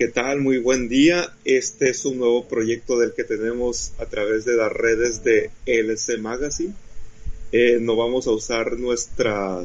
¿Qué 0.00 0.08
tal? 0.08 0.40
Muy 0.40 0.56
buen 0.56 0.88
día. 0.88 1.30
Este 1.44 1.90
es 1.90 2.06
un 2.06 2.16
nuevo 2.16 2.48
proyecto 2.48 2.98
del 2.98 3.12
que 3.12 3.22
tenemos 3.22 3.92
a 3.98 4.06
través 4.06 4.46
de 4.46 4.56
las 4.56 4.72
redes 4.72 5.22
de 5.24 5.50
LC 5.66 6.16
Magazine. 6.16 6.72
Eh, 7.52 7.76
no 7.82 7.96
vamos 7.96 8.26
a 8.26 8.30
usar 8.30 8.78
nuestra, 8.78 9.62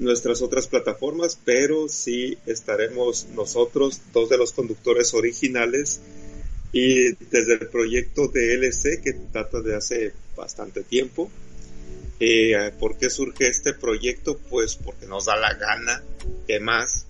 nuestras 0.00 0.42
otras 0.42 0.66
plataformas, 0.66 1.38
pero 1.44 1.88
sí 1.88 2.36
estaremos 2.44 3.28
nosotros, 3.36 4.00
dos 4.12 4.28
de 4.28 4.36
los 4.36 4.50
conductores 4.50 5.14
originales, 5.14 6.00
y 6.72 7.12
desde 7.30 7.52
el 7.52 7.68
proyecto 7.68 8.26
de 8.26 8.54
LC 8.54 9.00
que 9.00 9.14
data 9.32 9.60
de 9.60 9.76
hace 9.76 10.12
bastante 10.36 10.82
tiempo. 10.82 11.30
Eh, 12.18 12.72
¿Por 12.80 12.98
qué 12.98 13.10
surge 13.10 13.46
este 13.46 13.74
proyecto? 13.74 14.40
Pues 14.50 14.74
porque 14.74 15.06
nos 15.06 15.26
da 15.26 15.36
la 15.36 15.54
gana, 15.54 16.02
¿qué 16.48 16.58
más? 16.58 17.06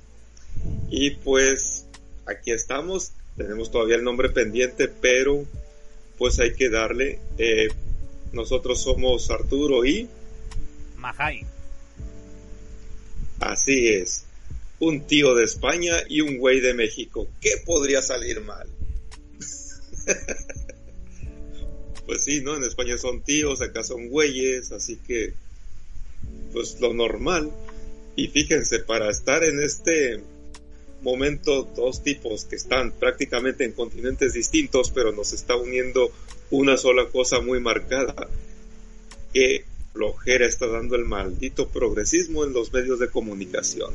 Y 0.90 1.12
pues 1.12 1.85
aquí 2.26 2.50
estamos, 2.52 3.12
tenemos 3.36 3.70
todavía 3.70 3.96
el 3.96 4.04
nombre 4.04 4.28
pendiente, 4.30 4.88
pero 4.88 5.44
pues 6.18 6.38
hay 6.40 6.54
que 6.54 6.68
darle. 6.68 7.18
Eh, 7.38 7.68
nosotros 8.32 8.82
somos 8.82 9.30
Arturo 9.30 9.84
y... 9.84 10.08
Majai. 10.96 11.46
Así 13.40 13.88
es. 13.88 14.24
Un 14.78 15.06
tío 15.06 15.34
de 15.34 15.44
España 15.44 15.94
y 16.08 16.20
un 16.20 16.38
güey 16.38 16.60
de 16.60 16.74
México. 16.74 17.28
¿Qué 17.40 17.52
podría 17.64 18.02
salir 18.02 18.40
mal? 18.40 18.68
pues 22.06 22.24
sí, 22.24 22.40
¿no? 22.40 22.56
En 22.56 22.64
España 22.64 22.98
son 22.98 23.22
tíos, 23.22 23.62
acá 23.62 23.82
son 23.82 24.08
güeyes, 24.08 24.72
así 24.72 24.96
que 24.96 25.34
pues 26.52 26.80
lo 26.80 26.94
normal. 26.94 27.50
Y 28.16 28.28
fíjense, 28.28 28.78
para 28.80 29.10
estar 29.10 29.44
en 29.44 29.60
este 29.60 30.22
momento 31.06 31.62
dos 31.76 32.02
tipos 32.02 32.44
que 32.44 32.56
están 32.56 32.90
prácticamente 32.90 33.64
en 33.64 33.72
continentes 33.72 34.32
distintos, 34.32 34.90
pero 34.90 35.12
nos 35.12 35.32
está 35.32 35.54
uniendo 35.54 36.10
una 36.50 36.76
sola 36.76 37.06
cosa 37.08 37.40
muy 37.40 37.60
marcada, 37.60 38.28
que 39.32 39.64
flojera 39.92 40.46
está 40.46 40.66
dando 40.66 40.96
el 40.96 41.04
maldito 41.04 41.68
progresismo 41.68 42.44
en 42.44 42.52
los 42.52 42.72
medios 42.72 42.98
de 42.98 43.08
comunicación. 43.08 43.94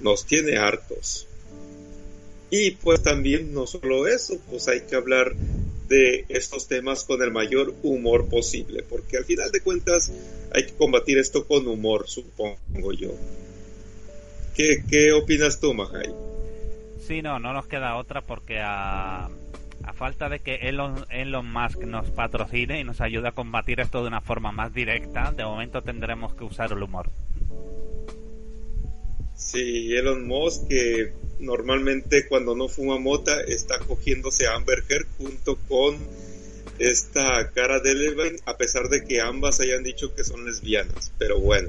Nos 0.00 0.26
tiene 0.26 0.58
hartos. 0.58 1.26
Y 2.50 2.72
pues 2.72 3.02
también 3.02 3.54
no 3.54 3.66
solo 3.66 4.06
eso, 4.06 4.38
pues 4.50 4.68
hay 4.68 4.82
que 4.82 4.94
hablar 4.94 5.34
de 5.88 6.26
estos 6.28 6.68
temas 6.68 7.04
con 7.04 7.22
el 7.22 7.32
mayor 7.32 7.74
humor 7.82 8.28
posible, 8.28 8.82
porque 8.82 9.16
al 9.16 9.24
final 9.24 9.50
de 9.50 9.60
cuentas 9.60 10.12
hay 10.52 10.66
que 10.66 10.74
combatir 10.74 11.16
esto 11.16 11.46
con 11.46 11.66
humor, 11.66 12.08
supongo 12.08 12.92
yo. 12.92 13.14
¿Qué, 14.56 14.82
qué 14.88 15.12
opinas 15.12 15.60
tú, 15.60 15.74
Mahai? 15.74 16.14
Sí, 17.06 17.20
no, 17.20 17.38
no 17.38 17.52
nos 17.52 17.66
queda 17.66 17.96
otra 17.96 18.22
porque 18.22 18.58
a, 18.60 19.26
a 19.26 19.92
falta 19.92 20.28
de 20.28 20.40
que 20.40 20.54
Elon, 20.54 21.04
Elon 21.10 21.46
Musk 21.52 21.82
nos 21.84 22.10
patrocine 22.10 22.80
y 22.80 22.84
nos 22.84 23.00
ayude 23.00 23.28
a 23.28 23.32
combatir 23.32 23.80
esto 23.80 24.00
de 24.00 24.08
una 24.08 24.22
forma 24.22 24.52
más 24.52 24.72
directa, 24.72 25.30
de 25.32 25.44
momento 25.44 25.82
tendremos 25.82 26.34
que 26.34 26.44
usar 26.44 26.72
el 26.72 26.82
humor. 26.82 27.10
Sí, 29.36 29.94
Elon 29.94 30.26
Musk 30.26 30.68
que 30.68 31.12
normalmente 31.38 32.26
cuando 32.26 32.56
no 32.56 32.68
fuma 32.68 32.98
mota 32.98 33.40
está 33.42 33.78
cogiéndose 33.80 34.46
a 34.46 34.54
Amber 34.54 34.82
Heard 34.88 35.06
junto 35.18 35.56
con 35.68 35.98
esta 36.78 37.50
cara 37.52 37.80
de 37.80 37.90
Eleven, 37.92 38.36
a 38.46 38.56
pesar 38.56 38.88
de 38.88 39.04
que 39.04 39.20
ambas 39.20 39.60
hayan 39.60 39.82
dicho 39.82 40.14
que 40.14 40.24
son 40.24 40.44
lesbianas. 40.46 41.12
Pero 41.18 41.38
bueno, 41.38 41.68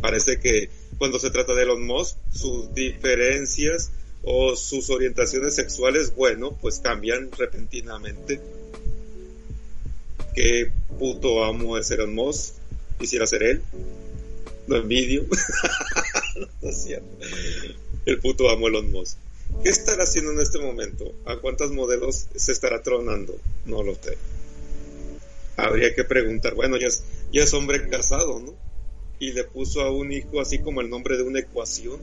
parece 0.00 0.38
que 0.38 0.68
cuando 0.98 1.18
se 1.18 1.30
trata 1.30 1.54
de 1.54 1.62
Elon 1.62 1.86
Musk, 1.86 2.16
sus 2.32 2.74
diferencias 2.74 3.90
o 4.22 4.56
sus 4.56 4.90
orientaciones 4.90 5.54
sexuales, 5.54 6.14
bueno, 6.14 6.56
pues 6.60 6.80
cambian 6.80 7.30
repentinamente. 7.32 8.40
Qué 10.34 10.70
puto 10.98 11.44
amo 11.44 11.78
es 11.78 11.90
Elon 11.90 12.14
Musk. 12.14 12.54
Quisiera 12.98 13.26
ser 13.26 13.42
él. 13.42 13.62
Lo 14.66 14.76
envidio. 14.76 15.24
no 16.62 16.68
es 16.68 16.82
cierto. 16.82 17.06
El 18.04 18.18
puto 18.18 18.50
amo 18.50 18.68
Elon 18.68 18.90
Musk. 18.90 19.16
¿Qué 19.62 19.70
estará 19.70 20.02
haciendo 20.02 20.32
en 20.32 20.40
este 20.40 20.58
momento? 20.58 21.14
¿A 21.24 21.36
cuántos 21.36 21.70
modelos 21.70 22.26
se 22.34 22.52
estará 22.52 22.82
tronando? 22.82 23.38
No 23.64 23.82
lo 23.82 23.94
sé. 23.94 24.18
Habría 25.56 25.94
que 25.94 26.04
preguntar. 26.04 26.54
Bueno, 26.54 26.76
ya 26.76 26.88
es, 26.88 27.04
ya 27.32 27.42
es 27.42 27.54
hombre 27.54 27.88
casado, 27.88 28.40
¿no? 28.40 28.54
Y 29.18 29.32
le 29.32 29.44
puso 29.44 29.80
a 29.80 29.90
un 29.90 30.12
hijo 30.12 30.40
así 30.40 30.58
como 30.58 30.80
el 30.80 30.90
nombre 30.90 31.16
de 31.16 31.22
una 31.22 31.40
ecuación 31.40 32.00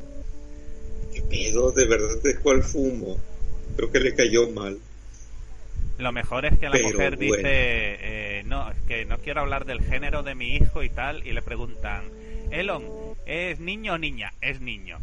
¿Qué 1.14 1.22
pedo? 1.22 1.72
¿De 1.72 1.86
verdad 1.86 2.22
de 2.24 2.36
cuál 2.38 2.64
fumo? 2.64 3.20
Creo 3.76 3.92
que 3.92 4.00
le 4.00 4.16
cayó 4.16 4.50
mal. 4.50 4.80
Lo 6.00 6.12
mejor 6.12 6.46
es 6.46 6.58
que 6.58 6.70
la 6.70 6.80
mujer 6.82 7.18
dice, 7.18 7.42
eh, 7.44 8.44
no, 8.46 8.72
es 8.72 8.78
que 8.88 9.06
no 9.06 9.20
quiero 9.20 9.42
hablar 9.42 9.66
del 9.66 9.82
género 9.82 10.24
de 10.24 10.34
mi 10.34 10.56
hijo 10.56 10.82
y 10.82 10.90
tal, 10.90 11.26
y 11.26 11.34
le 11.34 11.44
preguntan, 11.44 12.04
Elon, 12.50 12.84
¿es 13.28 13.60
niño 13.60 13.94
o 13.94 13.98
niña? 14.00 14.34
Es 14.42 14.60
niño. 14.60 15.00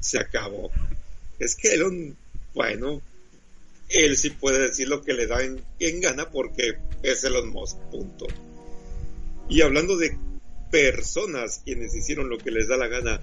Se 0.00 0.18
acabó. 0.18 0.70
Es 1.38 1.54
que 1.54 1.74
Elon, 1.74 2.16
bueno, 2.54 3.02
él 3.90 4.16
sí 4.16 4.30
puede 4.30 4.68
decir 4.68 4.88
lo 4.88 5.02
que 5.02 5.12
le 5.12 5.26
da 5.26 5.42
en, 5.44 5.62
en 5.78 6.00
gana 6.00 6.30
porque 6.30 6.78
es 7.02 7.22
Elon 7.24 7.50
Musk, 7.50 7.76
punto. 7.90 8.26
Y 9.52 9.60
hablando 9.60 9.98
de 9.98 10.16
personas 10.70 11.60
quienes 11.62 11.94
hicieron 11.94 12.30
lo 12.30 12.38
que 12.38 12.50
les 12.50 12.68
da 12.68 12.78
la 12.78 12.88
gana, 12.88 13.20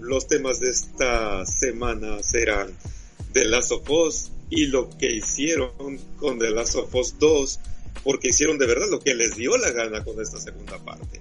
los 0.00 0.26
temas 0.26 0.58
de 0.58 0.70
esta 0.70 1.44
semana 1.44 2.22
serán 2.22 2.72
The 3.34 3.44
Last 3.44 3.70
of 3.70 3.90
Us 3.90 4.32
y 4.48 4.68
lo 4.68 4.88
que 4.88 5.12
hicieron 5.12 5.98
con 6.16 6.38
The 6.38 6.48
Last 6.48 6.76
of 6.76 6.94
Us 6.94 7.18
2, 7.18 7.60
porque 8.02 8.28
hicieron 8.28 8.56
de 8.56 8.66
verdad 8.66 8.86
lo 8.90 9.00
que 9.00 9.14
les 9.14 9.36
dio 9.36 9.54
la 9.58 9.70
gana 9.70 10.02
con 10.02 10.18
esta 10.18 10.40
segunda 10.40 10.78
parte. 10.78 11.20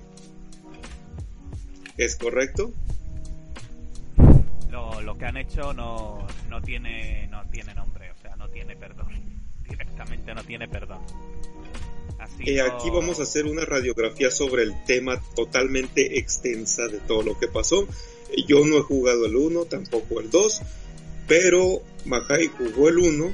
¿Es 1.98 2.16
correcto? 2.16 2.72
Lo, 4.72 5.02
lo 5.02 5.18
que 5.18 5.26
han 5.26 5.36
hecho 5.36 5.74
no, 5.74 6.26
no, 6.48 6.62
tiene, 6.62 7.28
no 7.28 7.44
tiene 7.52 7.76
nombre, 7.76 8.10
o 8.12 8.16
sea, 8.22 8.38
no 8.38 8.48
tiene 8.48 8.78
perdón. 8.78 9.10
Directamente 9.70 10.34
no 10.34 10.46
tiene 10.46 10.70
perdón. 10.70 11.02
Eh, 12.46 12.62
Aquí 12.62 12.90
vamos 12.90 13.20
a 13.20 13.24
hacer 13.24 13.46
una 13.46 13.66
radiografía 13.66 14.32
sobre 14.32 14.64
el 14.64 14.84
tema 14.86 15.22
totalmente 15.36 16.20
extensa 16.20 16.88
de 16.88 17.00
todo 17.00 17.22
lo 17.24 17.38
que 17.38 17.48
pasó. 17.48 17.88
Yo 18.48 18.66
no 18.66 18.78
he 18.78 18.82
jugado 18.82 19.26
el 19.26 19.36
1, 19.36 19.66
tampoco 19.66 20.20
el 20.20 20.30
2, 20.30 20.62
pero 21.28 21.82
Mahai 22.06 22.48
jugó 22.48 22.90
el 22.90 23.00
1 23.00 23.34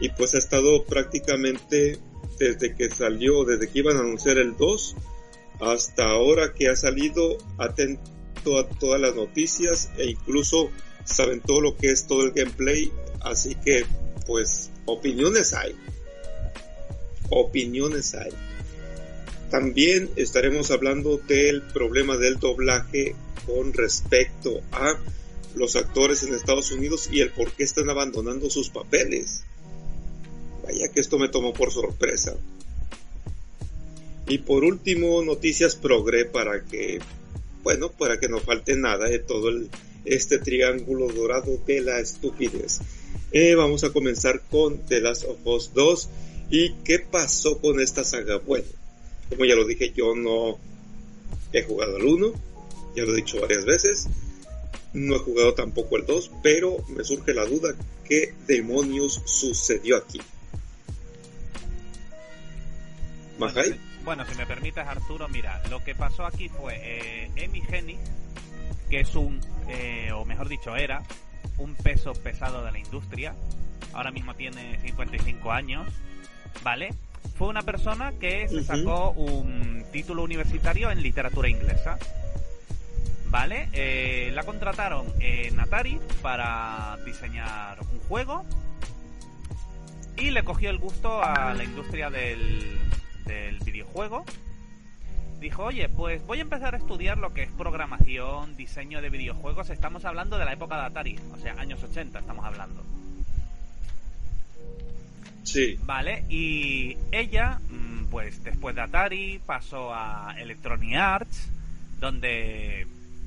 y 0.00 0.10
pues 0.10 0.34
ha 0.34 0.38
estado 0.38 0.84
prácticamente 0.84 1.98
desde 2.38 2.74
que 2.74 2.90
salió, 2.90 3.44
desde 3.44 3.68
que 3.68 3.78
iban 3.80 3.96
a 3.96 4.00
anunciar 4.00 4.38
el 4.38 4.56
2 4.56 4.96
hasta 5.60 6.04
ahora 6.04 6.52
que 6.52 6.68
ha 6.68 6.76
salido 6.76 7.38
atento 7.58 8.58
a 8.58 8.68
todas 8.68 9.00
las 9.00 9.14
noticias 9.14 9.90
e 9.96 10.10
incluso 10.10 10.70
saben 11.04 11.40
todo 11.40 11.60
lo 11.60 11.76
que 11.76 11.90
es 11.90 12.06
todo 12.06 12.24
el 12.24 12.32
gameplay, 12.32 12.92
así 13.20 13.54
que 13.54 13.84
pues 14.26 14.70
opiniones 14.84 15.52
hay. 15.54 15.74
Opiniones 17.30 18.14
hay. 18.14 18.32
También 19.50 20.10
estaremos 20.16 20.70
hablando 20.70 21.18
del 21.18 21.62
problema 21.62 22.16
del 22.16 22.38
doblaje 22.38 23.14
con 23.46 23.72
respecto 23.72 24.60
a 24.72 24.98
los 25.54 25.76
actores 25.76 26.22
en 26.22 26.34
Estados 26.34 26.70
Unidos 26.72 27.08
y 27.10 27.20
el 27.20 27.30
por 27.30 27.52
qué 27.52 27.64
están 27.64 27.88
abandonando 27.88 28.50
sus 28.50 28.70
papeles. 28.70 29.44
Vaya 30.64 30.88
que 30.88 31.00
esto 31.00 31.18
me 31.18 31.28
tomó 31.28 31.52
por 31.52 31.72
sorpresa. 31.72 32.36
Y 34.28 34.38
por 34.38 34.64
último, 34.64 35.22
noticias 35.22 35.76
progre 35.76 36.24
para 36.24 36.64
que, 36.64 36.98
bueno, 37.62 37.90
para 37.90 38.18
que 38.18 38.28
no 38.28 38.40
falte 38.40 38.76
nada 38.76 39.08
de 39.08 39.20
todo 39.20 39.50
este 40.04 40.38
triángulo 40.38 41.06
dorado 41.08 41.58
de 41.66 41.80
la 41.80 42.00
estupidez. 42.00 42.80
Eh, 43.30 43.54
vamos 43.54 43.84
a 43.84 43.92
comenzar 43.92 44.42
con 44.50 44.78
The 44.86 45.00
Last 45.00 45.24
of 45.24 45.38
Us 45.44 45.72
2. 45.74 46.08
¿Y 46.50 46.74
qué 46.84 47.00
pasó 47.00 47.58
con 47.60 47.80
esta 47.80 48.04
saga? 48.04 48.38
Bueno, 48.38 48.66
como 49.28 49.44
ya 49.44 49.54
lo 49.54 49.66
dije, 49.66 49.92
yo 49.94 50.14
no 50.14 50.58
he 51.52 51.62
jugado 51.62 51.96
el 51.96 52.04
1, 52.04 52.32
ya 52.96 53.02
lo 53.04 53.12
he 53.12 53.16
dicho 53.16 53.40
varias 53.40 53.64
veces. 53.64 54.08
No 54.92 55.16
he 55.16 55.18
jugado 55.18 55.54
tampoco 55.54 55.96
el 55.96 56.06
2, 56.06 56.30
pero 56.42 56.78
me 56.88 57.04
surge 57.04 57.34
la 57.34 57.44
duda, 57.44 57.74
¿qué 58.04 58.34
demonios 58.46 59.20
sucedió 59.24 59.96
aquí? 59.96 60.20
¿Mahai? 63.38 63.78
Bueno, 64.04 64.24
si 64.24 64.36
me 64.36 64.46
permites 64.46 64.86
Arturo, 64.86 65.28
mira, 65.28 65.62
lo 65.68 65.82
que 65.82 65.94
pasó 65.94 66.24
aquí 66.24 66.48
fue 66.48 66.76
eh, 66.80 67.30
Emi 67.34 67.60
que 68.88 69.00
es 69.00 69.14
un, 69.16 69.40
eh, 69.68 70.12
o 70.12 70.24
mejor 70.24 70.48
dicho, 70.48 70.76
era 70.76 71.02
un 71.58 71.74
peso 71.74 72.12
pesado 72.12 72.64
de 72.64 72.70
la 72.70 72.78
industria. 72.78 73.34
Ahora 73.92 74.12
mismo 74.12 74.34
tiene 74.34 74.78
55 74.80 75.50
años, 75.50 75.92
¿vale? 76.62 76.94
Fue 77.36 77.48
una 77.48 77.62
persona 77.62 78.12
que 78.12 78.48
se 78.48 78.62
sacó 78.62 79.10
un 79.10 79.84
título 79.92 80.22
universitario 80.22 80.90
en 80.90 81.02
literatura 81.02 81.48
inglesa 81.48 81.98
¿Vale? 83.30 83.68
Eh, 83.72 84.30
la 84.34 84.44
contrataron 84.44 85.06
en 85.20 85.58
Atari 85.58 86.00
para 86.22 86.96
diseñar 87.04 87.78
un 87.80 88.00
juego 88.08 88.44
y 90.16 90.30
le 90.30 90.44
cogió 90.44 90.70
el 90.70 90.78
gusto 90.78 91.22
a 91.22 91.52
la 91.52 91.64
industria 91.64 92.08
del, 92.08 92.78
del 93.26 93.58
videojuego. 93.60 94.24
Dijo, 95.40 95.64
oye, 95.64 95.88
pues 95.88 96.24
voy 96.26 96.38
a 96.38 96.42
empezar 96.42 96.74
a 96.74 96.78
estudiar 96.78 97.18
lo 97.18 97.34
que 97.34 97.42
es 97.42 97.50
programación, 97.50 98.56
diseño 98.56 99.02
de 99.02 99.10
videojuegos. 99.10 99.68
Estamos 99.68 100.04
hablando 100.04 100.38
de 100.38 100.44
la 100.44 100.52
época 100.52 100.76
de 100.76 100.86
Atari, 100.86 101.18
o 101.34 101.36
sea, 101.36 101.54
años 101.58 101.82
80 101.82 102.18
estamos 102.18 102.44
hablando. 102.44 102.82
Sí. 105.46 105.78
Vale, 105.84 106.24
y 106.28 106.96
ella, 107.12 107.60
mm, 107.70 108.06
pues 108.10 108.42
después 108.42 108.74
de 108.74 108.82
Atari, 108.82 109.40
pasó 109.46 109.94
a 109.94 110.34
Electronic 110.38 110.94
Arts, 110.96 111.48
donde 112.00 112.86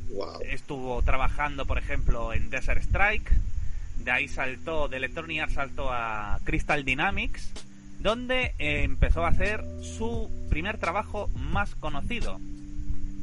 Wow. 0.10 0.42
estuvo 0.42 1.01
trabajando, 1.01 1.66
por 1.66 1.77
ejemplo, 1.77 2.33
en 2.33 2.50
Desert 2.50 2.81
Strike. 2.83 3.31
De 4.04 4.12
ahí 4.12 4.27
saltó, 4.27 4.88
de 4.89 4.98
Electronic 4.98 5.42
Arts 5.42 5.54
saltó 5.54 5.92
a 5.92 6.39
Crystal 6.44 6.83
Dynamics, 6.83 7.50
donde 8.00 8.54
eh, 8.60 8.83
empezó 8.83 9.24
a 9.24 9.30
hacer 9.30 9.63
su 9.81 10.30
primer 10.50 10.77
trabajo 10.77 11.30
más 11.36 11.75
conocido, 11.75 12.39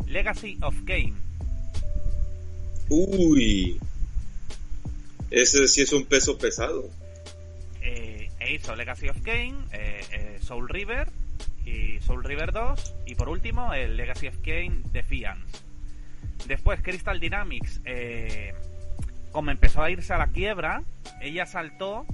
Legacy 0.07 0.59
of 0.63 0.75
Kane. 0.87 1.15
Uy. 2.89 3.79
Ese 5.31 5.67
sí 5.69 5.83
es 5.83 5.93
un 5.93 6.05
peso 6.05 6.39
pesado. 6.39 6.89
Eh, 7.83 8.26
hizo 8.53 8.75
Legacy 8.75 9.09
of 9.09 9.21
Kane, 9.23 9.57
eh, 9.73 10.05
eh, 10.13 10.39
Soul 10.41 10.69
River 10.69 11.09
y 11.65 12.01
Soul 12.01 12.25
River 12.25 12.53
2 12.53 12.95
y 13.07 13.15
por 13.15 13.29
último 13.29 13.75
el 13.75 13.97
Legacy 13.97 14.29
of 14.29 14.37
Kane 14.39 14.83
Defiance. 14.93 15.61
Después 16.47 16.81
Crystal 16.83 17.19
Dynamics, 17.19 17.81
eh, 17.85 18.55
como 19.33 19.51
empezó 19.51 19.83
a 19.83 19.91
irse 19.91 20.13
a 20.13 20.19
la 20.19 20.29
quiebra, 20.29 20.83
ella 21.21 21.47
saltó 21.47 22.07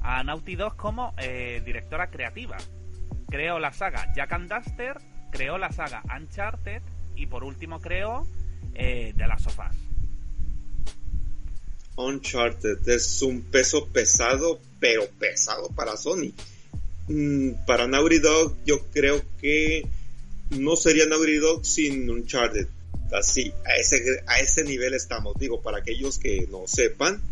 a 0.00 0.22
Naughty 0.24 0.56
Dog 0.56 0.76
como 0.76 1.14
directora 1.64 2.10
creativa. 2.10 2.56
Creó 3.28 3.58
la 3.58 3.72
saga 3.72 4.12
Jack 4.14 4.32
and 4.32 4.52
Duster, 4.52 4.96
creó 5.30 5.58
la 5.58 5.70
saga 5.72 6.02
Uncharted 6.16 6.82
y 7.16 7.26
por 7.26 7.44
último 7.44 7.80
creó 7.80 8.26
eh, 8.74 9.14
The 9.16 9.26
Last 9.26 9.46
of 9.46 9.58
Us. 9.58 9.76
Uncharted 11.96 12.86
es 12.88 13.22
un 13.22 13.42
peso 13.42 13.88
pesado, 13.88 14.60
pero 14.80 15.06
pesado 15.18 15.68
para 15.70 15.96
Sony. 15.96 16.32
Mm, 17.08 17.64
para 17.66 17.86
Naughty 17.86 18.18
Dog 18.18 18.56
yo 18.64 18.80
creo 18.92 19.22
que 19.40 19.86
no 20.50 20.76
sería 20.76 21.06
Naughty 21.06 21.36
Dog 21.36 21.64
sin 21.64 22.08
Uncharted. 22.10 22.66
Así, 23.12 23.52
a 23.64 23.76
ese, 23.76 24.02
a 24.26 24.40
ese 24.40 24.64
nivel 24.64 24.94
estamos. 24.94 25.36
Digo, 25.38 25.62
para 25.62 25.78
aquellos 25.78 26.18
que 26.18 26.48
no 26.50 26.66
sepan, 26.66 27.22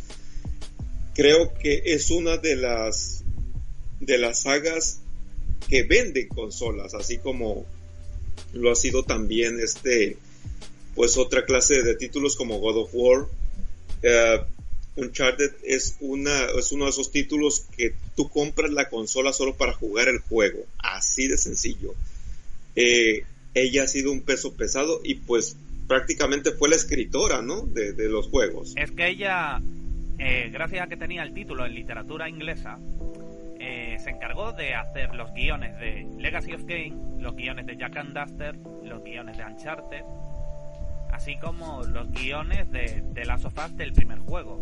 creo 1.15 1.53
que 1.55 1.83
es 1.87 2.11
una 2.11 2.37
de 2.37 2.57
las 2.57 3.25
de 4.01 4.19
las 4.19 4.43
sagas 4.43 5.01
que 5.69 5.83
venden 5.83 6.29
consolas, 6.29 6.95
así 6.95 7.19
como 7.19 7.65
lo 8.53 8.71
ha 8.71 8.77
sido 8.77 9.05
también 9.05 9.59
este 9.61 10.17
pues 10.95 11.17
otra 11.17 11.45
clase 11.45 11.83
de 11.83 11.97
títulos 11.97 12.37
como 12.37 12.59
God 12.59 12.77
of 12.83 12.91
War. 12.93 13.27
Eh, 14.03 14.41
Uncharted 14.97 15.53
es 15.65 15.97
una 16.01 16.45
es 16.59 16.71
uno 16.73 16.85
de 16.85 16.91
esos 16.91 17.11
títulos 17.11 17.67
que 17.77 17.95
tú 18.15 18.29
compras 18.29 18.71
la 18.71 18.89
consola 18.89 19.33
solo 19.33 19.57
para 19.57 19.73
jugar 19.73 20.09
el 20.09 20.21
juego, 20.21 20.65
así 20.79 21.27
de 21.27 21.37
sencillo. 21.37 21.95
Eh, 22.77 23.25
ella 23.55 23.85
ha 23.85 23.89
sido 23.89 24.13
un 24.13 24.23
peso 24.23 24.55
pesado 24.55 25.01
y 25.05 25.15
pues 25.17 25.57
prácticamente 25.87 26.53
fue 26.53 26.69
la 26.69 26.77
escritora, 26.77 27.43
¿no? 27.43 27.63
De, 27.63 28.09
los 28.09 28.29
juegos. 28.29 28.75
Es 28.77 28.91
que 28.91 29.09
ella, 29.09 29.61
eh, 30.19 30.51
gracias 30.53 30.83
a 30.83 30.89
que 30.89 30.97
tenía 30.97 31.23
el 31.23 31.35
título 31.35 31.65
en 31.67 31.75
literatura 31.75 32.29
inglesa, 32.29 32.79
eh, 33.61 33.97
se 34.03 34.11
encargó 34.11 34.53
de 34.53 34.75
hacer 34.75 35.15
los 35.15 35.33
guiones 35.33 35.79
de 35.79 36.07
Legacy 36.19 36.53
of 36.55 36.65
Kane, 36.65 36.95
los 37.19 37.35
guiones 37.37 37.67
de 37.67 37.77
Jack 37.77 37.97
and 37.97 38.19
Duster, 38.19 38.57
los 38.85 39.03
guiones 39.03 39.37
de 39.37 39.45
Uncharted, 39.45 40.03
así 41.15 41.37
como 41.37 41.85
los 41.85 42.11
guiones 42.11 42.71
de, 42.73 43.03
de 43.13 43.25
Last 43.25 43.45
of 43.45 43.57
Us 43.57 43.77
del 43.77 43.93
primer 43.93 44.19
juego. 44.19 44.61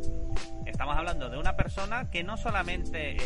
Estamos 0.66 0.96
hablando 0.96 1.30
de 1.30 1.38
una 1.38 1.56
persona 1.56 2.10
que 2.10 2.22
no 2.22 2.36
solamente 2.36 3.16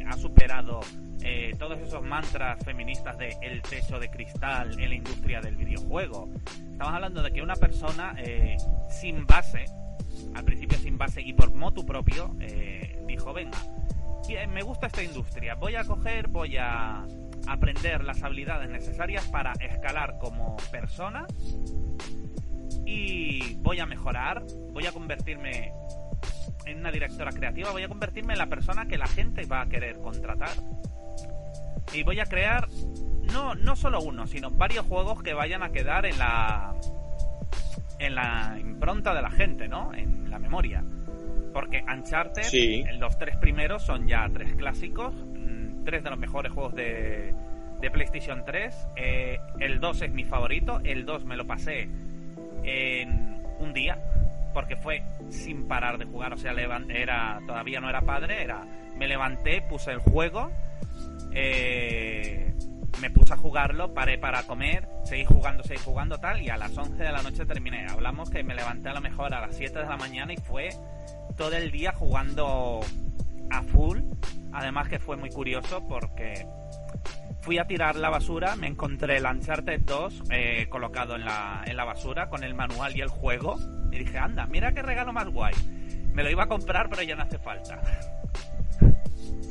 eh, 0.00 0.04
ha 0.08 0.16
superado 0.16 0.80
eh, 1.22 1.54
todos 1.56 1.78
esos 1.78 2.02
mantras 2.02 2.62
feministas 2.64 3.16
de 3.16 3.36
el 3.42 3.62
techo 3.62 4.00
de 4.00 4.10
cristal 4.10 4.78
en 4.78 4.88
la 4.88 4.94
industria 4.96 5.40
del 5.40 5.56
videojuego. 5.56 6.28
Estamos 6.72 6.92
hablando 6.92 7.22
de 7.22 7.30
que 7.32 7.42
una 7.42 7.54
persona 7.54 8.16
eh, 8.18 8.56
sin 8.90 9.24
base, 9.24 9.66
al 10.34 10.44
principio 10.44 10.76
sin 10.78 10.98
base 10.98 11.22
y 11.22 11.32
por 11.32 11.54
motu 11.54 11.86
propio, 11.86 12.34
eh, 12.40 13.00
dijo, 13.06 13.32
venga, 13.32 13.58
me 14.48 14.62
gusta 14.62 14.88
esta 14.88 15.02
industria, 15.02 15.54
voy 15.54 15.76
a 15.76 15.84
coger, 15.84 16.26
voy 16.26 16.56
a 16.56 17.04
aprender 17.46 18.02
las 18.02 18.22
habilidades 18.22 18.68
necesarias 18.68 19.26
para 19.28 19.52
escalar 19.60 20.18
como 20.18 20.56
persona 20.72 21.26
y 22.84 23.54
voy 23.56 23.78
a 23.80 23.86
mejorar, 23.86 24.42
voy 24.72 24.86
a 24.86 24.92
convertirme 24.92 25.72
en 26.66 26.78
una 26.78 26.90
directora 26.90 27.30
creativa, 27.30 27.70
voy 27.70 27.82
a 27.82 27.88
convertirme 27.88 28.32
en 28.32 28.38
la 28.38 28.46
persona 28.46 28.86
que 28.86 28.96
la 28.98 29.06
gente 29.06 29.44
va 29.46 29.62
a 29.62 29.66
querer 29.66 29.96
contratar. 29.98 30.52
Y 31.92 32.02
voy 32.02 32.20
a 32.20 32.26
crear 32.26 32.68
no, 33.32 33.54
no 33.54 33.76
solo 33.76 34.00
uno, 34.00 34.26
sino 34.26 34.50
varios 34.50 34.86
juegos 34.86 35.22
que 35.22 35.34
vayan 35.34 35.62
a 35.62 35.70
quedar 35.70 36.06
en 36.06 36.18
la 36.18 36.74
en 37.98 38.14
la 38.14 38.56
impronta 38.60 39.14
de 39.14 39.22
la 39.22 39.30
gente, 39.30 39.68
¿no? 39.68 39.94
En 39.94 40.28
la 40.30 40.38
memoria. 40.38 40.82
Porque 41.52 41.84
Uncharted, 41.88 42.42
Sí. 42.42 42.82
los 42.98 43.16
tres 43.18 43.36
primeros 43.36 43.84
son 43.84 44.08
ya 44.08 44.28
tres 44.32 44.52
clásicos, 44.56 45.14
mm, 45.14 45.84
tres 45.84 46.02
de 46.02 46.10
los 46.10 46.18
mejores 46.18 46.50
juegos 46.52 46.74
de, 46.74 47.32
de 47.80 47.90
PlayStation 47.90 48.44
3. 48.44 48.88
Eh, 48.96 49.38
el 49.60 49.78
2 49.80 50.02
es 50.02 50.10
mi 50.12 50.24
favorito, 50.24 50.80
el 50.82 51.06
2 51.06 51.24
me 51.24 51.36
lo 51.36 51.46
pasé 51.46 51.88
en 52.64 53.42
un 53.58 53.72
día, 53.72 53.98
porque 54.52 54.76
fue 54.76 55.02
sin 55.30 55.66
parar 55.68 55.98
de 55.98 56.06
jugar, 56.06 56.32
o 56.32 56.36
sea, 56.36 56.52
era 56.52 57.40
todavía 57.46 57.80
no 57.80 57.88
era 57.88 58.00
padre, 58.02 58.42
era 58.42 58.64
me 58.96 59.08
levanté, 59.08 59.62
puse 59.62 59.90
el 59.90 59.98
juego, 59.98 60.50
eh, 61.32 62.54
me 63.00 63.10
puse 63.10 63.34
a 63.34 63.36
jugarlo, 63.36 63.92
paré 63.92 64.18
para 64.18 64.44
comer, 64.44 64.88
seguí 65.04 65.24
jugando, 65.24 65.62
seguí 65.64 65.80
jugando 65.80 66.18
tal, 66.18 66.40
y 66.42 66.48
a 66.48 66.56
las 66.56 66.76
11 66.76 67.02
de 67.02 67.12
la 67.12 67.22
noche 67.22 67.44
terminé. 67.44 67.86
Hablamos 67.88 68.30
que 68.30 68.42
me 68.42 68.54
levanté 68.54 68.88
a 68.88 68.94
lo 68.94 69.00
mejor 69.00 69.34
a 69.34 69.40
las 69.40 69.56
7 69.56 69.80
de 69.80 69.86
la 69.86 69.96
mañana 69.96 70.32
y 70.32 70.36
fue 70.36 70.70
todo 71.36 71.52
el 71.56 71.70
día 71.70 71.92
jugando 71.92 72.80
a 73.50 73.62
full. 73.62 74.00
Además 74.52 74.88
que 74.88 75.00
fue 75.00 75.16
muy 75.16 75.30
curioso 75.30 75.84
porque 75.88 76.46
fui 77.44 77.58
a 77.58 77.66
tirar 77.66 77.96
la 77.96 78.08
basura, 78.08 78.56
me 78.56 78.66
encontré 78.68 79.18
el 79.18 79.26
Uncharted 79.26 79.80
2 79.80 80.22
eh, 80.30 80.66
colocado 80.70 81.14
en 81.14 81.26
la, 81.26 81.62
en 81.66 81.76
la 81.76 81.84
basura 81.84 82.30
con 82.30 82.42
el 82.42 82.54
manual 82.54 82.96
y 82.96 83.02
el 83.02 83.08
juego. 83.08 83.56
Y 83.92 83.98
dije, 83.98 84.16
anda, 84.16 84.46
mira 84.46 84.72
qué 84.72 84.80
regalo 84.80 85.12
más 85.12 85.28
guay. 85.28 85.52
Me 86.14 86.22
lo 86.22 86.30
iba 86.30 86.44
a 86.44 86.48
comprar, 86.48 86.88
pero 86.88 87.02
ya 87.02 87.16
no 87.16 87.24
hace 87.24 87.38
falta. 87.38 87.82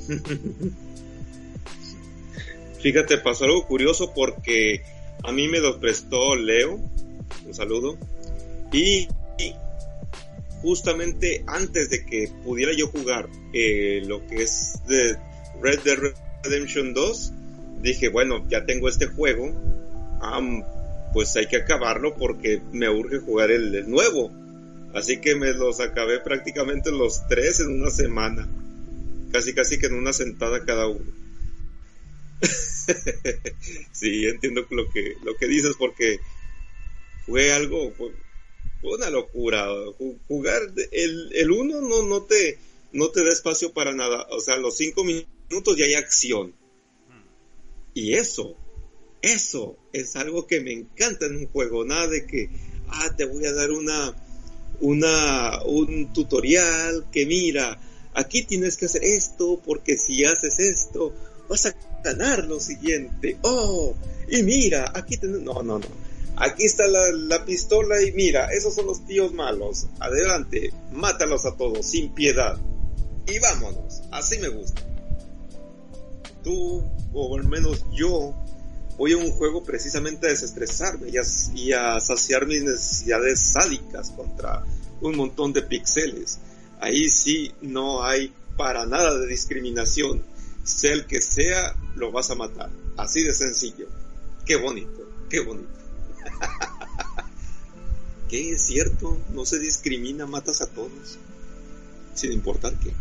Fíjate, 2.82 3.20
pasó 3.20 3.46
algo 3.46 3.68
curioso 3.68 4.12
porque 4.16 4.82
a 5.24 5.32
mí 5.32 5.48
me 5.48 5.60
lo 5.60 5.80
prestó 5.80 6.36
Leo, 6.36 6.80
un 7.46 7.54
saludo, 7.54 8.00
y, 8.72 9.08
justamente 10.64 11.44
antes 11.46 11.92
de 11.92 12.06
que 12.06 12.30
pudiera 12.44 12.72
yo 12.76 12.88
jugar 12.88 13.30
eh, 13.54 14.02
lo 14.06 14.26
que 14.26 14.42
es 14.44 14.82
de 14.88 15.16
Red 15.62 15.82
Dead 15.84 15.98
Redemption 16.44 16.94
2, 16.94 17.34
dije, 17.84 18.10
bueno, 18.10 18.48
ya 18.50 18.66
tengo 18.66 18.90
este 18.90 19.06
juego, 19.06 19.54
pues 21.13 21.36
hay 21.36 21.48
que 21.48 21.58
acabarlo 21.58 22.16
porque 22.16 22.62
me 22.72 22.90
urge 22.90 23.20
jugar 23.20 23.52
el, 23.52 23.90
nuevo. 23.90 24.32
Así 24.94 25.20
que 25.20 25.36
me 25.36 25.54
los 25.54 25.80
acabé 25.80 26.20
prácticamente 26.20 26.92
los 26.92 27.28
tres 27.28 27.60
en 27.60 27.82
una 27.82 27.90
semana, 27.90 28.48
casi 29.32 29.54
casi 29.54 29.78
que 29.78 29.88
en 29.88 29.96
una 29.96 30.13
sentada 30.13 30.66
cada 30.66 30.88
uno. 30.88 31.12
sí, 33.92 34.25
entiendo 34.28 34.66
lo 34.70 34.90
que, 34.90 35.16
lo 35.24 35.36
que 35.36 35.48
dices 35.48 35.75
porque 35.78 36.20
fue 37.25 37.52
algo, 37.54 37.92
fue, 37.94 38.12
una 38.82 39.10
locura. 39.10 39.68
Ju- 39.68 40.20
Jugar 40.28 40.62
el, 40.92 41.30
el 41.34 41.52
uno 41.52 41.82
no, 41.82 42.04
no 42.04 42.24
te, 42.24 42.60
no 42.92 43.10
te 43.10 43.24
da 43.24 43.32
espacio 43.32 43.74
para 43.74 43.94
nada. 43.94 44.28
O 44.30 44.40
sea, 44.40 44.58
los 44.58 44.78
cinco 44.78 45.04
minutos 45.04 45.78
ya 45.78 45.86
hay 45.86 45.96
acción. 45.96 46.54
Y 47.94 48.14
eso, 48.14 48.56
eso 49.22 49.78
es 49.94 50.16
algo 50.16 50.48
que 50.48 50.62
me 50.62 50.74
encanta 50.74 51.26
en 51.26 51.38
un 51.38 51.48
juego. 51.48 51.86
Nada 51.86 52.08
de 52.08 52.26
que, 52.26 52.50
ah, 52.90 53.14
te 53.16 53.26
voy 53.26 53.46
a 53.46 53.54
dar 53.54 53.72
una, 53.72 54.16
una, 54.82 55.64
un 55.64 56.12
tutorial 56.14 57.06
que 57.12 57.26
mira, 57.26 57.80
aquí 58.14 58.44
tienes 58.44 58.78
que 58.78 58.86
hacer 58.86 59.04
esto 59.04 59.62
porque 59.64 59.98
si 59.98 60.26
haces 60.26 60.60
esto, 60.60 61.14
vas 61.48 61.66
a 61.68 61.76
ganar 62.04 62.46
lo 62.46 62.60
siguiente. 62.60 63.38
Oh, 63.44 63.96
y 64.30 64.44
mira, 64.44 64.92
aquí 64.94 65.18
tenemos, 65.18 65.44
no, 65.44 65.64
no, 65.64 65.80
no. 65.80 66.04
Aquí 66.36 66.66
está 66.66 66.88
la, 66.88 67.46
pistola 67.46 68.02
y 68.02 68.12
mira, 68.12 68.48
esos 68.52 68.74
son 68.74 68.88
los 68.88 69.06
tíos 69.06 69.34
malos. 69.34 69.88
Adelante, 70.00 70.74
mátalos 70.92 71.46
a 71.46 71.56
todos, 71.56 71.86
sin 71.86 72.14
piedad. 72.14 72.58
Y 73.28 73.40
vámonos, 73.40 74.02
así 74.12 74.40
me 74.40 74.50
gusta. 74.50 74.82
Tú, 76.44 76.84
o 77.14 77.38
al 77.38 77.48
menos 77.48 77.86
yo, 77.92 78.36
voy 78.98 79.14
a 79.14 79.18
un 79.18 79.32
juego 79.32 79.64
precisamente 79.64 80.28
a 80.28 80.30
desestresarme 80.30 81.10
y 81.10 81.72
a, 81.72 82.00
saciar 82.00 82.46
mis 82.46 82.64
necesidades 82.64 83.40
sádicas 83.40 84.12
contra 84.12 84.64
un 85.02 85.16
montón 85.16 85.54
de 85.54 85.62
píxeles. 85.62 86.40
Ahí 86.80 87.10
sí 87.10 87.54
no 87.62 88.04
hay 88.04 88.34
para 88.58 88.86
nada 88.86 89.18
de 89.18 89.28
discriminación. 89.28 90.24
Sea 90.64 90.94
el 90.94 91.06
que 91.06 91.22
sea, 91.22 91.76
lo 91.96 92.12
vas 92.12 92.30
a 92.32 92.36
matar. 92.36 92.70
Así 92.98 93.24
de 93.24 93.34
sencillo. 93.34 93.88
Qué 94.46 94.56
bonito, 94.56 95.10
qué 95.30 95.42
bonito. 95.42 95.70
¿Qué 98.30 98.52
es 98.52 98.66
cierto? 98.66 99.20
No 99.34 99.46
se 99.46 99.60
discrimina, 99.60 100.26
matas 100.26 100.62
a 100.62 100.68
todos. 100.68 101.18
Sin 102.14 102.32
importar 102.32 102.74
qué. 102.80 102.94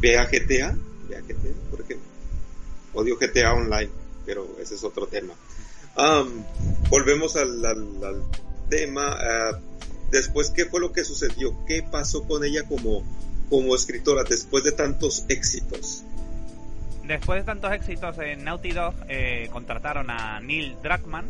Ve 0.00 0.18
a 0.18 0.26
GTA, 0.26 0.76
ve 1.08 1.16
a 1.16 1.20
GTA, 1.20 1.70
por 1.70 1.80
ejemplo. 1.80 2.05
Odio 2.96 3.16
GTA 3.18 3.52
Online, 3.52 3.90
pero 4.24 4.56
ese 4.60 4.74
es 4.74 4.84
otro 4.84 5.06
tema. 5.06 5.34
volvemos 6.90 7.36
al, 7.36 7.62
tema. 8.68 9.16
Ah, 9.20 9.58
después, 10.10 10.50
¿qué 10.50 10.64
fue 10.64 10.80
lo 10.80 10.92
que 10.92 11.04
sucedió? 11.04 11.54
¿Qué 11.66 11.82
pasó 11.82 12.24
con 12.26 12.42
ella 12.44 12.64
como, 12.66 13.04
como 13.48 13.76
escritora 13.76 14.24
después 14.24 14.64
de 14.64 14.72
tantos 14.72 15.24
éxitos? 15.28 16.02
Después 17.04 17.40
de 17.40 17.44
tantos 17.44 17.72
éxitos 17.72 18.18
en 18.18 18.44
Naughty 18.44 18.72
Dog, 18.72 18.94
eh, 19.08 19.48
contrataron 19.52 20.10
a 20.10 20.40
Neil 20.40 20.76
Druckmann, 20.82 21.26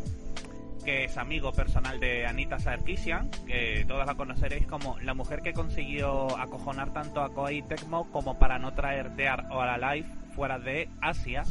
que 0.86 1.04
es 1.04 1.16
amigo 1.18 1.52
personal 1.52 2.00
de 2.00 2.24
Anita 2.24 2.58
Sarkeesian, 2.58 3.28
que 3.46 3.84
todos 3.86 4.06
la 4.06 4.14
conoceréis 4.14 4.66
como 4.66 4.98
la 5.00 5.12
mujer 5.12 5.42
que 5.42 5.52
consiguió 5.52 6.38
acojonar 6.38 6.94
tanto 6.94 7.20
a 7.20 7.34
Koei 7.34 7.60
Tecmo 7.62 8.10
como 8.12 8.38
para 8.38 8.58
no 8.58 8.72
traer 8.72 9.10
Dead 9.16 9.40
or 9.50 9.68
Alive 9.68 10.06
fuera 10.36 10.58
de 10.58 10.88
Asia, 11.00 11.44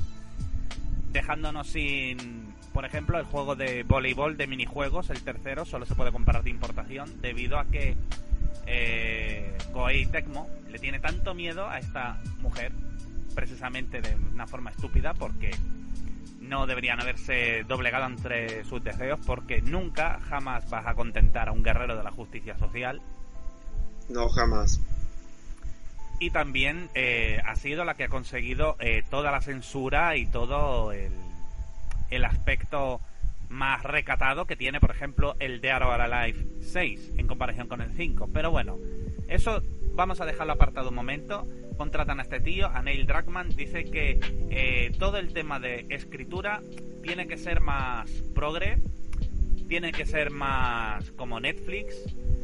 dejándonos 1.12 1.68
sin, 1.68 2.54
por 2.72 2.86
ejemplo, 2.86 3.20
el 3.20 3.26
juego 3.26 3.56
de 3.56 3.84
voleibol 3.84 4.38
de 4.38 4.46
minijuegos, 4.46 5.10
el 5.10 5.22
tercero, 5.24 5.66
solo 5.66 5.88
se 5.88 5.96
puede 5.96 6.12
comprar 6.12 6.44
de 6.44 6.52
importación, 6.52 7.20
debido 7.20 7.58
a 7.58 7.66
que 7.66 7.98
eh, 8.68 9.58
Koei 9.74 10.06
Tecmo 10.06 10.48
le 10.70 10.78
tiene 10.78 11.00
tanto 11.00 11.34
miedo 11.34 11.68
a 11.68 11.80
esta 11.80 12.22
mujer, 12.42 12.72
precisamente 13.34 14.02
de 14.02 14.16
una 14.34 14.46
forma 14.46 14.70
estúpida, 14.70 15.16
porque 15.16 15.52
no 16.42 16.68
deberían 16.68 17.02
haberse 17.02 17.66
doblegado 17.68 18.06
entre 18.06 18.64
sus 18.66 18.84
deseos 18.84 19.20
porque 19.26 19.64
nunca, 19.64 20.20
jamás 20.30 20.70
vas 20.70 20.86
a 20.86 20.94
contentar 20.94 21.50
a 21.50 21.52
un 21.52 21.64
guerrero 21.64 21.98
de 21.98 22.04
la 22.04 22.12
justicia 22.12 22.56
social. 22.60 23.02
No, 24.10 24.30
jamás. 24.30 24.80
Y 26.20 26.30
también 26.30 26.90
eh, 26.96 27.42
ha 27.46 27.56
sido 27.56 27.84
la 27.84 27.96
que 27.96 28.06
ha 28.06 28.10
conseguido 28.10 28.78
eh, 28.80 29.04
toda 29.10 29.32
la 29.32 29.42
censura 29.42 30.16
y 30.16 30.26
todo 30.26 30.92
el, 30.92 31.12
el 32.10 32.26
aspecto 32.26 33.02
más 33.50 33.84
recatado 33.84 34.46
que 34.46 34.56
tiene, 34.56 34.80
por 34.80 34.92
ejemplo, 34.92 35.36
el 35.40 35.62
Dead 35.62 35.82
or 35.82 36.02
Alive 36.02 36.46
6 36.62 37.14
en 37.18 37.28
comparación 37.28 37.68
con 37.68 37.82
el 37.82 37.92
5. 37.92 38.30
Pero 38.34 38.50
bueno, 38.52 38.78
eso 39.28 39.62
vamos 39.94 40.22
a 40.22 40.26
dejarlo 40.26 40.54
apartado 40.54 40.90
un 40.90 40.96
momento 40.96 41.48
contratan 41.76 42.20
a 42.20 42.24
este 42.24 42.40
tío, 42.40 42.68
a 42.68 42.82
Neil 42.82 43.06
Druckmann, 43.06 43.50
dice 43.50 43.86
que 43.86 44.20
eh, 44.50 44.92
todo 44.98 45.18
el 45.18 45.34
tema 45.34 45.60
de 45.60 45.86
escritura 45.90 46.62
tiene 47.04 47.28
que 47.28 47.38
ser 47.38 47.62
más 47.62 48.10
progre, 48.34 48.78
tiene 49.68 49.92
que 49.92 50.06
ser 50.06 50.32
más 50.32 51.12
como 51.12 51.40
Netflix, 51.40 51.96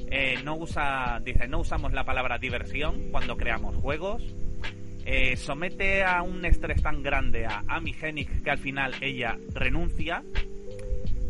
eh, 0.09 0.39
no 0.43 0.55
usa, 0.55 1.21
dice, 1.23 1.47
no 1.47 1.59
usamos 1.59 1.93
la 1.93 2.03
palabra 2.03 2.37
diversión 2.37 3.11
cuando 3.11 3.37
creamos 3.37 3.75
juegos, 3.77 4.23
eh, 5.05 5.35
somete 5.37 6.03
a 6.03 6.21
un 6.21 6.45
estrés 6.45 6.81
tan 6.81 7.01
grande 7.01 7.45
a 7.45 7.63
Amy 7.67 7.95
Hennig 7.99 8.43
que 8.43 8.51
al 8.51 8.59
final 8.59 8.93
ella 9.01 9.37
renuncia. 9.53 10.23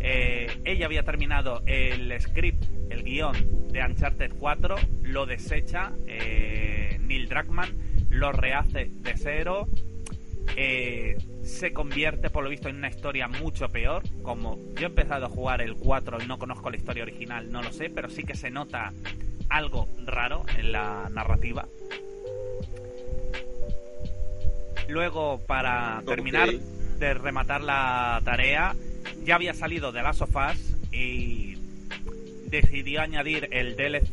ella 0.03 0.85
había 0.87 1.03
terminado 1.03 1.61
el 1.67 2.19
script, 2.19 2.65
el 2.89 3.03
guion 3.03 3.67
de 3.71 3.85
Uncharted 3.85 4.33
4, 4.39 4.75
lo 5.03 5.27
desecha 5.27 5.91
Neil 6.99 7.29
Druckmann 7.29 7.91
lo 8.11 8.31
rehace 8.31 8.91
de 8.91 9.13
cero, 9.15 9.67
eh, 10.55 11.17
se 11.43 11.73
convierte 11.73 12.29
por 12.29 12.43
lo 12.43 12.49
visto 12.49 12.69
en 12.69 12.77
una 12.77 12.89
historia 12.89 13.27
mucho 13.27 13.69
peor, 13.69 14.03
como 14.21 14.57
yo 14.75 14.83
he 14.83 14.85
empezado 14.85 15.25
a 15.25 15.29
jugar 15.29 15.61
el 15.61 15.75
4 15.75 16.19
y 16.23 16.27
no 16.27 16.37
conozco 16.37 16.69
la 16.69 16.77
historia 16.77 17.03
original, 17.03 17.51
no 17.51 17.61
lo 17.61 17.71
sé, 17.71 17.89
pero 17.89 18.09
sí 18.09 18.23
que 18.23 18.35
se 18.35 18.49
nota 18.49 18.93
algo 19.49 19.87
raro 20.05 20.45
en 20.57 20.71
la 20.71 21.09
narrativa. 21.11 21.67
Luego, 24.87 25.39
para 25.45 26.01
terminar 26.05 26.49
de 26.99 27.13
rematar 27.13 27.61
la 27.61 28.21
tarea, 28.23 28.75
ya 29.23 29.35
había 29.35 29.53
salido 29.53 29.91
de 29.91 30.03
las 30.03 30.17
sofás 30.17 30.57
y 30.91 31.55
decidió 32.51 33.01
añadir 33.01 33.47
el 33.51 33.75
DLC, 33.75 34.09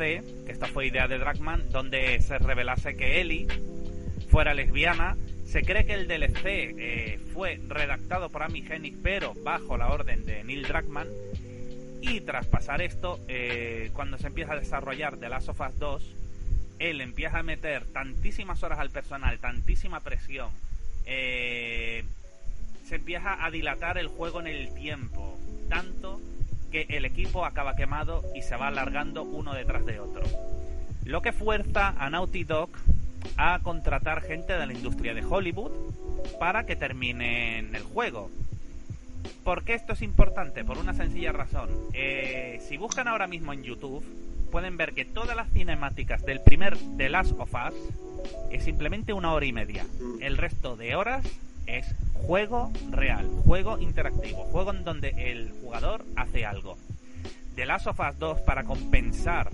que 0.46 0.52
esta 0.52 0.66
fue 0.66 0.86
idea 0.86 1.08
de 1.08 1.18
Dragman, 1.18 1.68
donde 1.70 2.20
se 2.20 2.38
revelase 2.38 2.96
que 2.96 3.20
Ellie 3.20 3.48
fuera 4.30 4.54
lesbiana. 4.54 5.16
Se 5.48 5.62
cree 5.62 5.86
que 5.86 5.94
el 5.94 6.06
DLC 6.06 6.44
eh, 6.44 7.20
fue 7.32 7.58
redactado 7.68 8.28
por 8.28 8.42
Amy 8.42 8.62
Hennig, 8.68 8.98
pero 9.02 9.32
bajo 9.32 9.78
la 9.78 9.88
orden 9.88 10.26
de 10.26 10.44
Neil 10.44 10.64
Druckmann. 10.64 11.08
Y 12.02 12.20
tras 12.20 12.46
pasar 12.46 12.82
esto, 12.82 13.18
eh, 13.28 13.90
cuando 13.94 14.18
se 14.18 14.26
empieza 14.26 14.52
a 14.52 14.56
desarrollar 14.56 15.16
The 15.16 15.30
Last 15.30 15.48
of 15.48 15.60
Us 15.60 15.78
2, 15.78 16.16
él 16.80 17.00
empieza 17.00 17.38
a 17.38 17.42
meter 17.42 17.86
tantísimas 17.86 18.62
horas 18.62 18.78
al 18.78 18.90
personal, 18.90 19.38
tantísima 19.38 20.00
presión, 20.00 20.50
eh, 21.06 22.04
se 22.86 22.96
empieza 22.96 23.42
a 23.42 23.50
dilatar 23.50 23.96
el 23.96 24.08
juego 24.08 24.40
en 24.40 24.48
el 24.48 24.74
tiempo, 24.74 25.38
tanto 25.70 26.20
que 26.70 26.82
el 26.90 27.06
equipo 27.06 27.46
acaba 27.46 27.74
quemado 27.74 28.22
y 28.34 28.42
se 28.42 28.54
va 28.54 28.68
alargando 28.68 29.22
uno 29.22 29.54
detrás 29.54 29.86
de 29.86 29.98
otro. 29.98 30.24
Lo 31.04 31.22
que 31.22 31.32
fuerza 31.32 31.94
a 31.98 32.10
Naughty 32.10 32.44
Dog 32.44 32.68
a 33.36 33.60
contratar 33.62 34.22
gente 34.22 34.52
de 34.52 34.66
la 34.66 34.72
industria 34.72 35.14
de 35.14 35.24
Hollywood 35.24 35.72
para 36.38 36.66
que 36.66 36.76
terminen 36.76 37.74
el 37.74 37.82
juego. 37.82 38.30
¿Por 39.44 39.64
qué 39.64 39.74
esto 39.74 39.92
es 39.92 40.02
importante? 40.02 40.64
Por 40.64 40.78
una 40.78 40.94
sencilla 40.94 41.32
razón. 41.32 41.70
Eh, 41.92 42.60
si 42.68 42.76
buscan 42.76 43.08
ahora 43.08 43.26
mismo 43.26 43.52
en 43.52 43.62
YouTube, 43.62 44.04
pueden 44.50 44.76
ver 44.76 44.92
que 44.94 45.04
todas 45.04 45.36
las 45.36 45.50
cinemáticas 45.50 46.24
del 46.24 46.40
primer 46.40 46.76
The 46.96 47.08
Last 47.08 47.32
of 47.38 47.52
Us 47.54 47.74
es 48.50 48.64
simplemente 48.64 49.12
una 49.12 49.32
hora 49.32 49.46
y 49.46 49.52
media. 49.52 49.86
El 50.20 50.36
resto 50.36 50.76
de 50.76 50.96
horas 50.96 51.24
es 51.66 51.94
juego 52.14 52.72
real, 52.90 53.28
juego 53.44 53.78
interactivo, 53.78 54.44
juego 54.44 54.72
en 54.72 54.84
donde 54.84 55.14
el 55.16 55.52
jugador 55.62 56.04
hace 56.16 56.44
algo. 56.44 56.76
The 57.54 57.66
Last 57.66 57.86
of 57.88 58.00
Us 58.00 58.18
2, 58.18 58.40
para 58.40 58.64
compensar 58.64 59.50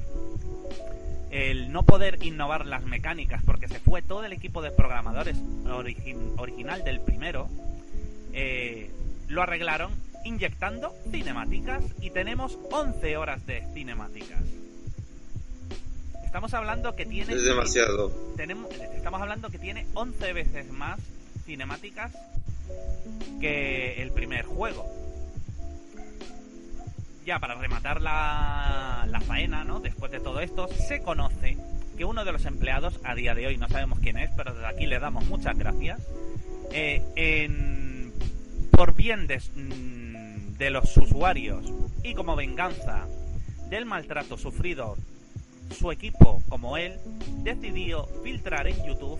el 1.35 1.73
no 1.73 1.83
poder 1.83 2.25
innovar 2.25 2.64
las 2.64 2.85
mecánicas 2.85 3.43
porque 3.45 3.67
se 3.67 3.81
fue 3.81 4.03
todo 4.03 4.25
el 4.25 4.33
equipo 4.33 4.62
de 4.62 4.71
programadores 4.71 5.37
original 6.38 6.85
del 6.85 7.00
primero, 7.00 7.49
eh, 8.33 8.88
lo 9.26 9.43
arreglaron 9.43 9.91
inyectando 10.25 10.95
cinemáticas 11.11 11.83
y 12.00 12.11
tenemos 12.11 12.57
11 12.71 13.17
horas 13.17 13.45
de 13.47 13.67
cinemáticas. 13.75 14.43
Estamos 16.25 16.55
hablando 16.55 16.95
que 16.95 17.05
tiene... 17.05 17.35
Es 17.35 17.45
demasiado. 17.45 18.12
Tenemos, 18.37 18.71
estamos 18.95 19.21
hablando 19.21 19.50
que 19.50 19.59
tiene 19.59 19.88
11 19.95 20.33
veces 20.35 20.71
más 20.71 21.00
cinemáticas 21.45 22.12
que 23.41 24.00
el 24.00 24.12
primer 24.12 24.45
juego 24.45 25.03
ya 27.25 27.38
para 27.38 27.54
rematar 27.54 28.00
la, 28.02 29.07
la 29.09 29.21
faena, 29.21 29.64
¿no? 29.64 29.81
Después 29.81 30.12
de 30.12 30.21
todo 30.21 30.40
esto, 30.40 30.69
se 30.69 31.02
conoce 31.02 31.57
que 31.97 32.04
uno 32.04 32.25
de 32.25 32.33
los 32.33 32.45
empleados, 32.45 33.00
a 33.04 33.14
día 33.14 33.35
de 33.35 33.47
hoy 33.47 33.57
no 33.57 33.69
sabemos 33.69 33.99
quién 34.00 34.19
es, 34.19 34.31
pero 34.37 34.52
desde 34.52 34.66
aquí 34.66 34.87
le 34.87 34.99
damos 34.99 35.25
muchas 35.26 35.57
gracias, 35.57 36.00
eh, 36.73 37.02
en, 37.16 38.12
por 38.71 38.95
bien 38.95 39.26
de, 39.26 39.38
mm, 39.38 40.59
de 40.59 40.71
los 40.71 40.97
usuarios 40.97 41.73
y 42.02 42.14
como 42.14 42.37
venganza 42.37 43.07
del 43.71 43.87
maltrato 43.87 44.37
sufrido 44.37 44.97
su 45.71 45.90
equipo 45.90 46.43
como 46.49 46.76
él, 46.76 46.99
decidió 47.43 48.07
filtrar 48.23 48.66
en 48.66 48.85
YouTube 48.85 49.19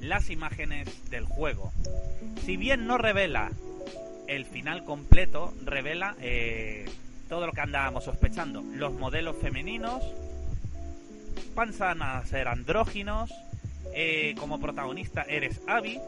las 0.00 0.30
imágenes 0.30 1.10
del 1.10 1.24
juego. 1.24 1.72
Si 2.44 2.56
bien 2.56 2.86
no 2.86 2.96
revela 2.96 3.50
el 4.30 4.46
final 4.46 4.84
completo 4.84 5.52
revela 5.64 6.14
eh, 6.20 6.88
todo 7.28 7.46
lo 7.46 7.52
que 7.52 7.62
andábamos 7.62 8.04
sospechando. 8.04 8.62
Los 8.62 8.92
modelos 8.92 9.36
femeninos 9.36 10.04
pasan 11.56 12.00
a 12.00 12.24
ser 12.24 12.46
andróginos. 12.46 13.32
Eh, 13.92 14.36
como 14.38 14.60
protagonista 14.60 15.22
eres 15.22 15.60
Abby, 15.66 15.98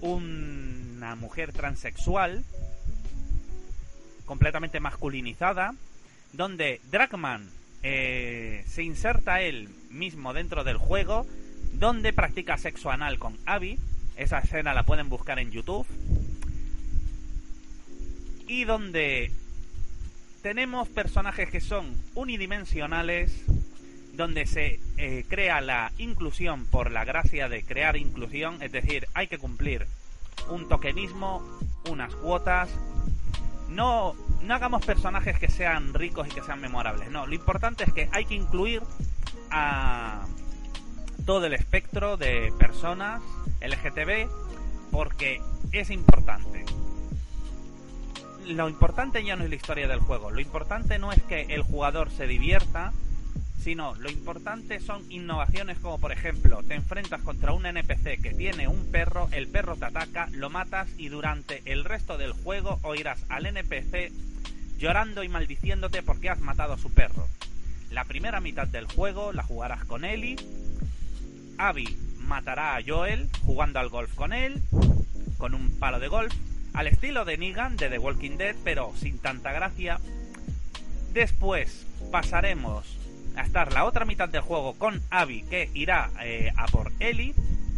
una 0.00 1.14
mujer 1.14 1.52
transexual. 1.52 2.44
completamente 4.24 4.78
masculinizada, 4.78 5.74
donde 6.34 6.82
Dragman 6.90 7.48
eh, 7.82 8.62
se 8.66 8.82
inserta 8.82 9.40
él 9.40 9.70
mismo 9.88 10.34
dentro 10.34 10.64
del 10.64 10.76
juego, 10.76 11.26
donde 11.72 12.12
practica 12.12 12.58
sexo 12.58 12.90
anal 12.90 13.18
con 13.18 13.38
Abby. 13.46 13.78
Esa 14.16 14.40
escena 14.40 14.74
la 14.74 14.82
pueden 14.82 15.08
buscar 15.08 15.38
en 15.38 15.50
YouTube. 15.50 15.86
Y 18.48 18.64
donde 18.64 19.30
tenemos 20.42 20.88
personajes 20.88 21.50
que 21.50 21.60
son 21.60 21.94
unidimensionales, 22.14 23.44
donde 24.14 24.46
se 24.46 24.80
eh, 24.96 25.24
crea 25.28 25.60
la 25.60 25.92
inclusión 25.98 26.66
por 26.66 26.90
la 26.90 27.04
gracia 27.04 27.48
de 27.48 27.62
crear 27.62 27.96
inclusión, 27.96 28.62
es 28.62 28.72
decir, 28.72 29.06
hay 29.14 29.28
que 29.28 29.38
cumplir 29.38 29.86
un 30.48 30.68
tokenismo, 30.68 31.42
unas 31.88 32.14
cuotas. 32.16 32.68
No, 33.68 34.14
no 34.42 34.54
hagamos 34.54 34.84
personajes 34.84 35.38
que 35.38 35.48
sean 35.48 35.94
ricos 35.94 36.26
y 36.26 36.30
que 36.30 36.42
sean 36.42 36.60
memorables, 36.60 37.10
no, 37.10 37.26
lo 37.26 37.34
importante 37.34 37.84
es 37.84 37.92
que 37.92 38.08
hay 38.12 38.24
que 38.24 38.34
incluir 38.34 38.82
a 39.50 40.26
todo 41.26 41.46
el 41.46 41.52
espectro 41.52 42.16
de 42.16 42.52
personas 42.58 43.22
LGTB 43.60 44.30
porque 44.90 45.40
es 45.72 45.90
importante. 45.90 46.64
Lo 48.48 48.68
importante 48.68 49.22
ya 49.22 49.36
no 49.36 49.44
es 49.44 49.50
la 49.50 49.56
historia 49.56 49.88
del 49.88 50.00
juego, 50.00 50.30
lo 50.30 50.40
importante 50.40 50.98
no 50.98 51.12
es 51.12 51.22
que 51.22 51.42
el 51.50 51.60
jugador 51.60 52.10
se 52.10 52.26
divierta, 52.26 52.94
sino 53.62 53.94
lo 53.96 54.10
importante 54.10 54.80
son 54.80 55.04
innovaciones 55.12 55.78
como 55.78 56.00
por 56.00 56.12
ejemplo 56.12 56.62
te 56.62 56.74
enfrentas 56.74 57.20
contra 57.20 57.52
un 57.52 57.66
NPC 57.66 58.22
que 58.22 58.32
tiene 58.34 58.66
un 58.66 58.90
perro, 58.90 59.28
el 59.32 59.48
perro 59.48 59.76
te 59.76 59.84
ataca, 59.84 60.28
lo 60.32 60.48
matas 60.48 60.88
y 60.96 61.08
durante 61.08 61.60
el 61.66 61.84
resto 61.84 62.16
del 62.16 62.32
juego 62.32 62.80
oirás 62.82 63.22
al 63.28 63.44
NPC 63.44 64.12
llorando 64.78 65.22
y 65.22 65.28
maldiciéndote 65.28 66.02
porque 66.02 66.30
has 66.30 66.40
matado 66.40 66.72
a 66.72 66.78
su 66.78 66.90
perro. 66.90 67.28
La 67.90 68.04
primera 68.04 68.40
mitad 68.40 68.66
del 68.66 68.86
juego 68.86 69.32
la 69.34 69.42
jugarás 69.42 69.84
con 69.84 70.06
Ellie, 70.06 70.36
Abby 71.58 71.98
matará 72.20 72.76
a 72.76 72.82
Joel 72.86 73.28
jugando 73.44 73.78
al 73.78 73.90
golf 73.90 74.14
con 74.14 74.32
él, 74.32 74.62
con 75.36 75.52
un 75.52 75.70
palo 75.78 76.00
de 76.00 76.08
golf, 76.08 76.34
al 76.74 76.86
estilo 76.86 77.24
de 77.24 77.38
Negan 77.38 77.76
de 77.76 77.88
The 77.88 77.98
Walking 77.98 78.36
Dead, 78.36 78.56
pero 78.64 78.92
sin 78.96 79.18
tanta 79.18 79.52
gracia. 79.52 80.00
Después 81.12 81.86
pasaremos 82.10 82.98
a 83.36 83.42
estar 83.42 83.72
la 83.72 83.84
otra 83.84 84.04
mitad 84.04 84.28
del 84.28 84.42
juego 84.42 84.74
con 84.74 85.00
Abby, 85.10 85.42
que 85.42 85.70
irá 85.74 86.10
eh, 86.22 86.52
a 86.56 86.66
por 86.66 86.92
Ellie, 87.00 87.34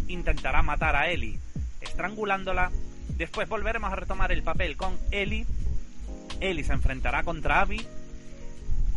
intentará 0.09 0.63
matar 0.63 0.97
a 0.97 1.11
Ellie 1.11 1.39
estrangulándola. 1.81 2.71
Después 3.17 3.49
volveremos 3.49 3.93
a 3.93 3.97
retomar 3.97 4.33
el 4.33 4.43
papel 4.43 4.77
con 4.77 4.99
Ellie. 5.11 5.47
Ellie 6.41 6.65
se 6.65 6.73
enfrentará 6.73 7.23
contra 7.23 7.61
Abby. 7.61 7.87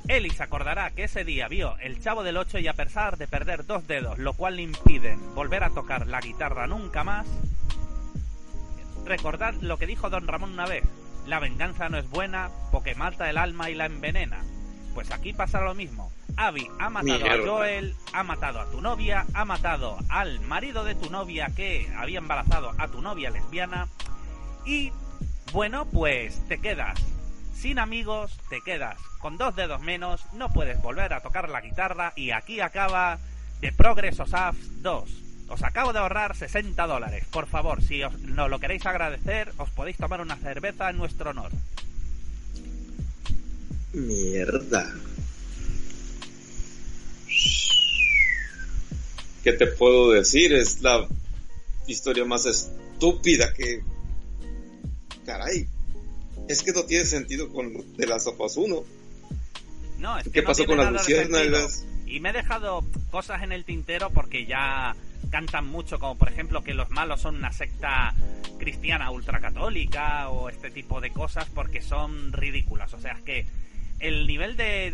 Ellie 0.07 0.33
se 0.33 0.43
acordará 0.43 0.91
que 0.91 1.05
ese 1.05 1.23
día 1.23 1.47
vio 1.47 1.77
el 1.79 2.01
Chavo 2.01 2.23
del 2.23 2.37
8 2.37 2.59
y 2.59 2.67
a 2.67 2.73
pesar 2.73 3.17
de 3.17 3.27
perder 3.27 3.65
dos 3.65 3.87
dedos, 3.87 4.17
lo 4.17 4.33
cual 4.33 4.57
le 4.57 4.63
impiden 4.63 5.33
volver 5.33 5.63
a 5.63 5.69
tocar 5.69 6.07
la 6.07 6.19
guitarra 6.19 6.67
nunca 6.67 7.05
más, 7.05 7.25
recordad 9.05 9.53
lo 9.61 9.77
que 9.77 9.87
dijo 9.87 10.09
Don 10.09 10.27
Ramón 10.27 10.53
una 10.53 10.65
vez, 10.65 10.83
la 11.27 11.39
venganza 11.39 11.89
no 11.89 11.97
es 11.97 12.09
buena 12.09 12.49
porque 12.71 12.95
mata 12.95 13.29
el 13.29 13.37
alma 13.37 13.69
y 13.69 13.75
la 13.75 13.85
envenena. 13.85 14.41
Pues 14.93 15.11
aquí 15.11 15.33
pasa 15.33 15.61
lo 15.61 15.73
mismo. 15.73 16.11
Abby 16.35 16.69
ha 16.79 16.89
matado 16.89 17.25
a 17.25 17.37
Joel, 17.45 17.95
ha 18.11 18.23
matado 18.23 18.59
a 18.59 18.69
tu 18.69 18.81
novia, 18.81 19.25
ha 19.33 19.45
matado 19.45 19.97
al 20.09 20.39
marido 20.41 20.83
de 20.83 20.95
tu 20.95 21.09
novia 21.09 21.51
que 21.55 21.91
había 21.97 22.19
embarazado 22.19 22.73
a 22.77 22.87
tu 22.87 23.01
novia 23.01 23.29
lesbiana. 23.29 23.87
Y 24.65 24.91
bueno, 25.51 25.85
pues 25.85 26.47
te 26.47 26.59
quedas 26.59 26.99
sin 27.63 27.79
amigos, 27.79 28.37
te 28.49 28.61
quedas 28.61 28.97
con 29.19 29.37
dos 29.37 29.55
dedos 29.55 29.79
menos, 29.79 30.25
no 30.33 30.51
puedes 30.51 30.81
volver 30.81 31.13
a 31.13 31.21
tocar 31.21 31.47
la 31.49 31.61
guitarra 31.61 32.11
y 32.15 32.31
aquí 32.31 32.59
acaba 32.59 33.19
The 33.61 33.71
Progress 33.71 34.19
of 34.19 34.29
2. 34.81 35.22
Os 35.49 35.61
acabo 35.63 35.93
de 35.93 35.99
ahorrar 35.99 36.35
60 36.35 36.87
dólares. 36.87 37.25
Por 37.31 37.47
favor, 37.47 37.81
si 37.81 38.03
os, 38.03 38.17
no 38.21 38.47
lo 38.47 38.59
queréis 38.59 38.85
agradecer, 38.85 39.51
os 39.57 39.69
podéis 39.69 39.97
tomar 39.97 40.21
una 40.21 40.37
cerveza 40.37 40.89
en 40.89 40.97
nuestro 40.97 41.31
honor. 41.31 41.51
Mierda. 43.93 44.91
¿Qué 49.43 49.51
te 49.53 49.67
puedo 49.67 50.11
decir? 50.11 50.53
Es 50.53 50.81
la 50.81 51.07
historia 51.87 52.25
más 52.25 52.45
estúpida 52.45 53.53
que... 53.53 53.83
Caray. 55.25 55.67
Es 56.47 56.63
que 56.63 56.71
no 56.71 56.83
tiene 56.85 57.05
sentido 57.05 57.49
con 57.49 57.95
de 57.95 58.07
las 58.07 58.23
sopas 58.23 58.57
1. 58.57 58.83
No, 59.99 60.17
es 60.17 60.23
que 60.25 60.31
¿Qué 60.31 60.41
no 60.41 60.47
pasó 60.47 60.65
tiene 60.65 60.83
con 60.83 60.93
las 60.93 61.07
luciérnagas? 61.07 61.85
Y 62.13 62.19
me 62.19 62.29
he 62.29 62.33
dejado 62.33 62.83
cosas 63.09 63.41
en 63.41 63.51
el 63.51 63.65
tintero 63.65 64.11
porque 64.11 64.45
ya 64.45 64.95
cantan 65.31 65.65
mucho, 65.65 65.97
como 65.97 66.15
por 66.15 66.29
ejemplo 66.29 66.63
que 66.63 66.75
los 66.75 66.91
malos 66.91 67.21
son 67.21 67.37
una 67.37 67.51
secta 67.51 68.13
cristiana 68.59 69.09
ultracatólica 69.09 70.29
o 70.29 70.47
este 70.49 70.69
tipo 70.69 71.01
de 71.01 71.09
cosas 71.11 71.49
porque 71.55 71.81
son 71.81 72.31
ridículas. 72.31 72.93
O 72.93 72.99
sea, 72.99 73.13
es 73.13 73.21
que 73.21 73.47
el 73.99 74.27
nivel 74.27 74.55
de, 74.57 74.91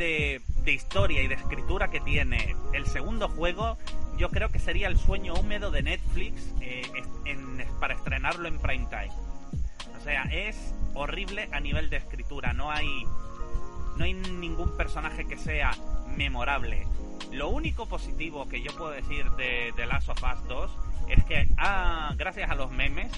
de- 0.64 0.72
historia 0.72 1.22
y 1.24 1.28
de 1.28 1.34
escritura 1.34 1.90
que 1.90 2.00
tiene 2.00 2.56
el 2.74 2.86
segundo 2.86 3.28
juego, 3.28 3.78
yo 4.18 4.30
creo 4.30 4.50
que 4.50 4.60
sería 4.60 4.88
el 4.88 4.98
sueño 4.98 5.34
húmedo 5.34 5.72
de 5.72 5.82
Netflix 5.82 6.54
eh, 6.62 6.84
para 7.82 7.96
estrenarlo 7.96 8.48
en 8.48 8.60
prime 8.60 8.86
time. 8.90 9.12
O 10.00 10.04
sea, 10.04 10.24
es 10.32 10.74
horrible 10.94 11.50
a 11.52 11.60
nivel 11.60 11.90
de 11.90 11.98
escritura. 11.98 12.54
No 12.54 12.72
hay 12.72 13.04
no 13.98 14.06
hay 14.06 14.14
ningún 14.14 14.78
personaje 14.78 15.26
que 15.26 15.36
sea 15.38 15.72
memorable. 16.16 16.88
Lo 17.32 17.50
único 17.50 17.86
positivo 17.88 18.48
que 18.48 18.62
yo 18.62 18.72
puedo 18.76 18.92
decir 18.92 19.30
de 19.32 19.74
The 19.76 19.86
Last 19.86 20.10
of 20.10 20.24
Us 20.24 20.48
2 20.48 20.72
es 21.10 21.24
que 21.26 21.48
ha, 21.58 22.14
gracias 22.18 22.50
a 22.50 22.56
los 22.56 22.72
memes 22.72 23.12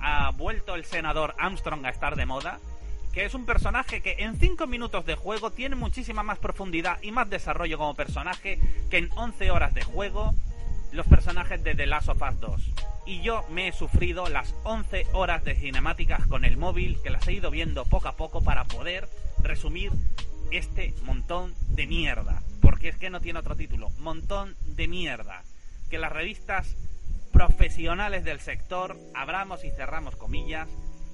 ha 0.00 0.30
vuelto 0.30 0.74
el 0.74 0.84
senador 0.84 1.34
Armstrong 1.38 1.84
a 1.84 1.90
estar 1.90 2.16
de 2.16 2.26
moda, 2.26 2.58
que 3.12 3.24
es 3.24 3.34
un 3.34 3.44
personaje 3.44 4.00
que 4.00 4.16
en 4.18 4.38
5 4.38 4.66
minutos 4.66 5.04
de 5.04 5.14
juego 5.14 5.50
tiene 5.50 5.76
muchísima 5.76 6.22
más 6.22 6.38
profundidad 6.38 6.98
y 7.02 7.12
más 7.12 7.28
desarrollo 7.28 7.78
como 7.78 7.94
personaje 7.94 8.58
que 8.90 8.98
en 8.98 9.10
11 9.16 9.50
horas 9.50 9.74
de 9.74 9.82
juego 9.82 10.34
los 10.92 11.06
personajes 11.06 11.62
de 11.62 11.74
The 11.74 11.86
Last 11.86 12.08
of 12.08 12.22
Us 12.22 12.40
2. 12.40 12.72
Y 13.06 13.22
yo 13.22 13.44
me 13.50 13.68
he 13.68 13.72
sufrido 13.72 14.28
las 14.28 14.54
11 14.64 15.06
horas 15.12 15.44
de 15.44 15.54
cinemáticas 15.54 16.26
con 16.26 16.44
el 16.44 16.56
móvil, 16.56 17.00
que 17.02 17.10
las 17.10 17.26
he 17.28 17.32
ido 17.32 17.50
viendo 17.50 17.84
poco 17.84 18.08
a 18.08 18.16
poco 18.16 18.42
para 18.42 18.64
poder 18.64 19.08
resumir 19.42 19.92
este 20.50 20.94
montón 21.04 21.54
de 21.68 21.86
mierda. 21.86 22.42
Porque 22.80 22.88
es 22.88 22.96
que 22.96 23.10
no 23.10 23.20
tiene 23.20 23.38
otro 23.38 23.56
título. 23.56 23.90
Montón 23.98 24.56
de 24.64 24.88
mierda. 24.88 25.42
Que 25.90 25.98
las 25.98 26.10
revistas 26.10 26.76
profesionales 27.30 28.24
del 28.24 28.40
sector, 28.40 28.96
abramos 29.12 29.66
y 29.66 29.70
cerramos 29.70 30.16
comillas, 30.16 30.66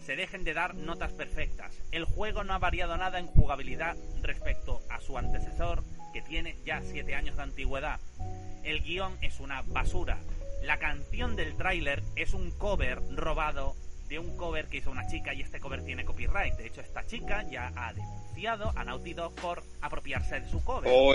se 0.05 0.15
dejen 0.15 0.45
de 0.45 0.55
dar 0.55 0.77
notas 0.77 1.11
perfectas. 1.11 1.75
El 1.91 2.05
juego 2.05 2.45
no 2.45 2.55
ha 2.55 2.61
variado 2.61 2.97
nada 2.97 3.19
en 3.19 3.27
jugabilidad 3.27 3.97
respecto 4.23 4.81
a 4.89 5.01
su 5.01 5.19
antecesor, 5.19 5.83
que 6.13 6.23
tiene 6.23 6.57
ya 6.65 6.83
7 6.83 7.17
años 7.17 7.35
de 7.35 7.43
antigüedad. 7.43 7.99
El 8.63 8.83
guion 8.83 9.19
es 9.21 9.41
una 9.41 9.63
basura. 9.63 10.19
La 10.63 10.79
canción 10.79 11.35
del 11.35 11.57
tráiler 11.57 12.01
es 12.15 12.33
un 12.33 12.53
cover 12.53 13.01
robado 13.17 13.75
de 14.09 14.21
un 14.21 14.37
cover 14.37 14.69
que 14.69 14.77
hizo 14.77 14.93
una 14.93 15.09
chica 15.09 15.35
y 15.35 15.41
este 15.41 15.59
cover 15.59 15.85
tiene 15.85 16.05
copyright. 16.05 16.55
De 16.55 16.69
hecho, 16.69 16.81
esta 16.81 17.05
chica 17.05 17.43
ya 17.51 17.73
ha 17.75 17.93
denunciado 17.93 18.73
a 18.77 18.85
Naughty 18.85 19.15
Dog 19.15 19.35
por 19.35 19.65
apropiarse 19.81 20.39
de 20.39 20.49
su 20.49 20.63
cover. 20.63 20.89
Oh, 20.95 21.13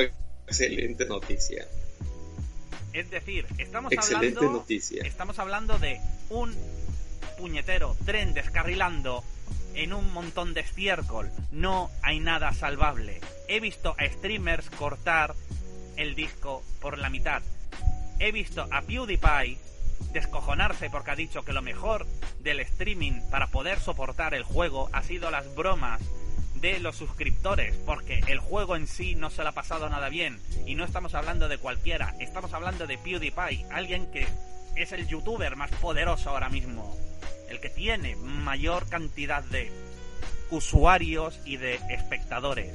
excelente 0.52 1.06
noticia. 1.06 1.68
Es 2.94 3.10
decir, 3.10 3.46
estamos 3.58 3.92
Excelente 3.92 4.38
hablando, 4.40 4.60
noticia. 4.60 5.04
estamos 5.06 5.40
hablando 5.40 5.80
de 5.80 6.00
un 6.30 6.54
puñetero 7.38 7.96
tren 8.06 8.34
descarrilando 8.34 9.24
en 9.74 9.94
un 9.94 10.12
montón 10.12 10.54
de 10.54 10.60
estiércol. 10.62 11.32
No 11.52 11.90
hay 12.02 12.20
nada 12.20 12.54
salvable. 12.54 13.22
He 13.48 13.60
visto 13.62 13.96
a 13.98 14.06
streamers 14.10 14.70
cortar 14.72 15.36
el 15.96 16.16
disco 16.16 16.64
por 16.82 16.98
la 16.98 17.10
mitad. 17.10 17.42
He 18.20 18.32
visto 18.34 18.68
a 18.72 18.82
PewDiePie 18.82 19.58
descojonarse 20.12 20.90
porque 20.90 21.12
ha 21.12 21.16
dicho 21.16 21.46
que 21.46 21.54
lo 21.54 21.62
mejor 21.62 22.06
del 22.42 22.60
streaming 22.60 23.22
para 23.30 23.48
poder 23.48 23.80
soportar 23.80 24.34
el 24.34 24.44
juego 24.44 24.90
ha 24.92 25.04
sido 25.04 25.32
las 25.32 25.56
bromas 25.56 26.02
de 26.62 26.80
los 26.80 26.96
suscriptores, 26.96 27.76
porque 27.86 28.22
el 28.28 28.40
juego 28.40 28.76
en 28.76 28.88
sí 28.88 29.16
no 29.16 29.30
se 29.30 29.42
le 29.42 29.50
ha 29.50 29.54
pasado 29.54 29.90
nada 29.90 30.10
bien. 30.10 30.40
Y 30.66 30.76
no 30.76 30.86
estamos 30.86 31.16
hablando 31.16 31.50
de 31.50 31.58
cualquiera, 31.58 32.16
estamos 32.20 32.54
hablando 32.54 32.88
de 32.88 32.98
PewDiePie, 32.98 33.66
alguien 33.72 34.12
que 34.12 34.28
es 34.76 34.92
el 34.92 35.08
youtuber 35.08 35.56
más 35.56 35.72
poderoso 35.72 36.30
ahora 36.30 36.50
mismo, 36.50 36.96
el 37.50 37.60
que 37.60 37.70
tiene 37.70 38.16
mayor 38.16 38.88
cantidad 38.88 39.44
de 39.44 39.72
usuarios 40.52 41.40
y 41.46 41.58
de 41.58 41.80
espectadores. 41.90 42.72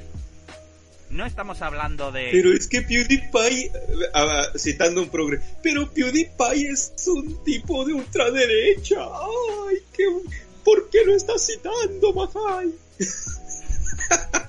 No 1.09 1.25
estamos 1.25 1.61
hablando 1.61 2.11
de... 2.11 2.29
Pero 2.33 2.51
es 2.51 2.67
que 2.67 2.81
PewDiePie, 2.81 3.71
ah, 4.13 4.47
citando 4.57 5.01
un 5.01 5.09
progre, 5.09 5.39
pero 5.63 5.89
PewDiePie 5.89 6.69
es 6.69 6.93
un 7.07 7.41
tipo 7.45 7.85
de 7.85 7.93
ultraderecha. 7.93 8.97
Ay, 8.99 9.77
qué, 9.93 10.03
¿por 10.65 10.89
qué 10.89 11.05
lo 11.05 11.15
estás 11.15 11.47
citando, 11.47 12.13
Mahai? 12.13 12.73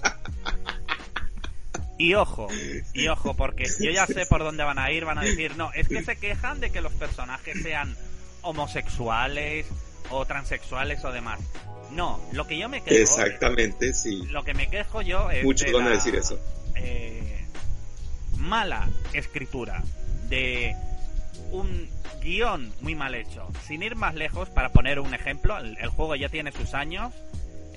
Y 2.01 2.14
ojo, 2.14 2.46
y 2.94 3.09
ojo, 3.09 3.35
porque 3.35 3.66
yo 3.81 3.90
ya 3.90 4.07
sé 4.07 4.24
por 4.24 4.44
dónde 4.44 4.62
van 4.62 4.79
a 4.79 4.92
ir, 4.92 5.05
van 5.05 5.18
a 5.18 5.22
decir, 5.22 5.57
no, 5.57 5.72
es 5.72 5.88
que 5.88 6.05
se 6.05 6.16
quejan 6.16 6.61
de 6.61 6.70
que 6.70 6.81
los 6.81 6.92
personajes 6.92 7.61
sean 7.61 7.96
homosexuales 8.42 9.66
o 10.11 10.24
transexuales 10.24 11.05
o 11.05 11.11
demás. 11.11 11.40
No, 11.90 12.20
lo 12.33 12.46
que 12.46 12.57
yo 12.57 12.68
me 12.68 12.83
quejo... 12.83 12.94
Exactamente, 12.94 13.92
sí. 13.94 14.22
Lo 14.27 14.44
que 14.44 14.55
me 14.55 14.70
quejo 14.70 15.03
yo 15.03 15.29
es... 15.33 15.42
Muchos 15.42 15.72
van 15.72 15.88
a 15.88 15.90
decir 15.90 16.14
eso. 16.14 16.38
Eh, 16.77 17.44
mala 18.37 18.88
escritura 19.12 19.83
de 20.29 20.77
un 21.51 21.88
guion 22.22 22.72
muy 22.81 22.94
mal 22.94 23.14
hecho. 23.14 23.48
Sin 23.66 23.83
ir 23.83 23.96
más 23.96 24.14
lejos, 24.14 24.48
para 24.51 24.70
poner 24.70 25.01
un 25.01 25.14
ejemplo, 25.14 25.59
el, 25.59 25.88
juego 25.88 26.14
ya 26.14 26.29
tiene 26.29 26.53
sus 26.53 26.74
años. 26.74 27.12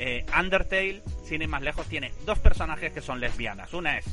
Eh, 0.03 0.25
Undertale, 0.35 1.03
sin 1.23 1.43
ir 1.43 1.47
más 1.47 1.61
lejos, 1.61 1.85
tiene 1.85 2.11
dos 2.25 2.39
personajes 2.39 2.91
que 2.91 3.01
son 3.01 3.19
lesbianas. 3.19 3.71
Una 3.75 3.99
es 3.99 4.05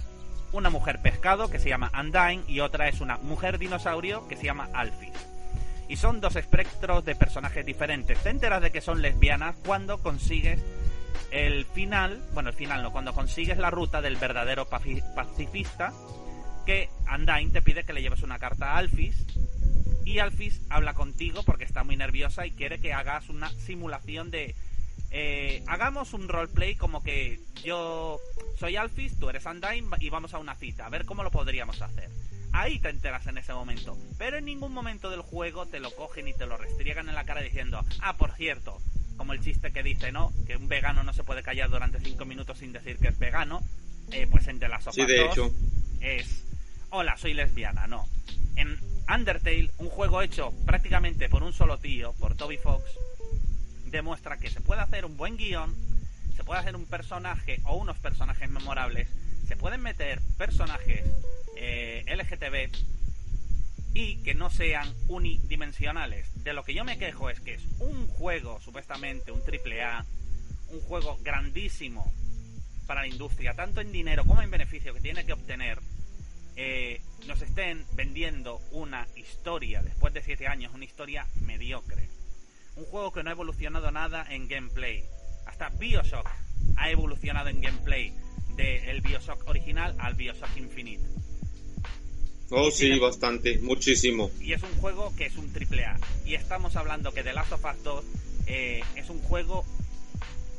una 0.53 0.69
mujer 0.69 1.01
pescado 1.01 1.49
que 1.49 1.59
se 1.59 1.71
llama 1.71 1.91
Undyne 1.99 2.45
y 2.47 2.61
otra 2.61 2.89
es 2.89 3.01
una 3.01 3.17
mujer 3.17 3.59
dinosaurio 3.59 4.29
que 4.29 4.37
se 4.37 4.45
llama 4.45 4.69
Alphys. 4.75 5.15
Y 5.89 5.97
son 5.97 6.21
dos 6.21 6.37
espectros 6.37 7.07
de 7.07 7.17
personajes 7.17 7.65
diferentes. 7.65 8.23
Te 8.23 8.29
enteras 8.29 8.61
de 8.61 8.71
que 8.71 8.83
son 8.83 9.01
lesbianas 9.01 9.57
cuando 9.65 10.03
consigues 10.03 10.63
el 11.31 11.65
final, 11.65 12.23
bueno, 12.35 12.51
el 12.51 12.55
final 12.55 12.83
no, 12.83 12.93
cuando 12.93 13.15
consigues 13.15 13.57
la 13.57 13.71
ruta 13.71 14.03
del 14.03 14.17
verdadero 14.17 14.69
pacifista, 14.69 15.95
que 16.67 16.91
Undyne 17.11 17.51
te 17.51 17.63
pide 17.63 17.85
que 17.85 17.95
le 17.95 18.03
lleves 18.03 18.23
una 18.23 18.39
carta 18.39 18.73
a 18.73 18.77
Alphys 18.77 19.25
y 20.09 20.21
Alphys 20.21 20.63
habla 20.71 20.95
contigo 20.95 21.43
porque 21.45 21.65
está 21.65 21.85
muy 21.85 21.97
nerviosa 21.97 22.47
y 22.47 22.53
quiere 22.53 22.79
que 22.79 22.95
hagas 22.95 23.29
una 23.29 23.51
simulación 23.51 24.31
de... 24.31 24.55
Eh, 25.11 25.63
hagamos 25.67 26.13
un 26.13 26.29
roleplay 26.29 26.77
como 26.77 27.03
que 27.03 27.41
yo 27.65 28.19
soy 28.59 28.77
Alphys, 28.77 29.19
tú 29.19 29.31
eres 29.31 29.47
Undyne 29.47 29.89
y 30.01 30.11
vamos 30.11 30.35
a 30.35 30.39
una 30.39 30.55
cita, 30.55 30.87
a 30.87 30.91
ver 30.91 31.05
cómo 31.05 31.23
lo 31.23 31.31
podríamos 31.31 31.81
hacer. 31.81 32.11
Ahí 32.53 32.79
te 32.79 32.89
enteras 32.89 33.27
en 33.27 33.39
ese 33.39 33.53
momento. 33.53 33.97
Pero 34.19 34.39
en 34.39 34.47
ningún 34.47 34.73
momento 34.73 35.11
del 35.11 35.21
juego 35.21 35.67
te 35.67 35.81
lo 35.81 35.91
cogen 35.91 36.29
y 36.29 36.35
te 36.35 36.47
lo 36.47 36.57
restriegan 36.57 37.09
en 37.09 37.15
la 37.15 37.25
cara 37.25 37.41
diciendo, 37.41 37.85
ah, 38.01 38.17
por 38.17 38.33
cierto, 38.33 38.79
como 39.17 39.33
el 39.33 39.41
chiste 39.41 39.73
que 39.73 39.83
dice, 39.83 40.13
¿no? 40.13 40.33
Que 40.47 40.57
un 40.57 40.69
vegano 40.69 41.03
no 41.03 41.13
se 41.13 41.25
puede 41.25 41.43
callar 41.43 41.69
durante 41.69 42.01
cinco 42.01 42.25
minutos 42.25 42.59
sin 42.59 42.73
decir 42.73 42.99
que 42.99 43.09
es 43.09 43.19
vegano. 43.19 43.63
Eh, 44.11 44.27
pues 44.31 44.49
entre 44.49 44.69
las 44.69 44.85
sí, 44.91 45.05
de 45.05 45.27
hecho. 45.27 45.53
es, 46.01 46.45
hola, 46.91 47.17
soy 47.19 47.35
lesbiana, 47.35 47.87
no. 47.87 48.09
En 48.57 48.81
Undertale, 49.13 49.71
un 49.79 49.91
juego 49.91 50.23
hecho 50.23 50.53
prácticamente 50.65 51.29
por 51.29 51.43
un 51.43 51.53
solo 51.53 51.79
tío, 51.79 52.15
por 52.15 52.35
Toby 52.35 52.57
Fox, 52.57 52.85
demuestra 53.91 54.39
que 54.39 54.51
se 54.51 54.61
puede 54.61 54.81
hacer 54.81 55.05
un 55.05 55.17
buen 55.17 55.37
guion, 55.37 55.75
se 56.37 56.45
puede 56.45 56.61
hacer 56.61 56.77
un 56.77 56.87
personaje 56.87 57.61
o 57.65 57.77
unos 57.77 57.99
personajes 57.99 58.49
memorables, 58.49 59.09
se 59.47 59.57
pueden 59.57 59.83
meter 59.83 60.21
personajes 60.37 61.05
eh, 61.57 62.05
LGTB 62.07 62.71
y 63.95 64.17
que 64.23 64.35
no 64.35 64.51
sean 64.51 64.93
unidimensionales. 65.09 66.27
De 66.45 66.53
lo 66.53 66.65
que 66.65 66.75
yo 66.75 66.85
me 66.85 66.99
quejo 66.99 67.31
es 67.31 67.41
que 67.41 67.55
es 67.55 67.63
un 67.79 68.07
juego, 68.07 68.61
supuestamente, 68.61 69.33
un 69.33 69.45
triple 69.45 69.83
A, 69.83 70.05
un 70.71 70.81
juego 70.83 71.19
grandísimo 71.23 72.13
para 72.87 73.03
la 73.03 73.09
industria, 73.09 73.55
tanto 73.55 73.81
en 73.81 73.93
dinero 73.93 74.25
como 74.25 74.43
en 74.43 74.51
beneficio 74.51 74.95
que 74.95 75.01
tiene 75.01 75.27
que 75.27 75.33
obtener, 75.33 75.79
eh, 76.57 77.01
nos 77.27 77.41
estén 77.43 77.85
vendiendo 77.93 78.61
una 78.73 79.07
historia, 79.17 79.83
después 79.83 80.13
de 80.15 80.23
siete 80.23 80.47
años, 80.47 80.73
una 80.75 80.85
historia 80.85 81.27
mediocre. 81.43 82.09
Un 82.79 82.85
juego 82.85 83.13
que 83.13 83.25
no 83.25 83.31
ha 83.31 83.33
evolucionado 83.33 83.91
nada 83.91 84.25
en 84.31 84.47
gameplay. 84.47 85.05
Hasta 85.47 85.69
Bioshock 85.69 86.29
ha 86.77 86.91
evolucionado 86.91 87.49
en 87.49 87.61
gameplay 87.61 88.15
del 88.57 89.01
Bioshock 89.01 89.49
original 89.49 89.97
al 89.99 90.15
Bioshock 90.15 90.57
Infinite. 90.57 91.03
Oh, 92.51 92.71
sí, 92.71 92.97
bastante, 93.01 93.59
muchísimo. 93.59 94.31
Y 94.41 94.53
es 94.53 94.63
un 94.63 94.73
juego 94.81 95.13
que 95.17 95.27
es 95.27 95.37
un 95.37 95.53
triple 95.53 95.87
A. 95.87 95.99
Y 96.25 96.35
estamos 96.35 96.77
hablando 96.77 97.13
que 97.13 97.25
The 97.25 97.33
Last 97.33 97.53
of 97.53 97.65
Us 97.65 97.83
2 97.83 98.05
eh, 98.47 98.81
es 98.95 99.11
un 99.11 99.19
juego 99.23 99.65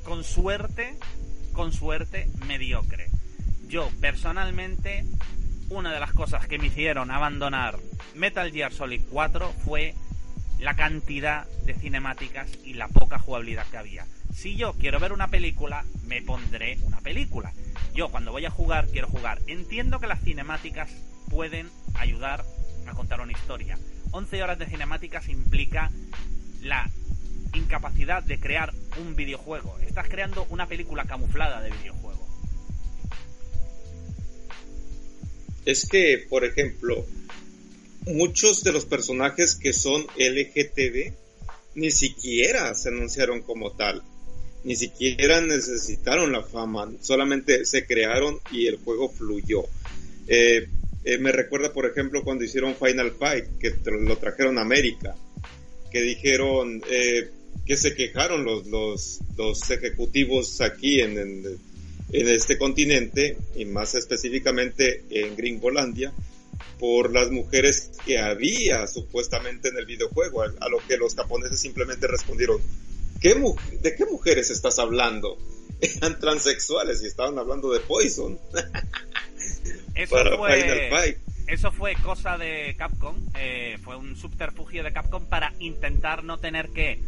con 0.03 0.25
suerte, 0.25 0.97
con 1.53 1.71
suerte 1.71 2.27
mediocre. 2.45 3.07
Yo, 3.69 3.89
personalmente, 4.01 5.05
una 5.69 5.93
de 5.93 6.01
las 6.01 6.11
cosas 6.11 6.47
que 6.47 6.59
me 6.59 6.67
hicieron 6.67 7.11
abandonar 7.11 7.79
Metal 8.13 8.51
Gear 8.51 8.73
Solid 8.73 9.01
4 9.09 9.53
fue 9.63 9.95
la 10.59 10.75
cantidad 10.75 11.47
de 11.65 11.73
cinemáticas 11.73 12.49
y 12.63 12.73
la 12.73 12.87
poca 12.87 13.17
jugabilidad 13.19 13.65
que 13.67 13.77
había. 13.77 14.05
Si 14.33 14.55
yo 14.55 14.73
quiero 14.73 14.99
ver 14.99 15.13
una 15.13 15.29
película, 15.29 15.85
me 16.05 16.21
pondré 16.21 16.77
una 16.83 16.99
película. 16.99 17.53
Yo 17.93 18.09
cuando 18.09 18.31
voy 18.31 18.45
a 18.45 18.51
jugar, 18.51 18.87
quiero 18.87 19.07
jugar. 19.07 19.39
Entiendo 19.47 19.99
que 19.99 20.07
las 20.07 20.21
cinemáticas 20.21 20.89
pueden 21.29 21.69
ayudar 21.95 22.43
a 22.87 22.91
contar 22.93 23.21
una 23.21 23.31
historia. 23.31 23.77
11 24.11 24.43
horas 24.43 24.59
de 24.59 24.65
cinemáticas 24.65 25.29
implica 25.29 25.91
la 26.61 26.89
incapacidad 27.53 28.23
de 28.23 28.39
crear 28.39 28.73
un 28.99 29.15
videojuego. 29.15 29.77
Estás 29.79 30.07
creando 30.09 30.45
una 30.49 30.67
película 30.67 31.05
camuflada 31.05 31.61
de 31.61 31.71
videojuego. 31.71 32.27
Es 35.65 35.87
que, 35.87 36.25
por 36.29 36.45
ejemplo, 36.45 37.05
muchos 38.09 38.63
de 38.63 38.71
los 38.71 38.85
personajes 38.85 39.55
que 39.55 39.73
son 39.73 40.05
LGTB 40.17 41.13
ni 41.75 41.91
siquiera 41.91 42.73
se 42.75 42.89
anunciaron 42.89 43.41
como 43.41 43.71
tal. 43.71 44.03
Ni 44.63 44.75
siquiera 44.75 45.39
necesitaron 45.41 46.31
la 46.31 46.43
fama. 46.43 46.91
Solamente 47.01 47.65
se 47.65 47.85
crearon 47.85 48.39
y 48.51 48.67
el 48.67 48.77
juego 48.77 49.09
fluyó. 49.09 49.63
Eh, 50.27 50.67
eh, 51.05 51.17
me 51.17 51.31
recuerda, 51.31 51.71
por 51.71 51.85
ejemplo, 51.85 52.23
cuando 52.23 52.43
hicieron 52.43 52.75
Final 52.75 53.11
Fight, 53.11 53.45
que 53.59 53.73
lo 53.85 54.17
trajeron 54.17 54.57
a 54.57 54.61
América, 54.61 55.15
que 55.91 56.01
dijeron 56.01 56.83
eh, 56.89 57.29
que 57.65 57.77
se 57.77 57.95
quejaron 57.95 58.43
los, 58.43 58.67
los, 58.67 59.19
los 59.37 59.71
ejecutivos 59.71 60.59
aquí 60.59 60.99
en, 60.99 61.17
en, 61.17 62.27
este 62.27 62.57
continente, 62.57 63.37
y 63.55 63.65
más 63.65 63.95
específicamente 63.95 65.03
en 65.09 65.35
Gringolandia, 65.37 66.11
por 66.79 67.11
las 67.13 67.29
mujeres 67.31 67.91
que 68.05 68.19
había 68.19 68.87
supuestamente 68.87 69.69
en 69.69 69.77
el 69.77 69.85
videojuego, 69.85 70.43
a, 70.43 70.69
lo 70.69 70.79
que 70.87 70.97
los 70.97 71.15
japoneses 71.15 71.59
simplemente 71.59 72.07
respondieron, 72.07 72.61
¿Qué 73.21 73.35
¿de 73.81 73.95
qué 73.95 74.05
mujeres 74.05 74.49
estás 74.49 74.79
hablando? 74.79 75.37
Eran 75.81 76.19
transexuales 76.19 77.01
y 77.03 77.07
estaban 77.07 77.37
hablando 77.37 77.71
de 77.71 77.79
Poison. 77.81 78.39
Eso 79.95 80.15
fue, 80.37 81.17
Eso 81.47 81.71
fue 81.71 81.95
cosa 81.95 82.37
de 82.37 82.75
Capcom, 82.77 83.15
eh, 83.37 83.77
fue 83.83 83.97
un 83.97 84.15
subterfugio 84.15 84.83
de 84.83 84.93
Capcom 84.93 85.25
para 85.25 85.53
intentar 85.59 86.23
no 86.23 86.37
tener 86.37 86.69
que 86.69 86.99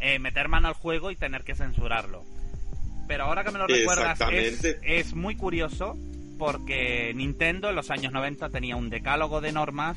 eh, 0.00 0.18
meter 0.18 0.48
mano 0.48 0.68
al 0.68 0.74
juego 0.74 1.10
y 1.10 1.16
tener 1.16 1.44
que 1.44 1.54
censurarlo. 1.54 2.24
Pero 3.08 3.24
ahora 3.24 3.44
que 3.44 3.50
me 3.50 3.58
lo 3.58 3.66
recuerdas, 3.66 4.18
es, 4.82 5.14
muy 5.14 5.36
curioso 5.36 5.96
porque 6.38 7.12
Nintendo 7.14 7.70
en 7.70 7.76
los 7.76 7.90
años 7.90 8.12
90 8.12 8.48
tenía 8.50 8.76
un 8.76 8.90
decálogo 8.90 9.40
de 9.40 9.52
normas 9.52 9.96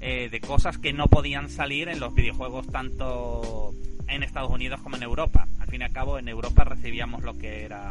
eh, 0.00 0.28
de 0.30 0.40
cosas 0.40 0.78
que 0.78 0.92
no 0.92 1.08
podían 1.08 1.50
salir 1.50 1.88
en 1.88 2.00
los 2.00 2.14
videojuegos 2.14 2.66
tanto 2.68 3.74
en 4.08 4.22
Estados 4.22 4.50
Unidos 4.50 4.80
como 4.80 4.96
en 4.96 5.02
Europa. 5.02 5.46
Al 5.60 5.68
fin 5.68 5.82
y 5.82 5.84
al 5.84 5.92
cabo, 5.92 6.18
en 6.18 6.28
Europa 6.28 6.64
recibíamos 6.64 7.22
lo 7.22 7.36
que 7.38 7.64
era 7.64 7.90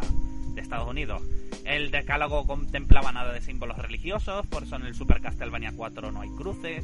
de 0.53 0.61
Estados 0.61 0.89
Unidos. 0.89 1.21
El 1.65 1.91
decálogo 1.91 2.47
contemplaba 2.47 3.11
nada 3.11 3.31
de 3.31 3.41
símbolos 3.41 3.77
religiosos, 3.77 4.45
por 4.47 4.63
eso 4.63 4.75
en 4.75 4.87
el 4.87 4.95
Super 4.95 5.21
Castlevania 5.21 5.71
4 5.75 6.11
no 6.11 6.21
hay 6.21 6.29
cruces, 6.29 6.83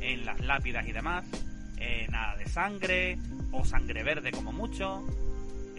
en 0.00 0.24
las 0.24 0.40
lápidas 0.40 0.86
y 0.88 0.92
demás, 0.92 1.26
eh, 1.78 2.06
nada 2.10 2.36
de 2.36 2.46
sangre, 2.46 3.18
o 3.52 3.64
sangre 3.64 4.02
verde 4.02 4.30
como 4.32 4.52
mucho, 4.52 5.04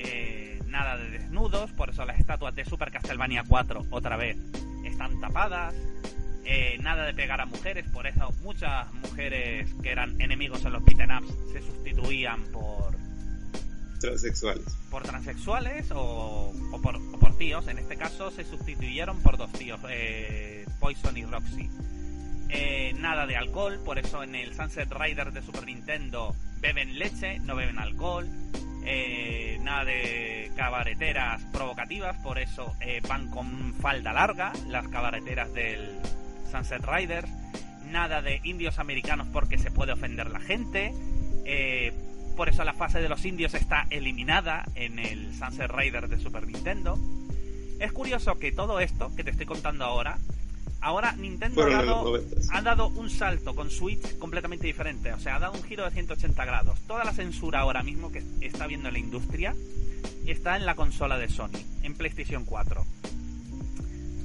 eh, 0.05 0.59
nada 0.67 0.97
de 0.97 1.09
desnudos, 1.09 1.71
por 1.71 1.89
eso 1.89 2.05
las 2.05 2.19
estatuas 2.19 2.55
de 2.55 2.65
Super 2.65 2.91
Castlevania 2.91 3.43
4 3.47 3.85
otra 3.89 4.17
vez 4.17 4.37
están 4.85 5.19
tapadas, 5.19 5.73
eh, 6.45 6.77
nada 6.81 7.05
de 7.05 7.13
pegar 7.13 7.41
a 7.41 7.45
mujeres, 7.45 7.85
por 7.91 8.07
eso 8.07 8.31
muchas 8.41 8.91
mujeres 8.93 9.73
que 9.81 9.91
eran 9.91 10.19
enemigos 10.19 10.65
en 10.65 10.73
los 10.73 10.83
beat'em 10.83 11.17
ups 11.17 11.33
se 11.53 11.61
sustituían 11.61 12.43
por 12.51 12.91
transexuales. 14.01 14.65
Por 14.89 15.03
transexuales 15.03 15.85
o, 15.93 16.53
por, 16.81 17.37
tíos. 17.37 17.67
En 17.67 17.79
este 17.79 17.95
caso 17.95 18.29
se 18.29 18.43
sustituyeron 18.43 19.21
por 19.21 19.37
dos 19.37 19.51
tíos, 19.53 19.79
eh, 19.89 20.65
Poison 20.79 21.15
y 21.15 21.23
Roxy. 21.23 21.69
Eh, 22.49 22.93
nada 22.97 23.25
de 23.25 23.37
alcohol, 23.37 23.79
por 23.85 23.97
eso 23.97 24.23
en 24.23 24.35
el 24.35 24.53
Sunset 24.53 24.91
Rider 24.91 25.31
de 25.31 25.41
Super 25.41 25.65
Nintendo 25.65 26.35
beben 26.59 26.99
leche, 26.99 27.39
no 27.39 27.55
beben 27.55 27.79
alcohol. 27.79 28.27
Eh, 28.85 29.59
nada 29.61 29.85
de 29.85 30.51
cabareteras 30.55 31.43
provocativas, 31.51 32.17
por 32.17 32.39
eso 32.39 32.75
van 33.07 33.29
con 33.29 33.73
falda 33.75 34.13
larga 34.13 34.53
las 34.67 34.87
cabareteras 34.87 35.53
del 35.53 35.99
Sunset 36.51 36.85
Riders. 36.85 37.29
Nada 37.89 38.21
de 38.21 38.41
indios 38.43 38.79
americanos 38.79 39.27
porque 39.31 39.57
se 39.57 39.71
puede 39.71 39.93
ofender 39.93 40.29
la 40.29 40.39
gente. 40.39 40.93
Eh, 41.45 41.93
por 42.35 42.49
eso 42.49 42.63
la 42.63 42.73
fase 42.73 43.01
de 43.01 43.09
los 43.09 43.25
indios 43.25 43.53
está 43.53 43.87
eliminada 43.89 44.65
en 44.75 44.99
el 44.99 45.33
Sunset 45.33 45.71
Rider 45.71 46.07
de 46.07 46.17
Super 46.17 46.45
Nintendo. 46.47 46.97
Es 47.79 47.91
curioso 47.91 48.37
que 48.37 48.51
todo 48.51 48.79
esto 48.79 49.13
que 49.15 49.23
te 49.23 49.31
estoy 49.31 49.45
contando 49.45 49.85
ahora, 49.85 50.17
ahora 50.81 51.13
Nintendo 51.13 51.63
ha 51.63 51.69
dado, 51.69 52.19
ha 52.51 52.61
dado, 52.61 52.87
un 52.89 53.09
salto 53.09 53.55
con 53.55 53.69
Switch 53.69 54.17
completamente 54.17 54.67
diferente. 54.67 55.13
O 55.13 55.19
sea, 55.19 55.35
ha 55.35 55.39
dado 55.39 55.53
un 55.53 55.63
giro 55.63 55.85
de 55.85 55.91
180 55.91 56.45
grados. 56.45 56.79
Toda 56.81 57.03
la 57.03 57.13
censura 57.13 57.59
ahora 57.59 57.83
mismo 57.83 58.11
que 58.11 58.23
está 58.41 58.67
viendo 58.67 58.91
la 58.91 58.99
industria 58.99 59.55
está 60.25 60.57
en 60.57 60.65
la 60.65 60.75
consola 60.75 61.17
de 61.17 61.29
Sony, 61.29 61.61
en 61.83 61.93
PlayStation 61.95 62.45
4. 62.45 62.85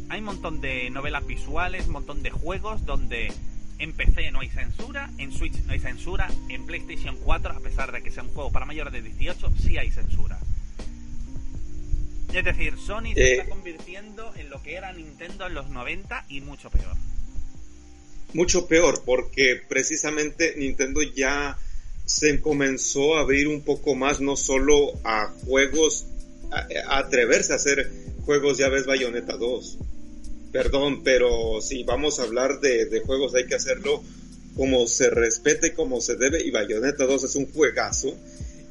Hay 0.08 0.20
un 0.20 0.26
montón 0.26 0.60
de 0.60 0.88
novelas 0.90 1.26
visuales, 1.26 1.86
un 1.86 1.92
montón 1.92 2.22
de 2.22 2.30
juegos 2.30 2.84
donde 2.86 3.32
en 3.78 3.92
PC 3.92 4.30
no 4.30 4.40
hay 4.40 4.48
censura, 4.48 5.10
en 5.18 5.32
Switch 5.32 5.62
no 5.64 5.72
hay 5.72 5.80
censura, 5.80 6.28
en 6.48 6.64
PlayStation 6.64 7.16
4, 7.16 7.52
a 7.52 7.60
pesar 7.60 7.92
de 7.92 8.02
que 8.02 8.10
sea 8.10 8.22
un 8.22 8.30
juego 8.30 8.50
para 8.50 8.66
mayores 8.66 8.92
de 8.92 9.02
18, 9.02 9.50
sí 9.58 9.78
hay 9.78 9.90
censura. 9.90 10.38
Es 12.32 12.44
decir, 12.44 12.74
Sony 12.78 13.14
se 13.14 13.32
está 13.32 13.44
eh. 13.44 13.48
convirtiendo 13.48 14.32
en 14.36 14.50
lo 14.50 14.62
que 14.62 14.74
era 14.74 14.92
Nintendo 14.92 15.46
en 15.46 15.54
los 15.54 15.68
90 15.70 16.26
y 16.28 16.40
mucho 16.40 16.70
peor. 16.70 16.94
Mucho 18.34 18.66
peor, 18.66 19.02
porque 19.04 19.60
precisamente 19.68 20.54
Nintendo 20.56 21.02
ya 21.02 21.56
se 22.04 22.40
comenzó 22.40 23.16
a 23.16 23.20
abrir 23.20 23.48
un 23.48 23.62
poco 23.62 23.94
más, 23.94 24.20
no 24.20 24.36
solo 24.36 24.92
a 25.04 25.28
juegos, 25.46 26.06
a, 26.50 26.98
atreverse 26.98 27.52
a 27.52 27.56
hacer 27.56 27.90
juegos, 28.24 28.58
ya 28.58 28.68
ves 28.68 28.86
Bayonetta 28.86 29.36
2. 29.36 29.78
Perdón, 30.52 31.02
pero 31.02 31.60
si 31.60 31.84
vamos 31.84 32.18
a 32.18 32.24
hablar 32.24 32.60
de, 32.60 32.86
de 32.86 33.00
juegos 33.00 33.34
hay 33.34 33.46
que 33.46 33.54
hacerlo 33.54 34.02
como 34.56 34.86
se 34.86 35.10
respete, 35.10 35.74
como 35.74 36.00
se 36.00 36.16
debe, 36.16 36.42
y 36.42 36.50
Bayonetta 36.50 37.04
2 37.04 37.24
es 37.24 37.34
un 37.36 37.52
juegazo 37.52 38.16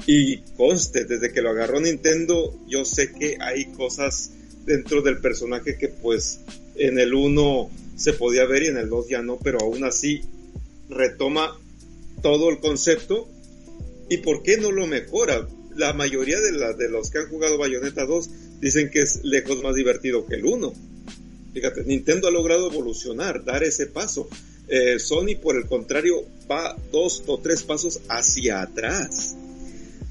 y 0.08 0.38
conste, 0.58 1.06
desde 1.06 1.32
que 1.32 1.42
lo 1.42 1.50
agarró 1.50 1.80
Nintendo, 1.80 2.54
yo 2.68 2.86
sé 2.86 3.12
que 3.12 3.38
hay 3.40 3.66
cosas 3.66 4.32
dentro 4.66 5.02
del 5.02 5.20
personaje 5.20 5.78
que 5.78 5.88
pues 5.88 6.42
en 6.76 7.00
el 7.00 7.14
1 7.14 7.70
se 7.96 8.14
podía 8.14 8.46
ver 8.46 8.64
y 8.64 8.68
en 8.68 8.78
el 8.78 8.90
2 8.90 9.10
ya 9.10 9.22
no, 9.22 9.38
pero 9.38 9.60
aún 9.62 9.84
así 9.84 10.22
retoma 10.90 11.58
todo 12.22 12.50
el 12.50 12.60
concepto. 12.60 13.28
¿Y 14.10 14.18
por 14.18 14.44
qué 14.44 14.58
no 14.58 14.72
lo 14.72 14.86
mejora? 14.86 15.48
La 15.76 15.94
mayoría 15.94 16.40
de, 16.40 16.90
los 16.90 17.10
que 17.10 17.20
han 17.20 17.28
jugado 17.28 17.58
Bayonetta 17.58 18.06
2 18.06 18.30
dicen 18.62 18.90
que 18.90 19.02
es 19.02 19.24
lejos 19.24 19.62
más 19.64 19.76
divertido 19.76 20.26
que 20.26 20.36
el 20.36 20.46
1. 20.46 20.74
Fíjate, 21.54 21.84
Nintendo 21.84 22.28
ha 22.28 22.32
logrado 22.32 22.70
evolucionar, 22.70 23.44
dar 23.44 23.64
ese 23.64 23.88
paso. 23.88 24.30
Eh, 24.68 25.00
Sony, 25.00 25.36
por 25.42 25.56
el 25.56 25.66
contrario, 25.66 26.24
va 26.50 26.78
dos 26.92 27.24
o 27.28 27.40
tres 27.40 27.64
pasos 27.64 28.02
hacia 28.10 28.62
atrás. 28.62 29.36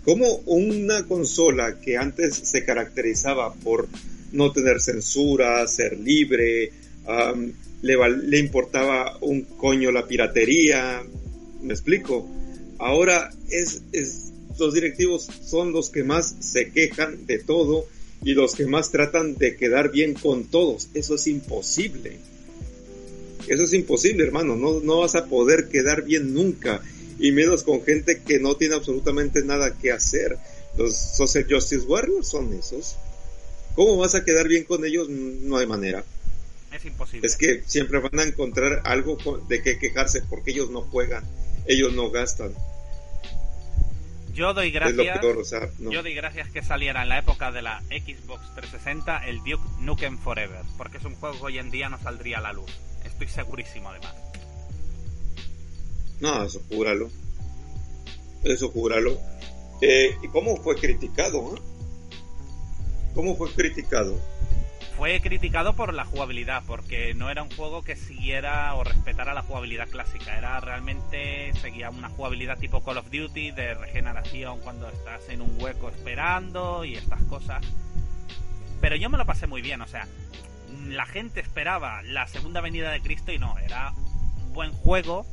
Como 0.05 0.27
una 0.47 1.07
consola 1.07 1.81
que 1.81 1.97
antes 1.97 2.35
se 2.35 2.65
caracterizaba 2.65 3.55
por 3.55 3.89
no 4.33 4.53
tener 4.53 4.81
censura, 4.81 5.67
ser 5.67 5.99
libre, 5.99 6.73
le, 7.81 8.39
importaba 8.39 9.17
un 9.23 9.43
coño 9.43 9.91
la 9.93 10.07
piratería, 10.07 11.03
me 11.63 11.73
explico. 11.73 12.29
Ahora 12.79 13.31
es, 13.49 13.83
los 14.59 14.75
directivos 14.75 15.29
son 15.43 15.73
los 15.73 15.89
que 15.89 16.05
más 16.05 16.37
se 16.41 16.71
quejan 16.71 17.27
de 17.27 17.39
todo 17.39 17.87
y 18.23 18.35
los 18.35 18.55
que 18.55 18.67
más 18.67 18.91
tratan 18.91 19.37
de 19.37 19.57
quedar 19.57 19.91
bien 19.91 20.15
con 20.15 20.45
todos. 20.45 20.89
Eso 20.93 21.15
es 21.15 21.27
imposible. 21.27 22.19
Eso 23.47 23.63
es 23.63 23.73
imposible, 23.73 24.25
hermano. 24.25 24.57
No, 24.57 24.81
no 24.81 25.01
vas 25.01 25.15
a 25.15 25.27
poder 25.27 25.69
quedar 25.69 26.05
bien 26.05 26.35
nunca 26.35 26.83
y 27.25 27.33
menos 27.33 27.63
con 27.63 27.83
gente 27.83 28.21
que 28.21 28.39
no 28.39 28.55
tiene 28.55 28.75
absolutamente 28.75 29.43
nada 29.43 29.75
que 29.79 29.91
hacer. 29.91 30.37
Los 30.77 30.95
Social 30.95 31.47
Justice 31.49 31.87
Warriors 31.87 32.29
son 32.29 32.53
esos. 32.53 32.97
¿Cómo 33.75 33.97
vas 33.97 34.15
a 34.15 34.27
quedar 34.27 34.47
bien 34.47 34.65
con 34.65 34.85
ellos? 34.85 35.09
No 35.09 35.57
hay 35.57 35.67
manera. 35.67 36.05
Es 36.71 36.85
imposible. 36.85 37.27
Es 37.27 37.37
que 37.37 37.63
siempre 37.65 38.01
van 38.01 38.21
a 38.21 38.25
encontrar 38.25 38.83
algo 38.85 39.17
de 39.49 39.63
qué 39.63 39.79
quejarse 39.79 40.21
porque 40.29 40.51
ellos 40.51 40.69
no 40.69 40.83
juegan, 40.83 41.25
ellos 41.67 41.95
no 41.95 42.11
gastan. 42.11 42.53
Yo 44.35 44.53
doy 44.53 44.71
gracias. 44.71 45.19
Yo 45.79 46.03
doy 46.03 46.13
gracias 46.13 46.51
que 46.51 46.63
saliera 46.63 47.05
en 47.05 47.09
la 47.09 47.21
época 47.21 47.53
de 47.53 47.63
la 47.63 47.81
Xbox 47.85 48.55
360 48.55 49.29
el 49.29 49.39
Duke 49.39 49.65
Nukem 49.81 50.19
Forever, 50.19 50.61
porque 50.77 50.99
es 50.99 51.05
un 51.07 51.15
juego 51.15 51.39
que 51.39 51.45
hoy 51.45 51.59
en 51.59 51.71
día 51.71 51.89
no 51.89 51.99
saldría 51.99 52.37
a 52.37 52.43
la 52.43 52.53
luz. 52.53 52.71
Estoy 53.03 53.29
segurísimo 53.29 53.89
además. 53.89 54.15
No, 56.25 56.43
eso 56.43 56.63
júralo. 56.71 57.11
Eso 58.45 58.71
júralo. 58.71 59.21
Eh, 59.83 60.17
¿Y 60.23 60.29
cómo 60.29 60.57
fue 60.57 60.75
criticado? 60.75 61.55
Eh? 61.55 61.61
¿Cómo 63.15 63.37
fue 63.37 63.53
criticado? 63.53 64.19
Fue 64.97 65.21
criticado 65.21 65.77
por 65.77 65.93
la 65.93 66.07
jugabilidad, 66.07 66.63
porque 66.67 67.13
no 67.13 67.29
era 67.29 67.43
un 67.43 67.51
juego 67.51 67.83
que 67.83 67.95
siguiera 67.95 68.75
o 68.75 68.85
respetara 68.85 69.35
la 69.35 69.43
jugabilidad 69.43 69.87
clásica. 69.91 70.39
Era 70.39 70.59
realmente, 70.61 71.53
seguía 71.61 71.91
una 71.91 72.09
jugabilidad 72.09 72.59
tipo 72.59 72.83
Call 72.83 72.97
of 72.97 73.11
Duty, 73.11 73.51
de 73.51 73.75
regeneración 73.75 74.61
cuando 74.61 74.89
estás 74.89 75.29
en 75.29 75.43
un 75.43 75.61
hueco 75.61 75.91
esperando 75.91 76.87
y 76.87 76.95
estas 76.95 77.23
cosas. 77.25 77.63
Pero 78.81 78.97
yo 78.97 79.11
me 79.11 79.19
lo 79.19 79.27
pasé 79.27 79.47
muy 79.47 79.61
bien, 79.61 79.83
o 79.83 79.87
sea, 79.87 80.09
la 80.87 81.05
gente 81.05 81.41
esperaba 81.41 82.01
la 82.01 82.27
segunda 82.29 82.63
venida 82.63 82.91
de 82.93 83.03
Cristo 83.03 83.31
y 83.31 83.39
no, 83.39 83.59
era 83.59 83.93
un 84.47 84.55
buen 84.55 84.73
juego 84.73 85.27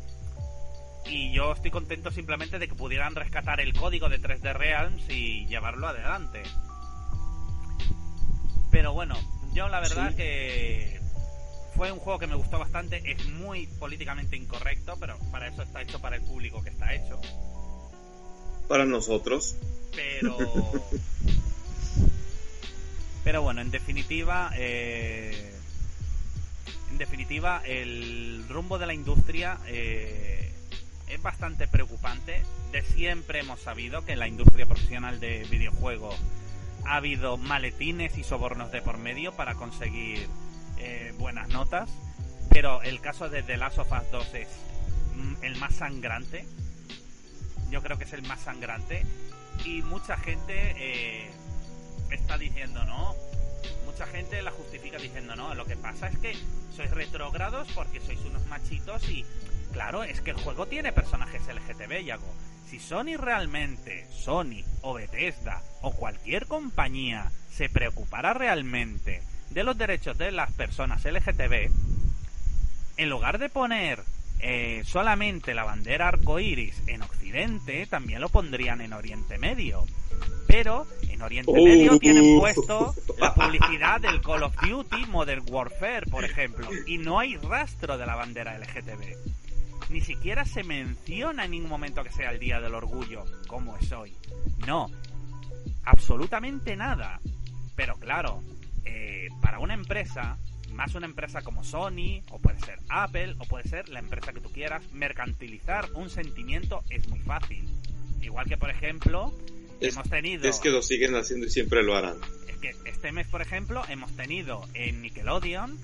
y 1.05 1.31
yo 1.33 1.53
estoy 1.53 1.71
contento 1.71 2.11
simplemente 2.11 2.59
de 2.59 2.67
que 2.67 2.75
pudieran 2.75 3.15
rescatar 3.15 3.59
el 3.59 3.73
código 3.73 4.09
de 4.09 4.21
3D 4.21 4.53
Realms 4.53 5.09
y 5.09 5.45
llevarlo 5.47 5.87
adelante. 5.87 6.43
Pero 8.71 8.93
bueno, 8.93 9.15
yo 9.53 9.67
la 9.67 9.79
verdad 9.79 10.15
que 10.15 10.99
fue 11.75 11.91
un 11.91 11.99
juego 11.99 12.19
que 12.19 12.27
me 12.27 12.35
gustó 12.35 12.59
bastante, 12.59 13.01
es 13.05 13.25
muy 13.27 13.67
políticamente 13.67 14.35
incorrecto, 14.37 14.95
pero 14.99 15.17
para 15.31 15.47
eso 15.47 15.63
está 15.63 15.81
hecho 15.81 15.99
para 15.99 16.15
el 16.15 16.21
público 16.21 16.63
que 16.63 16.69
está 16.69 16.93
hecho. 16.93 17.19
Para 18.67 18.85
nosotros. 18.85 19.57
Pero... 19.93 20.37
pero 23.23 23.41
bueno, 23.41 23.61
en 23.61 23.71
definitiva... 23.71 24.51
Eh, 24.55 25.53
en 26.89 26.97
definitiva, 26.97 27.61
el 27.65 28.45
rumbo 28.47 28.77
de 28.77 28.85
la 28.85 28.93
industria... 28.93 29.59
Eh, 29.67 30.53
es 31.12 31.21
bastante 31.21 31.67
preocupante. 31.67 32.43
De 32.71 32.82
siempre 32.82 33.39
hemos 33.39 33.60
sabido 33.60 34.04
que 34.06 34.13
en 34.13 34.19
la 34.19 34.28
industria 34.28 34.65
profesional 34.65 35.19
de 35.19 35.45
videojuegos 35.50 36.15
ha 36.86 36.95
habido 36.95 37.38
maletines 37.38 38.17
y 38.17 38.24
sobornos 38.24 38.71
de 38.71 38.82
por 38.82 38.97
medio 38.97 39.34
para 39.34 39.56
conseguir 39.56 40.28
eh, 40.78 41.13
buenas 41.17 41.50
notas. 41.50 41.89
Pero 42.50 42.82
el 42.82 43.02
caso 43.02 43.30
de 43.30 43.43
The 43.43 43.58
Last 43.58 43.78
of 43.78 43.91
Us 43.91 44.12
2 44.12 44.34
es 44.36 44.47
mm, 45.15 45.43
el 45.43 45.56
más 45.58 45.76
sangrante. 45.76 46.45
Yo 47.69 47.82
creo 47.82 47.97
que 47.97 48.06
es 48.06 48.13
el 48.13 48.24
más 48.24 48.41
sangrante. 48.41 49.06
Y 49.65 49.82
mucha 49.82 50.17
gente 50.17 50.74
eh, 50.78 51.30
está 52.10 52.38
diciendo, 52.38 52.84
no, 52.86 53.15
mucha 53.91 54.06
gente 54.08 54.41
la 54.41 54.51
justifica 54.51 54.97
diciendo, 54.97 55.36
no, 55.36 55.54
lo 55.54 55.65
que 55.65 55.75
pasa 55.75 56.08
es 56.08 56.17
que 56.17 56.36
sois 56.75 56.91
retrógrados 56.91 57.67
porque 57.75 57.99
sois 57.99 58.19
unos 58.25 58.45
machitos 58.47 59.08
y 59.10 59.25
Claro, 59.71 60.04
es 60.04 60.21
que 60.21 60.32
el 60.32 60.38
juego 60.38 60.67
tiene 60.67 60.91
personajes 60.91 61.43
LGTB, 61.47 62.04
Yago. 62.04 62.34
Si 62.69 62.80
Sony 62.80 63.17
realmente, 63.17 64.06
Sony 64.12 64.63
o 64.82 64.93
Bethesda 64.93 65.62
o 65.82 65.91
cualquier 65.93 66.45
compañía 66.45 67.32
se 67.49 67.69
preocupara 67.69 68.34
realmente 68.34 69.21
de 69.49 69.63
los 69.63 69.77
derechos 69.77 70.17
de 70.17 70.32
las 70.32 70.51
personas 70.51 71.04
LGTB, 71.06 71.71
en 72.97 73.10
lugar 73.10 73.39
de 73.39 73.49
poner 73.49 74.04
eh, 74.41 74.84
solamente 74.86 75.54
la 75.54 75.63
bandera 75.63 76.08
arcoiris 76.08 76.84
en 76.88 77.01
Occidente, 77.01 77.86
también 77.88 78.21
lo 78.21 78.30
pondrían 78.30 78.82
en 78.82 78.93
Oriente 78.93 79.38
Medio. 79.38 79.86
Pero 80.47 80.86
en 81.10 81.21
Oriente 81.21 81.54
Medio 81.54 81.97
tienen 81.97 82.38
puesto 82.39 82.93
la 83.19 83.34
publicidad 83.34 84.01
del 84.01 84.21
Call 84.21 84.43
of 84.43 84.56
Duty 84.62 85.06
Modern 85.08 85.43
Warfare, 85.49 86.08
por 86.08 86.25
ejemplo, 86.25 86.67
y 86.86 86.97
no 86.97 87.19
hay 87.19 87.38
rastro 87.38 87.97
de 87.97 88.06
la 88.06 88.15
bandera 88.15 88.58
LGTB 88.58 89.41
ni 89.91 90.01
siquiera 90.01 90.45
se 90.45 90.63
menciona 90.63 91.45
en 91.45 91.51
ningún 91.51 91.69
momento 91.69 92.04
que 92.04 92.12
sea 92.12 92.32
el 92.32 92.39
Día 92.39 92.62
del 92.62 92.73
Orgullo, 92.73 93.25
como 93.47 93.77
es 93.77 93.91
hoy. 93.91 94.15
No, 94.65 94.89
absolutamente 95.84 96.75
nada. 96.75 97.19
Pero 97.75 97.95
claro, 97.97 98.41
eh, 98.86 99.27
para 99.41 99.60
una 99.60 99.73
empresa, 99.73 100.38
más 100.73 100.95
una 100.95 101.05
empresa 101.05 101.41
como 101.41 101.63
Sony, 101.63 102.21
o 102.31 102.39
puede 102.39 102.60
ser 102.60 102.79
Apple, 102.89 103.36
o 103.39 103.45
puede 103.45 103.67
ser 103.67 103.89
la 103.89 103.99
empresa 103.99 104.34
que 104.34 104.39
tú 104.39 104.51
quieras, 104.51 104.84
mercantilizar 104.93 105.89
un 105.93 106.10
sentimiento 106.10 106.84
es 106.89 107.07
muy 107.07 107.19
fácil. 107.19 107.67
Igual 108.21 108.47
que, 108.47 108.57
por 108.57 108.69
ejemplo, 108.69 109.34
hemos 109.79 110.10
tenido... 110.10 110.47
Es 110.47 110.60
que 110.60 110.69
lo 110.69 110.81
siguen 110.81 111.15
haciendo 111.15 111.47
y 111.47 111.49
siempre 111.49 111.84
lo 111.84 111.95
harán. 111.95 112.17
Es 112.47 112.57
que 112.57 112.75
este 112.86 113.12
mes, 113.12 113.27
por 113.27 113.41
ejemplo, 113.41 113.84
hemos 113.89 114.12
tenido 114.15 114.67
en 114.73 115.01
Nickelodeon, 115.01 115.77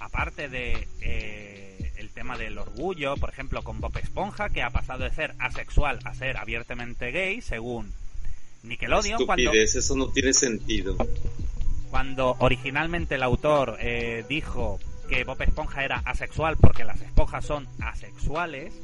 aparte 0.00 0.48
de... 0.48 0.88
Eh, 1.00 1.64
el 1.96 2.10
tema 2.10 2.36
del 2.36 2.58
orgullo, 2.58 3.16
por 3.16 3.30
ejemplo, 3.30 3.62
con 3.62 3.80
Bob 3.80 3.96
Esponja, 3.96 4.50
que 4.50 4.62
ha 4.62 4.70
pasado 4.70 5.04
de 5.04 5.10
ser 5.10 5.34
asexual 5.38 6.00
a 6.04 6.14
ser 6.14 6.36
abiertamente 6.36 7.10
gay, 7.12 7.40
según 7.40 7.92
Nickelodion. 8.62 9.24
cuando... 9.24 9.52
eso 9.52 9.96
no 9.96 10.08
tiene 10.08 10.32
sentido. 10.32 10.96
Cuando 11.94 12.34
originalmente 12.40 13.14
el 13.14 13.22
autor 13.22 13.76
eh, 13.78 14.24
dijo 14.28 14.80
que 15.08 15.22
Bob 15.22 15.40
Esponja 15.40 15.84
era 15.84 16.02
asexual 16.04 16.56
porque 16.56 16.82
las 16.82 17.00
esponjas 17.00 17.44
son 17.44 17.68
asexuales, 17.78 18.74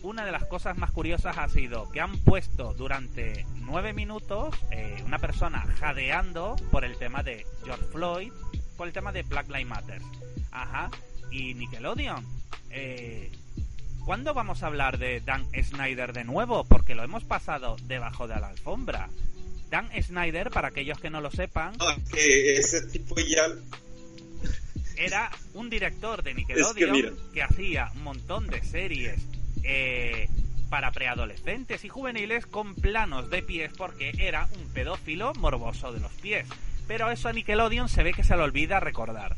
una 0.00 0.24
de 0.24 0.30
las 0.30 0.44
cosas 0.44 0.78
más 0.78 0.92
curiosas 0.92 1.38
ha 1.38 1.48
sido 1.48 1.90
que 1.90 2.00
han 2.00 2.18
puesto 2.18 2.72
durante 2.74 3.44
nueve 3.56 3.92
minutos 3.92 4.54
eh, 4.70 5.02
una 5.04 5.18
persona 5.18 5.66
jadeando 5.80 6.54
por 6.70 6.84
el 6.84 6.96
tema 6.98 7.24
de 7.24 7.44
George 7.64 7.84
Floyd, 7.86 8.32
por 8.76 8.86
el 8.86 8.92
tema 8.92 9.10
de 9.10 9.24
Black 9.24 9.48
Lives 9.48 9.66
Matter. 9.66 10.00
Ajá. 10.52 10.88
Y 11.32 11.54
Nickelodeon. 11.54 12.24
Eh, 12.70 13.32
¿Cuándo 14.04 14.34
vamos 14.34 14.62
a 14.62 14.68
hablar 14.68 14.98
de 14.98 15.20
Dan 15.20 15.44
Snyder 15.60 16.12
de 16.12 16.22
nuevo? 16.22 16.62
Porque 16.62 16.94
lo 16.94 17.02
hemos 17.02 17.24
pasado 17.24 17.74
debajo 17.88 18.28
de 18.28 18.38
la 18.38 18.50
alfombra. 18.50 19.08
Dan 19.70 19.90
Snyder, 20.02 20.50
para 20.50 20.68
aquellos 20.68 20.98
que 21.00 21.10
no 21.10 21.20
lo 21.20 21.30
sepan, 21.30 21.74
Ah, 21.80 21.96
que 22.12 22.54
ese 22.54 22.82
tipo 22.86 23.16
ya 23.18 23.48
era 24.96 25.30
un 25.54 25.68
director 25.68 26.22
de 26.22 26.34
Nickelodeon 26.34 27.16
que, 27.32 27.42
hacía 27.42 27.90
un 27.94 28.02
montón 28.02 28.46
de 28.46 28.62
series 28.62 29.20
eh, 29.62 30.28
para 30.70 30.90
preadolescentes 30.90 31.84
y 31.84 31.88
juveniles 31.88 32.46
con 32.46 32.74
planos 32.74 33.30
de 33.30 33.42
pies 33.42 33.72
porque 33.76 34.12
era 34.18 34.48
un 34.58 34.68
pedófilo 34.72 35.34
morboso 35.34 35.92
de 35.92 36.00
los 36.00 36.12
pies. 36.12 36.46
Pero 36.88 37.10
eso 37.10 37.28
a 37.28 37.32
Nickelodeon 37.32 37.88
se 37.88 38.02
ve 38.02 38.12
que 38.12 38.24
se 38.24 38.36
le 38.36 38.42
olvida 38.42 38.80
recordar. 38.80 39.36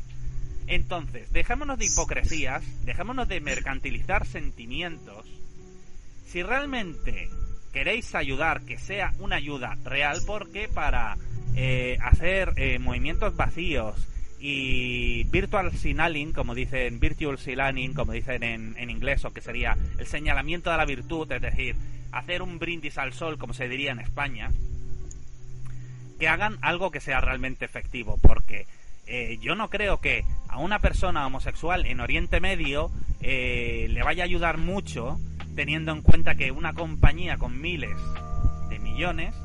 Entonces, 0.67 1.31
dejémonos 1.33 1.79
de 1.79 1.85
hipocresías, 1.85 2.63
dejémonos 2.85 3.27
de 3.27 3.41
mercantilizar 3.41 4.27
sentimientos. 4.27 5.25
Si 6.27 6.43
realmente 6.43 7.27
queréis 7.79 8.13
ayudar, 8.13 8.65
que 8.65 8.77
sea 8.77 9.13
una 9.19 9.37
ayuda 9.37 9.77
real, 9.85 10.19
porque 10.27 10.67
para 10.67 11.15
eh, 11.55 11.97
hacer 12.01 12.51
eh, 12.57 12.77
movimientos 12.77 13.37
vacíos 13.37 14.05
y 14.37 15.23
virtual 15.29 15.71
signaling, 15.71 16.33
como 16.33 16.55
dicen, 16.55 16.99
virtual 16.99 17.37
signaling, 17.39 17.93
como 17.93 18.11
dicen 18.11 18.43
en, 18.43 18.75
en 18.77 18.89
inglés, 18.89 19.23
o 19.23 19.31
que 19.31 19.39
sería 19.39 19.77
el 19.97 20.05
señalamiento 20.05 20.69
de 20.69 20.75
la 20.75 20.83
virtud, 20.83 21.31
es 21.31 21.41
decir, 21.41 21.77
hacer 22.11 22.41
un 22.41 22.59
brindis 22.59 22.97
al 22.97 23.13
sol, 23.13 23.37
como 23.37 23.53
se 23.53 23.69
diría 23.69 23.93
en 23.93 23.99
España, 23.99 24.51
que 26.19 26.27
hagan 26.27 26.57
algo 26.61 26.91
que 26.91 26.99
sea 26.99 27.21
realmente 27.21 27.63
efectivo, 27.63 28.19
porque 28.21 28.67
eh, 29.07 29.37
yo 29.39 29.55
no 29.55 29.69
creo 29.69 30.01
que 30.01 30.25
a 30.49 30.57
una 30.57 30.79
persona 30.79 31.25
homosexual 31.25 31.85
en 31.85 32.01
Oriente 32.01 32.41
Medio 32.41 32.91
le 33.21 34.03
vaya 34.03 34.23
a 34.23 34.25
ayudar 34.25 34.57
mucho, 34.57 35.17
teniendo 35.59 35.91
en 35.91 36.01
cuenta 36.01 36.35
que 36.35 36.51
una 36.51 36.73
compañía 36.73 37.37
con 37.37 37.59
miles 37.59 37.97
de 38.69 38.79
millones 38.79 39.35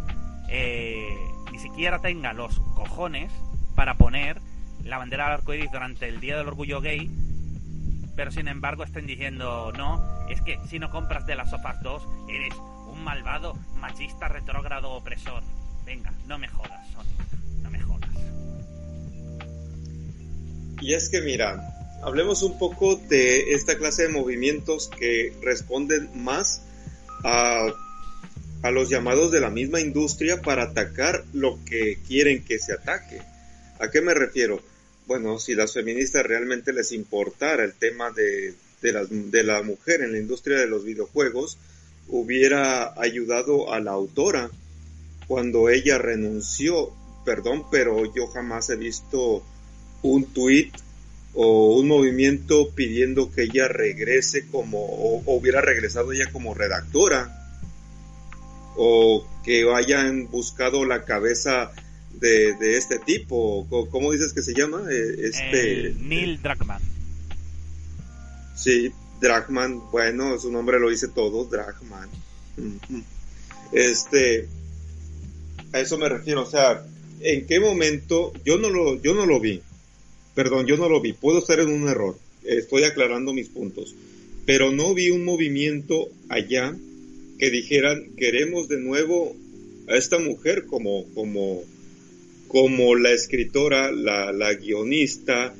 eh, 0.48 1.12
ni 1.50 1.58
siquiera 1.58 2.00
tenga 2.00 2.32
los 2.32 2.60
cojones 2.76 3.32
para 3.74 3.94
poner 3.94 4.40
la 4.84 4.98
bandera 4.98 5.24
del 5.24 5.32
arcoíris 5.32 5.72
durante 5.72 6.06
el 6.06 6.20
Día 6.20 6.36
del 6.36 6.46
Orgullo 6.46 6.80
Gay, 6.80 7.10
pero 8.14 8.30
sin 8.30 8.46
embargo 8.46 8.84
estén 8.84 9.08
diciendo, 9.08 9.72
no, 9.76 10.00
es 10.28 10.40
que 10.40 10.60
si 10.68 10.78
no 10.78 10.88
compras 10.88 11.26
de 11.26 11.34
las 11.34 11.50
sofás 11.50 11.82
2, 11.82 12.06
eres 12.28 12.54
un 12.92 13.02
malvado, 13.02 13.58
machista, 13.80 14.28
retrógrado, 14.28 14.92
opresor. 14.92 15.42
Venga, 15.84 16.12
no 16.28 16.38
me 16.38 16.46
jodas, 16.46 16.86
Sony, 16.92 17.60
no 17.60 17.70
me 17.70 17.80
jodas. 17.80 18.10
Y 20.80 20.94
es 20.94 21.10
que 21.10 21.22
mira, 21.22 21.83
hablemos 22.02 22.42
un 22.42 22.58
poco 22.58 22.96
de 22.96 23.54
esta 23.54 23.76
clase 23.76 24.02
de 24.02 24.08
movimientos 24.08 24.88
que 24.88 25.32
responden 25.42 26.10
más 26.14 26.62
a, 27.24 27.72
los 28.70 28.88
llamados 28.88 29.30
de 29.30 29.40
la 29.40 29.50
misma 29.50 29.80
industria 29.80 30.40
para 30.40 30.64
atacar 30.64 31.24
lo 31.32 31.58
que 31.64 31.98
quieren 32.06 32.44
que 32.44 32.58
se 32.58 32.72
ataque. 32.72 33.20
¿A 33.78 33.90
qué 33.90 34.00
me 34.00 34.14
refiero? 34.14 34.60
Bueno, 35.06 35.38
si 35.38 35.54
las 35.54 35.74
feministas 35.74 36.24
realmente 36.24 36.72
les 36.72 36.92
importara 36.92 37.64
el 37.64 37.74
tema 37.74 38.10
de, 38.10 38.54
la, 38.80 39.04
de 39.04 39.42
la 39.42 39.62
mujer 39.62 40.00
en 40.00 40.12
la 40.12 40.18
industria 40.18 40.58
de 40.58 40.66
los 40.66 40.82
videojuegos, 40.84 41.58
hubiera 42.08 42.98
ayudado 43.00 43.72
a 43.72 43.80
la 43.80 43.92
autora 43.92 44.50
cuando 45.26 45.68
ella 45.68 45.98
renunció. 45.98 46.92
Perdón, 47.26 47.66
pero 47.70 48.14
yo 48.14 48.26
jamás 48.28 48.70
he 48.70 48.76
visto 48.76 49.42
un 50.02 50.24
tweet 50.32 50.72
o 51.34 51.76
un 51.76 51.88
movimiento 51.88 52.70
pidiendo 52.70 53.32
que 53.32 53.42
ella 53.42 53.68
regrese 53.68 54.46
como, 54.46 54.78
o, 54.78 55.22
o, 55.24 55.34
hubiera 55.34 55.60
regresado 55.60 56.12
ella 56.12 56.30
como 56.32 56.54
redactora, 56.54 57.40
o 58.76 59.26
que 59.44 59.64
hayan 59.72 60.28
buscado 60.28 60.84
la 60.84 61.04
cabeza 61.04 61.72
de, 62.12 62.54
de 62.54 62.76
este 62.76 62.98
tipo, 62.98 63.66
¿cómo 63.90 64.12
dices 64.12 64.32
que 64.32 64.42
se 64.42 64.54
llama? 64.54 64.82
Este, 64.90 65.86
El 65.88 66.08
Neil 66.08 66.40
Druckmann. 66.40 66.82
Sí, 68.56 68.92
Dragman, 69.20 69.90
bueno, 69.90 70.38
su 70.38 70.50
nombre 70.50 70.78
lo 70.78 70.90
dice 70.90 71.08
todo, 71.08 71.44
Dragman. 71.44 72.08
Este, 73.72 74.48
a 75.72 75.80
eso 75.80 75.98
me 75.98 76.08
refiero, 76.08 76.42
o 76.42 76.50
sea, 76.50 76.84
¿en 77.20 77.46
qué 77.46 77.58
momento? 77.58 78.32
Yo 78.44 78.58
no 78.58 78.70
lo, 78.70 79.00
yo 79.02 79.14
no 79.14 79.26
lo 79.26 79.40
vi, 79.40 79.60
perdón, 80.34 80.66
yo 80.66 80.76
no 80.76 80.88
lo 80.88 81.00
vi, 81.00 81.12
puedo 81.12 81.38
estar 81.38 81.60
en 81.60 81.70
un 81.70 81.88
error, 81.88 82.16
estoy 82.44 82.84
aclarando 82.84 83.32
mis 83.32 83.48
puntos, 83.48 83.94
pero 84.46 84.72
no 84.72 84.94
vi 84.94 85.10
un 85.10 85.24
movimiento 85.24 86.08
allá 86.28 86.76
que 87.38 87.50
dijeran, 87.50 88.10
queremos 88.16 88.68
de 88.68 88.78
nuevo 88.78 89.34
a 89.88 89.96
esta 89.96 90.18
mujer 90.18 90.66
como, 90.66 91.04
como, 91.14 91.62
como 92.48 92.94
la 92.94 93.12
escritora, 93.12 93.90
la, 93.90 94.54
guionista, 94.54 95.54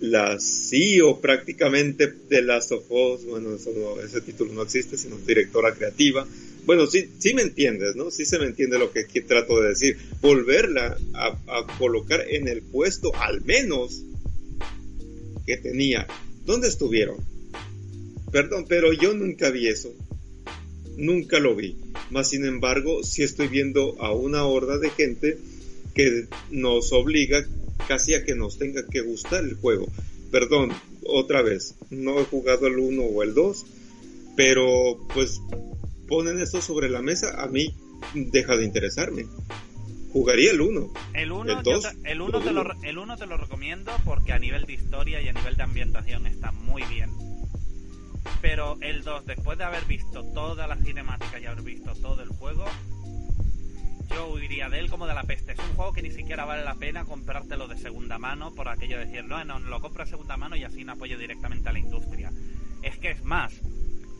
la 0.00 0.38
CEO 0.40 1.20
prácticamente 1.20 2.12
de 2.28 2.42
Last 2.42 2.72
of 2.72 2.90
Us, 2.90 3.24
bueno, 3.24 3.54
eso 3.54 3.70
no, 3.76 4.00
ese 4.02 4.20
título 4.20 4.52
no 4.52 4.62
existe, 4.62 4.96
sino 4.96 5.16
directora 5.18 5.74
creativa. 5.74 6.26
Bueno, 6.64 6.86
sí, 6.86 7.08
sí 7.18 7.34
me 7.34 7.42
entiendes, 7.42 7.96
¿no? 7.96 8.10
Sí 8.10 8.24
se 8.24 8.38
me 8.38 8.46
entiende 8.46 8.78
lo 8.78 8.92
que 8.92 9.00
aquí 9.00 9.20
trato 9.20 9.60
de 9.60 9.70
decir. 9.70 9.96
Volverla 10.20 10.96
a, 11.12 11.26
a 11.28 11.78
colocar 11.78 12.24
en 12.28 12.46
el 12.46 12.62
puesto, 12.62 13.12
al 13.16 13.40
menos, 13.42 14.02
que 15.46 15.56
tenía. 15.56 16.06
¿Dónde 16.44 16.68
estuvieron? 16.68 17.16
Perdón, 18.30 18.66
pero 18.68 18.92
yo 18.92 19.14
nunca 19.14 19.50
vi 19.50 19.68
eso. 19.68 19.92
Nunca 20.96 21.38
lo 21.38 21.54
vi. 21.54 21.76
Más 22.10 22.30
sin 22.30 22.44
embargo, 22.44 23.02
sí 23.02 23.22
estoy 23.22 23.48
viendo 23.48 24.00
a 24.00 24.12
una 24.12 24.44
horda 24.44 24.78
de 24.78 24.90
gente 24.90 25.38
que 25.94 26.26
nos 26.50 26.92
obliga 26.92 27.46
casi 27.88 28.14
a 28.14 28.24
que 28.24 28.34
nos 28.34 28.58
tenga 28.58 28.86
que 28.86 29.02
gustar 29.02 29.44
el 29.44 29.54
juego. 29.54 29.88
Perdón, 30.30 30.70
otra 31.04 31.42
vez, 31.42 31.74
no 31.90 32.18
he 32.20 32.24
jugado 32.24 32.66
el 32.66 32.78
1 32.78 33.02
o 33.02 33.22
el 33.22 33.34
2, 33.34 33.66
pero 34.36 34.98
pues 35.12 35.40
ponen 36.08 36.40
esto 36.40 36.62
sobre 36.62 36.88
la 36.88 37.02
mesa, 37.02 37.42
a 37.42 37.48
mí 37.48 37.74
deja 38.14 38.56
de 38.56 38.64
interesarme. 38.64 39.26
Jugaría 40.12 40.50
el 40.50 40.60
1. 40.60 40.92
El 41.14 41.32
1 41.32 41.52
el 41.58 41.62
2, 41.62 41.82
te, 41.82 42.12
el 42.12 42.20
uno 42.20 42.40
te, 42.40 42.52
lo, 42.52 42.70
el 42.82 42.98
uno 42.98 43.16
te 43.16 43.26
lo 43.26 43.38
recomiendo 43.38 43.92
porque 44.04 44.34
a 44.34 44.38
nivel 44.38 44.66
de 44.66 44.74
historia 44.74 45.22
y 45.22 45.28
a 45.28 45.32
nivel 45.32 45.56
de 45.56 45.62
ambientación 45.62 46.26
está 46.26 46.52
muy 46.52 46.82
bien. 46.82 47.10
Pero 48.42 48.76
el 48.82 49.04
2, 49.04 49.24
después 49.24 49.56
de 49.56 49.64
haber 49.64 49.84
visto 49.86 50.22
toda 50.34 50.66
la 50.66 50.76
cinemática 50.76 51.40
y 51.40 51.46
haber 51.46 51.62
visto 51.62 51.94
todo 51.94 52.22
el 52.22 52.28
juego, 52.28 52.66
yo 54.10 54.28
huiría 54.28 54.68
de 54.68 54.80
él 54.80 54.90
como 54.90 55.06
de 55.06 55.14
la 55.14 55.22
peste. 55.22 55.52
Es 55.52 55.58
un 55.58 55.74
juego 55.76 55.94
que 55.94 56.02
ni 56.02 56.10
siquiera 56.10 56.44
vale 56.44 56.62
la 56.62 56.74
pena 56.74 57.04
comprártelo 57.04 57.66
de 57.66 57.78
segunda 57.78 58.18
mano 58.18 58.54
por 58.54 58.68
aquello 58.68 58.98
de 58.98 59.06
decir, 59.06 59.24
no, 59.24 59.42
no, 59.44 59.60
lo 59.60 59.80
compro 59.80 60.04
de 60.04 60.10
segunda 60.10 60.36
mano 60.36 60.56
y 60.56 60.64
así 60.64 60.84
no 60.84 60.92
apoyo 60.92 61.16
directamente 61.16 61.70
a 61.70 61.72
la 61.72 61.78
industria. 61.78 62.30
Es 62.82 62.98
que 62.98 63.12
es 63.12 63.24
más, 63.24 63.54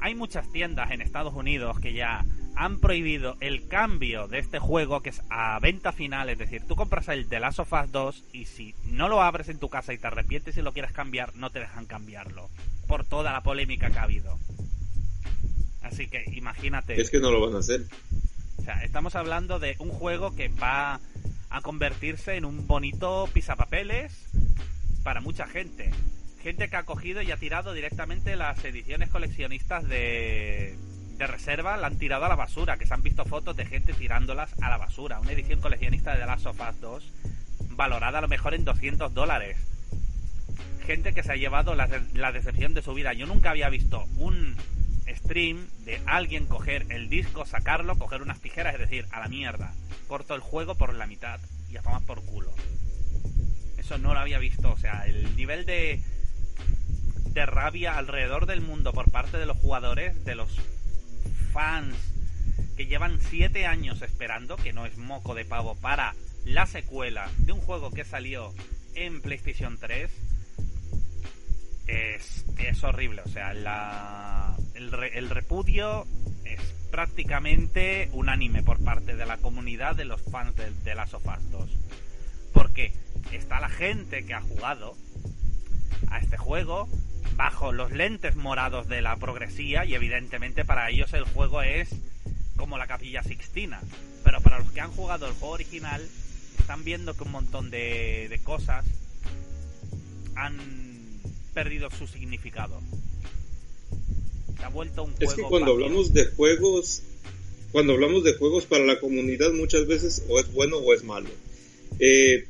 hay 0.01 0.15
muchas 0.15 0.51
tiendas 0.51 0.91
en 0.91 1.03
Estados 1.03 1.35
Unidos 1.35 1.79
que 1.81 1.93
ya 1.93 2.25
han 2.55 2.79
prohibido 2.79 3.37
el 3.41 3.67
cambio 3.69 4.29
de 4.29 4.39
este 4.39 4.59
juego 4.59 5.01
que 5.01 5.11
es 5.11 5.23
a 5.31 5.59
venta 5.61 5.93
final, 5.93 6.29
es 6.29 6.39
decir, 6.39 6.63
tú 6.67 6.77
compras 6.77 7.09
el 7.09 7.29
The 7.29 7.41
Last 7.41 7.61
of 7.61 7.73
Us 7.73 7.91
2 7.91 8.25
y 8.33 8.45
si 8.45 8.75
no 8.85 9.09
lo 9.09 9.23
abres 9.23 9.49
en 9.49 9.59
tu 9.59 9.69
casa 9.69 9.93
y 9.93 9.99
te 9.99 10.07
arrepientes 10.07 10.57
y 10.57 10.63
lo 10.63 10.73
quieres 10.73 10.93
cambiar, 10.93 11.35
no 11.35 11.51
te 11.51 11.61
dejan 11.61 11.87
cambiarlo 11.87 12.51
por 12.87 13.07
toda 13.07 13.33
la 13.33 13.43
polémica 13.43 13.91
que 13.91 13.99
ha 13.99 14.03
habido. 14.03 14.39
Así 15.83 16.09
que 16.09 16.25
imagínate. 16.33 17.01
Es 17.01 17.11
que 17.11 17.21
no 17.21 17.31
lo 17.31 17.41
van 17.41 17.57
a 17.57 17.59
hacer. 17.59 17.83
O 18.59 18.63
sea, 18.63 18.83
estamos 18.85 19.17
hablando 19.17 19.59
de 19.59 19.77
un 19.79 19.91
juego 19.91 20.35
que 20.35 20.49
va 20.49 21.01
a 21.51 21.61
convertirse 21.61 22.37
en 22.37 22.45
un 22.45 22.67
bonito 22.67 23.29
pisapapeles 23.33 24.29
para 25.03 25.21
mucha 25.21 25.47
gente. 25.47 25.91
Gente 26.43 26.69
que 26.69 26.77
ha 26.77 26.85
cogido 26.85 27.23
y 27.23 27.31
ha 27.31 27.37
tirado 27.37 27.73
directamente 27.73 28.37
las 28.37 28.65
ediciones 28.65 29.11
coleccionistas 29.11 29.87
de, 29.87 30.77
de 31.23 31.29
reserva, 31.29 31.77
la 31.77 31.87
han 31.87 31.99
tirado 31.99 32.25
a 32.25 32.29
la 32.29 32.35
basura, 32.35 32.77
que 32.77 32.87
se 32.87 32.95
han 32.95 33.03
visto 33.03 33.25
fotos 33.25 33.57
de 33.57 33.65
gente 33.65 33.93
tirándolas 33.93 34.55
a 34.61 34.69
la 34.69 34.77
basura. 34.77 35.21
Una 35.21 35.31
edición 35.31 35.61
coleccionista 35.61 36.13
de 36.13 36.19
The 36.19 36.27
Last 36.27 36.47
of 36.47 36.61
Us 36.61 36.81
2 36.81 37.13
valorada 37.71 38.19
a 38.19 38.23
lo 38.23 38.29
mejor 38.29 38.55
en 38.55 38.65
200 38.65 39.15
dólares. 39.15 39.57
Gente 40.85 41.15
que 41.15 41.23
se 41.23 41.33
ha 41.33 41.37
llevado 41.37 41.77
la, 41.77 41.87
decepción 42.33 42.75
de 42.75 42.83
su 42.83 42.93
vida. 42.93 43.13
Yo 43.13 43.27
nunca 43.27 43.51
había 43.51 43.69
visto 43.69 44.05
un 44.17 44.57
stream 45.07 45.69
de 45.85 46.03
alguien 46.07 46.47
coger 46.47 46.87
el 46.91 47.09
disco, 47.09 47.47
sacarlo, 47.47 47.99
coger 47.99 48.21
unas 48.21 48.41
tijeras, 48.41 48.75
es 48.75 48.81
decir, 48.81 49.07
a 49.13 49.21
la 49.21 49.29
mierda. 49.29 49.73
Corto 50.09 50.35
el 50.35 50.41
juego 50.41 50.75
por 50.75 50.93
la 50.93 51.07
mitad 51.07 51.39
y 51.71 51.77
a 51.77 51.83
tomar 51.83 52.03
por 52.03 52.25
culo. 52.25 52.53
Eso 53.79 53.97
no 53.97 54.13
lo 54.13 54.19
había 54.19 54.39
visto, 54.39 54.73
o 54.73 54.77
sea, 54.77 55.07
el 55.07 55.37
nivel 55.37 55.67
de 55.67 56.03
de 57.33 57.47
rabia 57.47 57.97
alrededor 57.97 58.47
del 58.47 58.61
mundo 58.61 58.93
por 58.93 59.11
parte 59.11 59.39
de 59.39 59.47
los 59.47 59.57
jugadores, 59.57 60.23
de 60.25 60.35
los 60.35 60.51
fans 61.53 61.95
que 62.77 62.87
llevan 62.87 63.21
siete 63.21 63.67
años 63.67 64.03
esperando, 64.03 64.57
que 64.57 64.73
no 64.73 64.87
es 64.87 64.97
moco 64.97 65.35
de 65.35 65.45
pavo, 65.45 65.75
para 65.77 66.15
la 66.45 66.67
secuela 66.67 67.31
de 67.39 67.53
un 67.53 67.61
juego 67.61 67.91
que 67.91 68.05
salió 68.05 68.53
en 68.95 69.21
PlayStation 69.21 69.79
3 69.79 70.11
es, 71.87 72.45
es 72.59 72.85
horrible. 72.85 73.23
O 73.25 73.29
sea, 73.29 73.55
la, 73.55 74.57
el, 74.75 74.93
el 75.15 75.31
repudio 75.31 76.07
es 76.45 76.61
prácticamente 76.91 78.11
unánime 78.13 78.63
por 78.63 78.83
parte 78.83 79.17
de 79.17 79.27
la 79.27 79.39
comunidad 79.39 79.97
de 79.97 80.05
los 80.05 80.21
fans 80.23 80.55
de, 80.57 80.95
las 80.95 81.15
Us 81.15 81.23
2. 81.51 81.71
Porque 82.53 82.93
está 83.33 83.61
la 83.61 83.71
gente 83.71 84.25
que 84.25 84.35
ha 84.35 84.41
jugado 84.43 84.95
a 86.09 86.19
este 86.19 86.37
juego 86.37 86.89
bajo 87.37 87.73
los 87.73 87.93
lentes 87.93 88.37
morados 88.37 88.89
de 88.89 89.03
la 89.03 89.17
progresía 89.17 89.85
y 89.85 89.95
evidentemente 89.95 90.65
para 90.65 90.91
ellos 90.91 91.13
el 91.13 91.25
juego 91.25 91.63
es 91.63 91.89
como 92.57 92.79
la 92.79 92.87
capilla 92.87 93.23
sixtina. 93.23 93.81
Pero 94.25 94.41
para 94.41 94.59
los 94.59 94.71
que 94.73 94.81
han 94.81 94.93
jugado 94.93 95.27
el 95.27 95.33
juego 95.35 95.55
original 95.55 96.07
están 96.59 96.85
viendo 96.85 97.15
que 97.15 97.25
un 97.25 97.33
montón 97.33 97.71
de, 97.71 98.29
de 98.29 98.39
cosas 98.43 98.85
han 100.35 100.59
perdido 101.55 101.91
su 101.91 102.07
significado. 102.07 102.81
Se 104.57 104.65
ha 104.65 104.69
vuelto 104.69 105.03
un 105.03 105.13
juego 105.13 105.31
Es 105.31 105.35
que 105.35 105.43
cuando 105.43 105.73
vacío. 105.73 105.87
hablamos 105.87 106.15
de 106.15 106.27
juegos, 106.27 107.03
cuando 107.73 107.95
hablamos 107.95 108.25
de 108.25 108.35
juegos 108.35 108.65
para 108.67 108.85
la 108.85 109.01
comunidad 109.01 109.53
muchas 109.53 109.87
veces 109.87 110.25
o 110.29 110.39
es 110.39 110.53
bueno 110.53 110.77
o 110.79 110.95
es 110.95 111.05
malo. 111.05 111.31
Eh, 111.99 112.47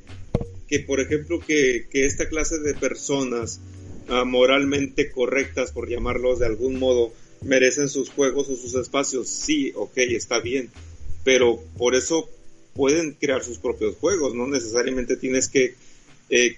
que 0.68 0.80
por 0.80 1.00
ejemplo 1.00 1.40
que, 1.40 1.86
que 1.90 2.06
esta 2.06 2.28
clase 2.28 2.58
de 2.58 2.74
personas 2.74 3.60
ah, 4.08 4.24
moralmente 4.24 5.10
correctas, 5.10 5.72
por 5.72 5.88
llamarlos 5.88 6.38
de 6.38 6.46
algún 6.46 6.78
modo, 6.78 7.12
merecen 7.42 7.88
sus 7.88 8.10
juegos 8.10 8.48
o 8.48 8.56
sus 8.56 8.74
espacios, 8.74 9.28
sí, 9.28 9.72
ok, 9.74 9.96
está 9.96 10.40
bien, 10.40 10.70
pero 11.24 11.60
por 11.76 11.94
eso 11.94 12.28
pueden 12.74 13.12
crear 13.12 13.42
sus 13.44 13.58
propios 13.58 13.96
juegos, 13.96 14.34
no 14.34 14.46
necesariamente 14.46 15.16
tienes 15.16 15.48
que 15.48 15.74
eh, 16.30 16.56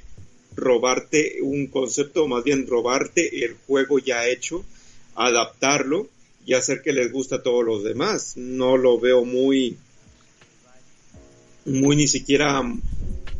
robarte 0.56 1.38
un 1.42 1.66
concepto, 1.66 2.24
o 2.24 2.28
más 2.28 2.44
bien 2.44 2.66
robarte 2.66 3.44
el 3.44 3.56
juego 3.66 3.98
ya 3.98 4.28
hecho, 4.28 4.64
adaptarlo 5.14 6.08
y 6.46 6.54
hacer 6.54 6.82
que 6.82 6.92
les 6.92 7.12
guste 7.12 7.36
a 7.36 7.42
todos 7.42 7.64
los 7.64 7.84
demás. 7.84 8.36
No 8.36 8.76
lo 8.76 9.00
veo 9.00 9.24
muy, 9.24 9.76
muy 11.64 11.96
ni 11.96 12.06
siquiera 12.06 12.62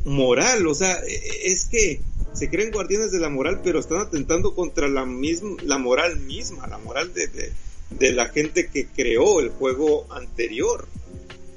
moral, 0.05 0.67
o 0.67 0.75
sea, 0.75 0.99
es 1.45 1.67
que 1.67 2.01
se 2.35 2.51
creen 2.51 2.73
guardianes 2.73 3.13
de 3.13 3.21
la 3.21 3.31
moral, 3.31 3.61
pero 3.63 3.79
están 3.79 3.99
atentando 3.99 4.55
contra 4.55 4.89
la 4.89 5.07
misma, 5.07 5.57
la 5.63 5.79
moral 5.79 6.19
misma, 6.19 6.67
la 6.67 6.79
moral 6.79 7.15
de, 7.15 7.53
de, 7.91 8.13
la 8.13 8.27
gente 8.27 8.69
que 8.69 8.87
creó 8.87 9.41
el 9.41 9.51
juego 9.51 10.13
anterior. 10.13 10.87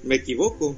¿Me 0.04 0.16
equivoco? 0.16 0.76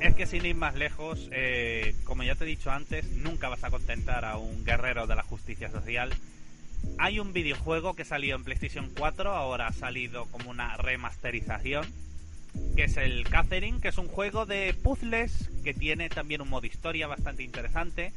Es 0.00 0.14
que 0.14 0.26
sin 0.26 0.44
ir 0.44 0.56
más 0.56 0.74
lejos, 0.74 1.28
eh, 1.32 1.94
como 2.04 2.24
ya 2.24 2.34
te 2.34 2.44
he 2.44 2.48
dicho 2.48 2.70
antes, 2.70 3.04
nunca 3.12 3.48
vas 3.48 3.62
a 3.62 3.70
contentar 3.70 4.24
a 4.24 4.36
un 4.36 4.64
guerrero 4.64 5.06
de 5.06 5.14
la 5.14 5.22
justicia 5.22 5.70
social. 5.70 6.12
Hay 6.98 7.20
un 7.20 7.32
videojuego 7.32 7.94
que 7.94 8.04
salió 8.04 8.34
en 8.34 8.44
PlayStation 8.44 8.90
4, 8.98 9.30
ahora 9.30 9.68
ha 9.68 9.72
salido 9.72 10.26
como 10.26 10.50
una 10.50 10.76
remasterización, 10.76 11.86
que 12.76 12.84
es 12.84 12.96
el 12.96 13.24
Catherine, 13.28 13.80
que 13.80 13.88
es 13.88 13.98
un 13.98 14.08
juego 14.08 14.46
de 14.46 14.74
puzzles 14.82 15.50
que 15.64 15.74
tiene 15.74 16.08
también 16.08 16.40
un 16.40 16.48
modo 16.48 16.66
historia 16.66 17.06
bastante 17.06 17.42
interesante, 17.42 18.12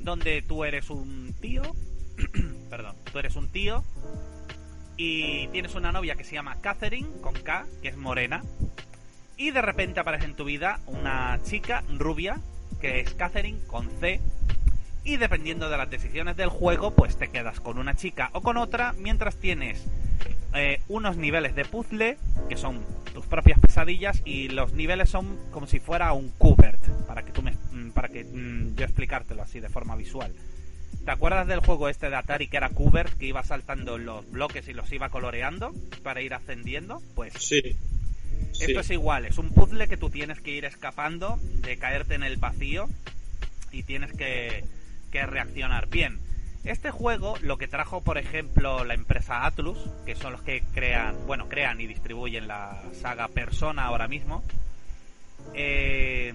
donde 0.00 0.42
tú 0.42 0.64
eres 0.64 0.90
un 0.90 1.34
tío, 1.40 1.62
perdón, 2.70 2.96
tú 3.10 3.18
eres 3.18 3.36
un 3.36 3.48
tío 3.48 3.84
y 4.96 5.46
tienes 5.48 5.74
una 5.74 5.92
novia 5.92 6.16
que 6.16 6.24
se 6.24 6.34
llama 6.34 6.56
Catherine, 6.60 7.08
con 7.20 7.34
K, 7.34 7.66
que 7.80 7.88
es 7.88 7.96
morena, 7.96 8.42
y 9.36 9.50
de 9.50 9.62
repente 9.62 10.00
aparece 10.00 10.26
en 10.26 10.34
tu 10.34 10.44
vida 10.44 10.80
una 10.86 11.40
chica 11.44 11.82
rubia, 11.96 12.40
que 12.80 13.00
es 13.00 13.14
Catherine, 13.14 13.60
con 13.66 13.88
C, 14.00 14.20
y 15.04 15.16
dependiendo 15.16 15.68
de 15.68 15.76
las 15.76 15.90
decisiones 15.90 16.36
del 16.36 16.48
juego, 16.48 16.92
pues 16.92 17.16
te 17.16 17.28
quedas 17.28 17.60
con 17.60 17.78
una 17.78 17.94
chica 17.94 18.30
o 18.32 18.40
con 18.40 18.56
otra, 18.56 18.94
mientras 18.98 19.36
tienes 19.36 19.84
eh, 20.54 20.80
unos 20.88 21.16
niveles 21.16 21.54
de 21.54 21.64
puzzle, 21.64 22.18
que 22.48 22.56
son 22.56 22.84
tus 23.12 23.26
propias 23.26 23.58
pesadillas, 23.58 24.22
y 24.24 24.48
los 24.48 24.72
niveles 24.72 25.10
son 25.10 25.38
como 25.50 25.66
si 25.66 25.80
fuera 25.80 26.12
un 26.12 26.30
cubert, 26.38 26.80
para 27.06 27.24
que 27.24 27.32
tú 27.32 27.42
me, 27.42 27.54
para 27.94 28.08
que 28.08 28.24
mm, 28.24 28.76
yo 28.76 28.84
explicártelo 28.84 29.42
así 29.42 29.60
de 29.60 29.68
forma 29.68 29.96
visual. 29.96 30.32
¿Te 31.04 31.10
acuerdas 31.10 31.48
del 31.48 31.60
juego 31.60 31.88
este 31.88 32.10
de 32.10 32.16
Atari 32.16 32.46
que 32.46 32.56
era 32.56 32.68
Cubert, 32.68 33.12
que 33.18 33.26
iba 33.26 33.42
saltando 33.42 33.98
los 33.98 34.30
bloques 34.30 34.68
y 34.68 34.72
los 34.72 34.92
iba 34.92 35.08
coloreando 35.08 35.72
para 36.04 36.22
ir 36.22 36.32
ascendiendo? 36.32 37.02
Pues 37.16 37.32
Sí. 37.38 37.60
Sí. 38.52 38.64
esto 38.64 38.80
es 38.80 38.90
igual, 38.90 39.24
es 39.24 39.38
un 39.38 39.50
puzzle 39.50 39.88
que 39.88 39.96
tú 39.96 40.10
tienes 40.10 40.40
que 40.40 40.52
ir 40.52 40.64
escapando 40.64 41.38
de 41.42 41.76
caerte 41.76 42.14
en 42.14 42.22
el 42.22 42.36
vacío 42.36 42.88
y 43.72 43.82
tienes 43.82 44.12
que, 44.12 44.64
que 45.10 45.26
reaccionar. 45.26 45.88
Bien, 45.88 46.18
este 46.64 46.90
juego 46.90 47.36
lo 47.42 47.58
que 47.58 47.68
trajo, 47.68 48.02
por 48.02 48.18
ejemplo, 48.18 48.84
la 48.84 48.94
empresa 48.94 49.44
Atlus, 49.46 49.78
que 50.06 50.14
son 50.14 50.32
los 50.32 50.42
que 50.42 50.62
crean, 50.74 51.16
bueno, 51.26 51.48
crean 51.48 51.80
y 51.80 51.86
distribuyen 51.86 52.46
la 52.48 52.80
saga 53.00 53.28
Persona 53.28 53.84
ahora 53.84 54.08
mismo. 54.08 54.42
eh, 55.54 56.32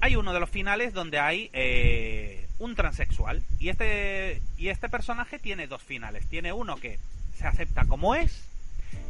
hay 0.00 0.16
uno 0.16 0.32
de 0.32 0.40
los 0.40 0.50
finales 0.50 0.92
donde 0.94 1.20
hay 1.20 1.48
eh, 1.52 2.48
un 2.58 2.74
transexual 2.74 3.42
y 3.60 3.68
este 3.68 4.42
y 4.58 4.68
este 4.68 4.88
personaje 4.88 5.38
tiene 5.38 5.68
dos 5.68 5.80
finales. 5.80 6.26
Tiene 6.28 6.52
uno 6.52 6.76
que 6.76 6.98
se 7.38 7.46
acepta 7.46 7.84
como 7.84 8.16
es, 8.16 8.44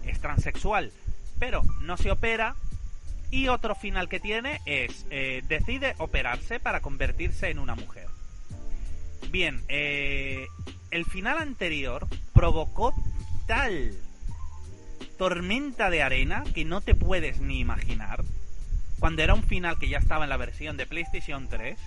es 0.04 0.20
transexual, 0.20 0.92
pero 1.38 1.62
no 1.80 1.96
se 1.96 2.10
opera. 2.10 2.54
Y 3.30 3.48
otro 3.48 3.74
final 3.74 4.10
que 4.10 4.20
tiene 4.20 4.60
es 4.66 5.06
eh, 5.08 5.42
decide 5.48 5.94
operarse 5.96 6.60
para 6.60 6.80
convertirse 6.80 7.48
en 7.48 7.58
una 7.58 7.74
mujer. 7.74 8.11
Bien, 9.30 9.62
eh, 9.68 10.46
el 10.90 11.04
final 11.04 11.38
anterior 11.38 12.06
provocó 12.32 12.94
tal 13.46 13.94
tormenta 15.16 15.90
de 15.90 16.02
arena 16.02 16.44
que 16.54 16.64
no 16.64 16.80
te 16.80 16.94
puedes 16.94 17.40
ni 17.40 17.60
imaginar. 17.60 18.24
Cuando 18.98 19.22
era 19.22 19.34
un 19.34 19.42
final 19.42 19.78
que 19.78 19.88
ya 19.88 19.98
estaba 19.98 20.24
en 20.24 20.30
la 20.30 20.36
versión 20.36 20.76
de 20.76 20.86
PlayStation 20.86 21.48
3. 21.48 21.78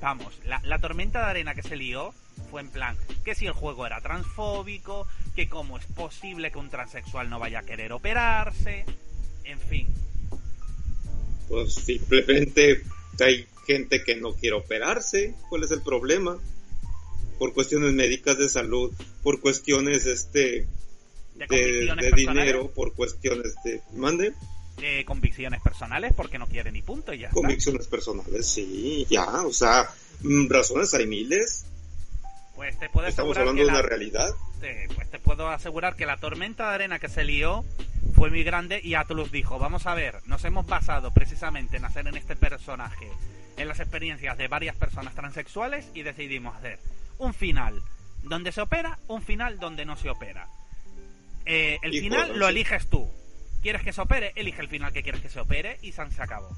Vamos, 0.00 0.40
la, 0.44 0.60
la 0.64 0.78
tormenta 0.78 1.20
de 1.20 1.30
arena 1.30 1.54
que 1.54 1.62
se 1.62 1.76
lió 1.76 2.12
fue 2.50 2.60
en 2.60 2.68
plan 2.68 2.96
que 3.24 3.34
si 3.34 3.46
el 3.46 3.52
juego 3.52 3.86
era 3.86 4.00
transfóbico, 4.00 5.06
que 5.34 5.48
cómo 5.48 5.78
es 5.78 5.86
posible 5.86 6.50
que 6.50 6.58
un 6.58 6.70
transexual 6.70 7.30
no 7.30 7.38
vaya 7.38 7.60
a 7.60 7.62
querer 7.62 7.92
operarse, 7.92 8.84
en 9.44 9.58
fin. 9.58 9.88
Pues 11.48 11.74
simplemente 11.74 12.82
hay 13.20 13.46
gente 13.66 14.02
que 14.02 14.16
no 14.16 14.34
quiere 14.34 14.56
operarse. 14.56 15.34
¿Cuál 15.48 15.64
es 15.64 15.70
el 15.70 15.82
problema? 15.82 16.38
Por 17.38 17.52
cuestiones 17.52 17.92
médicas 17.92 18.38
de 18.38 18.48
salud, 18.48 18.92
por 19.22 19.40
cuestiones 19.40 20.06
este 20.06 20.66
De 21.34 22.12
dinero, 22.14 22.70
por 22.70 22.94
cuestiones 22.94 23.54
de 23.64 23.80
mande, 23.92 24.34
de 24.78 25.04
convicciones 25.04 25.60
personales 25.62 26.12
porque 26.14 26.38
no 26.38 26.46
quieren 26.46 26.76
y 26.76 26.82
punto 26.82 27.12
y 27.12 27.18
ya 27.18 27.28
está. 27.28 27.34
convicciones 27.34 27.86
personales, 27.86 28.46
sí, 28.46 29.06
ya, 29.08 29.44
o 29.46 29.52
sea, 29.52 29.88
mm, 30.22 30.48
razones 30.48 30.94
hay 30.94 31.06
miles. 31.06 31.66
Pues 32.54 32.78
te 32.78 32.88
puedo 32.88 33.08
Estamos 33.08 33.36
asegurar 33.36 33.48
hablando 33.48 33.60
que 33.60 33.66
de 33.66 33.72
la- 33.72 33.78
una 33.80 33.88
realidad. 33.88 34.28
te, 34.60 34.88
pues 34.94 35.10
te 35.10 35.18
puedo 35.18 35.48
asegurar 35.48 35.96
que 35.96 36.06
la 36.06 36.16
tormenta 36.18 36.68
de 36.68 36.74
arena 36.76 36.98
que 36.98 37.08
se 37.08 37.24
lió 37.24 37.64
fue 38.14 38.30
muy 38.30 38.44
grande 38.44 38.80
y 38.82 38.94
Atlus 38.94 39.32
dijo, 39.32 39.58
vamos 39.58 39.86
a 39.86 39.94
ver, 39.94 40.20
nos 40.26 40.44
hemos 40.44 40.66
basado 40.66 41.12
precisamente 41.12 41.76
en 41.78 41.84
hacer 41.84 42.06
en 42.06 42.16
este 42.16 42.36
personaje, 42.36 43.10
en 43.56 43.66
las 43.68 43.80
experiencias 43.80 44.38
de 44.38 44.46
varias 44.48 44.76
personas 44.76 45.14
transexuales 45.14 45.88
y 45.94 46.02
decidimos 46.02 46.54
hacer 46.56 46.78
un 47.18 47.34
final 47.34 47.82
donde 48.22 48.52
se 48.52 48.60
opera, 48.60 48.98
un 49.08 49.20
final 49.22 49.58
donde 49.58 49.84
no 49.84 49.96
se 49.96 50.08
opera. 50.10 50.48
Eh, 51.46 51.78
el 51.82 51.94
Y 51.94 52.00
final 52.00 52.20
bueno, 52.28 52.34
lo 52.36 52.46
sí. 52.46 52.52
eliges 52.52 52.86
tú. 52.88 53.10
¿Quieres 53.62 53.82
que 53.82 53.92
se 53.92 54.00
opere? 54.00 54.32
Elige 54.36 54.60
el 54.62 54.68
final 54.68 54.92
que 54.92 55.02
quieres 55.02 55.20
que 55.20 55.28
se 55.28 55.40
opere 55.40 55.78
y 55.82 55.90
se 55.92 56.02
acabó. 56.22 56.54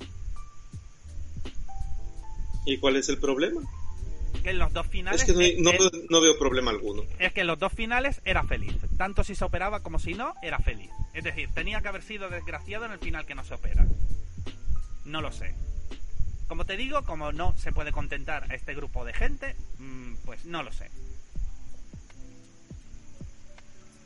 ¿Y 2.67 2.79
cuál 2.79 2.97
es 2.97 3.09
el 3.09 3.19
problema? 3.19 3.61
Que 4.43 4.51
en 4.51 4.59
los 4.59 4.73
dos 4.73 4.87
finales... 4.87 5.21
Es 5.23 5.27
que 5.27 5.33
no, 5.33 5.41
hay- 5.41 5.51
eh, 5.51 5.57
no, 5.61 5.71
eh, 5.73 6.07
no 6.11 6.21
veo 6.21 6.39
problema 6.39 6.71
alguno. 6.71 7.03
es 7.19 7.33
que 7.33 7.41
en 7.41 7.47
los 7.49 7.59
dos 7.59 7.73
finales 7.73 8.21
era 8.25 8.43
feliz. 8.45 8.75
Tanto 8.97 9.25
si 9.25 9.35
se 9.35 9.45
operaba 9.45 9.81
como 9.83 9.99
si 9.99 10.15
no, 10.15 10.35
era 10.43 10.59
feliz. 10.59 10.91
Es 11.15 11.25
decir, 11.25 11.49
tenía 11.55 11.81
que 11.81 11.89
haber 11.89 12.03
sido 12.03 12.29
desgraciado 12.29 12.85
en 12.85 12.93
el 12.93 12.99
final 12.99 13.27
que 13.27 13.35
no 13.35 13.45
se 13.45 13.55
opera. 13.55 13.87
No 15.05 15.21
lo 15.21 15.33
sé. 15.33 15.55
Como 16.49 16.65
te 16.65 16.77
digo, 16.77 17.03
como 17.03 17.33
no 17.33 17.55
se 17.59 17.73
puede 17.73 17.91
contentar 17.91 18.51
a 18.51 18.55
este 18.55 18.75
grupo 18.75 19.05
de 19.05 19.13
gente, 19.13 19.57
mm, 19.79 20.15
pues 20.25 20.45
no 20.45 20.63
lo 20.63 20.73
sé. 20.73 20.91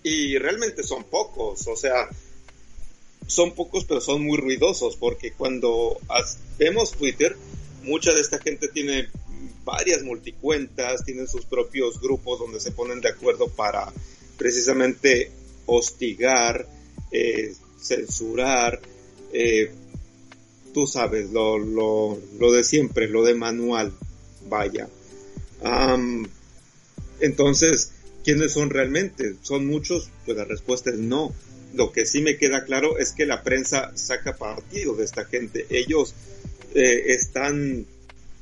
Y 0.03 0.39
realmente 0.39 0.83
son 0.83 1.05
pocos, 1.05 1.67
o 1.67 1.77
sea, 1.77 2.09
son 3.27 3.55
pocos, 3.55 3.85
pero 3.85 4.01
son 4.01 4.25
muy 4.25 4.39
ruidosos, 4.39 4.97
porque 4.97 5.33
cuando 5.33 5.99
vemos 6.59 6.93
Twitter, 6.93 7.37
mucha 7.83 8.13
de 8.15 8.21
esta 8.23 8.39
gente 8.41 8.69
tiene 8.69 9.09
varias 9.65 10.03
multicuentas, 10.03 11.05
tienen 11.05 11.29
sus 11.29 11.45
propios 11.45 12.01
grupos 12.01 12.39
donde 12.39 12.61
se 12.61 12.73
ponen 12.73 13.01
de 13.01 13.11
acuerdo 13.11 13.49
para 13.49 13.93
precisamente 14.37 15.31
hostigar, 15.67 16.67
eh, 17.13 17.55
censurar, 17.81 18.81
eh, 19.33 19.71
tú 20.73 20.87
sabes, 20.87 21.31
lo, 21.31 21.59
lo, 21.59 22.19
lo, 22.39 22.53
de 22.53 22.65
siempre, 22.65 23.09
lo 23.09 23.25
de 23.25 23.35
manual, 23.35 23.93
vaya. 24.49 24.89
entonces, 27.21 27.93
¿quiénes 28.25 28.53
son 28.53 28.71
realmente? 28.71 29.37
¿Son 29.43 29.67
muchos? 29.67 30.11
Pues 30.25 30.37
la 30.37 30.45
respuesta 30.45 30.91
es 30.91 30.99
no. 30.99 31.35
Lo 31.75 31.93
que 31.93 32.07
sí 32.07 32.21
me 32.21 32.37
queda 32.37 32.65
claro 32.65 32.99
es 32.99 33.13
que 33.13 33.27
la 33.27 33.43
prensa 33.43 33.93
saca 33.95 34.37
partido 34.37 34.95
de 34.95 35.05
esta 35.05 35.25
gente. 35.25 35.67
Ellos 35.71 36.15
eh, 36.75 37.13
están, 37.13 37.87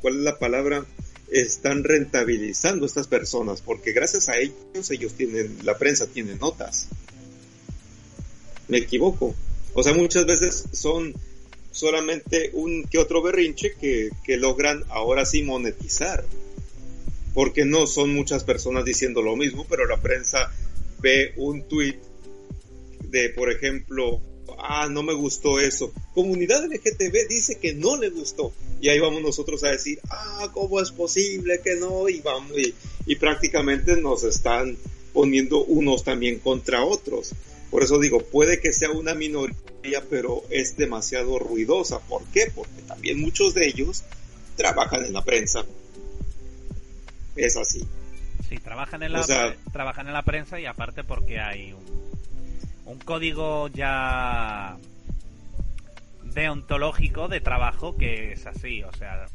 ¿cuál 0.01 0.17
es 0.17 0.23
la 0.23 0.39
palabra? 0.39 0.85
Están 1.31 1.85
rentabilizando 1.85 2.87
estas 2.87 3.07
personas 3.07 3.61
porque 3.61 3.93
gracias 3.93 4.29
a 4.29 4.39
ellos 4.39 4.91
ellos 4.91 5.15
tienen, 5.15 5.59
la 5.65 5.77
prensa 5.77 6.07
tiene 6.07 6.35
notas. 6.37 6.89
Me 8.69 8.79
equivoco. 8.79 9.35
O 9.75 9.83
sea, 9.83 9.95
muchas 9.95 10.27
veces 10.27 10.65
son 10.73 11.15
solamente 11.71 12.51
un 12.55 12.85
que 12.85 12.99
otro 12.99 13.23
berrinche 13.23 13.75
que, 13.81 14.11
que 14.25 14.37
logran 14.37 14.85
ahora 14.89 15.25
sí 15.25 15.43
monetizar. 15.43 16.25
Porque 17.35 17.65
no 17.65 17.87
son 17.87 18.15
muchas 18.15 18.45
personas 18.45 18.85
diciendo 18.85 19.23
lo 19.23 19.37
mismo, 19.37 19.67
pero 19.69 19.87
la 19.87 20.01
prensa 20.01 20.51
ve 21.01 21.35
un 21.37 21.69
tweet 21.69 21.99
de, 23.11 23.31
por 23.31 23.53
ejemplo, 23.53 24.21
ah, 24.59 24.89
no 24.91 25.03
me 25.03 25.15
gustó 25.15 25.61
eso. 25.61 25.93
Comunidad 26.15 26.65
LGTB 26.65 27.29
dice 27.29 27.59
que 27.59 27.75
no 27.75 27.97
le 27.97 28.11
gustó. 28.11 28.53
Y 28.81 28.89
ahí 28.89 28.99
vamos 28.99 29.23
nosotros 29.23 29.65
a 29.65 29.71
decir, 29.71 30.01
ah, 30.11 30.49
¿cómo 30.53 30.81
es 30.81 30.91
posible 30.91 31.61
que 31.63 31.77
no? 31.77 32.09
Y 32.09 32.21
vamos, 32.21 32.53
y, 33.07 33.17
prácticamente 33.17 34.01
nos 34.01 34.25
están 34.25 34.77
poniendo 35.13 35.65
unos 35.65 36.05
también 36.05 36.39
contra 36.39 36.85
otros. 36.85 37.33
Por 37.71 37.83
eso 37.83 37.99
digo, 37.99 38.21
puede 38.21 38.61
que 38.61 38.73
sea 38.73 38.91
una 38.91 39.15
minoría, 39.15 40.05
pero 40.09 40.43
es 40.51 40.77
demasiado 40.77 41.39
ruidosa. 41.39 42.01
¿Por 42.01 42.25
qué? 42.27 42.51
Porque 42.55 42.83
también 42.87 43.21
muchos 43.21 43.55
de 43.55 43.67
ellos 43.67 44.05
trabajan 44.57 45.05
en 45.05 45.13
la 45.13 45.25
prensa. 45.25 45.65
Es 47.37 47.57
así. 47.57 47.87
Sí, 48.49 48.57
trabajan 48.59 49.03
en 49.03 49.13
la, 49.13 49.57
trabajan 49.73 50.07
en 50.07 50.13
la 50.13 50.23
prensa 50.23 50.59
y 50.59 50.67
aparte 50.67 51.05
porque 51.05 51.39
hay 51.39 51.73
un 51.73 52.08
un 52.89 52.99
código 53.01 53.69
ya 53.69 54.79
deontológico 56.25 57.29
de 57.29 57.41
trabajo 57.41 57.97
que 57.97 58.33
es 58.33 58.47
así, 58.47 58.83
o 58.83 58.93
sea, 58.93 59.27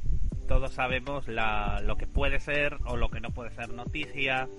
todos 0.47 0.73
sabemos 0.73 1.25
lo 1.27 1.95
que 1.97 2.07
puede 2.07 2.39
ser 2.39 2.77
o 2.85 2.97
lo 2.97 3.09
que 3.09 3.21
no 3.21 3.29
puede 3.29 3.51
ser 3.51 3.69
noticia, 3.69 4.49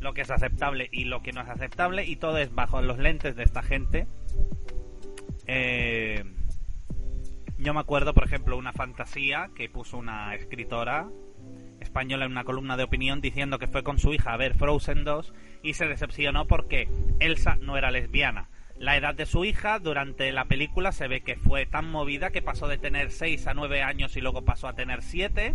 lo 0.00 0.12
que 0.12 0.22
es 0.22 0.30
aceptable 0.30 0.88
y 0.90 1.04
lo 1.04 1.22
que 1.22 1.32
no 1.32 1.40
es 1.40 1.48
aceptable, 1.48 2.04
y 2.04 2.16
todo 2.16 2.38
es 2.38 2.52
bajo 2.52 2.82
los 2.82 2.98
lentes 2.98 3.36
de 3.36 3.44
esta 3.44 3.62
gente. 3.62 4.06
Eh, 5.46 6.24
yo 7.58 7.74
me 7.74 7.80
acuerdo, 7.80 8.12
por 8.12 8.24
ejemplo, 8.24 8.56
una 8.56 8.72
fantasía 8.72 9.50
que 9.54 9.68
puso 9.68 9.98
una 9.98 10.34
escritora 10.34 11.08
española 11.96 12.26
en 12.26 12.32
una 12.32 12.44
columna 12.44 12.76
de 12.76 12.82
opinión 12.82 13.22
diciendo 13.22 13.58
que 13.58 13.68
fue 13.68 13.82
con 13.82 13.98
su 13.98 14.12
hija 14.12 14.34
a 14.34 14.36
ver 14.36 14.52
Frozen 14.52 15.04
2 15.04 15.32
y 15.62 15.72
se 15.72 15.86
decepcionó 15.86 16.46
porque 16.46 16.90
Elsa 17.20 17.56
no 17.62 17.78
era 17.78 17.90
lesbiana. 17.90 18.50
La 18.76 18.98
edad 18.98 19.14
de 19.14 19.24
su 19.24 19.46
hija 19.46 19.78
durante 19.78 20.30
la 20.30 20.44
película 20.44 20.92
se 20.92 21.08
ve 21.08 21.22
que 21.22 21.36
fue 21.36 21.64
tan 21.64 21.90
movida 21.90 22.32
que 22.32 22.42
pasó 22.42 22.68
de 22.68 22.76
tener 22.76 23.10
6 23.10 23.46
a 23.46 23.54
9 23.54 23.82
años 23.82 24.14
y 24.14 24.20
luego 24.20 24.44
pasó 24.44 24.68
a 24.68 24.74
tener 24.74 25.02
7 25.02 25.54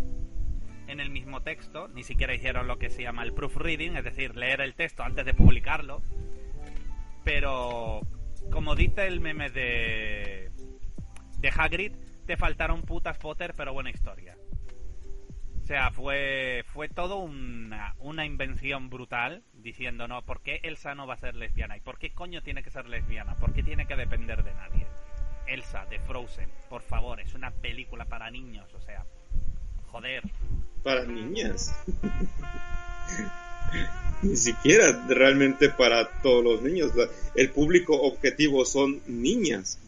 en 0.87 0.99
el 0.99 1.11
mismo 1.11 1.43
texto. 1.43 1.89
Ni 1.89 2.01
siquiera 2.01 2.33
hicieron 2.33 2.67
lo 2.67 2.79
que 2.79 2.89
se 2.89 3.03
llama 3.03 3.21
el 3.21 3.33
proofreading, 3.33 3.95
es 3.97 4.03
decir, 4.03 4.35
leer 4.35 4.61
el 4.61 4.73
texto 4.73 5.03
antes 5.03 5.23
de 5.27 5.35
publicarlo. 5.35 6.01
Pero, 7.23 8.01
como 8.51 8.73
dice 8.73 9.05
el 9.05 9.19
meme 9.19 9.51
de, 9.51 10.49
de 11.37 11.49
Hagrid, 11.55 11.91
te 12.25 12.35
faltaron 12.35 12.81
putas 12.81 13.19
Potter, 13.19 13.53
pero 13.55 13.73
buena 13.73 13.91
historia. 13.91 14.35
Sea, 15.71 15.89
fue, 15.89 16.65
fue 16.73 16.89
todo 16.89 17.15
una, 17.15 17.95
una 17.99 18.25
invención 18.25 18.89
brutal 18.89 19.41
diciendo, 19.53 20.05
no, 20.05 20.21
¿por 20.21 20.41
qué 20.41 20.59
Elsa 20.63 20.95
no 20.95 21.07
va 21.07 21.13
a 21.13 21.17
ser 21.17 21.33
lesbiana? 21.33 21.77
¿Y 21.77 21.79
por 21.79 21.97
qué 21.97 22.11
coño 22.11 22.43
tiene 22.43 22.61
que 22.61 22.69
ser 22.69 22.89
lesbiana? 22.89 23.35
¿Por 23.39 23.53
qué 23.53 23.63
tiene 23.63 23.87
que 23.87 23.95
depender 23.95 24.43
de 24.43 24.53
nadie? 24.53 24.85
Elsa, 25.47 25.85
de 25.85 25.97
Frozen, 25.99 26.49
por 26.69 26.81
favor, 26.81 27.21
es 27.21 27.35
una 27.35 27.51
película 27.51 28.03
para 28.03 28.29
niños, 28.29 28.73
o 28.73 28.81
sea, 28.81 29.05
joder. 29.85 30.23
Para 30.83 31.05
niñas. 31.05 31.73
Ni 34.21 34.37
siquiera 34.37 35.05
realmente 35.07 35.69
para 35.69 36.07
todos 36.21 36.43
los 36.43 36.61
niños. 36.61 36.91
El 37.35 37.49
público 37.49 37.99
objetivo 37.99 38.65
son 38.65 39.01
niñas. 39.07 39.79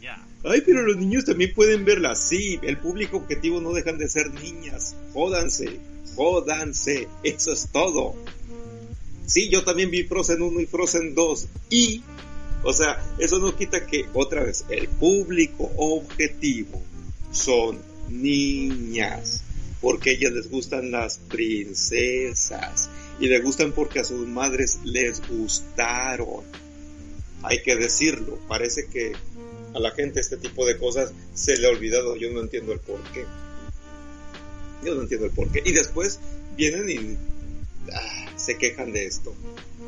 Ay, 0.44 0.62
pero 0.66 0.82
los 0.82 0.98
niños 0.98 1.26
también 1.26 1.54
pueden 1.54 1.86
verla. 1.86 2.16
Sí, 2.16 2.60
el 2.64 2.78
público 2.78 3.18
objetivo 3.18 3.62
no 3.62 3.72
dejan 3.74 3.98
de 3.98 4.10
ser 4.10 4.32
niñas. 4.34 4.96
Jódanse, 5.14 5.80
jódanse. 6.16 7.08
Eso 7.24 7.54
es 7.54 7.70
todo. 7.72 8.16
Sí, 9.26 9.50
yo 9.50 9.64
también 9.64 9.90
vi 9.90 10.04
Frozen 10.04 10.42
1 10.42 10.60
y 10.60 10.66
Frozen 10.66 11.16
2. 11.16 11.48
Y, 11.70 12.04
o 12.64 12.74
sea, 12.74 13.02
eso 13.20 13.40
no 13.40 13.56
quita 13.56 13.86
que, 13.86 14.06
otra 14.14 14.44
vez, 14.44 14.66
el 14.70 14.90
público 14.90 15.72
objetivo 15.78 16.82
son 17.32 17.80
niñas. 18.10 19.44
Porque 19.80 20.12
a 20.12 20.14
ellas 20.14 20.34
les 20.34 20.50
gustan 20.50 20.92
las 20.92 21.20
princesas. 21.20 22.90
Y 23.20 23.28
les 23.28 23.44
gustan 23.44 23.72
porque 23.72 24.00
a 24.00 24.04
sus 24.04 24.28
madres 24.28 24.80
les 24.84 25.22
gustaron. 25.28 26.44
Hay 27.44 27.62
que 27.62 27.76
decirlo. 27.76 28.38
Parece 28.48 28.88
que 28.88 29.14
a 29.74 29.80
la 29.80 29.92
gente 29.92 30.20
este 30.20 30.38
tipo 30.38 30.66
de 30.66 30.78
cosas 30.78 31.14
se 31.34 31.58
le 31.58 31.68
ha 31.68 31.72
olvidado. 31.72 32.16
Yo 32.16 32.32
no 32.32 32.42
entiendo 32.42 32.74
el 32.74 32.80
por 32.80 33.02
qué. 33.12 33.26
Yo 34.84 34.96
no 34.96 35.02
entiendo 35.02 35.28
el 35.28 35.32
por 35.32 35.52
qué. 35.52 35.62
Y 35.64 35.72
después 35.72 36.20
vienen 36.56 36.90
y 36.90 37.18
ah, 37.94 38.34
se 38.36 38.58
quejan 38.58 38.92
de 38.92 39.06
esto. 39.06 39.34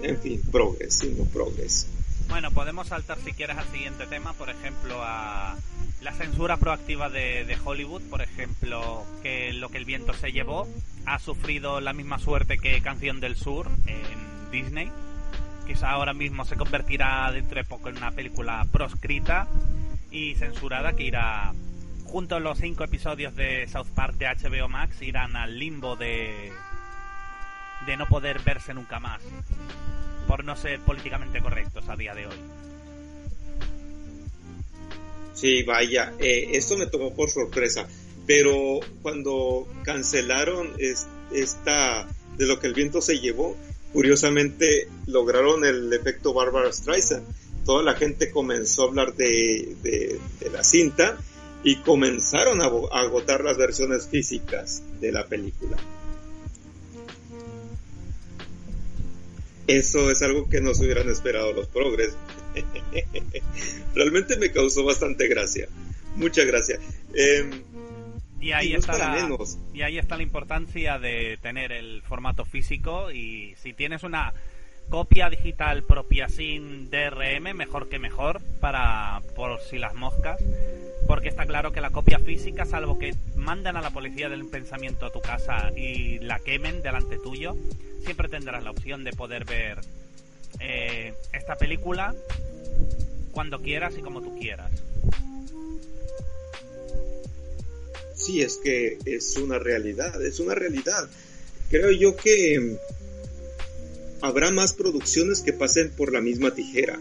En 0.02 0.20
fin, 0.20 0.42
progres, 0.52 0.94
sí, 0.94 1.16
no 1.18 1.26
progres. 1.26 1.88
Bueno, 2.28 2.52
podemos 2.52 2.88
saltar 2.88 3.18
si 3.20 3.34
quieres 3.34 3.58
al 3.58 3.68
siguiente 3.68 4.08
tema, 4.08 4.34
por 4.34 4.50
ejemplo, 4.50 5.02
a 5.02 5.56
la 6.02 6.12
censura 6.14 6.58
proactiva 6.58 7.10
de, 7.10 7.46
de, 7.46 7.58
Hollywood, 7.64 8.02
por 8.10 8.22
ejemplo, 8.22 9.06
que 9.24 9.54
lo 9.54 9.70
que 9.70 9.78
el 9.78 9.86
viento 9.86 10.14
se 10.14 10.32
llevó. 10.32 10.68
Ha 11.06 11.20
sufrido 11.20 11.82
la 11.82 11.94
misma 11.94 12.20
suerte 12.20 12.58
que 12.58 12.82
Canción 12.82 13.20
del 13.20 13.36
Sur 13.36 13.70
en 13.86 14.52
Disney. 14.52 14.92
Quizá 15.66 15.92
ahora 15.92 16.14
mismo 16.14 16.46
se 16.46 16.56
convertirá 16.56 17.32
dentro 17.32 17.56
de 17.56 17.64
poco 17.64 17.90
en 17.90 17.98
una 17.98 18.12
película 18.12 18.66
proscrita 18.72 19.48
y 20.12 20.36
censurada 20.36 20.94
que 20.94 21.04
irá 21.04 21.54
junto 22.06 22.36
a 22.36 22.40
los 22.40 22.60
cinco 22.60 22.84
episodios 22.84 23.36
de 23.36 23.68
South 23.68 23.88
Park 23.96 24.16
de 24.16 24.28
HBO 24.28 24.70
Max 24.70 25.02
irán 25.02 25.36
al 25.36 25.58
limbo 25.58 25.96
de 25.96 26.54
de 27.86 27.98
no 27.98 28.06
poder 28.06 28.40
verse 28.40 28.74
nunca 28.74 29.00
más 29.00 29.22
por 30.28 30.44
no 30.44 30.56
ser 30.56 30.80
políticamente 30.82 31.42
correctos 31.42 31.88
a 31.88 31.96
día 31.96 32.14
de 32.14 32.28
hoy. 32.28 32.36
Sí, 35.34 35.64
vaya, 35.64 36.14
eh, 36.20 36.50
esto 36.54 36.78
me 36.78 36.88
tomó 36.88 37.14
por 37.14 37.30
sorpresa, 37.30 37.88
pero 38.26 38.80
cuando 39.02 39.68
cancelaron 39.84 40.74
esta 41.32 42.08
de 42.38 42.46
lo 42.46 42.60
que 42.60 42.68
el 42.68 42.74
viento 42.74 43.02
se 43.02 43.20
llevó, 43.20 43.56
curiosamente 43.92 44.88
lograron 45.08 45.66
el 45.66 45.92
efecto 45.94 46.34
Barbara 46.34 46.72
Streisand. 46.72 47.26
Toda 47.66 47.84
la 47.84 47.96
gente 47.96 48.32
comenzó 48.32 48.84
a 48.84 48.88
hablar 48.88 49.16
de, 49.16 49.76
de, 49.82 50.50
la 50.52 50.64
cinta 50.64 51.18
y 51.64 51.78
comenzaron 51.78 52.62
a 52.62 52.66
agotar 52.66 53.44
las 53.44 53.58
versiones 53.58 54.08
físicas 54.08 54.84
de 55.02 55.12
la 55.12 55.26
película. 55.26 55.78
Eso 59.68 60.12
es 60.12 60.22
algo 60.22 60.48
que 60.48 60.62
no 60.62 60.74
se 60.74 60.86
hubieran 60.86 61.10
esperado 61.10 61.54
los 61.54 61.68
progres. 61.68 62.16
Realmente 63.96 64.38
me 64.38 64.52
causó 64.52 64.84
bastante 64.84 65.28
gracia. 65.28 65.68
Muchas 66.16 66.46
gracias. 66.46 66.80
Em, 67.14 67.64
y 68.40 68.52
ahí, 68.52 68.74
está 68.76 68.98
la, 68.98 69.28
y 69.74 69.82
ahí 69.82 69.98
está 69.98 70.18
la 70.18 70.24
importancia 70.24 71.00
de 71.00 71.38
tener 71.42 71.72
el 71.72 72.04
formato 72.04 72.46
físico 72.46 73.10
y 73.12 73.56
si 73.62 73.74
tienes 73.74 74.04
una 74.04 74.34
copia 74.90 75.30
digital 75.30 75.84
propia 75.84 76.30
sin 76.30 76.90
DRM, 76.92 77.56
mejor 77.56 77.90
que 77.90 77.98
mejor 77.98 78.42
para 78.62 79.22
por 79.36 79.60
si 79.62 79.80
las 79.80 79.96
moscas, 79.96 80.40
porque 81.08 81.30
está 81.30 81.46
claro 81.46 81.72
que 81.72 81.82
la 81.82 81.90
copia 81.90 82.20
física, 82.20 82.66
salvo 82.66 83.00
que 83.00 83.16
manden 83.36 83.78
a 83.78 83.82
la 83.82 83.90
policía 83.90 84.30
del 84.30 84.46
pensamiento 84.46 85.08
a 85.08 85.12
tu 85.12 85.22
casa 85.22 85.72
y 85.76 86.20
la 86.20 86.40
quemen 86.40 86.82
delante 86.82 87.18
tuyo, 87.18 87.56
siempre 88.06 88.30
tendrás 88.30 88.64
la 88.64 88.72
opción 88.72 89.04
de 89.04 89.12
poder 89.12 89.44
ver 89.46 89.80
eh, 90.60 91.14
esta 91.34 91.56
película 91.56 92.16
cuando 93.32 93.62
quieras 93.62 93.96
y 93.98 94.02
como 94.02 94.22
tú 94.22 94.38
quieras. 94.40 94.72
Sí, 98.16 98.42
es 98.42 98.58
que 98.58 98.98
es 99.06 99.36
una 99.36 99.60
realidad, 99.60 100.24
es 100.24 100.40
una 100.40 100.56
realidad. 100.56 101.10
Creo 101.70 101.92
yo 101.92 102.16
que 102.16 102.78
habrá 104.22 104.52
más 104.52 104.74
producciones 104.74 105.42
que 105.42 105.52
pasen 105.52 105.92
por 105.92 106.14
la 106.14 106.22
misma 106.22 106.54
tijera, 106.54 107.00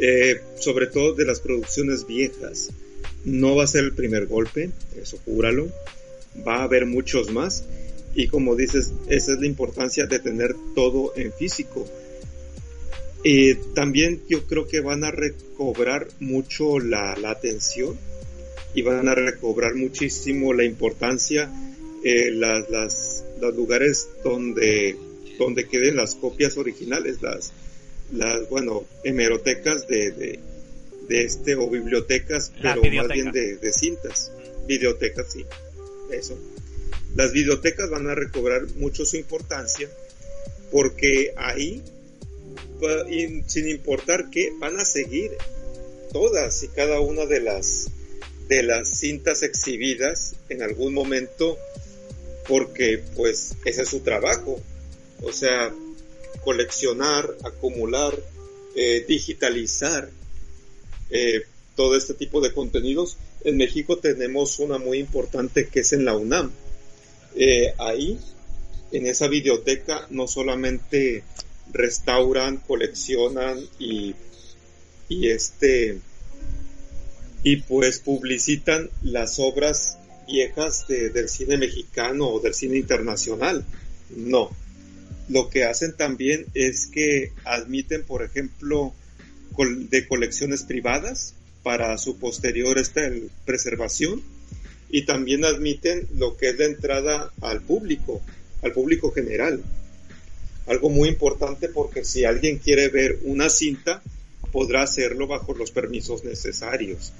eh, 0.00 0.40
sobre 0.58 0.86
todo 0.86 1.14
de 1.14 1.24
las 1.24 1.40
producciones 1.40 2.06
viejas. 2.06 2.70
No 3.24 3.56
va 3.56 3.64
a 3.64 3.66
ser 3.66 3.84
el 3.84 3.94
primer 3.94 4.26
golpe, 4.26 4.70
eso 5.00 5.18
júralo. 5.24 5.68
Va 6.46 6.58
a 6.58 6.64
haber 6.64 6.86
muchos 6.86 7.30
más. 7.30 7.64
Y 8.14 8.28
como 8.28 8.54
dices, 8.54 8.92
esa 9.08 9.32
es 9.32 9.40
la 9.40 9.46
importancia 9.46 10.06
de 10.06 10.18
tener 10.18 10.54
todo 10.74 11.12
en 11.16 11.32
físico. 11.32 11.86
Eh, 13.24 13.56
también 13.74 14.22
yo 14.28 14.46
creo 14.46 14.68
que 14.68 14.80
van 14.80 15.02
a 15.02 15.10
recobrar 15.10 16.08
mucho 16.20 16.78
la, 16.78 17.16
atención 17.24 17.98
y 18.74 18.82
van 18.82 19.08
a 19.08 19.14
recobrar 19.14 19.74
muchísimo 19.74 20.52
la 20.52 20.64
importancia 20.64 21.50
eh, 22.04 22.30
las, 22.32 22.68
las, 22.68 23.24
los 23.40 23.56
lugares 23.56 24.08
donde, 24.22 24.96
donde 25.38 25.66
queden 25.66 25.96
las 25.96 26.16
copias 26.16 26.58
originales, 26.58 27.22
las, 27.22 27.52
las 28.12 28.48
bueno, 28.50 28.84
hemerotecas 29.04 29.88
de, 29.88 30.38
de, 31.08 31.24
este, 31.24 31.56
o 31.56 31.68
bibliotecas, 31.70 32.52
pero 32.60 32.82
más 32.82 33.08
bien 33.08 33.32
de, 33.32 33.56
de 33.56 33.72
cintas. 33.72 34.32
Bibliotecas, 34.66 35.32
sí, 35.32 35.46
eso. 36.10 36.38
Las 37.14 37.32
bibliotecas 37.32 37.90
van 37.90 38.08
a 38.08 38.14
recobrar 38.14 38.66
mucho 38.76 39.04
su 39.04 39.16
importancia 39.16 39.88
porque 40.72 41.32
ahí 41.36 41.82
sin 43.46 43.68
importar 43.68 44.30
que 44.30 44.52
van 44.58 44.78
a 44.78 44.84
seguir 44.84 45.30
todas 46.12 46.62
y 46.64 46.68
cada 46.68 47.00
una 47.00 47.24
de 47.26 47.40
las 47.40 47.88
de 48.48 48.62
las 48.62 48.90
cintas 48.98 49.42
exhibidas 49.42 50.34
en 50.48 50.62
algún 50.62 50.92
momento 50.92 51.56
porque 52.46 53.02
pues 53.14 53.54
ese 53.64 53.82
es 53.82 53.88
su 53.88 54.00
trabajo. 54.00 54.60
O 55.22 55.32
sea 55.32 55.72
coleccionar 56.42 57.36
acumular 57.44 58.14
eh, 58.74 59.04
digitalizar 59.06 60.10
eh, 61.10 61.44
todo 61.76 61.96
este 61.96 62.14
tipo 62.14 62.40
de 62.40 62.52
contenidos. 62.52 63.16
En 63.44 63.56
México 63.56 63.98
tenemos 63.98 64.58
una 64.58 64.78
muy 64.78 64.98
importante 64.98 65.68
que 65.68 65.80
es 65.80 65.92
en 65.92 66.04
la 66.04 66.16
UNAM 66.16 66.50
eh, 67.36 67.74
ahí 67.78 68.18
en 68.92 69.06
esa 69.06 69.28
biblioteca 69.28 70.06
no 70.10 70.28
solamente 70.28 71.24
restauran, 71.72 72.58
coleccionan 72.58 73.58
y, 73.78 74.14
y 75.08 75.28
este 75.28 75.98
y 77.42 77.56
pues 77.56 77.98
publicitan 77.98 78.90
las 79.02 79.38
obras 79.38 79.98
viejas 80.26 80.86
del 80.88 81.28
cine 81.28 81.58
mexicano 81.58 82.28
o 82.28 82.40
del 82.40 82.54
cine 82.54 82.78
internacional. 82.78 83.64
No. 84.16 84.50
Lo 85.28 85.50
que 85.50 85.64
hacen 85.64 85.94
también 85.94 86.46
es 86.54 86.86
que 86.86 87.32
admiten, 87.44 88.02
por 88.04 88.22
ejemplo, 88.22 88.94
de 89.56 90.08
colecciones 90.08 90.62
privadas 90.62 91.34
para 91.62 91.96
su 91.98 92.18
posterior 92.18 92.78
esta 92.78 93.02
preservación 93.44 94.22
y 94.94 95.02
también 95.02 95.44
admiten 95.44 96.06
lo 96.14 96.36
que 96.36 96.50
es 96.50 96.58
la 96.58 96.66
entrada 96.66 97.32
al 97.40 97.60
público, 97.62 98.22
al 98.62 98.72
público 98.72 99.10
general 99.10 99.60
algo 100.66 100.88
muy 100.88 101.08
importante 101.08 101.68
porque 101.68 102.04
si 102.04 102.24
alguien 102.24 102.58
quiere 102.58 102.88
ver 102.88 103.18
una 103.24 103.48
cinta, 103.50 104.02
podrá 104.52 104.82
hacerlo 104.82 105.26
bajo 105.26 105.54
los 105.54 105.70
permisos 105.70 106.24
necesarios. 106.24 107.12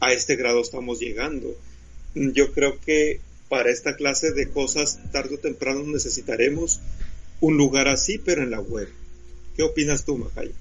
A 0.00 0.12
este 0.12 0.36
grado 0.36 0.60
estamos 0.60 0.98
llegando. 0.98 1.54
Yo 2.14 2.52
creo 2.52 2.78
que 2.80 3.20
para 3.48 3.70
esta 3.70 3.96
clase 3.96 4.32
de 4.32 4.50
cosas, 4.50 5.00
tarde 5.12 5.36
o 5.36 5.38
temprano 5.38 5.82
necesitaremos 5.84 6.80
un 7.40 7.56
lugar 7.56 7.88
así, 7.88 8.18
pero 8.18 8.42
en 8.42 8.50
la 8.50 8.60
web. 8.60 8.88
¿Qué 9.56 9.62
opinas 9.62 10.04
tú, 10.04 10.18
Majayo? 10.18 10.52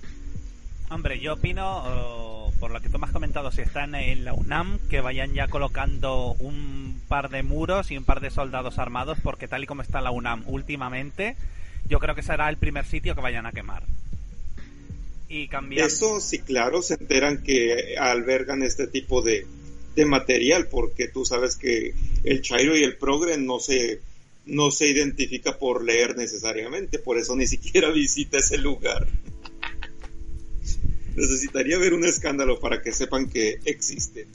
Hombre, 0.89 1.20
yo 1.20 1.34
opino, 1.34 2.38
por 2.60 2.72
lo 2.72 2.82
que 2.82 2.89
tú 2.89 2.99
me 2.99 3.05
has 3.05 3.12
comentado, 3.12 3.51
si 3.51 3.62
están 3.62 3.95
en 3.95 4.26
la 4.26 4.34
UNAM, 4.34 4.80
que 4.89 5.01
vayan 5.01 5.34
ya 5.34 5.47
colocando 5.47 6.36
un 6.39 7.01
par 7.07 7.30
de 7.30 7.43
muros 7.43 7.91
y 7.91 7.97
un 7.97 8.03
par 8.03 8.20
de 8.20 8.30
soldados 8.30 8.78
armados, 8.80 9.18
porque 9.24 9.47
tal 9.47 9.64
y 9.64 9.68
como 9.68 9.82
está 9.82 10.01
la 10.01 10.12
UNAM 10.12 10.43
últimamente, 10.45 11.36
yo 11.88 11.99
creo 11.99 12.16
que 12.16 12.22
será 12.22 12.49
el 12.49 12.57
primer 12.57 12.86
sitio 12.86 13.16
que 13.16 13.22
vayan 13.22 13.45
a 13.45 13.51
quemar. 13.51 13.84
Y 15.30 15.47
cambiar. 15.47 15.88
Eso 15.88 16.20
sí, 16.20 16.39
claro, 16.39 16.82
se 16.82 16.95
enteran 16.95 17.43
que 17.43 17.95
albergan 17.97 18.64
este 18.64 18.88
tipo 18.88 19.22
de, 19.22 19.45
de 19.95 20.05
material, 20.05 20.68
porque 20.68 21.07
tú 21.07 21.26
sabes 21.26 21.55
que 21.55 21.93
el 22.24 22.41
Chairo 22.41 22.76
y 22.78 22.84
el 22.84 22.97
Progre 22.97 23.38
no 23.38 23.60
se, 23.60 24.01
no 24.45 24.72
se 24.72 24.89
identifica 24.89 25.57
por 25.57 25.84
leer 25.84 26.18
necesariamente, 26.18 26.99
por 26.99 27.18
eso 27.18 27.36
ni 27.36 27.47
siquiera 27.47 27.89
visita 27.93 28.38
ese 28.39 28.57
lugar. 28.57 29.07
Necesitaría 31.20 31.78
ver 31.78 31.93
un 31.93 32.05
escándalo 32.05 32.59
para 32.59 32.82
que 32.82 32.93
sepan 32.93 33.30
que 33.30 33.59
existe. 33.65 34.28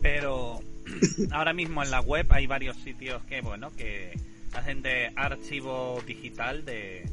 Pero 0.00 0.60
ahora 1.32 1.52
mismo 1.52 1.82
en 1.82 1.90
la 1.90 2.00
web 2.00 2.26
hay 2.30 2.46
varios 2.46 2.76
sitios 2.76 3.24
que, 3.24 3.40
bueno, 3.40 3.72
que 3.76 4.12
hacen 4.52 4.82
de 4.82 5.10
archivo 5.16 6.00
digital 6.06 6.64
de, 6.64 7.06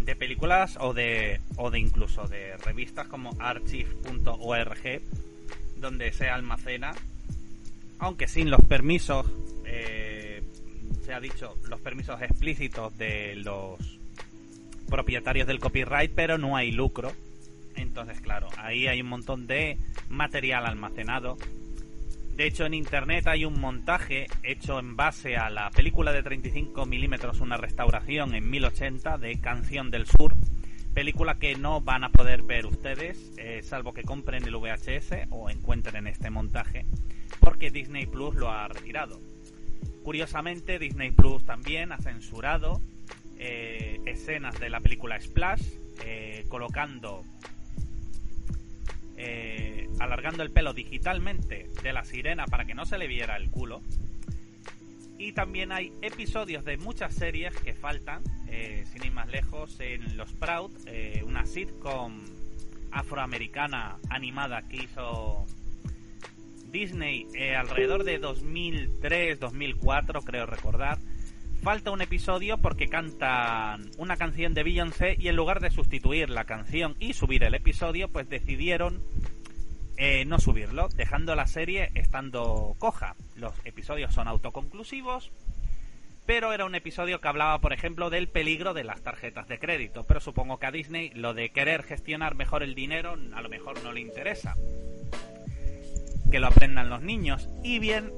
de 0.00 0.16
películas 0.16 0.76
o 0.78 0.92
de, 0.92 1.40
o 1.56 1.70
de 1.70 1.78
incluso 1.78 2.28
de 2.28 2.58
revistas 2.58 3.08
como 3.08 3.34
archive.org 3.38 5.00
donde 5.76 6.12
se 6.12 6.28
almacena, 6.28 6.92
aunque 7.98 8.28
sin 8.28 8.50
los 8.50 8.60
permisos, 8.66 9.26
eh, 9.64 10.42
se 11.06 11.14
ha 11.14 11.20
dicho, 11.20 11.56
los 11.68 11.80
permisos 11.80 12.20
explícitos 12.20 12.96
de 12.98 13.36
los 13.36 13.78
propietarios 14.88 15.46
del 15.46 15.58
copyright, 15.58 16.12
pero 16.14 16.36
no 16.36 16.54
hay 16.54 16.70
lucro. 16.70 17.12
Entonces, 17.78 18.20
claro, 18.20 18.48
ahí 18.56 18.86
hay 18.86 19.00
un 19.00 19.08
montón 19.08 19.46
de 19.46 19.78
material 20.08 20.66
almacenado 20.66 21.36
de 22.38 22.46
hecho, 22.46 22.66
en 22.66 22.74
internet 22.74 23.26
hay 23.26 23.44
un 23.44 23.58
montaje 23.58 24.28
hecho 24.44 24.78
en 24.78 24.94
base 24.94 25.36
a 25.36 25.50
la 25.50 25.70
película 25.70 26.12
de 26.12 26.22
35 26.22 26.86
milímetros, 26.86 27.40
una 27.40 27.56
restauración 27.56 28.32
en 28.32 28.48
1080 28.48 29.18
de 29.18 29.40
Canción 29.40 29.90
del 29.90 30.06
Sur, 30.06 30.34
película 30.94 31.40
que 31.40 31.56
no 31.56 31.80
van 31.80 32.04
a 32.04 32.10
poder 32.10 32.44
ver 32.44 32.66
ustedes, 32.66 33.32
eh, 33.38 33.60
salvo 33.64 33.92
que 33.92 34.04
compren 34.04 34.44
el 34.44 34.54
VHS 34.54 35.26
o 35.30 35.50
encuentren 35.50 36.06
este 36.06 36.30
montaje, 36.30 36.86
porque 37.40 37.72
Disney 37.72 38.06
Plus 38.06 38.36
lo 38.36 38.52
ha 38.52 38.68
retirado. 38.68 39.20
Curiosamente, 40.04 40.78
Disney 40.78 41.10
Plus 41.10 41.44
también 41.44 41.90
ha 41.90 41.98
censurado 41.98 42.80
eh, 43.36 43.98
escenas 44.06 44.60
de 44.60 44.70
la 44.70 44.78
película 44.78 45.20
Splash, 45.20 45.62
eh, 46.04 46.44
colocando 46.48 47.24
eh, 49.20 49.88
alargando 49.98 50.44
el 50.44 50.50
pelo 50.50 50.72
digitalmente 50.72 51.68
de 51.82 51.92
la 51.92 52.04
sirena 52.04 52.46
para 52.46 52.64
que 52.64 52.74
no 52.74 52.86
se 52.86 52.98
le 52.98 53.08
viera 53.08 53.36
el 53.36 53.50
culo. 53.50 53.82
Y 55.18 55.32
también 55.32 55.72
hay 55.72 55.92
episodios 56.00 56.64
de 56.64 56.76
muchas 56.76 57.14
series 57.14 57.52
que 57.56 57.74
faltan, 57.74 58.22
eh, 58.46 58.84
sin 58.86 59.04
ir 59.04 59.12
más 59.12 59.28
lejos, 59.28 59.80
en 59.80 60.16
Los 60.16 60.32
Proud, 60.32 60.70
eh, 60.86 61.24
una 61.26 61.46
sitcom 61.46 62.22
afroamericana 62.92 63.98
animada 64.08 64.62
que 64.68 64.84
hizo 64.84 65.44
Disney 66.70 67.26
alrededor 67.56 68.04
de 68.04 68.20
2003-2004, 68.20 70.24
creo 70.24 70.46
recordar 70.46 70.98
falta 71.62 71.90
un 71.90 72.00
episodio 72.00 72.58
porque 72.58 72.88
cantan 72.88 73.90
una 73.98 74.16
canción 74.16 74.54
de 74.54 74.62
Beyoncé 74.62 75.16
y 75.18 75.28
en 75.28 75.36
lugar 75.36 75.60
de 75.60 75.70
sustituir 75.70 76.30
la 76.30 76.44
canción 76.44 76.96
y 76.98 77.12
subir 77.12 77.44
el 77.44 77.54
episodio, 77.54 78.08
pues 78.08 78.28
decidieron 78.28 79.02
eh, 79.96 80.24
no 80.24 80.38
subirlo, 80.38 80.88
dejando 80.94 81.34
la 81.34 81.46
serie 81.46 81.90
estando 81.94 82.76
coja. 82.78 83.16
Los 83.34 83.52
episodios 83.64 84.14
son 84.14 84.28
autoconclusivos, 84.28 85.32
pero 86.24 86.52
era 86.52 86.64
un 86.64 86.74
episodio 86.74 87.20
que 87.20 87.28
hablaba, 87.28 87.60
por 87.60 87.72
ejemplo, 87.72 88.08
del 88.08 88.28
peligro 88.28 88.74
de 88.74 88.84
las 88.84 89.02
tarjetas 89.02 89.48
de 89.48 89.58
crédito. 89.58 90.04
Pero 90.04 90.20
supongo 90.20 90.58
que 90.58 90.66
a 90.66 90.70
Disney 90.70 91.10
lo 91.14 91.34
de 91.34 91.50
querer 91.50 91.82
gestionar 91.82 92.36
mejor 92.36 92.62
el 92.62 92.74
dinero 92.74 93.16
a 93.34 93.42
lo 93.42 93.48
mejor 93.48 93.82
no 93.82 93.92
le 93.92 94.00
interesa. 94.00 94.54
Que 96.30 96.38
lo 96.38 96.46
aprendan 96.46 96.90
los 96.90 97.02
niños. 97.02 97.48
Y 97.64 97.78
bien, 97.80 98.12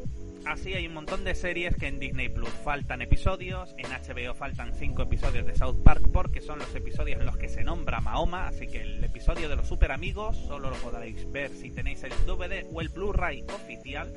Así 0.46 0.74
hay 0.74 0.86
un 0.86 0.94
montón 0.94 1.22
de 1.22 1.34
series 1.34 1.76
que 1.76 1.86
en 1.86 1.98
Disney 1.98 2.28
Plus 2.28 2.48
faltan 2.64 3.02
episodios, 3.02 3.74
en 3.76 3.86
HBO 3.86 4.34
faltan 4.34 4.74
5 4.74 5.02
episodios 5.02 5.46
de 5.46 5.54
South 5.54 5.82
Park 5.84 6.08
porque 6.12 6.40
son 6.40 6.58
los 6.58 6.74
episodios 6.74 7.20
en 7.20 7.26
los 7.26 7.36
que 7.36 7.48
se 7.48 7.62
nombra 7.62 8.00
Mahoma, 8.00 8.48
así 8.48 8.66
que 8.66 8.80
el 8.80 9.04
episodio 9.04 9.48
de 9.48 9.56
los 9.56 9.68
super 9.68 9.92
amigos 9.92 10.36
solo 10.36 10.70
lo 10.70 10.76
podréis 10.76 11.30
ver 11.30 11.50
si 11.50 11.70
tenéis 11.70 12.02
el 12.04 12.12
DVD 12.26 12.66
o 12.72 12.80
el 12.80 12.88
Blu-ray 12.88 13.44
oficial 13.54 14.12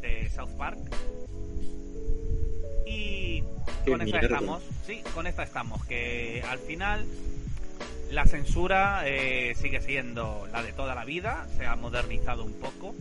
de 0.00 0.28
South 0.28 0.56
Park. 0.58 0.78
Y 2.86 3.42
con 3.86 4.02
esta 4.02 4.20
estamos, 4.20 4.62
sí, 4.86 5.02
con 5.14 5.26
esta 5.26 5.42
estamos, 5.44 5.84
que 5.86 6.42
al 6.48 6.58
final 6.58 7.06
La 8.10 8.24
censura 8.24 9.02
eh, 9.06 9.54
sigue 9.56 9.80
siendo 9.80 10.46
la 10.52 10.62
de 10.62 10.72
toda 10.72 10.94
la 10.94 11.04
vida, 11.04 11.46
se 11.56 11.66
ha 11.66 11.74
modernizado 11.74 12.44
un 12.44 12.52
poco. 12.54 12.94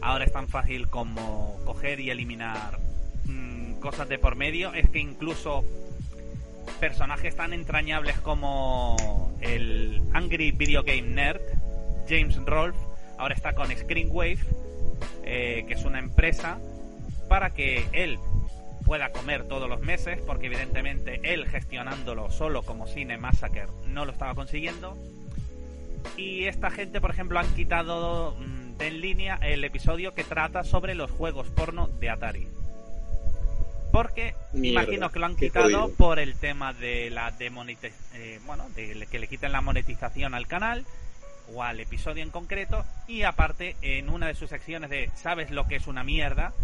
Ahora 0.00 0.24
es 0.24 0.32
tan 0.32 0.48
fácil 0.48 0.88
como 0.88 1.58
coger 1.64 2.00
y 2.00 2.10
eliminar 2.10 2.78
mm, 3.24 3.74
cosas 3.74 4.08
de 4.08 4.18
por 4.18 4.36
medio. 4.36 4.74
Es 4.74 4.88
que 4.90 4.98
incluso 4.98 5.64
personajes 6.80 7.36
tan 7.36 7.52
entrañables 7.52 8.18
como 8.18 9.32
el 9.40 10.02
Angry 10.12 10.50
Video 10.52 10.82
Game 10.82 11.02
Nerd, 11.02 11.40
James 12.08 12.36
Rolfe, 12.44 12.78
ahora 13.18 13.34
está 13.34 13.54
con 13.54 13.70
Screenwave, 13.70 14.38
eh, 15.24 15.64
que 15.68 15.74
es 15.74 15.84
una 15.84 15.98
empresa, 15.98 16.58
para 17.28 17.54
que 17.54 17.86
él 17.92 18.18
pueda 18.84 19.12
comer 19.12 19.44
todos 19.44 19.68
los 19.68 19.80
meses, 19.80 20.20
porque 20.26 20.46
evidentemente 20.46 21.20
él 21.22 21.46
gestionándolo 21.46 22.30
solo 22.30 22.62
como 22.62 22.86
Cine 22.86 23.16
Massacre 23.16 23.68
no 23.86 24.04
lo 24.04 24.12
estaba 24.12 24.34
consiguiendo. 24.34 24.96
Y 26.16 26.44
esta 26.44 26.70
gente, 26.70 27.00
por 27.00 27.10
ejemplo, 27.10 27.38
han 27.38 27.46
quitado 27.54 28.36
mm, 28.38 28.61
en 28.82 29.00
línea 29.00 29.38
el 29.42 29.64
episodio 29.64 30.14
que 30.14 30.24
trata 30.24 30.64
sobre 30.64 30.94
los 30.94 31.10
juegos 31.10 31.48
porno 31.48 31.88
de 31.88 32.10
Atari. 32.10 32.46
Porque 33.92 34.34
imagino 34.54 35.10
que 35.10 35.18
lo 35.18 35.26
han 35.26 35.36
quitado 35.36 35.92
por 35.92 36.18
el 36.18 36.34
tema 36.36 36.72
de 36.72 37.10
la 37.10 37.30
demonetización, 37.30 38.00
eh, 38.14 38.40
bueno, 38.46 38.68
de 38.70 39.06
que 39.10 39.18
le 39.18 39.28
quiten 39.28 39.52
la 39.52 39.60
monetización 39.60 40.34
al 40.34 40.46
canal 40.46 40.86
o 41.54 41.62
al 41.62 41.78
episodio 41.78 42.22
en 42.22 42.30
concreto. 42.30 42.84
Y 43.06 43.22
aparte, 43.22 43.76
en 43.82 44.08
una 44.08 44.28
de 44.28 44.34
sus 44.34 44.48
secciones 44.48 44.88
de 44.88 45.10
¿Sabes 45.14 45.50
lo 45.50 45.66
que 45.68 45.76
es 45.76 45.86
una 45.86 46.04
mierda? 46.04 46.54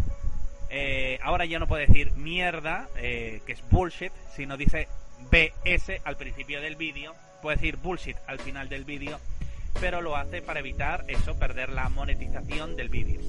Eh, 0.71 1.19
ahora 1.23 1.45
ya 1.45 1.59
no 1.59 1.66
puede 1.66 1.87
decir 1.87 2.12
mierda, 2.12 2.89
eh, 2.97 3.41
que 3.47 3.53
es 3.53 3.62
bullshit, 3.71 4.12
sino 4.35 4.57
dice 4.57 4.89
BS 5.31 6.01
al 6.05 6.16
principio 6.16 6.61
del 6.61 6.77
vídeo. 6.77 7.14
Puede 7.43 7.57
decir 7.57 7.77
bullshit 7.77 8.16
al 8.27 8.41
final 8.41 8.69
del 8.69 8.85
vídeo, 8.85 9.21
pero 9.81 10.01
lo 10.01 10.16
hace 10.16 10.43
para 10.43 10.61
evitar 10.61 11.05
eso, 11.09 11.39
perder 11.39 11.71
la 11.71 11.89
monetización 11.89 12.77
del 12.77 12.89
vídeo. 12.89 13.21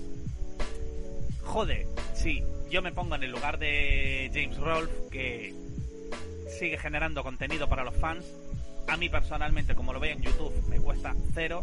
Joder, 1.43 1.87
si 2.13 2.43
yo 2.69 2.81
me 2.81 2.91
pongo 2.91 3.15
en 3.15 3.23
el 3.23 3.31
lugar 3.31 3.57
de 3.57 4.29
James 4.33 4.57
Rolfe, 4.57 4.93
que 5.11 5.53
sigue 6.59 6.77
generando 6.77 7.23
contenido 7.23 7.67
para 7.69 7.83
los 7.83 7.95
fans. 7.95 8.25
A 8.87 8.97
mí 8.97 9.09
personalmente, 9.09 9.75
como 9.75 9.93
lo 9.93 9.99
veo 9.99 10.13
en 10.13 10.21
YouTube, 10.21 10.53
me 10.67 10.79
cuesta 10.79 11.15
cero. 11.33 11.61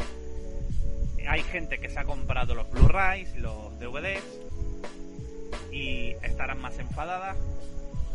Hay 1.28 1.42
gente 1.42 1.78
que 1.78 1.90
se 1.90 1.98
ha 1.98 2.04
comprado 2.04 2.54
los 2.54 2.70
Blu-rays, 2.70 3.36
los 3.36 3.78
DVDs, 3.80 4.22
y 5.72 6.10
estarán 6.22 6.60
más 6.60 6.78
enfadadas. 6.78 7.36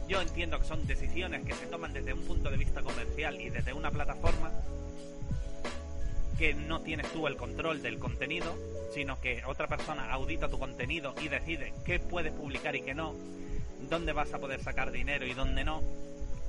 Yo 0.07 0.21
entiendo 0.21 0.59
que 0.59 0.65
son 0.65 0.87
decisiones 0.87 1.45
que 1.45 1.53
se 1.53 1.67
toman 1.67 1.93
desde 1.93 2.13
un 2.13 2.21
punto 2.21 2.49
de 2.49 2.57
vista 2.57 2.81
comercial 2.81 3.39
y 3.39 3.49
desde 3.49 3.73
una 3.73 3.91
plataforma 3.91 4.51
que 6.41 6.55
no 6.55 6.81
tienes 6.81 7.05
tú 7.13 7.27
el 7.27 7.37
control 7.37 7.83
del 7.83 7.99
contenido, 7.99 8.57
sino 8.95 9.21
que 9.21 9.43
otra 9.45 9.67
persona 9.67 10.11
audita 10.11 10.49
tu 10.49 10.57
contenido 10.57 11.13
y 11.21 11.27
decide 11.27 11.71
qué 11.85 11.99
puedes 11.99 12.33
publicar 12.33 12.75
y 12.75 12.81
qué 12.81 12.95
no, 12.95 13.13
dónde 13.91 14.11
vas 14.11 14.33
a 14.33 14.39
poder 14.39 14.59
sacar 14.59 14.91
dinero 14.91 15.27
y 15.27 15.35
dónde 15.35 15.63
no. 15.63 15.83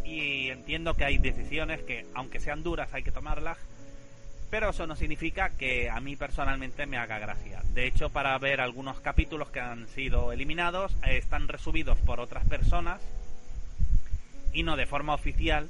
Y 0.02 0.48
entiendo 0.48 0.94
que 0.94 1.04
hay 1.04 1.18
decisiones 1.18 1.82
que, 1.82 2.06
aunque 2.14 2.40
sean 2.40 2.62
duras, 2.62 2.94
hay 2.94 3.02
que 3.02 3.12
tomarlas, 3.12 3.58
pero 4.48 4.70
eso 4.70 4.86
no 4.86 4.96
significa 4.96 5.50
que 5.50 5.90
a 5.90 6.00
mí 6.00 6.16
personalmente 6.16 6.86
me 6.86 6.96
haga 6.96 7.18
gracia. 7.18 7.62
De 7.74 7.86
hecho, 7.86 8.08
para 8.08 8.38
ver 8.38 8.62
algunos 8.62 8.98
capítulos 9.00 9.50
que 9.50 9.60
han 9.60 9.88
sido 9.88 10.32
eliminados, 10.32 10.96
eh, 11.06 11.18
están 11.18 11.48
resubidos 11.48 11.98
por 11.98 12.18
otras 12.18 12.46
personas 12.46 13.02
y 14.54 14.62
no 14.62 14.76
de 14.76 14.86
forma 14.86 15.12
oficial, 15.12 15.68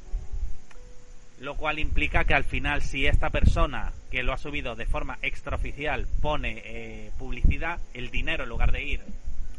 lo 1.43 1.57
cual 1.57 1.80
implica 1.80 2.24
que 2.24 2.34
al 2.34 2.45
final 2.45 2.82
si 2.82 3.05
esta 3.05 3.30
persona 3.30 3.93
que 4.12 4.22
lo 4.22 4.32
ha 4.32 4.38
subido 4.38 4.76
de 4.76 4.86
forma 4.86 5.18
extraoficial 5.22 6.07
pone 6.20 6.62
eh, 6.64 7.11
publicidad, 7.18 7.80
el 7.95 8.12
dinero 8.12 8.45
en 8.45 8.49
lugar 8.49 8.70
de 8.70 8.84
ir 8.84 9.01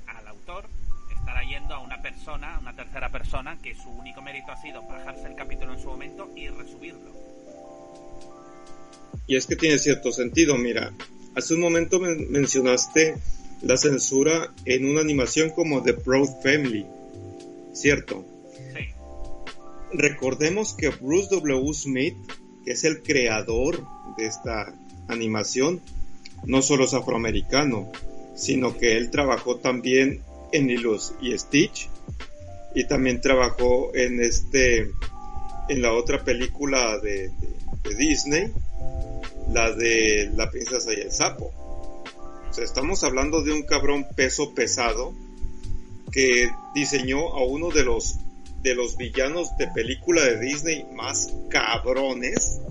al 0.07 0.25
autor 0.29 0.63
estará 1.13 1.43
yendo 1.43 1.73
a 1.73 1.79
una 1.79 2.01
persona, 2.01 2.57
una 2.61 2.73
tercera 2.73 3.09
persona, 3.09 3.57
que 3.61 3.75
su 3.75 3.89
único 3.89 4.21
mérito 4.21 4.53
ha 4.53 4.61
sido 4.61 4.81
bajarse 4.83 5.27
el 5.27 5.35
capítulo 5.35 5.73
en 5.73 5.79
su 5.81 5.89
momento 5.89 6.29
y 6.37 6.47
resubirlo. 6.47 7.11
Y 9.27 9.35
es 9.35 9.45
que 9.45 9.57
tiene 9.57 9.77
cierto 9.77 10.13
sentido, 10.13 10.57
mira, 10.57 10.93
hace 11.35 11.53
un 11.53 11.59
momento 11.59 11.99
mencionaste 11.99 13.15
la 13.61 13.75
censura 13.75 14.53
en 14.63 14.85
una 14.85 15.01
animación 15.01 15.49
como 15.49 15.83
The 15.83 15.95
Proud 15.95 16.29
Family, 16.41 16.85
¿cierto? 17.73 18.25
Recordemos 19.93 20.73
que 20.73 20.89
Bruce 20.89 21.29
W. 21.35 21.73
Smith, 21.73 22.15
que 22.65 22.71
es 22.71 22.83
el 22.83 23.01
creador 23.03 23.85
de 24.17 24.25
esta 24.25 24.73
animación, 25.07 25.81
no 26.45 26.61
solo 26.61 26.85
es 26.85 26.93
afroamericano, 26.93 27.91
sino 28.35 28.77
que 28.77 28.97
él 28.97 29.11
trabajó 29.11 29.57
también 29.57 30.21
en 30.51 30.67
Lilo 30.67 30.97
y 31.21 31.37
Stitch 31.37 31.89
y 32.75 32.87
también 32.87 33.21
trabajó 33.21 33.93
en 33.95 34.21
este 34.21 34.91
en 35.69 35.81
la 35.81 35.93
otra 35.93 36.23
película 36.23 36.97
de 36.99 37.31
Disney 37.97 38.51
la 39.51 39.71
de 39.71 40.31
la 40.35 40.49
princesa 40.49 40.91
y 40.93 41.01
el 41.01 41.11
sapo. 41.11 41.51
O 42.49 42.53
sea, 42.53 42.63
estamos 42.63 43.03
hablando 43.03 43.41
de 43.43 43.53
un 43.53 43.63
cabrón 43.63 44.05
peso 44.15 44.53
pesado 44.53 45.13
que 46.11 46.49
diseñó 46.75 47.29
a 47.35 47.43
uno 47.43 47.69
de 47.69 47.83
los 47.83 48.19
de 48.63 48.75
los 48.75 48.95
villanos 48.97 49.55
de 49.57 49.67
película 49.67 50.23
de 50.23 50.39
Disney 50.39 50.85
más 50.93 51.33
cabrones 51.49 52.61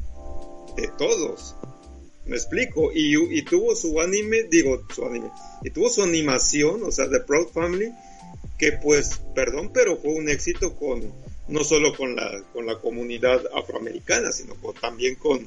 de 0.75 0.89
todos. 0.99 1.55
Me 2.25 2.37
explico. 2.37 2.91
Y, 2.95 3.15
y, 3.39 3.43
tuvo 3.43 3.77
su 3.77 4.01
anime, 4.01 4.45
digo, 4.45 4.83
su 4.95 5.05
anime, 5.05 5.31
y 5.63 5.71
tuvo 5.71 5.91
su 5.91 6.03
animación, 6.03 6.83
o 6.83 6.91
sea, 6.91 7.11
The 7.11 7.21
Proud 7.21 7.49
Family, 7.49 7.93
que 8.59 8.73
pues, 8.73 9.21
perdón, 9.35 9.71
pero 9.73 9.97
fue 9.99 10.13
un 10.13 10.29
éxito 10.29 10.75
con, 10.77 11.13
no 11.49 11.65
solo 11.65 11.95
con 11.95 12.17
la, 12.17 12.43
con 12.53 12.65
la 12.65 12.79
comunidad 12.79 13.43
afroamericana, 13.55 14.33
sino 14.33 14.55
también 14.81 15.17
con, 15.17 15.47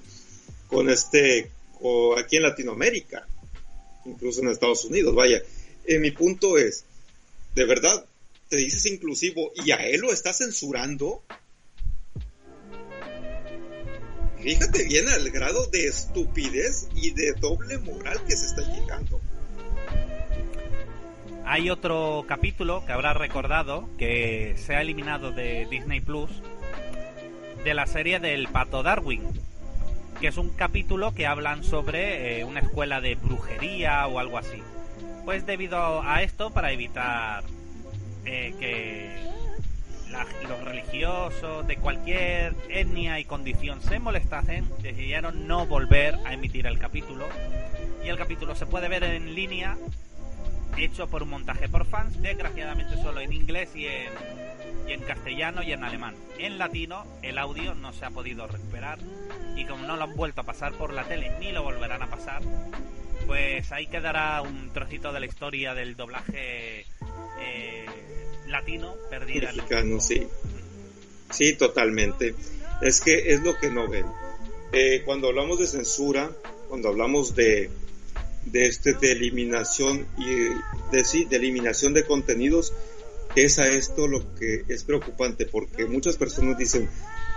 con 0.68 0.90
este, 0.90 1.50
aquí 2.18 2.38
en 2.38 2.44
Latinoamérica, 2.44 3.28
incluso 4.06 4.42
en 4.42 4.50
Estados 4.50 4.86
Unidos, 4.86 5.16
vaya. 5.16 5.42
Eh, 5.88 6.00
mi 6.00 6.12
punto 6.12 6.58
es, 6.58 6.84
de 7.56 7.66
verdad, 7.66 8.06
te 8.50 8.58
dices 8.58 8.86
inclusivo 8.86 9.52
y 9.56 9.72
a 9.72 9.78
él 9.78 10.02
lo 10.02 10.14
está 10.14 10.34
censurando. 10.34 11.24
Fíjate 14.42 14.84
bien 14.84 15.08
al 15.10 15.30
grado 15.32 15.66
de 15.68 15.88
estupidez 15.88 16.88
y 16.96 17.12
de 17.12 17.34
doble 17.40 17.80
moral 17.80 18.20
que 18.28 18.36
se 18.36 18.46
está 18.46 18.62
llegando. 18.62 19.20
Hay 21.48 21.70
otro 21.70 22.26
capítulo 22.28 22.86
que 22.86 22.92
habrá 22.92 23.14
recordado 23.14 23.90
que 23.98 24.56
se 24.58 24.76
ha 24.76 24.82
eliminado 24.82 25.32
de 25.32 25.68
Disney 25.70 26.02
Plus 26.02 26.32
de 27.64 27.74
la 27.74 27.88
serie 27.88 28.20
del 28.20 28.48
Pato 28.48 28.84
Darwin, 28.84 29.24
que 30.22 30.28
es 30.28 30.38
un 30.38 30.50
capítulo 30.52 31.14
que 31.14 31.26
hablan 31.26 31.64
sobre 31.64 32.40
eh, 32.40 32.46
una 32.46 32.60
escuela 32.60 33.02
de 33.02 33.16
brujería 33.16 34.06
o 34.08 34.20
algo 34.20 34.38
así. 34.38 34.62
Pues 35.24 35.48
debido 35.48 36.04
a 36.04 36.22
esto, 36.22 36.52
para 36.52 36.72
evitar 36.72 37.44
eh, 38.26 38.54
que 38.60 39.36
los 40.48 40.64
religiosos 40.64 41.68
de 41.68 41.78
cualquier 41.78 42.56
etnia 42.70 43.20
y 43.20 43.26
condición 43.26 43.82
se 43.82 44.00
molestasen, 44.00 44.70
decidieron 44.82 45.48
no 45.48 45.66
volver 45.66 46.16
a 46.26 46.34
emitir 46.34 46.68
el 46.68 46.80
capítulo. 46.80 47.26
Y 48.04 48.10
el 48.10 48.18
capítulo 48.18 48.56
se 48.56 48.66
puede 48.66 48.88
ver 48.88 49.04
en 49.04 49.36
línea, 49.36 49.78
hecho 50.78 51.08
por 51.08 51.24
un 51.24 51.30
montaje 51.30 51.68
por 51.68 51.86
fans, 51.86 52.22
desgraciadamente 52.22 52.96
solo 53.02 53.20
en 53.20 53.34
inglés 53.34 53.76
y 53.76 53.88
en 53.88 54.14
y 54.88 54.94
en 54.94 55.02
castellano 55.02 55.64
y 55.64 55.72
en 55.72 55.84
alemán. 55.84 56.16
En 56.38 56.58
latino 56.58 57.06
el 57.22 57.38
audio 57.38 57.76
no 57.76 57.94
se 57.94 58.06
ha 58.06 58.12
podido 58.12 58.48
recuperar 58.48 59.00
y 59.56 59.66
como 59.66 59.86
no 59.86 59.96
lo 59.96 60.04
han 60.04 60.16
vuelto 60.16 60.42
a 60.42 60.46
pasar 60.46 60.74
por 60.74 60.94
la 60.94 61.04
tele 61.04 61.32
ni 61.40 61.52
lo 61.52 61.64
volverán 61.64 62.02
a 62.02 62.08
pasar, 62.08 62.42
pues 63.26 63.72
ahí 63.72 63.88
quedará 63.88 64.42
un 64.42 64.72
trocito 64.74 65.12
de 65.12 65.20
la 65.20 65.26
historia 65.26 65.74
del 65.74 65.96
doblaje 65.96 66.86
eh, 67.40 67.86
latino 68.48 68.96
perdida. 69.10 69.52
Mexicano, 69.52 70.00
sí. 70.00 70.28
Sí, 71.32 71.56
totalmente. 71.56 72.36
Es 72.82 73.02
que 73.02 73.34
es 73.34 73.42
lo 73.42 73.58
que 73.58 73.70
no 73.70 73.88
ven. 73.88 74.06
Eh, 74.72 75.04
cuando 75.06 75.28
hablamos 75.28 75.60
de 75.60 75.68
censura, 75.68 76.32
cuando 76.70 76.90
hablamos 76.90 77.36
de, 77.36 77.70
de 78.46 78.66
este 78.66 78.94
de 78.94 79.12
eliminación 79.12 80.08
y 80.18 80.94
de 80.96 81.06
sí, 81.06 81.26
de 81.26 81.38
eliminación 81.38 81.94
de 81.94 82.06
contenidos, 82.06 82.74
es 83.36 83.60
a 83.60 83.68
esto 83.68 84.08
lo 84.08 84.36
que 84.36 84.64
es 84.68 84.84
preocupante, 84.84 85.46
porque 85.46 85.86
muchas 85.86 86.18
personas 86.18 86.58
dicen, 86.58 86.90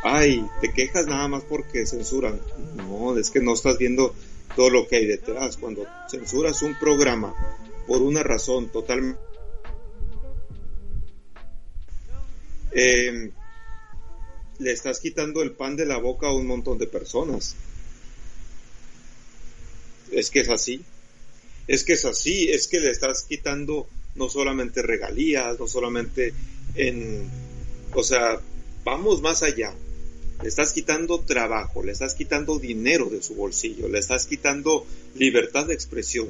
ay, 0.03 0.45
te 0.61 0.73
quejas 0.73 1.07
nada 1.07 1.29
más 1.29 1.43
porque 1.45 1.87
censuran. 1.87 2.41
No, 2.77 3.19
es 3.19 3.31
que 3.31 3.41
no 3.41 3.55
estás 3.55 3.79
viendo 3.79 4.15
todo 4.59 4.71
lo 4.71 4.89
que 4.89 4.97
hay 4.97 5.07
detrás. 5.07 5.57
Cuando 5.57 5.87
censuras 6.11 6.63
un 6.63 6.77
programa 6.81 7.33
por 7.87 8.03
una 8.03 8.25
razón 8.25 8.69
totalmente... 8.71 9.21
Eh, 12.73 13.31
le 14.59 14.73
estás 14.73 14.99
quitando 14.99 15.43
el 15.43 15.53
pan 15.53 15.77
de 15.77 15.87
la 15.87 15.99
boca 15.99 16.27
a 16.27 16.35
un 16.35 16.49
montón 16.49 16.77
de 16.77 16.89
personas. 16.89 17.55
Es 20.11 20.29
que 20.29 20.41
es 20.41 20.49
así. 20.49 20.83
Es 21.69 21.85
que 21.85 21.93
es 21.93 22.05
así, 22.05 22.51
es 22.51 22.67
que 22.67 22.81
le 22.81 22.91
estás 22.91 23.23
quitando 23.23 23.87
no 24.17 24.29
solamente 24.29 24.83
regalías, 24.83 25.57
no 25.61 25.69
solamente 25.69 26.35
en, 26.75 27.31
o 27.95 28.03
sea, 28.03 28.41
vamos 28.83 29.23
más 29.23 29.45
allá. 29.45 29.73
Le 30.43 30.49
estás 30.49 30.73
quitando 30.73 31.19
trabajo, 31.21 31.83
le 31.83 31.91
estás 31.91 32.15
quitando 32.15 32.59
dinero 32.59 33.11
de 33.11 33.23
su 33.23 33.35
bolsillo, 33.35 33.89
le 33.89 33.99
estás 33.99 34.27
quitando 34.27 34.87
libertad 35.17 35.67
de 35.67 35.75
expresión. 35.75 36.29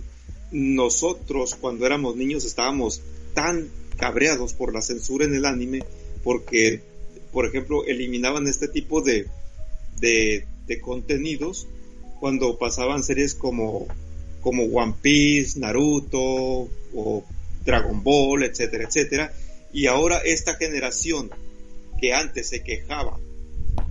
Nosotros 0.50 1.56
cuando 1.56 1.84
éramos 1.84 2.16
niños 2.16 2.44
estábamos 2.46 3.02
tan 3.34 3.68
cabreados 3.98 4.54
por 4.54 4.72
la 4.72 4.80
censura 4.80 5.26
en 5.26 5.34
el 5.34 5.44
anime 5.44 5.84
porque, 6.24 6.80
por 7.32 7.44
ejemplo, 7.44 7.84
eliminaban 7.84 8.46
este 8.46 8.68
tipo 8.68 9.02
de, 9.02 9.26
de, 10.00 10.46
contenidos 10.80 11.66
cuando 12.18 12.58
pasaban 12.58 13.02
series 13.02 13.34
como, 13.34 13.86
como 14.40 14.64
One 14.64 14.94
Piece, 15.02 15.58
Naruto 15.60 16.68
o 16.94 17.24
Dragon 17.64 18.02
Ball, 18.02 18.44
etcétera, 18.44 18.84
etcétera. 18.84 19.32
Y 19.72 19.86
ahora 19.86 20.18
esta 20.24 20.54
generación 20.54 21.30
que 22.00 22.14
antes 22.14 22.48
se 22.48 22.62
quejaba 22.62 23.18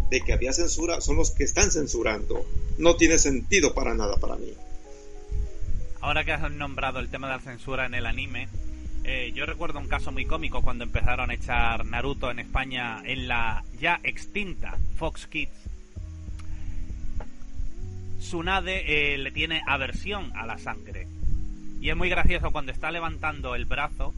de 0.09 0.21
que 0.21 0.33
había 0.33 0.53
censura 0.53 1.01
son 1.01 1.17
los 1.17 1.31
que 1.31 1.43
están 1.43 1.71
censurando. 1.71 2.45
No 2.77 2.95
tiene 2.95 3.17
sentido 3.17 3.73
para 3.73 3.93
nada 3.93 4.17
para 4.17 4.35
mí. 4.35 4.53
Ahora 6.01 6.23
que 6.23 6.31
has 6.31 6.51
nombrado 6.51 6.99
el 6.99 7.09
tema 7.09 7.27
de 7.27 7.33
la 7.33 7.41
censura 7.41 7.85
en 7.85 7.93
el 7.93 8.05
anime, 8.05 8.47
eh, 9.03 9.31
yo 9.33 9.45
recuerdo 9.45 9.79
un 9.79 9.87
caso 9.87 10.11
muy 10.11 10.25
cómico 10.25 10.61
cuando 10.61 10.83
empezaron 10.83 11.31
a 11.31 11.33
echar 11.33 11.85
Naruto 11.85 12.29
en 12.29 12.39
España 12.39 13.01
en 13.05 13.27
la 13.27 13.63
ya 13.79 13.99
extinta 14.03 14.77
Fox 14.97 15.27
Kids. 15.27 15.51
Tsunade 18.19 19.13
eh, 19.13 19.17
le 19.17 19.31
tiene 19.31 19.61
aversión 19.65 20.31
a 20.35 20.45
la 20.45 20.57
sangre. 20.57 21.07
Y 21.79 21.89
es 21.89 21.95
muy 21.95 22.09
gracioso 22.09 22.51
cuando 22.51 22.71
está 22.71 22.91
levantando 22.91 23.55
el 23.55 23.65
brazo, 23.65 24.13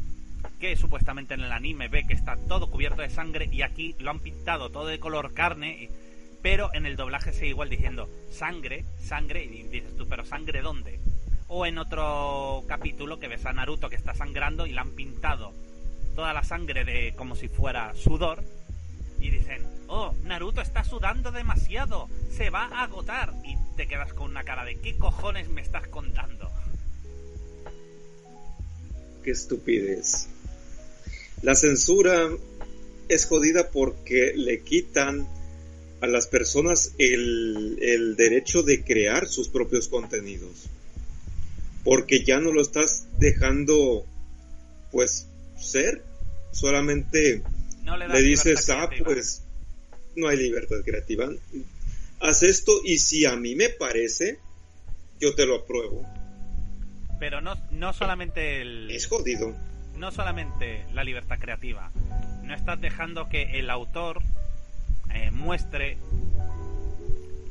que 0.60 0.76
supuestamente 0.76 1.34
en 1.34 1.42
el 1.42 1.52
anime 1.52 1.88
ve 1.88 2.06
que 2.06 2.14
está 2.14 2.36
todo 2.36 2.70
cubierto 2.70 3.02
de 3.02 3.10
sangre 3.10 3.50
y 3.52 3.62
aquí 3.62 3.96
lo 4.00 4.12
han 4.12 4.20
pintado 4.20 4.70
todo 4.70 4.88
de 4.88 5.00
color 5.00 5.34
carne, 5.34 5.90
pero 6.42 6.70
en 6.74 6.86
el 6.86 6.96
doblaje 6.96 7.34
sigue 7.34 7.48
igual 7.48 7.70
diciendo 7.70 8.10
sangre, 8.30 8.86
sangre, 9.00 9.44
y 9.44 9.64
dices 9.64 9.96
tú, 9.98 10.08
pero 10.08 10.26
sangre 10.26 10.62
dónde? 10.62 11.00
O 11.48 11.66
en 11.66 11.78
otro 11.78 12.64
capítulo 12.68 13.20
que 13.20 13.28
ves 13.28 13.46
a 13.46 13.54
Naruto 13.54 13.90
que 13.90 13.96
está 13.96 14.14
sangrando 14.14 14.66
y 14.66 14.74
le 14.74 14.80
han 14.80 14.92
pintado 14.92 15.54
toda 16.16 16.34
la 16.34 16.44
sangre 16.44 16.84
de 16.84 17.14
como 17.16 17.36
si 17.36 17.48
fuera 17.48 17.96
sudor 17.96 18.44
y 19.20 19.30
dicen, 19.30 19.66
oh, 19.88 20.14
Naruto 20.24 20.62
está 20.62 20.84
sudando 20.84 21.32
demasiado, 21.32 22.10
se 22.30 22.50
va 22.50 22.66
a 22.66 22.84
agotar 22.84 23.34
y 23.46 23.56
te 23.76 23.88
quedas 23.88 24.14
con 24.14 24.32
una 24.32 24.44
cara 24.44 24.66
de 24.66 24.76
¿qué 24.80 24.98
cojones 24.98 25.50
me 25.50 25.62
estás 25.62 25.88
contando? 25.88 26.52
Qué 29.24 29.32
estupidez. 29.32 30.30
La 31.42 31.56
censura 31.56 32.30
es 33.08 33.26
jodida 33.26 33.72
porque 33.72 34.34
le 34.36 34.62
quitan 34.62 35.28
a 36.02 36.08
las 36.08 36.28
personas 36.28 36.94
el, 36.98 37.78
el 37.82 38.16
derecho 38.16 38.64
de 38.64 38.84
crear 38.84 39.28
sus 39.28 39.50
propios 39.50 39.88
contenidos. 39.88 40.70
Porque 41.84 42.24
ya 42.24 42.40
no 42.40 42.52
lo 42.52 42.62
estás 42.62 43.08
dejando 43.18 44.06
pues 44.92 45.28
ser. 45.58 46.04
Solamente 46.52 47.44
le, 47.98 48.22
dices 48.22 48.70
ah 48.70 48.90
pues 49.04 49.44
no 50.16 50.28
hay 50.28 50.38
libertad 50.38 50.78
creativa 50.84 51.30
haz 52.20 52.44
esto 52.44 52.74
y 52.84 52.98
si 52.98 53.26
a 53.26 53.36
mí 53.36 53.56
me 53.56 53.70
parece 53.70 54.40
yo 55.20 55.36
te 55.36 55.46
lo 55.46 55.58
apruebo. 55.58 56.06
Pero 57.20 57.42
no 57.42 57.56
no 57.72 57.94
solamente 57.94 58.62
el 58.62 58.90
es 58.92 59.08
jodido 59.08 59.56
no 60.00 60.12
solamente 60.12 60.86
la 60.94 61.04
libertad 61.04 61.38
creativa 61.40 61.92
no 62.44 62.56
estás 62.56 62.82
dejando 62.82 63.30
que 63.30 63.60
el 63.60 63.70
autor 63.70 64.22
eh, 65.14 65.30
muestre 65.32 65.98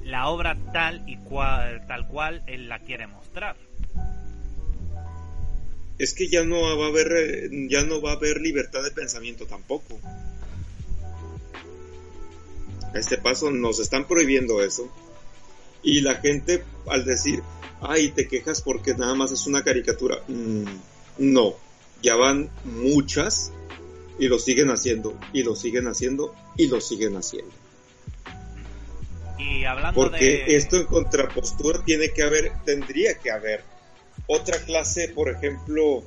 la 0.02 0.28
obra 0.28 0.56
tal 0.72 1.08
y 1.08 1.18
cual 1.18 1.86
tal 1.86 2.08
cual 2.08 2.42
él 2.46 2.68
la 2.68 2.80
quiere 2.80 3.06
mostrar 3.06 3.56
es 5.98 6.14
que 6.14 6.28
ya 6.28 6.44
no 6.44 6.60
va 6.78 6.86
a 6.86 6.88
haber 6.88 7.12
eh, 7.12 7.50
ya 7.68 7.82
no 7.84 8.00
va 8.00 8.12
a 8.12 8.14
haber 8.14 8.40
libertad 8.40 8.82
de 8.82 8.92
pensamiento 8.92 9.46
tampoco. 9.46 9.98
A 12.94 12.98
este 12.98 13.18
paso 13.18 13.50
nos 13.50 13.80
están 13.80 14.06
prohibiendo 14.06 14.62
eso. 14.62 14.88
Y 15.82 16.00
la 16.00 16.16
gente 16.16 16.64
al 16.86 17.04
decir, 17.04 17.42
ay, 17.80 18.10
te 18.10 18.28
quejas 18.28 18.62
porque 18.62 18.94
nada 18.94 19.14
más 19.14 19.32
es 19.32 19.46
una 19.46 19.62
caricatura. 19.62 20.22
Mm, 20.28 20.64
no, 21.18 21.56
ya 22.02 22.14
van 22.16 22.50
muchas 22.64 23.52
y 24.18 24.28
lo 24.28 24.38
siguen 24.38 24.70
haciendo, 24.70 25.18
y 25.32 25.42
lo 25.42 25.54
siguen 25.54 25.86
haciendo, 25.86 26.34
y 26.56 26.66
lo 26.66 26.80
siguen 26.80 27.16
haciendo. 27.16 27.52
Y 29.38 29.64
hablando 29.64 29.94
porque 29.94 30.56
esto 30.56 30.76
en 30.76 30.86
contrapostura 30.86 31.84
tiene 31.84 32.10
que 32.10 32.22
haber, 32.22 32.52
tendría 32.64 33.18
que 33.18 33.30
haber 33.30 33.62
otra 34.26 34.58
clase, 34.58 35.08
por 35.08 35.30
ejemplo, 35.30 36.04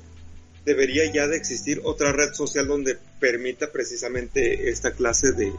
debería 0.65 1.11
ya 1.11 1.27
de 1.27 1.37
existir 1.37 1.81
otra 1.83 2.11
red 2.11 2.33
social 2.33 2.67
donde 2.67 2.97
permita 3.19 3.71
precisamente 3.71 4.69
esta 4.69 4.91
clase 4.91 5.31
de, 5.31 5.53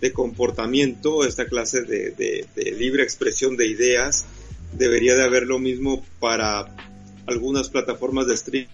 de 0.00 0.12
comportamiento, 0.12 1.24
esta 1.24 1.46
clase 1.46 1.82
de, 1.82 2.10
de, 2.10 2.72
libre 2.72 3.02
expresión 3.02 3.56
de 3.56 3.66
ideas. 3.66 4.24
Debería 4.72 5.14
de 5.14 5.22
haber 5.22 5.44
lo 5.44 5.58
mismo 5.58 6.04
para 6.18 6.74
algunas 7.26 7.68
plataformas 7.68 8.26
de 8.26 8.34
streaming, 8.34 8.68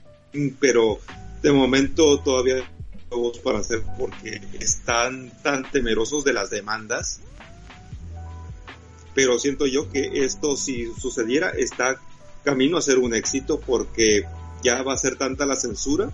pero 0.58 0.98
de 1.42 1.52
momento 1.52 2.20
todavía 2.20 2.56
no 3.10 3.32
para 3.42 3.58
hacer 3.58 3.82
porque 3.98 4.40
están 4.60 5.32
tan 5.42 5.70
temerosos 5.70 6.24
de 6.24 6.32
las 6.32 6.50
demandas. 6.50 7.20
Pero 9.14 9.38
siento 9.38 9.66
yo 9.66 9.90
que 9.90 10.24
esto 10.24 10.56
si 10.56 10.92
sucediera 10.94 11.50
está 11.50 12.00
camino 12.44 12.78
a 12.78 12.82
ser 12.82 12.98
un 12.98 13.14
éxito 13.14 13.60
porque 13.60 14.24
ya 14.62 14.82
va 14.82 14.94
a 14.94 14.98
ser 14.98 15.16
tanta 15.16 15.46
la 15.46 15.56
censura 15.56 16.10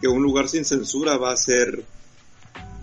que 0.00 0.08
un 0.08 0.22
lugar 0.22 0.48
sin 0.48 0.64
censura 0.64 1.16
va 1.16 1.32
a 1.32 1.36
ser 1.36 1.84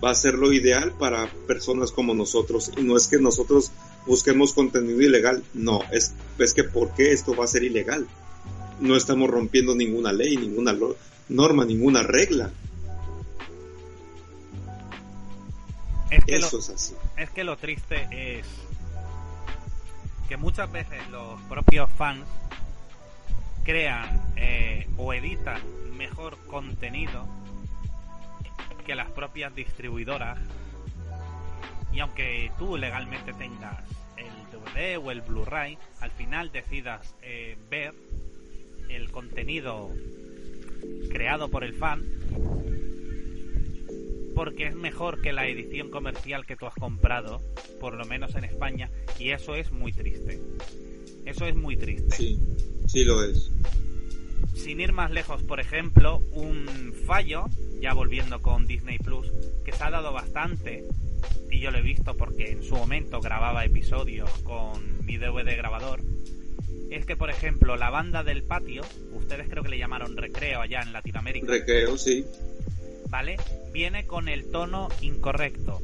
va 0.02 0.10
a 0.10 0.14
ser 0.14 0.34
lo 0.34 0.52
ideal 0.52 0.92
para 0.98 1.30
personas 1.46 1.92
como 1.92 2.14
nosotros 2.14 2.72
y 2.76 2.82
no 2.82 2.96
es 2.96 3.06
que 3.06 3.18
nosotros 3.18 3.70
busquemos 4.06 4.52
contenido 4.52 5.00
ilegal, 5.00 5.44
no, 5.54 5.80
es, 5.92 6.12
es 6.38 6.54
que 6.54 6.64
¿por 6.64 6.92
qué 6.94 7.12
esto 7.12 7.36
va 7.36 7.44
a 7.44 7.48
ser 7.48 7.62
ilegal? 7.62 8.08
No 8.82 8.96
estamos 8.96 9.30
rompiendo 9.30 9.74
ninguna 9.74 10.12
ley, 10.12 10.36
ninguna 10.36 10.76
norma, 11.28 11.64
ninguna 11.64 12.02
regla. 12.02 12.50
Es 16.10 16.24
que 16.24 16.36
Eso 16.36 16.58
es 16.58 16.68
así. 16.68 16.94
Es 17.16 17.30
que 17.30 17.44
lo 17.44 17.56
triste 17.56 18.08
es 18.10 18.46
que 20.28 20.36
muchas 20.36 20.70
veces 20.70 21.00
los 21.10 21.40
propios 21.42 21.88
fans 21.92 22.26
crean 23.64 24.20
eh, 24.36 24.88
o 24.96 25.14
editan 25.14 25.62
mejor 25.96 26.36
contenido 26.48 27.26
que 28.84 28.96
las 28.96 29.10
propias 29.12 29.54
distribuidoras 29.54 30.38
y 31.92 32.00
aunque 32.00 32.50
tú 32.58 32.76
legalmente 32.76 33.32
tengas 33.34 33.78
el 34.16 34.32
DVD 34.50 34.98
o 34.98 35.10
el 35.12 35.20
Blu-ray, 35.20 35.78
al 36.00 36.10
final 36.10 36.50
decidas 36.50 37.14
eh, 37.22 37.56
ver 37.70 37.94
el 38.92 39.10
contenido 39.10 39.90
creado 41.10 41.48
por 41.48 41.64
el 41.64 41.74
fan 41.74 42.04
porque 44.34 44.66
es 44.66 44.74
mejor 44.74 45.20
que 45.20 45.32
la 45.32 45.46
edición 45.46 45.90
comercial 45.90 46.46
que 46.46 46.56
tú 46.56 46.66
has 46.66 46.74
comprado, 46.74 47.40
por 47.80 47.94
lo 47.94 48.04
menos 48.04 48.34
en 48.34 48.44
España, 48.44 48.90
y 49.18 49.30
eso 49.30 49.54
es 49.54 49.70
muy 49.70 49.92
triste. 49.92 50.40
Eso 51.24 51.46
es 51.46 51.54
muy 51.54 51.76
triste. 51.76 52.16
Sí, 52.16 52.38
sí 52.86 53.04
lo 53.04 53.22
es. 53.22 53.50
Sin 54.54 54.80
ir 54.80 54.92
más 54.92 55.10
lejos, 55.10 55.42
por 55.42 55.60
ejemplo, 55.60 56.18
un 56.32 56.92
fallo, 57.06 57.46
ya 57.80 57.94
volviendo 57.94 58.42
con 58.42 58.66
Disney 58.66 58.98
Plus, 58.98 59.30
que 59.64 59.72
se 59.72 59.84
ha 59.84 59.90
dado 59.90 60.12
bastante, 60.12 60.84
y 61.50 61.60
yo 61.60 61.70
lo 61.70 61.78
he 61.78 61.82
visto 61.82 62.16
porque 62.16 62.50
en 62.50 62.62
su 62.62 62.74
momento 62.74 63.20
grababa 63.20 63.64
episodios 63.64 64.30
con 64.42 65.04
mi 65.04 65.18
DVD 65.18 65.56
grabador, 65.56 66.00
es 66.94 67.06
que, 67.06 67.16
por 67.16 67.30
ejemplo, 67.30 67.76
la 67.76 67.90
banda 67.90 68.22
del 68.22 68.42
patio, 68.42 68.82
ustedes 69.12 69.48
creo 69.48 69.62
que 69.62 69.70
le 69.70 69.78
llamaron 69.78 70.16
recreo 70.16 70.60
allá 70.60 70.82
en 70.82 70.92
Latinoamérica. 70.92 71.46
Recreo, 71.46 71.96
sí. 71.96 72.24
¿Vale? 73.08 73.36
Viene 73.72 74.06
con 74.06 74.28
el 74.28 74.50
tono 74.50 74.88
incorrecto. 75.00 75.80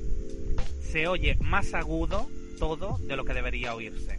Se 0.83 1.07
oye 1.07 1.37
más 1.41 1.75
agudo 1.75 2.29
todo 2.59 2.99
de 2.99 3.17
lo 3.17 3.25
que 3.25 3.35
debería 3.35 3.75
oírse. 3.75 4.19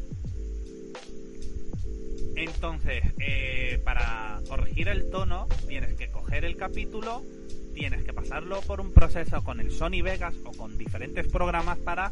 Entonces, 2.35 3.03
eh, 3.19 3.81
para 3.83 4.39
corregir 4.47 4.87
el 4.87 5.09
tono, 5.09 5.47
tienes 5.67 5.95
que 5.95 6.09
coger 6.09 6.45
el 6.45 6.55
capítulo, 6.55 7.23
tienes 7.73 8.03
que 8.03 8.13
pasarlo 8.13 8.61
por 8.61 8.79
un 8.79 8.93
proceso 8.93 9.43
con 9.43 9.59
el 9.59 9.71
Sony 9.71 10.01
Vegas 10.01 10.35
o 10.45 10.51
con 10.51 10.77
diferentes 10.77 11.27
programas 11.27 11.77
para 11.79 12.11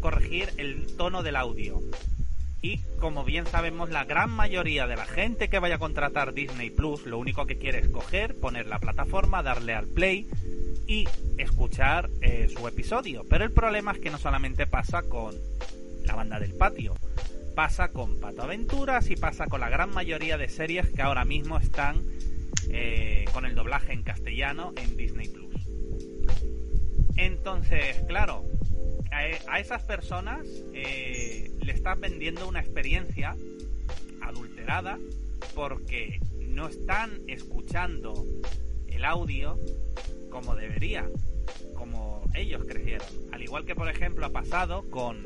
corregir 0.00 0.48
el 0.56 0.86
tono 0.96 1.22
del 1.22 1.36
audio. 1.36 1.80
Y 2.62 2.78
como 2.98 3.24
bien 3.24 3.46
sabemos, 3.46 3.90
la 3.90 4.04
gran 4.04 4.30
mayoría 4.30 4.86
de 4.86 4.96
la 4.96 5.06
gente 5.06 5.48
que 5.48 5.58
vaya 5.58 5.76
a 5.76 5.78
contratar 5.78 6.34
Disney 6.34 6.70
Plus 6.70 7.06
lo 7.06 7.18
único 7.18 7.46
que 7.46 7.56
quiere 7.56 7.78
es 7.78 7.88
coger, 7.88 8.38
poner 8.38 8.66
la 8.66 8.78
plataforma, 8.78 9.42
darle 9.42 9.74
al 9.74 9.86
play 9.86 10.28
y 10.86 11.08
escuchar 11.38 12.10
eh, 12.20 12.48
su 12.54 12.66
episodio. 12.68 13.24
Pero 13.28 13.44
el 13.44 13.52
problema 13.52 13.92
es 13.92 13.98
que 13.98 14.10
no 14.10 14.18
solamente 14.18 14.66
pasa 14.66 15.02
con 15.02 15.34
la 16.04 16.14
banda 16.14 16.38
del 16.38 16.52
patio, 16.52 16.94
pasa 17.54 17.88
con 17.88 18.20
Pato 18.20 18.42
Aventuras 18.42 19.10
y 19.10 19.16
pasa 19.16 19.46
con 19.46 19.60
la 19.60 19.70
gran 19.70 19.90
mayoría 19.90 20.36
de 20.36 20.48
series 20.48 20.90
que 20.90 21.02
ahora 21.02 21.24
mismo 21.24 21.58
están 21.58 22.04
eh, 22.70 23.24
con 23.32 23.46
el 23.46 23.54
doblaje 23.54 23.92
en 23.92 24.02
castellano 24.02 24.72
en 24.76 24.96
Disney 24.96 25.28
Plus. 25.28 25.50
Entonces, 27.16 28.02
claro, 28.06 28.44
a, 29.10 29.60
esas 29.60 29.82
personas 29.82 30.46
eh, 30.72 31.50
le 31.60 31.72
estás 31.72 31.98
vendiendo 31.98 32.48
una 32.48 32.60
experiencia 32.60 33.36
adulterada 34.22 34.98
porque 35.54 36.20
no 36.38 36.68
están 36.68 37.20
escuchando 37.26 38.24
el 38.88 39.04
audio 39.04 39.58
como 40.30 40.54
debería, 40.54 41.08
como 41.74 42.24
ellos 42.34 42.64
crecieron. 42.66 43.08
Al 43.32 43.42
igual 43.42 43.64
que, 43.64 43.74
por 43.74 43.88
ejemplo, 43.88 44.26
ha 44.26 44.30
pasado 44.30 44.88
con 44.90 45.24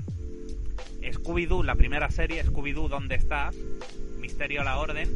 Scooby-Doo, 1.02 1.62
la 1.62 1.74
primera 1.74 2.10
serie, 2.10 2.44
Scooby-Doo, 2.44 2.88
¿dónde 2.88 3.16
estás? 3.16 3.54
Misterio 4.18 4.62
a 4.62 4.64
la 4.64 4.78
Orden, 4.78 5.08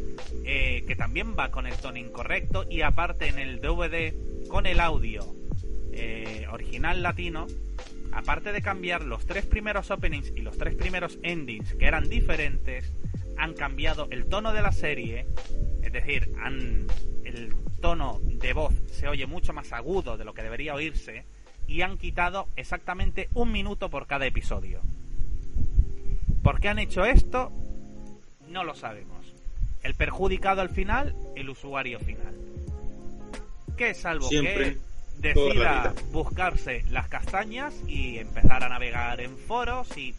eh, 0.45 0.83
que 0.85 0.95
también 0.95 1.35
va 1.37 1.49
con 1.49 1.65
el 1.65 1.75
tono 1.75 1.97
incorrecto 1.97 2.65
y 2.69 2.81
aparte 2.81 3.27
en 3.27 3.39
el 3.39 3.59
DVD 3.59 4.13
con 4.47 4.65
el 4.65 4.79
audio 4.79 5.25
eh, 5.91 6.45
original 6.51 7.01
latino, 7.01 7.47
aparte 8.11 8.51
de 8.51 8.61
cambiar 8.61 9.03
los 9.03 9.25
tres 9.25 9.45
primeros 9.45 9.91
openings 9.91 10.31
y 10.35 10.41
los 10.41 10.57
tres 10.57 10.75
primeros 10.75 11.19
endings 11.23 11.73
que 11.75 11.85
eran 11.85 12.09
diferentes, 12.09 12.93
han 13.37 13.53
cambiado 13.53 14.07
el 14.11 14.25
tono 14.25 14.53
de 14.53 14.61
la 14.61 14.71
serie, 14.71 15.25
es 15.81 15.91
decir, 15.93 16.33
el 17.23 17.55
tono 17.79 18.19
de 18.23 18.53
voz 18.53 18.73
se 18.91 19.07
oye 19.07 19.25
mucho 19.25 19.53
más 19.53 19.71
agudo 19.71 20.17
de 20.17 20.25
lo 20.25 20.33
que 20.33 20.43
debería 20.43 20.75
oírse 20.75 21.25
y 21.67 21.81
han 21.81 21.97
quitado 21.97 22.47
exactamente 22.55 23.29
un 23.33 23.51
minuto 23.51 23.89
por 23.89 24.07
cada 24.07 24.25
episodio. 24.25 24.81
¿Por 26.43 26.59
qué 26.59 26.69
han 26.69 26.79
hecho 26.79 27.05
esto? 27.05 27.51
No 28.47 28.63
lo 28.63 28.75
sabemos. 28.75 29.33
El 29.83 29.93
perjudicado 29.93 30.61
al 30.61 30.69
final, 30.69 31.15
el 31.35 31.49
usuario 31.49 31.99
final. 31.99 32.33
Que 33.77 33.93
salvo 33.93 34.29
que 34.29 34.77
decida 35.19 35.93
buscarse 36.11 36.83
las 36.89 37.07
castañas 37.07 37.73
y 37.87 38.17
empezar 38.17 38.63
a 38.63 38.69
navegar 38.69 39.21
en 39.21 39.37
foros 39.37 39.95
y 39.97 40.15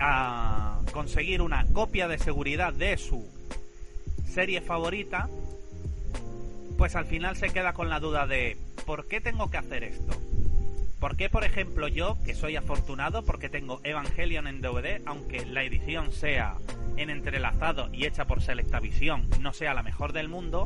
a 0.00 0.80
conseguir 0.92 1.42
una 1.42 1.66
copia 1.72 2.08
de 2.08 2.18
seguridad 2.18 2.72
de 2.72 2.96
su 2.96 3.26
serie 4.26 4.60
favorita, 4.60 5.28
pues 6.78 6.96
al 6.96 7.04
final 7.04 7.36
se 7.36 7.50
queda 7.50 7.72
con 7.72 7.88
la 7.88 8.00
duda 8.00 8.26
de 8.26 8.56
¿por 8.86 9.06
qué 9.06 9.20
tengo 9.20 9.50
que 9.50 9.58
hacer 9.58 9.84
esto? 9.84 10.14
¿Por 11.00 11.16
qué, 11.16 11.28
por 11.28 11.42
ejemplo, 11.42 11.88
yo, 11.88 12.16
que 12.24 12.32
soy 12.32 12.54
afortunado 12.54 13.24
porque 13.24 13.48
tengo 13.48 13.80
Evangelion 13.82 14.46
en 14.46 14.60
DVD, 14.60 15.02
aunque 15.04 15.44
la 15.44 15.64
edición 15.64 16.12
sea 16.12 16.58
en 16.96 17.10
entrelazado 17.10 17.92
y 17.92 18.06
hecha 18.06 18.26
por 18.26 18.40
Selectavision, 18.40 19.28
no 19.40 19.52
sea 19.52 19.74
la 19.74 19.82
mejor 19.82 20.12
del 20.12 20.28
mundo, 20.28 20.62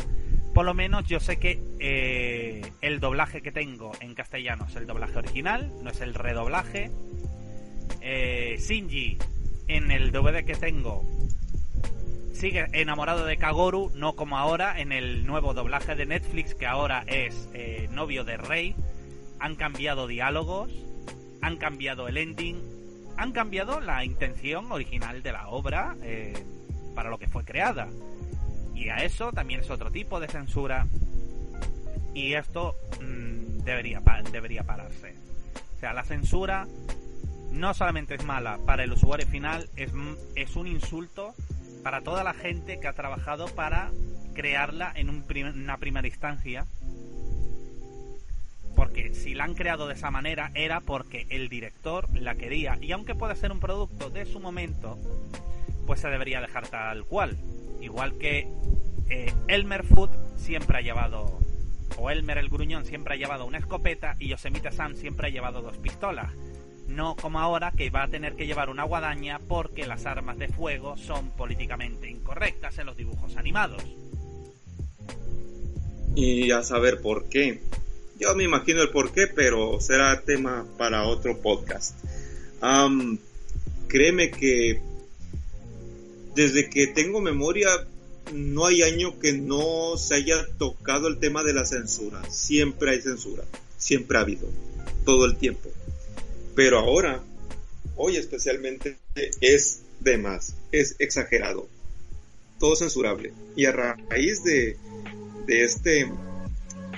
por 0.57 0.65
lo 0.65 0.73
menos 0.73 1.05
yo 1.05 1.21
sé 1.21 1.37
que 1.37 1.63
eh, 1.81 2.63
el 2.81 2.99
doblaje 2.99 3.43
que 3.43 3.53
tengo 3.53 3.93
en 4.01 4.15
castellano 4.15 4.65
es 4.67 4.75
el 4.77 4.87
doblaje 4.87 5.19
original, 5.19 5.71
no 5.83 5.91
es 5.91 6.01
el 6.01 6.15
redoblaje. 6.15 6.91
Eh, 8.01 8.57
Shinji, 8.59 9.19
en 9.69 9.91
el 9.91 10.13
DVD 10.13 10.47
que 10.47 10.55
tengo, 10.55 11.05
sigue 12.33 12.69
enamorado 12.73 13.27
de 13.27 13.37
Kagoru, 13.37 13.93
no 13.97 14.17
como 14.17 14.39
ahora 14.39 14.81
en 14.81 14.93
el 14.93 15.27
nuevo 15.27 15.53
doblaje 15.53 15.95
de 15.95 16.07
Netflix, 16.07 16.55
que 16.55 16.67
ahora 16.67 17.05
es 17.07 17.51
eh, 17.53 17.91
novio 17.93 18.25
de 18.25 18.39
Rey. 18.39 18.75
Han 19.39 19.57
cambiado 19.57 20.07
diálogos, 20.07 20.73
han 21.43 21.59
cambiado 21.59 22.09
el 22.09 22.17
ending, 22.17 22.63
han 23.19 23.33
cambiado 23.33 23.83
la 23.83 24.07
intención 24.07 24.73
original 24.73 25.23
de 25.23 25.33
la 25.33 25.49
obra 25.49 25.97
para 26.95 27.11
lo 27.11 27.19
que 27.19 27.29
fue 27.29 27.45
creada. 27.45 27.91
Y 28.77 28.91
a 28.91 28.97
eso 28.97 29.33
también 29.33 29.61
es 29.61 29.71
otro 29.71 29.91
tipo 29.91 30.21
de 30.21 30.29
censura. 30.29 30.87
Y 32.15 32.35
esto 32.35 32.77
mm, 33.01 33.65
debería, 33.65 34.03
debería 34.31 34.65
pararse. 34.65 35.15
O 35.77 35.81
sea, 35.81 35.95
la 35.95 36.05
censura 36.05 36.69
no 37.51 37.73
solamente 37.73 38.15
es 38.15 38.25
mala 38.25 38.59
para 38.67 38.85
el 38.85 38.93
usuario 38.93 39.27
final, 39.27 39.69
es, 39.77 39.91
es 40.35 40.57
un 40.57 40.67
insulto 40.67 41.35
para 41.83 42.03
toda 42.03 42.23
la 42.23 42.35
gente 42.35 42.79
que 42.79 42.87
ha 42.87 42.93
trabajado 42.93 43.47
para 43.47 43.91
crearla 44.35 44.93
en 44.95 45.09
una 45.09 45.79
primera 45.79 46.07
instancia. 46.07 46.67
Porque 48.75 49.15
si 49.15 49.33
la 49.33 49.45
han 49.45 49.55
creado 49.55 49.87
de 49.89 49.95
esa 49.95 50.11
manera 50.11 50.51
era 50.55 50.81
porque 50.81 51.27
el 51.31 51.49
director 51.49 52.15
la 52.15 52.35
quería. 52.35 52.77
Y 52.83 52.93
aunque 52.93 53.15
pueda 53.15 53.35
ser 53.35 53.53
un 53.53 53.61
producto 53.61 54.11
de 54.11 54.27
su 54.27 54.39
momento, 54.39 54.99
pues 55.87 56.01
se 56.01 56.09
debería 56.09 56.43
dejar 56.43 56.69
tal 56.69 57.05
cual. 57.07 57.39
Igual 57.87 58.19
que 58.19 58.49
eh, 59.09 59.33
Elmer 59.47 59.85
Food 59.85 60.11
siempre 60.37 60.79
ha 60.79 60.81
llevado, 60.81 61.39
o 61.97 62.11
Elmer 62.11 62.37
el 62.39 62.49
gruñón 62.49 62.85
siempre 62.85 63.15
ha 63.15 63.17
llevado 63.17 63.47
una 63.47 63.59
escopeta 63.59 64.17
y 64.19 64.27
Yosemite 64.27 64.73
Sam 64.73 64.97
siempre 64.97 65.29
ha 65.29 65.31
llevado 65.31 65.63
dos 65.63 65.79
pistolas. 65.79 66.33
No 66.89 67.15
como 67.15 67.39
ahora 67.39 67.71
que 67.71 67.91
va 67.91 68.03
a 68.03 68.09
tener 68.09 68.35
que 68.35 68.45
llevar 68.45 68.71
una 68.71 68.83
guadaña 68.83 69.39
porque 69.39 69.87
las 69.87 70.05
armas 70.05 70.37
de 70.37 70.49
fuego 70.49 70.97
son 70.97 71.31
políticamente 71.31 72.11
incorrectas 72.11 72.77
en 72.79 72.87
los 72.87 72.97
dibujos 72.97 73.37
animados. 73.37 73.85
Y 76.17 76.51
a 76.51 76.65
saber 76.65 77.01
por 77.01 77.29
qué. 77.29 77.61
Yo 78.19 78.35
me 78.35 78.43
imagino 78.43 78.83
el 78.83 78.91
por 78.91 79.13
qué, 79.13 79.29
pero 79.29 79.81
será 79.81 80.23
tema 80.23 80.67
para 80.77 81.05
otro 81.05 81.39
podcast. 81.39 81.95
créeme 83.87 84.33
que 84.33 84.83
desde 86.37 86.69
que 86.69 86.87
tengo 86.87 87.21
memoria, 87.21 87.69
no 88.33 88.67
hay 88.67 88.83
año 88.83 89.19
que 89.19 89.33
no 89.33 89.97
se 89.97 90.17
haya 90.17 90.47
tocado 90.59 91.09
el 91.09 91.19
tema 91.19 91.43
de 91.43 91.55
la 91.55 91.65
censura. 91.65 92.23
Siempre 92.31 92.91
hay 92.91 93.01
censura, 93.01 93.43
siempre 93.79 94.19
ha 94.19 94.21
habido, 94.21 94.47
todo 95.07 95.25
el 95.25 95.37
tiempo. 95.37 95.71
Pero 96.55 96.79
ahora, 96.79 97.23
hoy 97.97 98.17
especialmente, 98.17 98.99
es 99.41 99.81
de 100.01 100.19
más, 100.19 100.55
es 100.73 100.97
exagerado, 100.99 101.69
todo 102.61 102.77
censurable. 102.77 103.33
Y 103.57 103.65
a 103.65 103.73
raíz 103.73 104.45
de, 104.45 104.77
de 105.47 105.65
este, 105.65 106.07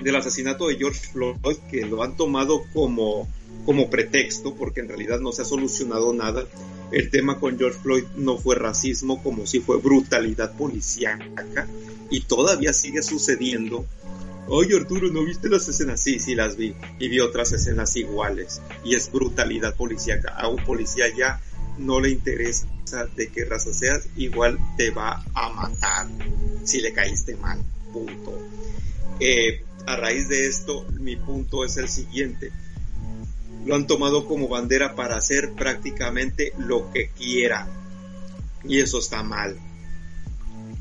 del 0.02 0.16
asesinato 0.16 0.66
de 0.66 0.78
George 0.78 1.12
Floyd, 1.12 1.58
que 1.70 1.86
lo 1.86 2.02
han 2.02 2.16
tomado 2.16 2.64
como, 2.72 3.28
como 3.64 3.88
pretexto, 3.88 4.56
porque 4.56 4.80
en 4.80 4.88
realidad 4.88 5.20
no 5.20 5.30
se 5.30 5.42
ha 5.42 5.44
solucionado 5.44 6.12
nada, 6.12 6.44
el 6.90 7.10
tema 7.10 7.38
con 7.38 7.58
George 7.58 7.78
Floyd 7.80 8.04
no 8.16 8.38
fue 8.38 8.56
racismo 8.56 9.22
como 9.22 9.46
si 9.46 9.60
fue 9.60 9.78
brutalidad 9.78 10.56
policíaca 10.56 11.66
y 12.10 12.20
todavía 12.20 12.72
sigue 12.72 13.02
sucediendo. 13.02 13.86
Oye 14.46 14.76
Arturo, 14.76 15.10
¿no 15.10 15.24
viste 15.24 15.50
las 15.50 15.68
escenas? 15.68 16.00
Sí, 16.00 16.18
sí 16.18 16.34
las 16.34 16.56
vi 16.56 16.74
y 16.98 17.08
vi 17.08 17.20
otras 17.20 17.52
escenas 17.52 17.94
iguales 17.96 18.62
y 18.84 18.94
es 18.94 19.12
brutalidad 19.12 19.76
policíaca. 19.76 20.34
A 20.34 20.48
un 20.48 20.64
policía 20.64 21.06
ya 21.14 21.40
no 21.76 22.00
le 22.00 22.10
interesa 22.10 22.66
de 23.14 23.28
qué 23.28 23.44
raza 23.44 23.72
seas, 23.74 24.08
igual 24.16 24.58
te 24.78 24.90
va 24.90 25.22
a 25.34 25.50
matar 25.50 26.06
si 26.64 26.80
le 26.80 26.92
caíste 26.92 27.36
mal. 27.36 27.58
Punto. 27.92 28.38
Eh, 29.20 29.62
a 29.86 29.96
raíz 29.96 30.28
de 30.28 30.46
esto, 30.46 30.86
mi 30.98 31.16
punto 31.16 31.64
es 31.64 31.76
el 31.76 31.88
siguiente 31.88 32.50
lo 33.68 33.74
han 33.74 33.86
tomado 33.86 34.24
como 34.24 34.48
bandera 34.48 34.94
para 34.94 35.16
hacer 35.16 35.52
prácticamente 35.52 36.54
lo 36.56 36.90
que 36.90 37.10
quieran. 37.10 37.68
Y 38.64 38.80
eso 38.80 38.98
está 38.98 39.22
mal. 39.22 39.58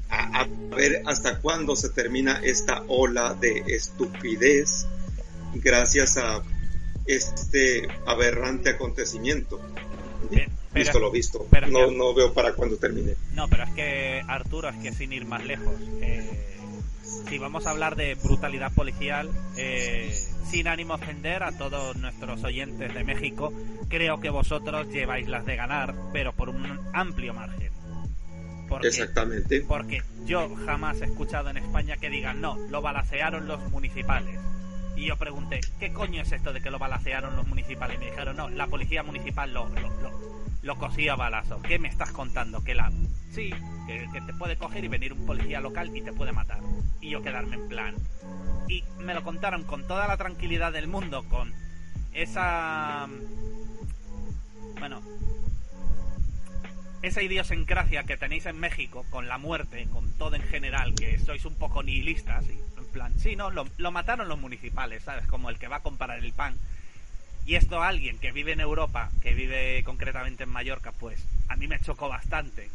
A, 0.10 0.48
ver 0.74 1.04
hasta 1.06 1.40
cuándo 1.40 1.76
se 1.76 1.90
termina 1.90 2.40
esta 2.42 2.84
ola 2.88 3.34
de 3.34 3.64
estupidez 3.68 4.86
gracias 5.56 6.16
a 6.16 6.42
este 7.06 7.90
aberrante 8.06 8.70
acontecimiento. 8.70 9.60
visto 10.74 11.00
lo 11.00 11.12
visto. 11.12 11.46
no, 11.70 11.92
no 11.92 12.14
veo 12.14 12.34
para 12.34 12.54
cuándo 12.54 12.78
termine. 12.78 13.16
No, 13.34 13.50
pero 13.50 13.64
es 13.64 13.72
que 13.72 14.24
Arturo, 14.30 14.70
es 14.70 14.78
que 14.78 14.94
sin 14.94 15.12
ir 15.12 15.26
más 15.26 15.46
lejos, 15.46 15.76
eh, 16.02 16.58
si 17.28 17.38
vamos 17.38 17.68
a 17.68 17.72
hablar 17.72 17.98
de 17.98 18.16
brutalidad 18.16 18.72
policial, 18.72 19.30
eh, 19.58 20.10
sin 20.50 20.68
ánimo 20.68 20.94
a 20.94 20.96
ofender 20.96 21.44
a 21.44 21.52
todos 21.52 21.96
nuestros 21.98 22.44
oyentes 22.44 22.94
de 22.94 23.04
México, 23.04 23.54
creo 23.90 24.20
que 24.20 24.30
vosotros 24.30 24.88
lleváis 24.90 25.28
las 25.28 25.46
de 25.46 25.56
ganar, 25.56 25.96
pero 26.14 26.34
por 26.34 26.50
un 26.50 26.80
amplio 26.94 27.34
margen. 27.34 27.72
Exactamente. 28.84 29.62
Porque 29.62 30.02
yo 30.26 30.54
jamás 30.66 31.02
he 31.02 31.06
escuchado 31.06 31.50
en 31.50 31.58
España 31.58 31.98
que 31.98 32.10
digan, 32.10 32.42
no, 32.42 32.58
lo 32.70 32.82
balacearon 32.82 33.48
los 33.48 33.62
municipales. 33.72 34.40
Y 34.96 35.08
yo 35.08 35.18
pregunté, 35.18 35.60
¿qué 35.80 35.94
coño 35.94 36.22
es 36.22 36.32
esto 36.32 36.54
de 36.54 36.62
que 36.62 36.72
lo 36.72 36.80
balacearon 36.80 37.36
los 37.36 37.48
municipales? 37.48 37.98
Y 37.98 38.00
me 38.00 38.06
dijeron, 38.12 38.36
no, 38.36 38.50
la 38.50 38.68
policía 38.68 39.04
municipal 39.04 39.54
lo, 39.54 39.70
lo, 39.70 39.90
lo, 40.02 40.47
cosía 40.78 41.14
a 41.14 41.16
balazo. 41.16 41.62
¿Qué 41.62 41.80
me 41.80 41.88
estás 41.88 42.12
contando? 42.12 42.64
Que 42.64 42.76
la... 42.76 42.92
Sí, 43.32 43.52
que, 43.88 44.22
te 44.26 44.34
puede 44.34 44.58
coger 44.58 44.84
y 44.84 44.88
venir 44.88 45.14
un 45.14 45.26
policía 45.26 45.62
local 45.62 45.96
y 45.96 46.02
te 46.02 46.14
puede 46.14 46.32
matar. 46.32 46.60
Y 47.02 47.10
yo 47.10 47.22
quedarme 47.22 47.56
en 47.56 47.68
plan. 47.68 47.96
Y 48.68 48.84
me 49.00 49.14
lo 49.14 49.24
contaron 49.24 49.64
con 49.64 49.88
toda 49.88 50.08
la 50.08 50.18
tranquilidad 50.18 50.74
del 50.74 50.88
mundo, 50.88 51.24
con 51.30 51.54
esa... 52.14 53.08
Bueno, 54.80 55.02
esa 57.02 57.22
idiosincrasia 57.22 58.04
que 58.04 58.18
tenéis 58.18 58.46
en 58.46 58.60
México 58.60 59.06
con 59.10 59.28
la 59.28 59.38
muerte, 59.38 59.88
con 59.92 60.12
todo 60.14 60.36
en 60.36 60.44
general, 60.44 60.94
que 60.96 61.20
sois 61.20 61.46
un 61.46 61.56
poco 61.56 61.84
nihilistas, 61.84 62.46
y 62.50 62.60
en 62.78 62.86
plan, 62.92 63.18
sí, 63.20 63.36
no, 63.36 63.52
lo, 63.52 63.92
mataron 63.92 64.28
los 64.28 64.40
municipales, 64.40 65.04
¿sabes? 65.04 65.26
Como 65.28 65.50
el 65.50 65.58
que 65.58 65.68
va 65.68 65.78
a 65.78 65.84
comprar 65.84 66.20
el 66.20 66.34
pan. 66.34 66.58
Y 67.48 67.56
esto 67.56 67.82
a 67.82 67.88
alguien 67.88 68.20
que 68.20 68.34
vive 68.34 68.52
en 68.52 68.60
Europa, 68.60 69.10
que 69.22 69.34
vive 69.34 69.82
concretamente 69.86 70.44
en 70.44 70.50
Mallorca, 70.50 70.92
pues 70.92 71.18
a 71.48 71.56
mí 71.56 71.66
me 71.66 71.80
chocó 71.80 72.10
bastante. 72.10 72.70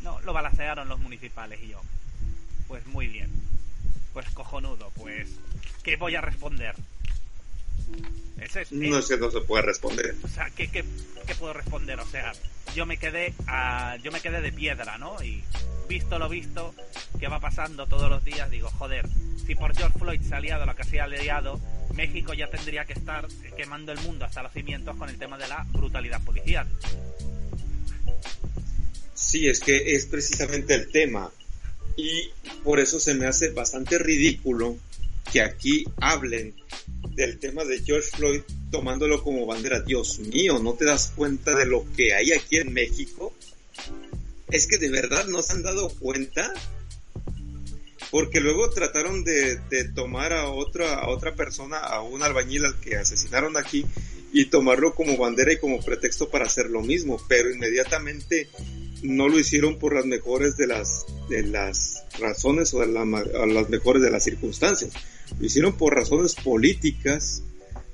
No, 0.00 0.20
lo 0.20 0.34
balacearon 0.34 0.90
los 0.90 1.00
municipales 1.00 1.58
y 1.62 1.68
yo. 1.68 1.80
Pues 2.68 2.86
muy 2.86 3.06
bien. 3.06 3.30
Pues 4.12 4.28
cojonudo, 4.28 4.92
pues... 4.94 5.30
¿Qué 5.82 5.96
voy 5.96 6.14
a 6.16 6.20
responder? 6.20 6.74
No 8.70 8.98
es 8.98 9.06
que 9.06 9.16
no 9.16 9.30
se 9.30 9.40
puede 9.40 9.62
responder. 9.62 10.14
O 10.22 10.28
sea, 10.28 10.50
¿qué, 10.50 10.68
qué, 10.68 10.84
qué 11.26 11.34
puedo 11.34 11.52
responder? 11.52 12.00
O 12.00 12.06
sea, 12.06 12.32
yo 12.74 12.86
me 12.86 12.96
quedé 12.96 13.34
a, 13.46 13.96
yo 14.02 14.10
me 14.12 14.20
quedé 14.20 14.40
de 14.40 14.52
piedra, 14.52 14.98
¿no? 14.98 15.22
Y 15.22 15.42
visto 15.88 16.18
lo 16.18 16.28
visto, 16.28 16.74
que 17.18 17.28
va 17.28 17.40
pasando 17.40 17.86
todos 17.86 18.10
los 18.10 18.24
días, 18.24 18.50
digo, 18.50 18.70
joder, 18.70 19.06
si 19.46 19.54
por 19.54 19.74
George 19.76 19.98
Floyd 19.98 20.20
se 20.22 20.34
ha 20.34 20.40
liado 20.40 20.66
lo 20.66 20.74
que 20.74 20.84
se 20.84 21.00
ha 21.00 21.06
liado, 21.06 21.60
México 21.94 22.32
ya 22.32 22.48
tendría 22.48 22.84
que 22.84 22.94
estar 22.94 23.28
quemando 23.56 23.92
el 23.92 24.00
mundo 24.00 24.24
hasta 24.24 24.42
los 24.42 24.52
cimientos 24.52 24.96
con 24.96 25.08
el 25.08 25.18
tema 25.18 25.36
de 25.38 25.48
la 25.48 25.66
brutalidad 25.70 26.22
policial. 26.22 26.66
Sí, 29.14 29.48
es 29.48 29.60
que 29.60 29.94
es 29.94 30.06
precisamente 30.06 30.74
el 30.74 30.90
tema. 30.90 31.30
Y 31.96 32.30
por 32.64 32.80
eso 32.80 32.98
se 32.98 33.14
me 33.14 33.26
hace 33.26 33.50
bastante 33.50 33.98
ridículo 33.98 34.78
que 35.30 35.42
aquí 35.42 35.84
hablen 36.00 36.54
del 37.14 37.38
tema 37.38 37.64
de 37.64 37.82
George 37.82 38.08
Floyd 38.16 38.40
tomándolo 38.70 39.22
como 39.22 39.46
bandera. 39.46 39.80
Dios 39.80 40.18
mío, 40.18 40.58
¿no 40.58 40.74
te 40.74 40.84
das 40.84 41.12
cuenta 41.14 41.54
de 41.54 41.66
lo 41.66 41.84
que 41.96 42.14
hay 42.14 42.32
aquí 42.32 42.56
en 42.56 42.72
México? 42.72 43.34
Es 44.50 44.66
que 44.66 44.78
de 44.78 44.90
verdad 44.90 45.26
no 45.26 45.42
se 45.42 45.52
han 45.52 45.62
dado 45.62 45.88
cuenta. 45.90 46.52
Porque 48.10 48.40
luego 48.40 48.68
trataron 48.68 49.24
de, 49.24 49.58
tomar 49.94 50.34
a 50.34 50.50
otra, 50.50 50.96
a 50.96 51.08
otra 51.08 51.34
persona, 51.34 51.78
a 51.78 52.02
un 52.02 52.22
albañil 52.22 52.66
al 52.66 52.78
que 52.78 52.96
asesinaron 52.96 53.56
aquí, 53.56 53.86
y 54.34 54.46
tomarlo 54.46 54.94
como 54.94 55.16
bandera 55.16 55.52
y 55.52 55.58
como 55.58 55.80
pretexto 55.80 56.28
para 56.28 56.44
hacer 56.44 56.66
lo 56.66 56.82
mismo. 56.82 57.18
Pero 57.28 57.50
inmediatamente 57.50 58.48
no 59.02 59.28
lo 59.28 59.38
hicieron 59.38 59.78
por 59.78 59.94
las 59.94 60.04
mejores 60.04 60.56
de 60.56 60.66
las, 60.66 61.06
de 61.30 61.42
las 61.42 62.04
razones 62.18 62.74
o 62.74 62.80
de 62.80 62.88
las 62.88 63.68
mejores 63.70 64.02
de 64.02 64.10
las 64.10 64.24
circunstancias. 64.24 64.92
Lo 65.38 65.46
hicieron 65.46 65.76
por 65.76 65.94
razones 65.94 66.34
políticas, 66.34 67.42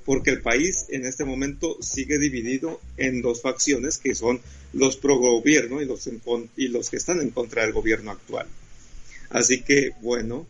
porque 0.05 0.31
el 0.31 0.41
país 0.41 0.85
en 0.89 1.05
este 1.05 1.25
momento 1.25 1.77
sigue 1.81 2.17
dividido 2.17 2.79
en 2.97 3.21
dos 3.21 3.41
facciones 3.41 3.97
que 3.97 4.15
son 4.15 4.39
los 4.73 4.97
pro 4.97 5.17
gobierno 5.17 5.81
y 5.81 5.85
los, 5.85 6.09
y 6.57 6.67
los 6.67 6.89
que 6.89 6.97
están 6.97 7.21
en 7.21 7.29
contra 7.29 7.63
del 7.63 7.73
gobierno 7.73 8.11
actual. 8.11 8.47
Así 9.29 9.61
que, 9.61 9.91
bueno, 10.01 10.47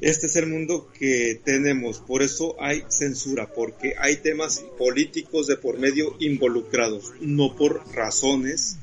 este 0.00 0.28
es 0.28 0.36
el 0.36 0.46
mundo 0.46 0.90
que 0.98 1.38
tenemos, 1.44 1.98
por 1.98 2.22
eso 2.22 2.56
hay 2.58 2.84
censura, 2.88 3.52
porque 3.52 3.94
hay 3.98 4.16
temas 4.16 4.64
políticos 4.78 5.46
de 5.46 5.58
por 5.58 5.78
medio 5.78 6.16
involucrados, 6.20 7.12
no 7.20 7.54
por 7.54 7.82
razones 7.94 8.76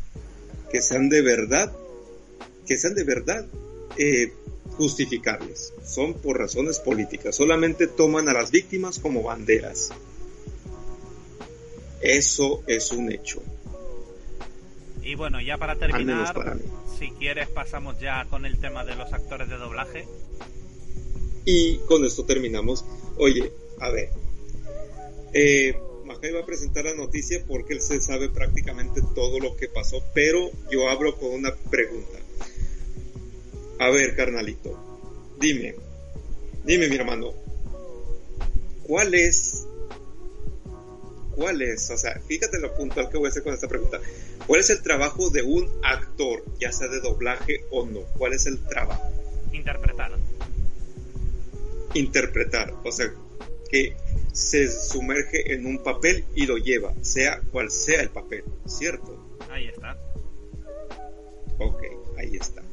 que 0.71 0.79
sean 0.79 1.09
de 1.09 1.23
verdad, 1.23 1.75
que 2.67 2.77
sean 2.77 2.93
de 2.93 3.03
verdad 3.03 3.47
eh, 3.97 4.33
justificables. 4.77 5.73
Son 5.85 6.13
por 6.13 6.37
razones 6.37 6.79
políticas. 6.79 7.35
Solamente 7.35 7.87
toman 7.87 8.29
a 8.29 8.33
las 8.33 8.51
víctimas 8.51 8.99
como 8.99 9.23
banderas. 9.23 9.91
Eso 12.01 12.63
es 12.67 12.91
un 12.91 13.11
hecho. 13.11 13.41
Y 15.01 15.15
bueno, 15.15 15.39
ya 15.41 15.57
para 15.57 15.77
terminar, 15.77 16.35
si 16.99 17.11
quieres 17.11 17.47
pasamos 17.47 17.97
ya 17.99 18.25
con 18.29 18.45
el 18.45 18.59
tema 18.59 18.83
de 18.83 18.95
los 18.95 19.11
actores 19.13 19.49
de 19.49 19.57
doblaje. 19.57 20.05
Y 21.45 21.77
con 21.87 22.03
esto 22.05 22.25
terminamos. 22.25 22.83
Oye, 23.17 23.51
a 23.79 23.89
ver. 23.89 24.09
Eh, 25.33 25.75
va 26.31 26.39
a 26.39 26.45
presentar 26.45 26.85
la 26.85 26.95
noticia 26.95 27.43
porque 27.47 27.73
él 27.73 27.81
se 27.81 28.01
sabe 28.01 28.29
prácticamente 28.29 29.01
todo 29.15 29.39
lo 29.39 29.55
que 29.55 29.67
pasó, 29.67 30.03
pero 30.13 30.49
yo 30.71 30.89
abro 30.89 31.15
con 31.15 31.31
una 31.31 31.53
pregunta. 31.69 32.19
A 33.79 33.89
ver, 33.89 34.15
carnalito, 34.15 34.77
dime, 35.39 35.75
dime 36.65 36.87
mi 36.87 36.95
hermano, 36.95 37.33
¿cuál 38.83 39.13
es, 39.13 39.67
cuál 41.35 41.61
es, 41.61 41.89
o 41.91 41.97
sea, 41.97 42.19
fíjate 42.27 42.59
lo 42.59 42.73
puntual 42.75 43.09
que 43.09 43.17
voy 43.17 43.27
a 43.27 43.29
hacer 43.29 43.43
con 43.43 43.53
esta 43.53 43.67
pregunta, 43.67 43.99
¿cuál 44.47 44.61
es 44.61 44.71
el 44.71 44.81
trabajo 44.81 45.29
de 45.29 45.43
un 45.43 45.69
actor, 45.83 46.43
ya 46.59 46.71
sea 46.71 46.87
de 46.87 47.01
doblaje 47.01 47.65
o 47.69 47.85
no? 47.85 48.01
¿Cuál 48.17 48.33
es 48.33 48.47
el 48.47 48.57
trabajo? 48.63 49.11
Interpretar. 49.51 50.11
Interpretar, 51.93 52.73
o 52.83 52.91
sea, 52.91 53.13
que 53.69 53.95
se 54.33 54.71
sumerge 54.71 55.53
en 55.53 55.65
un 55.65 55.83
papel 55.83 56.25
y 56.35 56.45
lo 56.45 56.57
lleva, 56.57 56.93
sea 57.01 57.41
cual 57.51 57.69
sea 57.69 58.01
el 58.01 58.09
papel, 58.09 58.43
¿cierto? 58.65 59.17
Ahí 59.51 59.67
está. 59.67 59.97
Ok, 61.59 61.83
ahí 62.17 62.35
está. 62.35 62.66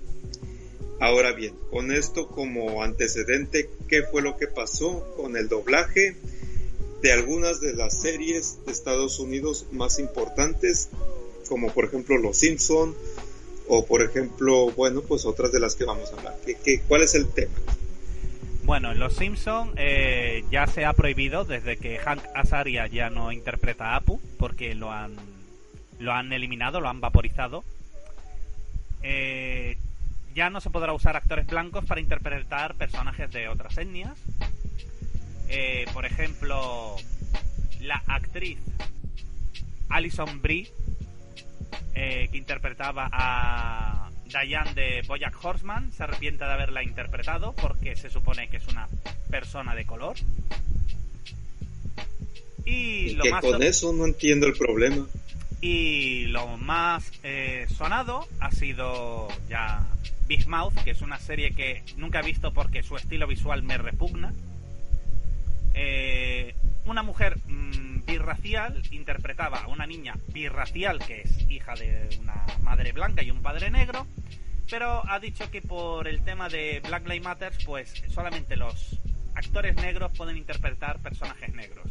Ahora 1.01 1.33
bien, 1.33 1.55
con 1.71 1.93
esto 1.93 2.29
como 2.29 2.83
antecedente, 2.83 3.69
¿qué 3.89 4.03
fue 4.03 4.23
lo 4.23 4.37
que 4.37 4.47
pasó 4.47 5.13
con 5.17 5.37
el 5.37 5.49
doblaje 5.49 6.17
de 7.03 7.13
algunas 7.13 7.61
de 7.61 7.75
las 7.75 8.01
series 8.01 8.65
de 8.65 8.73
Estados 8.73 9.19
Unidos 9.19 9.67
más 9.73 9.99
importantes, 9.99 10.89
como 11.49 11.71
por 11.71 11.85
ejemplo 11.85 12.17
Los 12.17 12.39
Simpson 12.39 12.95
o 13.69 13.85
por 13.87 14.03
ejemplo, 14.03 14.71
bueno, 14.71 15.03
pues 15.03 15.27
otras 15.27 15.53
de 15.53 15.61
las 15.61 15.75
que 15.75 15.85
vamos 15.85 16.13
a 16.13 16.17
hablar? 16.17 16.37
¿Qué, 16.45 16.81
cuál 16.87 17.03
es 17.03 17.15
el 17.15 17.29
tema? 17.29 17.53
Bueno, 18.65 18.93
en 18.93 18.99
Los 18.99 19.17
Simpson 19.17 19.73
eh, 19.77 20.45
ya 20.51 20.67
se 20.67 20.87
ha 20.87 20.95
prohibido 20.95 21.45
desde 21.45 21.77
que 21.77 21.99
Hank 21.99 22.23
Azaria 22.35 22.87
ya 22.87 23.11
no 23.11 23.31
interpreta 23.33 23.93
a 23.93 23.97
Apu 23.97 24.21
porque 24.39 24.75
lo 24.75 24.91
han 24.91 25.15
lo 25.99 26.13
han 26.13 26.33
eliminado, 26.33 26.81
lo 26.81 26.89
han 26.89 27.01
vaporizado. 27.01 27.65
Eh, 29.03 29.77
ya 30.35 30.51
no 30.51 30.61
se 30.61 30.71
podrá 30.71 30.93
usar 30.93 31.17
actores 31.17 31.47
blancos 31.47 31.85
para 31.85 32.01
interpretar 32.01 32.75
personajes 32.75 33.31
de 33.31 33.49
otras 33.49 33.79
etnias. 33.79 34.19
Eh, 35.49 35.87
por 35.93 36.05
ejemplo, 36.05 36.97
la 37.81 38.03
actriz 38.07 38.59
Alison 39.89 40.43
Brie, 40.43 40.73
eh, 41.95 42.29
que 42.33 42.39
interpretaba 42.39 43.09
a 43.13 44.11
Diane 44.27 44.75
de 44.75 45.03
Boyack 45.07 45.45
Horseman, 45.45 45.93
se 45.93 46.03
arrepiente 46.03 46.45
de 46.45 46.53
haberla 46.53 46.83
interpretado 46.83 47.53
porque 47.53 47.95
se 47.95 48.11
supone 48.11 48.49
que 48.49 48.57
es 48.57 48.67
una 48.67 48.89
persona 49.31 49.75
de 49.75 49.87
color. 49.87 50.17
Y, 52.65 53.17
que 53.19 53.31
con 53.41 53.63
eso 53.63 53.93
no 53.93 54.07
entiendo 54.07 54.47
el 54.47 54.55
problema. 54.55 55.07
Y 55.61 56.27
lo 56.27 56.57
más 56.57 57.13
eh, 57.23 57.67
sonado 57.75 58.27
ha 58.41 58.51
sido 58.51 59.29
ya 59.49 59.87
Big 60.27 60.47
Mouth, 60.47 60.75
que 60.85 60.91
es 60.91 61.03
una 61.03 61.19
serie 61.19 61.55
que 61.55 61.83
nunca 61.97 62.21
he 62.21 62.23
visto 62.23 62.53
porque 62.53 62.83
su 62.83 62.97
estilo 62.97 63.27
visual 63.27 63.63
me 63.63 63.79
repugna. 63.79 64.33
Eh, 65.75 66.55
una 66.87 67.03
mujer 67.03 67.39
mm, 67.47 68.05
birracial 68.05 68.83
interpretaba 68.91 69.65
a 69.65 69.69
una 69.69 69.87
niña 69.87 70.17
birracial 70.29 70.99
que 70.99 71.23
es 71.23 71.51
hija 71.51 71.75
de 71.75 72.09
una 72.21 72.47
madre 72.63 72.93
blanca 72.93 73.23
y 73.23 73.31
un 73.31 73.43
padre 73.43 73.71
negro, 73.71 74.07
pero 74.71 75.03
ha 75.09 75.19
dicho 75.19 75.51
que 75.51 75.63
por 75.63 76.09
el 76.09 76.23
tema 76.23 76.49
de 76.49 76.81
Black 76.87 77.07
Lives 77.09 77.25
Matter, 77.25 77.53
pues 77.65 78.03
solamente 78.09 78.57
los 78.57 78.99
actores 79.35 79.77
negros 79.77 80.13
pueden 80.17 80.37
interpretar 80.37 81.01
personajes 81.01 81.53
negros. 81.55 81.91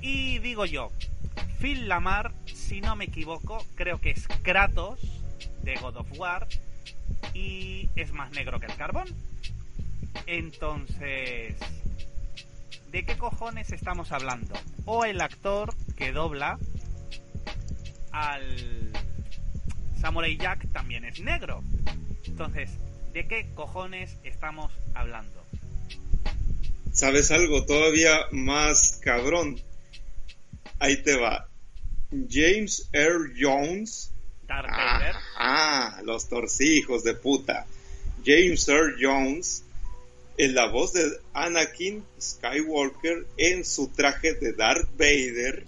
Y 0.00 0.38
digo 0.38 0.66
yo, 0.66 0.92
Phil 1.60 1.88
Lamar, 1.88 2.32
si 2.46 2.80
no 2.80 2.96
me 2.96 3.06
equivoco, 3.06 3.64
creo 3.74 4.00
que 4.00 4.10
es 4.10 4.28
Kratos 4.42 5.00
de 5.62 5.76
God 5.76 5.96
of 5.96 6.18
War, 6.18 6.46
y 7.32 7.90
es 7.96 8.12
más 8.12 8.30
negro 8.32 8.60
que 8.60 8.66
el 8.66 8.76
carbón. 8.76 9.08
Entonces, 10.26 11.56
¿de 12.90 13.04
qué 13.04 13.16
cojones 13.16 13.72
estamos 13.72 14.12
hablando? 14.12 14.54
O 14.84 15.04
el 15.04 15.20
actor 15.20 15.74
que 15.96 16.12
dobla 16.12 16.58
al 18.12 18.92
Samurai 20.00 20.36
Jack 20.36 20.70
también 20.72 21.04
es 21.04 21.20
negro. 21.20 21.62
Entonces, 22.24 22.70
¿de 23.12 23.26
qué 23.26 23.50
cojones 23.54 24.18
estamos 24.22 24.72
hablando? 24.94 25.44
¿Sabes 26.92 27.32
algo 27.32 27.66
todavía 27.66 28.26
más 28.30 29.00
cabrón? 29.02 29.60
Ahí 30.78 31.02
te 31.02 31.16
va. 31.16 31.48
James 32.30 32.88
Earl 32.92 33.34
Jones. 33.36 34.13
Darth 34.46 34.70
Vader. 34.70 35.14
Ah, 35.36 36.00
los 36.04 36.28
torcijos 36.28 37.04
de 37.04 37.14
puta. 37.14 37.66
James 38.24 38.68
Earl 38.68 38.96
Jones 39.00 39.64
en 40.36 40.54
la 40.54 40.68
voz 40.68 40.92
de 40.92 41.02
Anakin 41.32 42.04
Skywalker 42.20 43.26
en 43.36 43.64
su 43.64 43.88
traje 43.88 44.34
de 44.34 44.52
Darth 44.52 44.88
Vader. 44.96 45.64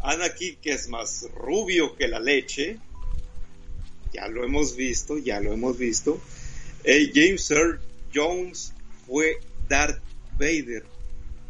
Anakin 0.00 0.56
que 0.56 0.72
es 0.72 0.88
más 0.88 1.26
rubio 1.34 1.96
que 1.96 2.08
la 2.08 2.20
leche. 2.20 2.78
Ya 4.12 4.28
lo 4.28 4.44
hemos 4.44 4.76
visto, 4.76 5.18
ya 5.18 5.40
lo 5.40 5.52
hemos 5.52 5.78
visto. 5.78 6.20
Eh, 6.84 7.10
James 7.14 7.50
Earl 7.50 7.80
Jones 8.14 8.72
fue 9.06 9.38
Darth 9.68 10.02
Vader. 10.38 10.84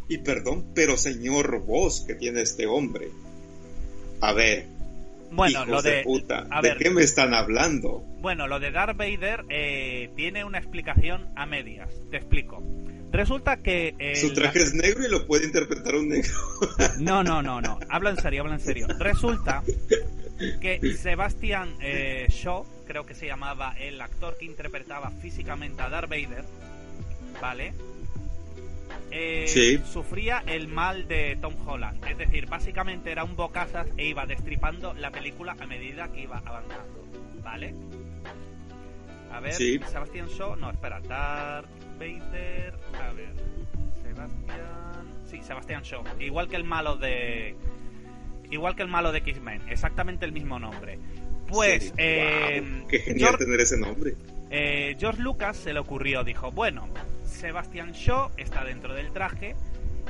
Y 0.09 0.19
perdón, 0.19 0.73
pero 0.75 0.97
señor 0.97 1.61
voz 1.61 2.03
que 2.07 2.15
tiene 2.15 2.43
este 2.43 2.67
hombre. 2.67 3.11
A 4.21 4.33
ver. 4.33 4.74
Bueno, 5.35 5.65
lo 5.67 5.83
de, 5.83 6.03
puta, 6.03 6.47
¿de 6.63 6.77
qué 6.77 6.91
me 6.91 7.03
están 7.03 7.35
hablando? 7.35 8.05
Bueno, 8.21 8.47
lo 8.47 8.61
de 8.61 8.71
Darth 8.71 8.97
Vader 8.97 9.45
eh, 9.49 10.11
tiene 10.17 10.45
una 10.45 10.59
explicación 10.59 11.29
a 11.37 11.45
medias. 11.45 11.91
Te 12.11 12.17
explico. 12.17 12.63
Resulta 13.11 13.59
que... 13.59 13.95
Eh, 13.99 14.17
Su 14.17 14.33
traje 14.33 14.61
es 14.63 14.75
negro 14.75 15.07
y 15.07 15.11
lo 15.11 15.27
puede 15.27 15.45
interpretar 15.45 15.95
un 15.95 16.09
negro. 16.09 16.33
No, 16.99 17.23
no, 17.23 17.43
no, 17.43 17.61
no. 17.61 17.79
Habla 17.89 18.11
en 18.11 18.17
serio, 18.17 18.43
habla 18.43 18.55
en 18.55 18.61
serio. 18.61 18.87
Resulta 18.99 19.63
que 20.61 20.97
Sebastian 20.97 21.77
eh, 21.81 22.27
Shaw, 22.29 22.65
creo 22.87 23.07
que 23.07 23.15
se 23.15 23.27
llamaba 23.27 23.75
el 23.79 24.01
actor 24.01 24.37
que 24.39 24.45
interpretaba 24.45 25.11
físicamente 25.11 25.83
a 25.83 25.89
Darth 25.89 26.09
Vader, 26.09 26.45
¿vale? 27.41 27.73
Eh, 29.11 29.81
sufría 29.85 30.43
el 30.47 30.69
mal 30.69 31.07
de 31.07 31.37
Tom 31.41 31.55
Holland. 31.67 32.05
Es 32.07 32.19
decir, 32.19 32.47
básicamente 32.47 33.13
era 33.13 33.25
un 33.25 33.37
bocazas 33.37 33.87
e 33.97 34.07
iba 34.07 34.27
destripando 34.27 34.93
la 34.95 35.11
película 35.11 35.57
a 35.59 35.67
medida 35.67 36.11
que 36.13 36.23
iba 36.23 36.43
avanzando. 36.45 37.05
¿Vale? 37.43 37.75
A 39.33 39.41
ver, 39.41 39.53
Sebastian 39.53 40.29
Shaw. 40.29 40.57
No, 40.57 40.71
espera. 40.71 41.01
Darth 41.01 41.69
Vader. 41.99 42.75
A 43.01 43.13
ver. 43.13 43.35
Sebastian. 44.03 45.27
Sí, 45.27 45.43
Sebastian 45.43 45.83
Shaw. 45.83 46.05
Igual 46.21 46.49
que 46.49 46.57
el 46.57 46.65
malo 46.65 46.97
de. 46.97 47.57
Igual 48.51 48.77
que 48.77 48.83
el 48.83 48.89
malo 48.89 49.11
de 49.11 49.19
X-Men. 49.19 49.63
Exactamente 49.69 50.25
el 50.25 50.33
mismo 50.33 50.59
nombre. 50.59 50.99
Pues. 51.49 51.93
Eh, 51.97 52.85
qué 52.89 52.99
genial 53.01 53.37
tener 53.39 53.61
ese 53.61 53.77
nombre. 53.77 54.15
Eh, 54.51 54.97
George 54.99 55.23
Lucas 55.23 55.57
se 55.57 55.73
le 55.73 55.81
ocurrió. 55.81 56.25
Dijo: 56.25 56.51
Bueno, 56.53 56.89
Sebastian 57.25 57.93
Shaw 57.93 58.31
está 58.37 58.65
dentro 58.65 58.95
del 58.95 59.13
traje. 59.13 59.55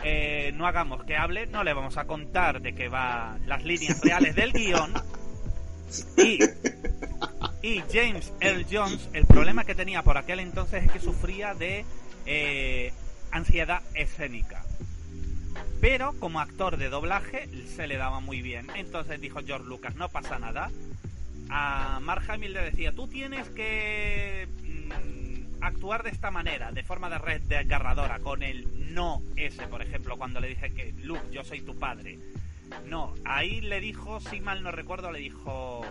Eh, 0.03 0.53
no 0.55 0.67
hagamos 0.67 1.05
que 1.05 1.17
hable, 1.17 1.47
no 1.47 1.65
le 1.65 1.73
vamos 1.73 1.97
a 1.97 2.05
contar 2.05 2.61
de 2.61 2.75
que 2.75 2.89
va 2.89 3.39
las 3.47 3.65
líneas 3.65 4.01
reales 4.03 4.35
del 4.35 4.53
guion. 4.53 4.93
Y, 6.17 6.39
y 7.63 7.83
James 7.93 8.33
Earl 8.41 8.67
Jones, 8.71 9.09
el 9.13 9.27
problema 9.27 9.65
que 9.65 9.75
tenía 9.75 10.03
por 10.03 10.19
aquel 10.19 10.41
entonces 10.41 10.85
es 10.85 10.91
que 10.91 10.99
sufría 10.99 11.55
de 11.55 11.85
eh, 12.27 12.93
ansiedad 13.31 13.83
escénica. 13.95 14.65
Pero 15.81 16.15
como 16.19 16.41
actor 16.41 16.77
de 16.77 16.89
doblaje 16.89 17.49
se 17.77 17.87
le 17.87 17.97
daba 17.97 18.21
muy 18.21 18.43
bien. 18.43 18.67
Entonces 18.75 19.21
dijo 19.21 19.41
George 19.45 19.67
Lucas, 19.67 19.95
no 19.97 20.09
pasa 20.09 20.39
nada. 20.39 20.71
A 21.51 22.01
Mark 22.01 22.25
Hamill 22.29 22.53
le 22.53 22.63
decía, 22.63 22.93
tú 22.93 23.07
tienes 23.09 23.49
que 23.51 24.49
actuar 25.61 26.03
de 26.03 26.11
esta 26.11 26.31
manera, 26.31 26.73
de 26.73 26.83
forma 26.83 27.09
de 27.09 27.19
red 27.19 27.43
desgarradora, 27.43 28.19
con 28.21 28.43
el 28.43 28.95
no 28.95 29.23
ese, 29.37 29.67
por 29.67 29.83
ejemplo, 29.83 30.17
cuando 30.17 30.41
le 30.41 30.49
dice 30.49 30.73
que 30.73 30.93
Luke, 31.03 31.25
yo 31.33 31.45
soy 31.45 31.61
tu 31.63 31.79
padre. 31.79 32.19
No, 32.87 33.15
ahí 33.25 33.61
le 33.61 33.81
dijo, 33.81 34.21
si 34.21 34.41
mal 34.41 34.63
no 34.63 34.71
recuerdo, 34.71 35.11
le 35.13 35.21
dijo, 35.21 35.85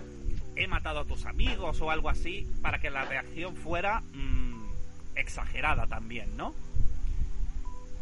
he 0.55 0.67
matado 0.67 0.99
a 1.01 1.05
tus 1.05 1.25
amigos 1.25 1.81
o 1.81 1.91
algo 1.91 2.09
así, 2.09 2.47
para 2.61 2.79
que 2.79 2.89
la 2.89 3.05
reacción 3.05 3.55
fuera 3.55 4.01
mm, 4.13 4.65
exagerada 5.15 5.87
también, 5.87 6.35
¿no? 6.35 6.53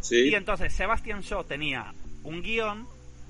Sí. 0.02 0.30
Y 0.30 0.36
entonces 0.36 0.74
Sebastian 0.74 1.22
Shaw 1.22 1.44
tenía 1.44 1.94
un 2.24 2.42
guion, 2.42 2.88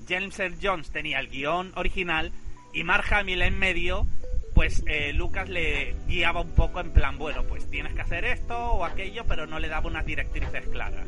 James 0.08 0.38
Earl 0.38 0.56
Jones 0.60 0.90
tenía 0.90 1.20
el 1.20 1.28
guion 1.28 1.72
original 1.76 2.32
y 2.72 2.84
Mark 2.84 3.12
Hamill 3.12 3.42
en 3.42 3.58
medio 3.58 4.06
pues 4.54 4.82
eh, 4.86 5.12
Lucas 5.12 5.48
le 5.48 5.94
guiaba 6.06 6.40
un 6.40 6.50
poco 6.50 6.80
en 6.80 6.90
plan, 6.90 7.18
bueno, 7.18 7.44
pues 7.44 7.68
tienes 7.70 7.94
que 7.94 8.02
hacer 8.02 8.24
esto 8.24 8.56
o 8.56 8.84
aquello, 8.84 9.24
pero 9.26 9.46
no 9.46 9.58
le 9.58 9.68
daba 9.68 9.88
unas 9.88 10.04
directrices 10.04 10.66
claras. 10.68 11.06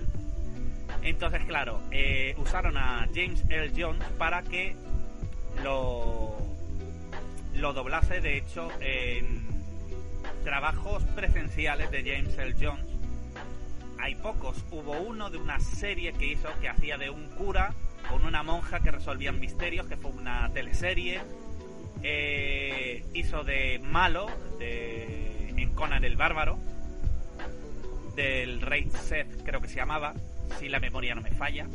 Entonces, 1.03 1.45
claro, 1.45 1.83
eh, 1.91 2.35
usaron 2.39 2.77
a 2.77 3.07
James 3.15 3.45
L. 3.51 3.71
Jones 3.77 4.03
para 4.17 4.43
que 4.43 4.75
lo, 5.63 6.37
lo 7.55 7.73
doblase, 7.75 8.21
de 8.21 8.39
hecho, 8.39 8.71
en 8.81 9.45
trabajos 10.43 11.03
presenciales 11.15 11.91
de 11.91 12.03
James 12.03 12.39
L. 12.39 12.55
Jones. 12.59 12.87
Hay 13.99 14.15
pocos, 14.17 14.65
hubo 14.71 14.93
uno 14.93 15.31
de 15.31 15.39
una 15.39 15.61
serie 15.61 16.13
que 16.15 16.27
hizo 16.27 16.49
que 16.61 16.69
hacía 16.69 16.97
de 16.99 17.11
un 17.11 17.29
cura 17.31 17.75
con 18.09 18.25
una 18.25 18.43
monja 18.43 18.81
que 18.81 18.91
resolvían 18.91 19.39
misterios, 19.39 19.87
que 19.87 19.97
fue 19.97 20.11
una 20.11 20.51
teleserie 20.53 21.21
eh, 22.05 23.03
hizo 23.15 23.45
de 23.45 23.81
malo 23.83 24.27
de, 24.59 25.49
en 25.57 25.71
Conan 25.71 26.05
el 26.05 26.17
Bárbaro, 26.17 26.59
del 28.15 28.61
rey 28.61 28.89
Seth, 28.91 29.43
creo 29.43 29.61
que 29.61 29.69
se 29.69 29.77
llamaba, 29.77 30.15
si 30.61 30.69
la 30.69 30.79
memoria 30.81 31.15
no 31.15 31.23
me 31.23 31.31
falla. 31.31 31.67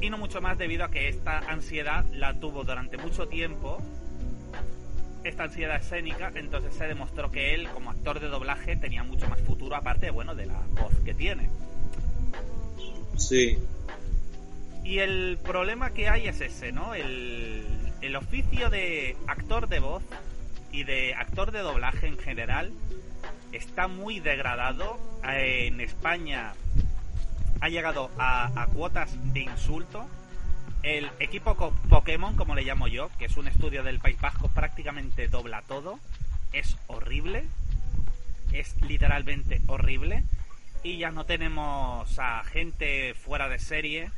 Y 0.00 0.10
no 0.10 0.18
mucho 0.18 0.42
más 0.42 0.58
debido 0.58 0.84
a 0.84 0.90
que 0.90 1.08
esta 1.08 1.38
ansiedad 1.38 2.04
la 2.12 2.38
tuvo 2.38 2.64
durante 2.64 2.98
mucho 2.98 3.26
tiempo, 3.28 3.80
esta 5.24 5.44
ansiedad 5.44 5.76
escénica, 5.76 6.30
entonces 6.34 6.74
se 6.74 6.86
demostró 6.86 7.32
que 7.32 7.54
él, 7.54 7.68
como 7.70 7.90
actor 7.90 8.20
de 8.20 8.28
doblaje, 8.28 8.76
tenía 8.76 9.02
mucho 9.04 9.26
más 9.28 9.40
futuro, 9.40 9.74
aparte, 9.74 10.10
bueno, 10.10 10.34
de 10.34 10.46
la 10.46 10.60
voz 10.80 10.94
que 11.04 11.14
tiene. 11.14 11.48
Sí. 13.16 13.58
Y 14.84 14.98
el 14.98 15.38
problema 15.42 15.90
que 15.92 16.08
hay 16.08 16.28
es 16.28 16.40
ese, 16.40 16.72
¿no? 16.72 16.94
El, 16.94 17.87
el 18.02 18.16
oficio 18.16 18.70
de 18.70 19.16
actor 19.26 19.68
de 19.68 19.80
voz 19.80 20.02
y 20.72 20.84
de 20.84 21.14
actor 21.14 21.52
de 21.52 21.60
doblaje 21.60 22.06
en 22.06 22.18
general 22.18 22.72
está 23.52 23.88
muy 23.88 24.20
degradado. 24.20 24.98
En 25.24 25.80
España 25.80 26.54
ha 27.60 27.68
llegado 27.68 28.10
a, 28.18 28.68
cuotas 28.72 29.16
de 29.32 29.40
insulto. 29.40 30.06
El 30.82 31.10
equipo 31.18 31.56
Pokémon, 31.88 32.36
como 32.36 32.54
le 32.54 32.62
llamo 32.62 32.86
yo, 32.86 33.10
que 33.18 33.24
es 33.24 33.36
un 33.36 33.48
estudio 33.48 33.82
del 33.82 33.98
País 33.98 34.20
Vasco, 34.20 34.48
prácticamente 34.48 35.28
dobla 35.28 35.62
todo. 35.62 35.98
Es 36.52 36.76
horrible. 36.86 37.46
Es 38.52 38.80
literalmente 38.82 39.60
horrible. 39.66 40.22
Y 40.84 40.98
ya 40.98 41.10
no 41.10 41.24
tenemos 41.24 42.18
a 42.18 42.44
gente 42.44 43.14
fuera 43.14 43.48
de 43.48 43.58
serie 43.58 44.10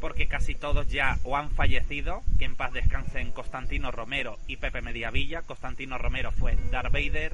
porque 0.00 0.28
casi 0.28 0.54
todos 0.54 0.88
ya 0.88 1.18
o 1.24 1.36
han 1.36 1.50
fallecido, 1.50 2.22
que 2.38 2.44
en 2.44 2.56
paz 2.56 2.72
descansen 2.72 3.32
Constantino 3.32 3.90
Romero 3.90 4.38
y 4.46 4.58
Pepe 4.58 4.82
Mediavilla. 4.82 5.42
Constantino 5.42 5.96
Romero 5.96 6.30
fue 6.30 6.56
Darth 6.70 6.92
Vader, 6.92 7.32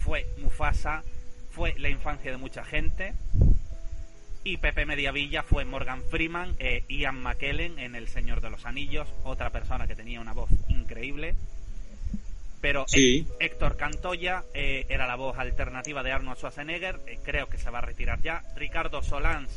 fue 0.00 0.26
Mufasa, 0.38 1.02
fue 1.50 1.74
la 1.78 1.88
infancia 1.88 2.30
de 2.30 2.36
mucha 2.36 2.62
gente. 2.62 3.14
Y 4.44 4.58
Pepe 4.58 4.84
Mediavilla 4.84 5.42
fue 5.42 5.64
Morgan 5.64 6.02
Freeman 6.10 6.54
e 6.58 6.84
Ian 6.88 7.22
McKellen 7.22 7.78
en 7.78 7.94
El 7.94 8.08
Señor 8.08 8.42
de 8.42 8.50
los 8.50 8.66
Anillos, 8.66 9.08
otra 9.24 9.48
persona 9.48 9.86
que 9.86 9.96
tenía 9.96 10.20
una 10.20 10.34
voz 10.34 10.50
increíble. 10.68 11.34
Pero 12.60 12.84
Héctor 13.40 13.76
Cantoya 13.78 14.44
eh, 14.52 14.84
era 14.90 15.06
la 15.06 15.16
voz 15.16 15.38
alternativa 15.38 16.02
de 16.02 16.12
Arnold 16.12 16.36
Schwarzenegger, 16.36 17.00
eh, 17.06 17.18
creo 17.22 17.48
que 17.48 17.56
se 17.56 17.70
va 17.70 17.78
a 17.78 17.82
retirar 17.82 18.20
ya. 18.20 18.42
Ricardo 18.56 19.02
Solans 19.02 19.50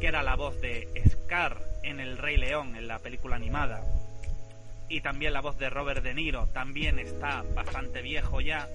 que 0.00 0.06
era 0.06 0.22
la 0.22 0.36
voz 0.36 0.60
de 0.60 0.88
Scar 1.08 1.58
en 1.82 2.00
El 2.00 2.18
Rey 2.18 2.36
León, 2.36 2.76
en 2.76 2.88
la 2.88 2.98
película 2.98 3.36
animada, 3.36 3.82
y 4.88 5.00
también 5.00 5.32
la 5.32 5.40
voz 5.40 5.58
de 5.58 5.70
Robert 5.70 6.02
De 6.02 6.14
Niro, 6.14 6.48
también 6.48 6.98
está 6.98 7.44
bastante 7.54 8.02
viejo 8.02 8.40
ya 8.40 8.68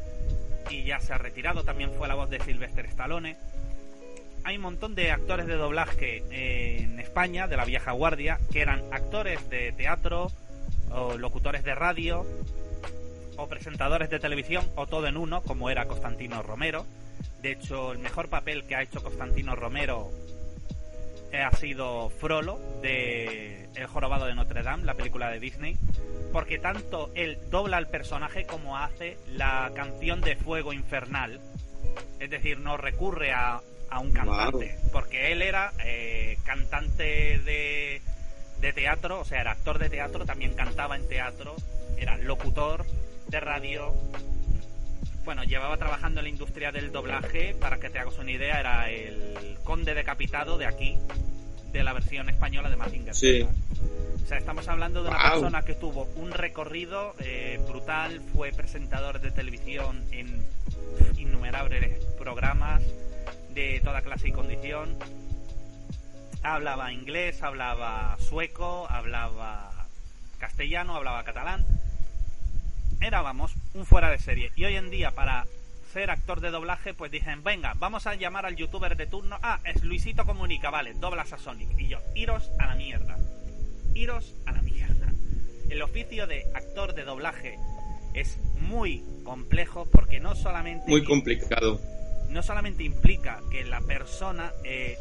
y 0.69 0.84
ya 0.84 0.99
se 0.99 1.14
ha 1.14 1.18
retirado, 1.18 1.64
también 1.64 1.91
fue 1.94 2.07
la 2.07 2.15
voz 2.15 2.30
de 2.30 2.39
Sylvester 2.39 2.85
Stallone. 2.85 3.38
Hay 4.44 4.56
un 4.56 4.64
montón 4.64 4.95
de 4.95 5.11
actores 5.11 5.45
de 5.45 5.56
doblaje 5.56 6.23
en 6.31 6.99
España, 6.99 7.48
de 7.48 7.57
la 7.57 7.65
vieja 7.65 7.91
guardia, 7.91 8.39
que 8.52 8.61
eran 8.61 8.81
actores 8.91 9.49
de 9.49 9.72
teatro, 9.73 10.31
o 10.89 11.18
locutores 11.18 11.64
de 11.64 11.76
radio, 11.76 12.26
o 13.35 13.48
presentadores 13.48 14.10
de 14.10 14.19
televisión, 14.19 14.65
o 14.76 14.88
todo 14.88 15.07
en 15.07 15.18
uno, 15.18 15.41
como 15.41 15.69
era 15.69 15.85
Constantino 15.85 16.41
Romero. 16.41 16.85
De 17.41 17.52
hecho, 17.52 17.91
el 17.91 17.99
mejor 17.99 18.30
papel 18.30 18.64
que 18.65 18.76
ha 18.76 18.81
hecho 18.81 19.03
Constantino 19.03 19.56
Romero 19.56 20.11
ha 21.34 21.52
sido 21.56 22.10
Frollo 22.10 22.60
de 22.82 23.70
El 23.76 23.88
jorobado 23.88 24.26
de 24.26 24.36
Notre 24.36 24.64
Dame, 24.64 24.86
la 24.86 24.95
película 24.95 25.30
de 25.30 25.40
Disney, 25.40 25.78
porque 26.32 26.58
tanto 26.60 27.12
él 27.16 27.38
dobla 27.49 27.78
al 27.78 27.88
personaje 27.88 28.45
como 28.45 28.78
hace 28.78 29.18
la 29.28 29.72
canción 29.76 30.22
de 30.22 30.36
Fuego 30.36 30.74
Infernal, 30.74 31.40
es 32.20 32.30
decir, 32.30 32.60
no 32.60 32.78
recurre 32.78 33.34
a, 33.34 33.62
un 33.99 34.12
cantante, 34.12 34.78
porque 34.91 35.32
él 35.32 35.41
era 35.41 35.72
eh, 35.84 36.38
cantante 36.45 37.40
de, 37.40 38.02
de 38.60 38.74
teatro, 38.74 39.22
o 39.22 39.26
sea, 39.26 39.41
era 39.41 39.52
actor 39.52 39.80
de 39.80 39.90
teatro, 39.90 40.26
también 40.26 40.54
cantaba 40.54 40.95
en 40.95 41.08
teatro, 41.08 41.56
era 41.98 42.18
locutor 42.18 42.86
de 43.28 43.40
radio, 43.40 43.94
bueno, 45.28 45.44
llevaba 45.44 45.76
trabajando 45.76 46.22
en 46.22 46.24
la 46.24 46.30
industria 46.30 46.72
del 46.72 46.90
doblaje, 46.94 47.54
para 47.60 47.82
que 47.82 47.90
te 47.90 47.99
hagas 47.99 48.18
una 48.18 48.32
idea, 48.32 48.62
era 48.62 48.90
el 48.90 49.58
conde 49.66 49.94
decapitado 49.94 50.58
de 50.58 50.66
aquí, 50.66 50.98
de 51.74 51.84
la 51.84 51.91
versión 51.91 52.30
española 52.30 52.70
de 52.70 52.78
Mazinger 52.78 53.14
sí. 53.14 53.45
O 54.24 54.26
sea, 54.26 54.38
estamos 54.38 54.70
hablando 54.70 55.04
de 55.04 55.10
una 55.10 55.32
persona 55.32 55.64
que 55.64 55.74
tuvo 55.74 56.08
un 56.16 56.32
recorrido 56.32 57.14
eh, 57.20 57.60
brutal, 57.68 58.22
fue 58.34 58.54
presentador 58.54 59.20
de 59.20 59.32
televisión 59.32 60.02
en 60.12 60.45
innumerables 61.18 62.06
programas 62.18 62.82
de 63.54 63.82
toda 63.84 64.04
clase 64.04 64.30
y 64.30 64.32
condición. 64.32 64.98
Hablaba 66.41 66.94
inglés, 66.94 67.44
hablaba 67.44 68.16
sueco, 68.22 68.88
hablaba 68.90 69.88
castellano, 70.40 70.95
hablaba 70.95 71.26
catalán 71.26 71.66
era, 73.02 73.22
vamos, 73.22 73.53
un 73.74 73.86
fuera 73.86 74.10
de 74.10 74.19
serie. 74.19 74.52
Y 74.56 74.65
hoy 74.65 74.76
en 74.76 74.90
día, 74.90 75.11
para 75.11 75.45
ser 75.94 76.10
actor 76.10 76.41
de 76.41 76.52
doblaje, 76.52 76.94
pues 76.94 77.11
dicen, 77.11 77.44
venga, 77.44 77.74
vamos 77.78 78.07
a 78.07 78.15
llamar 78.15 78.45
al 78.45 78.56
youtuber 78.56 78.95
de 78.95 79.07
turno. 79.07 79.38
Ah, 79.41 79.60
es 79.64 79.84
Luisito 79.84 80.26
Comunica, 80.26 80.69
vale, 80.69 80.94
doblas 80.94 81.34
a 81.34 81.38
Sonic. 81.38 81.69
Y 81.78 81.88
yo, 81.88 81.99
iros 82.15 82.52
a 82.60 82.68
la 82.68 82.76
mierda. 82.76 83.18
Iros 83.94 84.36
a 84.45 84.52
la 84.52 84.61
mierda. 84.61 85.07
El 85.69 85.82
oficio 85.82 86.28
de 86.28 86.45
actor 86.53 86.94
de 86.94 87.03
doblaje 87.03 87.57
es 88.14 88.38
muy 88.61 89.03
complejo 89.24 89.88
porque 89.91 90.19
no 90.19 90.36
solamente... 90.36 90.90
Muy 90.90 91.03
complicado. 91.03 91.80
No 92.30 92.44
solamente 92.44 92.84
implica 92.84 93.41
que 93.52 93.64
la 93.64 93.80
persona 93.82 94.52
eh, 94.64 94.98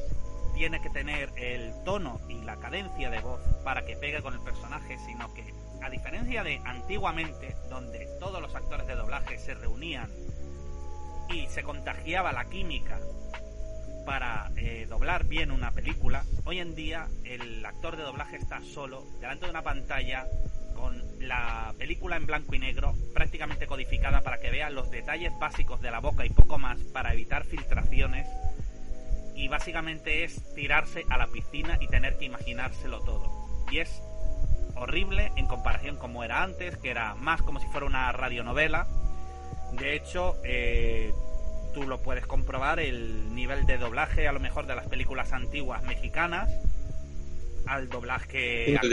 tiene 0.54 0.80
que 0.80 0.90
tener 0.90 1.30
el 1.36 1.72
tono 1.84 2.20
y 2.28 2.42
la 2.42 2.56
cadencia 2.56 3.10
de 3.10 3.20
voz 3.20 3.40
para 3.64 3.84
que 3.84 3.96
pegue 3.96 4.22
con 4.22 4.34
el 4.34 4.40
personaje, 4.40 4.96
sino 5.06 5.32
que 5.34 5.44
a 5.82 5.90
diferencia 5.90 6.42
de 6.42 6.60
antiguamente, 6.64 7.56
donde 7.68 8.06
todos 8.18 8.40
los 8.40 8.54
actores 8.54 8.86
de 8.86 8.94
doblaje 8.94 9.38
se 9.38 9.54
reunían 9.54 10.10
y 11.28 11.46
se 11.48 11.62
contagiaba 11.62 12.32
la 12.32 12.44
química 12.46 12.98
para 14.04 14.50
eh, 14.56 14.86
doblar 14.88 15.24
bien 15.24 15.50
una 15.50 15.72
película, 15.72 16.24
hoy 16.44 16.60
en 16.60 16.74
día 16.74 17.08
el 17.24 17.64
actor 17.66 17.96
de 17.96 18.04
doblaje 18.04 18.36
está 18.36 18.60
solo 18.62 19.04
delante 19.20 19.46
de 19.46 19.50
una 19.50 19.62
pantalla 19.62 20.26
con 20.74 21.02
la 21.18 21.74
película 21.78 22.16
en 22.16 22.26
blanco 22.26 22.54
y 22.54 22.58
negro 22.58 22.94
prácticamente 23.14 23.66
codificada 23.66 24.20
para 24.20 24.38
que 24.38 24.50
vea 24.50 24.70
los 24.70 24.90
detalles 24.90 25.32
básicos 25.40 25.80
de 25.80 25.90
la 25.90 25.98
boca 26.00 26.24
y 26.24 26.30
poco 26.30 26.58
más 26.58 26.78
para 26.92 27.12
evitar 27.12 27.44
filtraciones 27.44 28.28
y 29.34 29.48
básicamente 29.48 30.24
es 30.24 30.54
tirarse 30.54 31.04
a 31.10 31.18
la 31.18 31.26
piscina 31.26 31.76
y 31.80 31.88
tener 31.88 32.16
que 32.16 32.24
imaginárselo 32.24 33.00
todo. 33.00 33.30
Y 33.70 33.78
es 33.78 34.02
horrible 34.76 35.32
en 35.36 35.46
comparación 35.46 35.96
como 35.96 36.24
era 36.24 36.42
antes, 36.42 36.76
que 36.76 36.90
era 36.90 37.14
más 37.14 37.42
como 37.42 37.60
si 37.60 37.66
fuera 37.66 37.86
una 37.86 38.12
radionovela. 38.12 38.86
De 39.72 39.94
hecho, 39.94 40.36
eh, 40.44 41.12
tú 41.74 41.84
lo 41.84 42.00
puedes 42.02 42.26
comprobar, 42.26 42.80
el 42.80 43.34
nivel 43.34 43.66
de 43.66 43.78
doblaje 43.78 44.28
a 44.28 44.32
lo 44.32 44.40
mejor 44.40 44.66
de 44.66 44.76
las 44.76 44.86
películas 44.86 45.32
antiguas 45.32 45.82
mexicanas 45.82 46.48
al 47.66 47.88
doblaje 47.88 48.76
actual. 48.76 48.92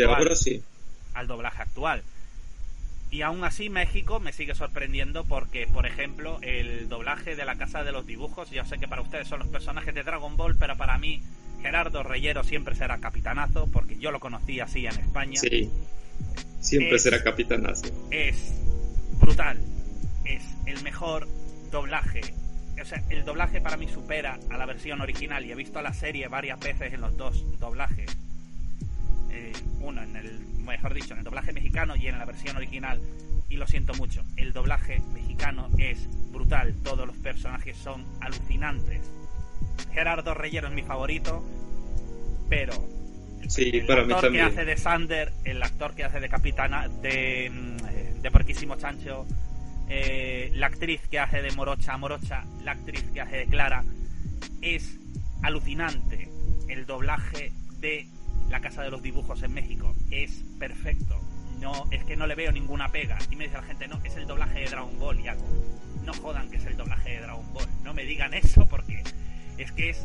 Al 1.14 1.28
doblaje 1.28 1.62
actual. 1.62 2.04
Y 3.12 3.22
aún 3.22 3.44
así 3.44 3.70
México 3.70 4.20
me 4.20 4.34
sigue 4.34 4.56
sorprendiendo 4.56 5.24
porque, 5.24 5.68
por 5.68 5.86
ejemplo, 5.86 6.40
el 6.42 6.90
doblaje 6.90 7.36
de 7.36 7.46
la 7.46 7.56
Casa 7.56 7.84
de 7.84 7.92
los 7.92 8.08
Dibujos, 8.08 8.50
yo 8.50 8.66
sé 8.66 8.80
que 8.80 8.88
para 8.88 9.04
ustedes 9.04 9.28
son 9.28 9.40
los 9.40 9.48
personajes 9.50 9.94
de 9.94 10.02
Dragon 10.02 10.36
Ball, 10.36 10.56
pero 10.58 10.76
para 10.78 10.98
mí 10.98 11.22
Gerardo 11.64 12.04
Reyero 12.04 12.44
siempre 12.44 12.76
será 12.76 13.00
capitanazo, 13.00 13.68
porque 13.68 13.98
yo 13.98 14.12
lo 14.12 14.20
conocí 14.20 14.60
así 14.60 14.86
en 14.86 15.00
España. 15.00 15.40
Sí, 15.40 15.72
siempre 16.60 17.00
será 17.00 17.24
capitanazo. 17.24 17.86
Es 18.12 18.60
brutal, 19.18 19.58
es 20.26 20.44
el 20.66 20.84
mejor 20.84 21.26
doblaje. 21.72 22.22
O 22.82 22.86
sea, 22.86 23.02
el 23.10 23.24
doblaje 23.24 23.62
para 23.62 23.78
mí 23.78 23.88
supera 23.88 24.38
a 24.50 24.58
la 24.58 24.66
versión 24.66 25.00
original 25.00 25.46
y 25.46 25.54
he 25.54 25.56
visto 25.56 25.82
la 25.82 25.94
serie 25.94 26.28
varias 26.28 26.60
veces 26.60 26.94
en 26.94 27.00
los 27.00 27.16
dos 27.16 27.46
doblajes. 27.60 28.12
Eh, 29.32 29.54
uno 29.80 30.04
en 30.04 30.18
el, 30.18 30.40
mejor 30.58 30.94
dicho, 30.94 31.14
en 31.14 31.20
el 31.20 31.24
doblaje 31.24 31.54
mexicano 31.54 31.96
y 31.96 32.08
en 32.08 32.20
la 32.20 32.26
versión 32.26 32.58
original. 32.58 33.00
Y 33.48 33.56
lo 33.56 33.68
siento 33.68 33.94
mucho, 33.94 34.22
el 34.36 34.52
doblaje 34.52 35.02
mexicano 35.14 35.70
es 35.78 36.10
brutal, 36.30 36.76
todos 36.84 37.08
los 37.08 37.16
personajes 37.18 37.78
son 37.78 38.04
alucinantes 38.20 39.10
Gerardo 39.94 40.34
Reyero 40.34 40.68
es 40.68 40.74
mi 40.74 40.84
favorito, 40.84 41.44
pero 42.50 42.74
sí, 43.48 43.70
el 43.74 43.86
para 43.86 44.02
actor 44.02 44.32
mí 44.32 44.38
que 44.38 44.44
hace 44.44 44.66
de 44.66 44.78
Sander, 44.78 45.34
el 45.44 45.62
actor 45.62 45.96
que 45.96 46.04
hace 46.04 46.20
de 46.20 46.30
Capitana, 46.30 46.88
de, 46.88 47.50
mm, 47.50 48.22
de 48.22 48.32
Porquísimo 48.32 48.76
Chancho, 48.76 49.26
eh, 49.90 50.52
la 50.56 50.68
actriz 50.68 51.02
que 51.10 51.20
hace 51.20 51.42
de 51.42 51.52
Morocha, 51.52 51.98
Morocha, 51.98 52.46
la 52.64 52.72
actriz 52.72 53.04
que 53.14 53.22
hace 53.22 53.38
de 53.38 53.46
Clara, 53.48 53.84
es 54.62 54.98
alucinante. 55.42 56.30
El 56.68 56.86
doblaje 56.86 57.52
de 57.80 58.08
La 58.50 58.62
Casa 58.62 58.82
de 58.82 58.90
los 58.90 59.02
Dibujos 59.02 59.44
en 59.44 59.54
México 59.54 59.94
es 60.10 60.44
perfecto. 60.58 61.20
No, 61.60 61.86
es 61.92 62.04
que 62.06 62.16
no 62.16 62.28
le 62.28 62.36
veo 62.36 62.52
ninguna 62.52 62.90
pega. 62.90 63.18
Y 63.30 63.36
me 63.36 63.46
dice 63.46 63.58
la 63.58 63.64
gente, 63.64 63.88
no, 63.88 64.00
es 64.04 64.16
el 64.16 64.26
doblaje 64.26 64.62
de 64.62 64.66
Dragon 64.66 64.98
Ball. 65.00 65.20
Y 65.20 65.28
hago, 65.28 65.46
no 66.04 66.14
jodan 66.14 66.50
que 66.50 66.58
es 66.58 66.66
el 66.66 66.78
doblaje 66.78 67.12
de 67.12 67.22
Dragon 67.22 67.54
Ball. 67.54 67.68
No 67.84 67.94
me 67.94 68.04
digan 68.04 68.34
eso 68.34 68.66
porque 68.68 69.04
es 69.58 69.72
que 69.72 69.90
es... 69.90 69.98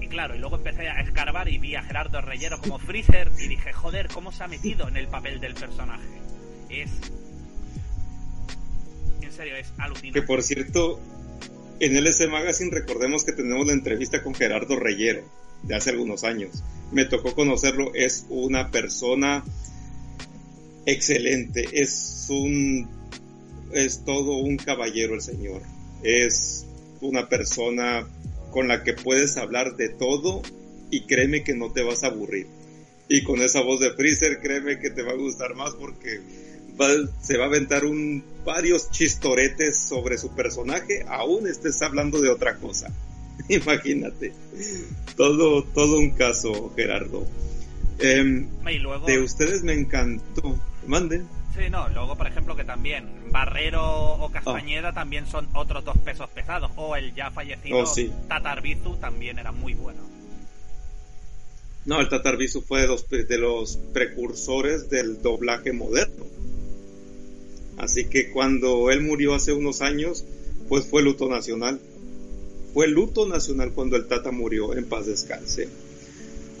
Y 0.00 0.08
claro, 0.08 0.34
y 0.34 0.38
luego 0.38 0.56
empecé 0.56 0.88
a 0.88 1.00
escarbar 1.00 1.48
y 1.48 1.58
vi 1.58 1.76
a 1.76 1.82
Gerardo 1.82 2.20
Reyero 2.20 2.58
como 2.58 2.78
Freezer 2.78 3.30
y 3.38 3.48
dije, 3.48 3.72
joder, 3.72 4.08
¿cómo 4.08 4.32
se 4.32 4.42
ha 4.42 4.48
metido 4.48 4.88
en 4.88 4.96
el 4.96 5.08
papel 5.08 5.40
del 5.40 5.54
personaje? 5.54 6.08
Es... 6.68 6.90
En 9.20 9.32
serio, 9.32 9.56
es 9.56 9.72
alucinante. 9.78 10.20
Que 10.20 10.26
por 10.26 10.42
cierto, 10.42 11.00
en 11.80 11.96
LS 11.96 12.28
Magazine 12.28 12.70
recordemos 12.72 13.24
que 13.24 13.32
tenemos 13.32 13.66
la 13.66 13.72
entrevista 13.72 14.22
con 14.22 14.34
Gerardo 14.34 14.76
Reyero 14.76 15.22
de 15.62 15.74
hace 15.74 15.90
algunos 15.90 16.24
años. 16.24 16.62
Me 16.90 17.04
tocó 17.04 17.34
conocerlo, 17.34 17.92
es 17.94 18.26
una 18.28 18.70
persona 18.70 19.44
excelente, 20.84 21.64
es 21.72 22.26
un 22.28 22.88
es 23.72 24.04
todo 24.04 24.36
un 24.36 24.56
caballero 24.56 25.14
el 25.14 25.22
señor. 25.22 25.62
Es 26.02 26.66
una 27.00 27.28
persona 27.28 28.06
con 28.52 28.68
la 28.68 28.84
que 28.84 28.92
puedes 28.92 29.36
hablar 29.36 29.76
de 29.76 29.88
todo 29.88 30.42
y 30.90 31.06
créeme 31.06 31.42
que 31.42 31.54
no 31.54 31.72
te 31.72 31.82
vas 31.82 32.04
a 32.04 32.08
aburrir. 32.08 32.46
Y 33.08 33.24
con 33.24 33.42
esa 33.42 33.62
voz 33.62 33.80
de 33.80 33.92
Freezer, 33.94 34.38
créeme 34.40 34.78
que 34.78 34.90
te 34.90 35.02
va 35.02 35.12
a 35.12 35.16
gustar 35.16 35.56
más 35.56 35.74
porque 35.74 36.20
se 37.20 37.36
va 37.36 37.44
a 37.44 37.48
aventar 37.48 37.84
un, 37.84 38.24
varios 38.44 38.90
chistoretes 38.90 39.78
sobre 39.78 40.18
su 40.18 40.34
personaje, 40.34 41.04
aún 41.08 41.46
estés 41.46 41.80
hablando 41.82 42.20
de 42.20 42.30
otra 42.30 42.56
cosa. 42.56 42.92
Imagínate. 43.48 44.32
Todo, 45.16 45.64
todo 45.64 45.98
un 45.98 46.10
caso, 46.10 46.72
Gerardo. 46.76 47.26
Em, 47.98 48.48
de 49.06 49.20
ustedes 49.20 49.62
me 49.62 49.74
encantó. 49.74 50.58
Manden. 50.86 51.26
Sí, 51.54 51.68
no, 51.70 51.88
luego 51.90 52.16
por 52.16 52.26
ejemplo 52.26 52.56
que 52.56 52.64
también 52.64 53.06
Barrero 53.30 54.14
o 54.14 54.32
Castañeda 54.32 54.88
ah. 54.88 54.94
también 54.94 55.26
son 55.26 55.48
otros 55.54 55.84
dos 55.84 55.98
pesos 55.98 56.28
pesados, 56.30 56.70
o 56.76 56.96
el 56.96 57.14
ya 57.14 57.30
fallecido 57.30 57.78
oh, 57.78 57.94
Tatarbizu 58.28 58.96
también 58.96 59.38
era 59.38 59.52
muy 59.52 59.74
bueno. 59.74 60.00
No, 61.84 62.00
el 62.00 62.08
Tatarbizu 62.08 62.62
fue 62.62 62.82
de 62.82 62.86
los, 62.86 63.08
de 63.08 63.38
los 63.38 63.76
precursores 63.92 64.88
del 64.88 65.20
doblaje 65.20 65.72
moderno. 65.72 66.24
Así 67.76 68.04
que 68.04 68.30
cuando 68.30 68.90
él 68.90 69.02
murió 69.02 69.34
hace 69.34 69.52
unos 69.52 69.82
años, 69.82 70.24
pues 70.68 70.86
fue 70.86 71.02
luto 71.02 71.28
nacional. 71.28 71.80
Fue 72.72 72.86
luto 72.86 73.26
nacional 73.26 73.72
cuando 73.72 73.96
el 73.96 74.06
Tata 74.06 74.30
murió, 74.30 74.74
en 74.76 74.84
paz 74.84 75.06
descanse. 75.06 75.68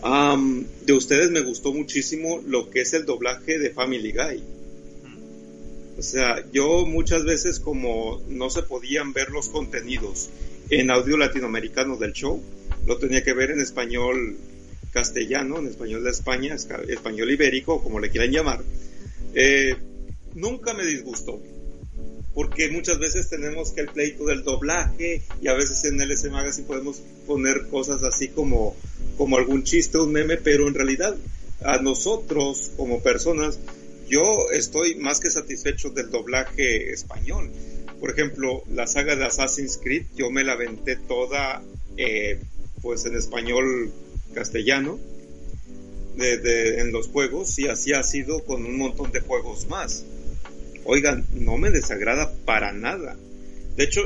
de 0.02 0.92
ustedes 0.92 1.30
me 1.30 1.40
gustó 1.40 1.72
muchísimo 1.72 2.42
lo 2.44 2.68
que 2.68 2.80
es 2.80 2.92
el 2.92 3.06
doblaje 3.06 3.58
de 3.58 3.70
Family 3.70 4.12
Guy 4.12 4.51
o 5.98 6.02
sea, 6.02 6.44
yo 6.52 6.86
muchas 6.86 7.24
veces 7.24 7.60
como 7.60 8.20
no 8.28 8.50
se 8.50 8.62
podían 8.62 9.12
ver 9.12 9.30
los 9.30 9.48
contenidos 9.48 10.30
en 10.70 10.90
audio 10.90 11.16
latinoamericano 11.16 11.96
del 11.96 12.12
show, 12.12 12.42
lo 12.86 12.98
tenía 12.98 13.22
que 13.22 13.34
ver 13.34 13.50
en 13.50 13.60
español 13.60 14.36
castellano, 14.92 15.58
en 15.58 15.68
español 15.68 16.04
de 16.04 16.10
España, 16.10 16.54
español 16.54 17.30
ibérico, 17.30 17.82
como 17.82 18.00
le 18.00 18.10
quieran 18.10 18.30
llamar. 18.30 18.62
Eh, 19.34 19.76
nunca 20.34 20.74
me 20.74 20.84
disgustó, 20.84 21.40
porque 22.34 22.70
muchas 22.70 22.98
veces 22.98 23.28
tenemos 23.28 23.72
que 23.72 23.82
el 23.82 23.88
pleito 23.88 24.24
del 24.26 24.42
doblaje 24.42 25.22
y 25.40 25.48
a 25.48 25.54
veces 25.54 25.84
en 25.84 25.98
LS 26.00 26.30
Magazine 26.30 26.66
podemos 26.66 27.02
poner 27.26 27.68
cosas 27.68 28.02
así 28.02 28.28
como 28.28 28.74
como 29.16 29.36
algún 29.36 29.62
chiste, 29.62 29.98
un 29.98 30.12
meme, 30.12 30.36
pero 30.36 30.66
en 30.66 30.74
realidad 30.74 31.16
a 31.64 31.78
nosotros 31.78 32.72
como 32.76 33.00
personas, 33.00 33.58
yo 34.08 34.50
estoy 34.52 34.94
más 34.96 35.20
que 35.20 35.30
satisfecho 35.30 35.90
del 35.90 36.10
doblaje 36.10 36.90
español. 36.92 37.50
Por 38.00 38.10
ejemplo, 38.10 38.64
la 38.68 38.86
saga 38.86 39.16
de 39.16 39.24
Assassin's 39.24 39.78
Creed, 39.82 40.06
yo 40.16 40.30
me 40.30 40.44
la 40.44 40.52
aventé 40.52 40.96
toda 40.96 41.62
eh, 41.96 42.40
pues 42.80 43.04
en 43.06 43.16
español 43.16 43.92
castellano 44.34 44.98
de, 46.16 46.80
en 46.80 46.92
los 46.92 47.08
juegos 47.08 47.58
y 47.58 47.68
así 47.68 47.92
ha 47.92 48.02
sido 48.02 48.44
con 48.44 48.64
un 48.64 48.76
montón 48.76 49.12
de 49.12 49.20
juegos 49.20 49.68
más. 49.68 50.04
Oigan, 50.84 51.24
no 51.32 51.58
me 51.58 51.70
desagrada 51.70 52.32
para 52.44 52.72
nada. 52.72 53.16
De 53.76 53.84
hecho, 53.84 54.00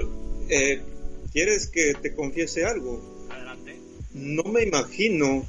eh, 0.48 0.80
¿quieres 1.32 1.68
que 1.68 1.94
te 1.94 2.14
confiese 2.14 2.64
algo? 2.64 3.26
Adelante. 3.30 3.76
No 4.12 4.44
me 4.44 4.62
imagino 4.62 5.46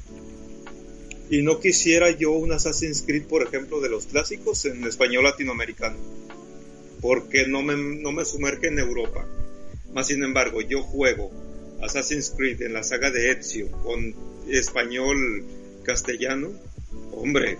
y 1.30 1.42
no 1.42 1.60
quisiera 1.60 2.10
yo 2.10 2.32
un 2.32 2.52
Assassin's 2.52 3.02
Creed, 3.02 3.24
por 3.24 3.42
ejemplo, 3.42 3.80
de 3.80 3.88
los 3.88 4.06
clásicos 4.06 4.64
en 4.64 4.84
español 4.84 5.24
latinoamericano, 5.24 5.96
porque 7.00 7.46
no 7.46 7.62
me, 7.62 7.76
no 7.76 8.12
me 8.12 8.24
sumerge 8.24 8.68
en 8.68 8.78
Europa. 8.78 9.26
Más 9.92 10.06
sin 10.06 10.22
embargo, 10.22 10.60
yo 10.60 10.82
juego 10.82 11.30
Assassin's 11.82 12.32
Creed 12.36 12.62
en 12.62 12.72
la 12.72 12.82
saga 12.82 13.10
de 13.10 13.30
Ezio 13.30 13.70
con 13.82 14.14
español 14.48 15.44
castellano, 15.82 16.52
hombre, 17.12 17.58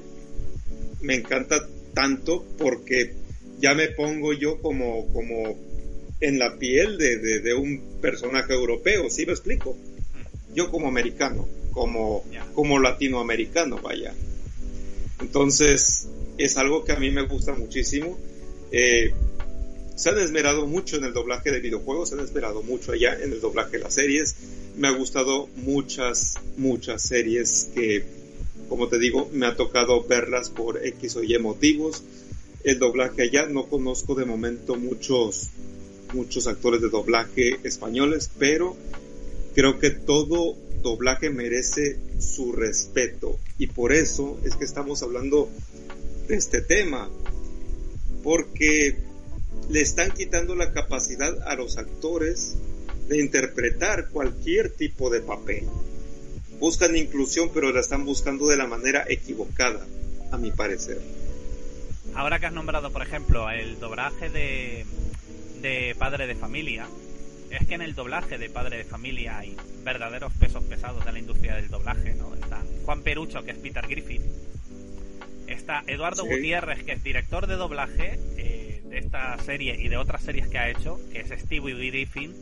me 1.00 1.14
encanta 1.14 1.66
tanto 1.94 2.44
porque 2.58 3.14
ya 3.60 3.74
me 3.74 3.88
pongo 3.88 4.32
yo 4.32 4.60
como, 4.60 5.12
como 5.12 5.56
en 6.20 6.38
la 6.38 6.58
piel 6.58 6.98
de, 6.98 7.18
de, 7.18 7.54
un 7.54 8.00
personaje 8.00 8.52
europeo, 8.52 9.08
¿sí 9.10 9.26
me 9.26 9.32
explico? 9.32 9.76
Yo 10.54 10.70
como 10.70 10.88
americano, 10.88 11.48
como, 11.78 12.24
como 12.54 12.80
latinoamericano, 12.80 13.78
vaya. 13.78 14.12
Entonces, 15.20 16.08
es 16.36 16.56
algo 16.56 16.84
que 16.84 16.90
a 16.90 16.96
mí 16.98 17.10
me 17.12 17.22
gusta 17.22 17.54
muchísimo. 17.54 18.18
Eh, 18.72 19.12
se 19.94 20.10
han 20.10 20.18
esmerado 20.18 20.66
mucho 20.66 20.96
en 20.96 21.04
el 21.04 21.12
doblaje 21.12 21.52
de 21.52 21.60
videojuegos, 21.60 22.08
se 22.08 22.16
han 22.16 22.20
esmerado 22.20 22.62
mucho 22.64 22.90
allá 22.90 23.16
en 23.22 23.32
el 23.32 23.40
doblaje 23.40 23.78
de 23.78 23.84
las 23.84 23.94
series. 23.94 24.34
Me 24.76 24.88
ha 24.88 24.90
gustado 24.90 25.48
muchas, 25.54 26.34
muchas 26.56 27.02
series 27.02 27.70
que, 27.72 28.04
como 28.68 28.88
te 28.88 28.98
digo, 28.98 29.30
me 29.32 29.46
ha 29.46 29.54
tocado 29.54 30.02
verlas 30.02 30.50
por 30.50 30.84
X 30.84 31.14
o 31.14 31.22
Y 31.22 31.38
motivos. 31.38 32.02
El 32.64 32.80
doblaje 32.80 33.22
allá, 33.22 33.46
no 33.46 33.66
conozco 33.66 34.16
de 34.16 34.24
momento 34.24 34.74
muchos, 34.74 35.50
muchos 36.12 36.48
actores 36.48 36.80
de 36.80 36.88
doblaje 36.88 37.60
españoles, 37.62 38.30
pero 38.36 38.76
creo 39.54 39.78
que 39.78 39.90
todo 39.90 40.56
doblaje 40.82 41.30
merece 41.30 41.98
su 42.18 42.52
respeto 42.52 43.38
y 43.58 43.68
por 43.68 43.92
eso 43.92 44.38
es 44.44 44.56
que 44.56 44.64
estamos 44.64 45.02
hablando 45.02 45.48
de 46.28 46.36
este 46.36 46.60
tema 46.60 47.10
porque 48.22 48.96
le 49.68 49.80
están 49.80 50.10
quitando 50.10 50.54
la 50.54 50.72
capacidad 50.72 51.36
a 51.46 51.54
los 51.54 51.78
actores 51.78 52.56
de 53.08 53.20
interpretar 53.20 54.08
cualquier 54.08 54.70
tipo 54.70 55.10
de 55.10 55.20
papel. 55.20 55.64
Buscan 56.58 56.96
inclusión, 56.96 57.50
pero 57.54 57.72
la 57.72 57.80
están 57.80 58.04
buscando 58.04 58.48
de 58.48 58.56
la 58.56 58.66
manera 58.66 59.04
equivocada, 59.08 59.86
a 60.30 60.38
mi 60.38 60.50
parecer. 60.50 61.00
Ahora 62.14 62.38
que 62.38 62.46
has 62.46 62.52
nombrado, 62.52 62.90
por 62.90 63.02
ejemplo, 63.02 63.50
el 63.50 63.78
doblaje 63.78 64.28
de, 64.28 64.84
de 65.62 65.94
Padre 65.98 66.26
de 66.26 66.34
Familia, 66.34 66.86
es 67.50 67.66
que 67.66 67.74
en 67.74 67.82
el 67.82 67.94
doblaje 67.94 68.38
de 68.38 68.50
Padre 68.50 68.78
de 68.78 68.84
Familia 68.84 69.38
hay 69.38 69.56
verdaderos 69.84 70.32
pesos 70.34 70.62
pesados 70.64 71.04
de 71.04 71.12
la 71.12 71.18
industria 71.18 71.56
del 71.56 71.68
doblaje, 71.68 72.14
¿no? 72.14 72.34
Está 72.34 72.62
Juan 72.84 73.02
Perucho, 73.02 73.42
que 73.42 73.52
es 73.52 73.58
Peter 73.58 73.86
Griffin. 73.86 74.22
Está 75.46 75.82
Eduardo 75.86 76.24
Gutiérrez, 76.24 76.84
que 76.84 76.92
es 76.92 77.02
director 77.02 77.46
de 77.46 77.56
doblaje 77.56 78.18
eh, 78.36 78.82
de 78.84 78.98
esta 78.98 79.38
serie 79.38 79.76
y 79.80 79.88
de 79.88 79.96
otras 79.96 80.22
series 80.22 80.46
que 80.48 80.58
ha 80.58 80.68
hecho, 80.68 81.00
que 81.10 81.20
es 81.20 81.28
Stevie 81.40 81.74
Griffin. 81.90 82.34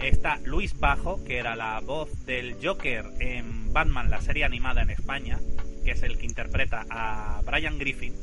Está 0.00 0.38
Luis 0.44 0.78
Bajo, 0.78 1.22
que 1.24 1.38
era 1.38 1.56
la 1.56 1.80
voz 1.80 2.24
del 2.26 2.56
Joker 2.62 3.06
en 3.18 3.72
Batman, 3.72 4.08
la 4.08 4.20
serie 4.20 4.44
animada 4.44 4.82
en 4.82 4.90
España, 4.90 5.38
que 5.84 5.90
es 5.90 6.02
el 6.02 6.16
que 6.16 6.26
interpreta 6.26 6.86
a 6.90 7.42
Brian 7.44 7.78
Griffin. 7.78 8.14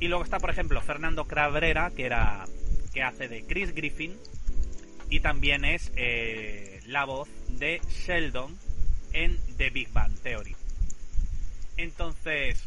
Y 0.00 0.08
luego 0.08 0.22
está, 0.22 0.38
por 0.38 0.50
ejemplo, 0.50 0.80
Fernando 0.80 1.24
Cabrera, 1.24 1.90
que 1.90 2.06
era 2.06 2.44
que 2.92 3.02
hace 3.02 3.26
de 3.26 3.44
Chris 3.44 3.74
Griffin 3.74 4.16
y 5.14 5.20
también 5.20 5.64
es 5.64 5.92
eh, 5.94 6.80
la 6.86 7.04
voz 7.04 7.28
de 7.46 7.80
Sheldon 7.88 8.58
en 9.12 9.38
The 9.58 9.70
Big 9.70 9.92
Bang 9.92 10.12
Theory. 10.24 10.56
Entonces, 11.76 12.60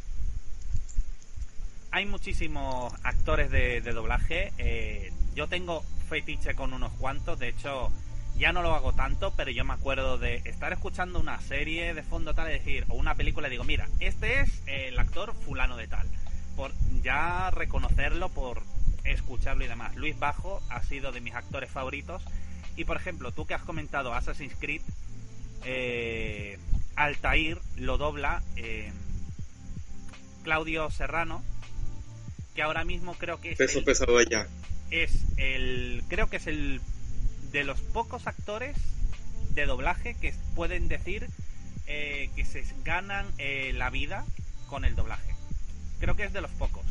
hay 1.92 2.06
muchísimos 2.06 2.94
actores 3.04 3.52
de, 3.52 3.82
doblaje. 3.82 4.54
Eh, 4.60 5.12
yo 5.36 5.50
tengo 5.50 5.84
fetiche 6.08 6.56
con 6.56 6.72
unos 6.72 6.94
cuantos, 6.94 7.38
de 7.38 7.50
hecho, 7.50 7.92
ya 8.38 8.54
no 8.54 8.62
lo 8.62 8.74
hago 8.74 8.94
tanto, 8.94 9.34
pero 9.36 9.52
yo 9.52 9.66
me 9.66 9.74
acuerdo 9.74 10.18
de 10.18 10.36
estar 10.46 10.72
escuchando 10.72 11.20
una 11.20 11.42
serie 11.42 11.94
de 11.94 12.02
fondo 12.02 12.34
tal 12.34 12.48
y 12.50 12.54
decir, 12.54 12.86
o 12.88 12.96
una 12.96 13.16
película 13.16 13.50
y 13.50 13.52
digo, 13.52 13.66
mira, 13.66 13.90
este 14.00 14.40
es 14.40 14.64
el 14.68 14.98
actor 14.98 15.36
fulano 15.36 15.76
de 15.76 15.90
tal. 15.90 16.08
Por 16.56 16.72
ya 17.04 17.52
reconocerlo 17.52 18.30
por 18.30 18.64
escucharlo 19.12 19.64
y 19.66 19.68
demás. 19.68 19.96
Luis 19.96 20.18
Bajo 20.18 20.62
ha 20.70 20.84
sido 20.84 21.12
de 21.12 21.22
mis 21.22 21.36
actores 21.36 21.70
favoritos. 21.70 22.24
Y 22.76 22.86
por 22.86 22.98
ejemplo, 22.98 23.32
tú 23.32 23.46
que 23.46 23.54
has 23.54 23.64
comentado 23.64 24.14
Assassin's 24.14 24.54
Creed, 24.60 24.82
eh, 25.66 26.60
Altair 26.96 27.60
lo 27.76 27.98
dobla 27.98 28.44
eh, 28.56 28.92
Claudio 30.44 30.90
Serrano, 30.92 31.44
que 32.56 32.62
ahora 32.62 32.84
mismo 32.84 33.16
creo 33.16 33.42
que 33.42 33.52
es. 33.52 33.58
Peso 33.58 33.84
pesado 33.84 34.18
allá. 34.18 34.48
Es 34.92 35.26
el. 35.38 36.04
Creo 36.08 36.30
que 36.30 36.38
es 36.38 36.48
el. 36.48 36.82
De 37.52 37.64
los 37.64 37.80
pocos 37.80 38.28
actores 38.28 38.76
de 39.52 39.66
doblaje 39.66 40.16
que 40.16 40.34
pueden 40.54 40.88
decir 40.88 41.28
eh, 41.88 42.30
que 42.36 42.46
se 42.46 42.64
ganan 42.84 43.26
eh, 43.38 43.72
la 43.74 43.90
vida 43.90 44.26
con 44.68 44.86
el 44.86 44.96
doblaje. 44.96 45.34
Creo 46.00 46.16
que 46.16 46.26
es 46.26 46.34
de 46.34 46.42
los 46.42 46.52
pocos 46.52 46.86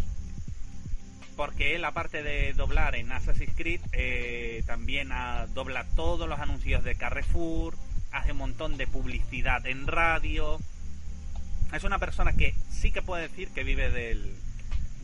porque 1.37 1.75
él 1.75 1.85
aparte 1.85 2.23
de 2.23 2.55
doblar 2.55 2.97
en 2.97 3.13
Assassin's 3.13 3.55
Creed 3.55 3.81
eh, 3.93 4.63
también 4.67 5.11
dobla 5.55 5.85
todos 5.95 6.29
los 6.29 6.41
anuncios 6.41 6.83
de 6.83 6.97
Carrefour 6.97 7.75
hace 8.11 8.33
un 8.33 8.39
montón 8.39 8.77
de 8.79 8.87
publicidad 8.87 9.67
en 9.67 9.87
radio. 9.87 10.59
Es 11.73 11.85
una 11.85 11.99
persona 11.99 12.33
que 12.33 12.55
sí 12.71 12.91
que 12.91 13.03
puede 13.03 13.29
decir 13.29 13.49
que 13.51 13.65
vive 13.65 13.91
del, 13.91 14.35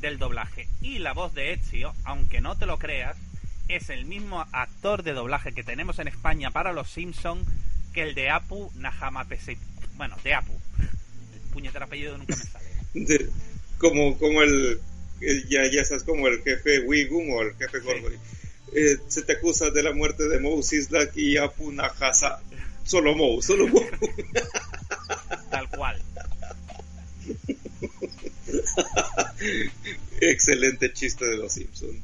del 0.00 0.18
doblaje. 0.18 0.68
Y 0.80 0.98
la 0.98 1.12
voz 1.12 1.34
de 1.34 1.52
Ezio 1.52 1.94
aunque 2.04 2.40
no 2.40 2.56
te 2.56 2.66
lo 2.66 2.78
creas 2.78 3.16
es 3.68 3.90
el 3.90 4.06
mismo 4.06 4.44
actor 4.52 5.02
de 5.02 5.12
doblaje 5.12 5.52
que 5.52 5.62
tenemos 5.62 5.98
en 5.98 6.08
España 6.08 6.50
para 6.50 6.72
los 6.72 6.90
Simpson 6.90 7.44
que 7.92 8.02
el 8.02 8.14
de 8.14 8.30
Apu 8.30 8.70
Nahama 8.76 9.26
bueno 9.96 10.16
de 10.24 10.34
Apu. 10.34 10.52
El 11.34 11.40
puñetero 11.52 11.84
apellido 11.84 12.16
nunca 12.16 12.34
me 12.36 12.42
sale. 12.42 12.66
Como 13.78 14.16
como 14.16 14.42
el 14.42 14.80
ya, 15.48 15.70
ya 15.70 15.82
estás 15.82 16.02
como 16.02 16.28
el 16.28 16.42
jefe 16.42 16.80
Wigum 16.80 17.30
o 17.30 17.42
el 17.42 17.54
jefe 17.56 17.80
Gorgory. 17.80 18.18
Eh, 18.74 18.98
se 19.06 19.22
te 19.22 19.34
acusa 19.34 19.70
de 19.70 19.82
la 19.82 19.92
muerte 19.92 20.28
de 20.28 20.40
Mou 20.40 20.62
Sislak 20.62 21.16
y 21.16 21.36
Apu 21.36 21.72
Nahasa. 21.72 22.40
Solo 22.84 23.14
Mou, 23.14 23.42
solo 23.42 23.68
Mou. 23.68 23.82
Tal 25.50 25.68
cual. 25.70 26.02
Excelente 30.20 30.92
chiste 30.92 31.26
de 31.26 31.36
los 31.36 31.52
Simpsons. 31.52 32.00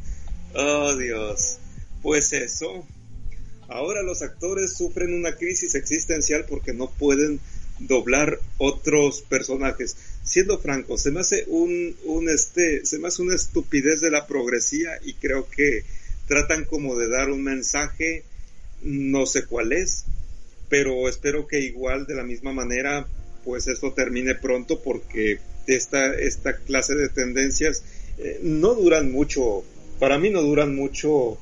Oh 0.55 0.95
Dios. 0.97 1.59
Pues 2.03 2.33
eso. 2.33 2.87
Ahora 3.69 4.03
los 4.03 4.23
actores 4.23 4.77
sufren 4.77 5.15
una 5.15 5.37
crisis 5.37 5.75
existencial 5.75 6.47
porque 6.49 6.73
no 6.73 6.91
pueden 6.91 7.41
doblar 7.79 8.39
otros 8.59 9.23
personajes. 9.23 9.97
Siendo 10.23 10.59
franco, 10.59 10.99
se 10.99 11.11
me 11.11 11.21
hace 11.21 11.45
un, 11.49 11.97
un 12.05 12.29
este, 12.29 12.85
se 12.85 12.99
me 12.99 13.09
hace 13.09 13.23
una 13.23 13.35
estupidez 13.35 14.01
de 14.01 14.11
la 14.11 14.27
progresía 14.27 14.91
y 15.05 15.15
creo 15.15 15.49
que 15.49 15.85
tratan 16.27 16.65
como 16.65 16.97
de 16.97 17.09
dar 17.09 17.31
un 17.31 17.43
mensaje, 17.43 18.25
no 18.83 19.27
sé 19.27 19.47
cuál 19.47 19.73
es, 19.73 20.05
pero 20.69 21.09
espero 21.09 21.47
que 21.47 21.61
igual 21.61 22.07
de 22.07 22.15
la 22.15 22.25
misma 22.25 22.53
manera, 22.53 23.09
pues 23.45 23.67
esto 23.67 23.93
termine 23.93 24.35
pronto 24.35 24.83
porque 24.83 25.41
esta, 25.67 26.15
esta 26.15 26.57
clase 26.57 26.95
de 26.95 27.09
tendencias 27.09 27.83
eh, 28.19 28.41
no 28.43 28.75
duran 28.75 29.11
mucho, 29.11 29.65
para 29.99 30.19
mí 30.19 30.31
no 30.31 30.43
duran 30.43 30.75
mucho 30.75 31.39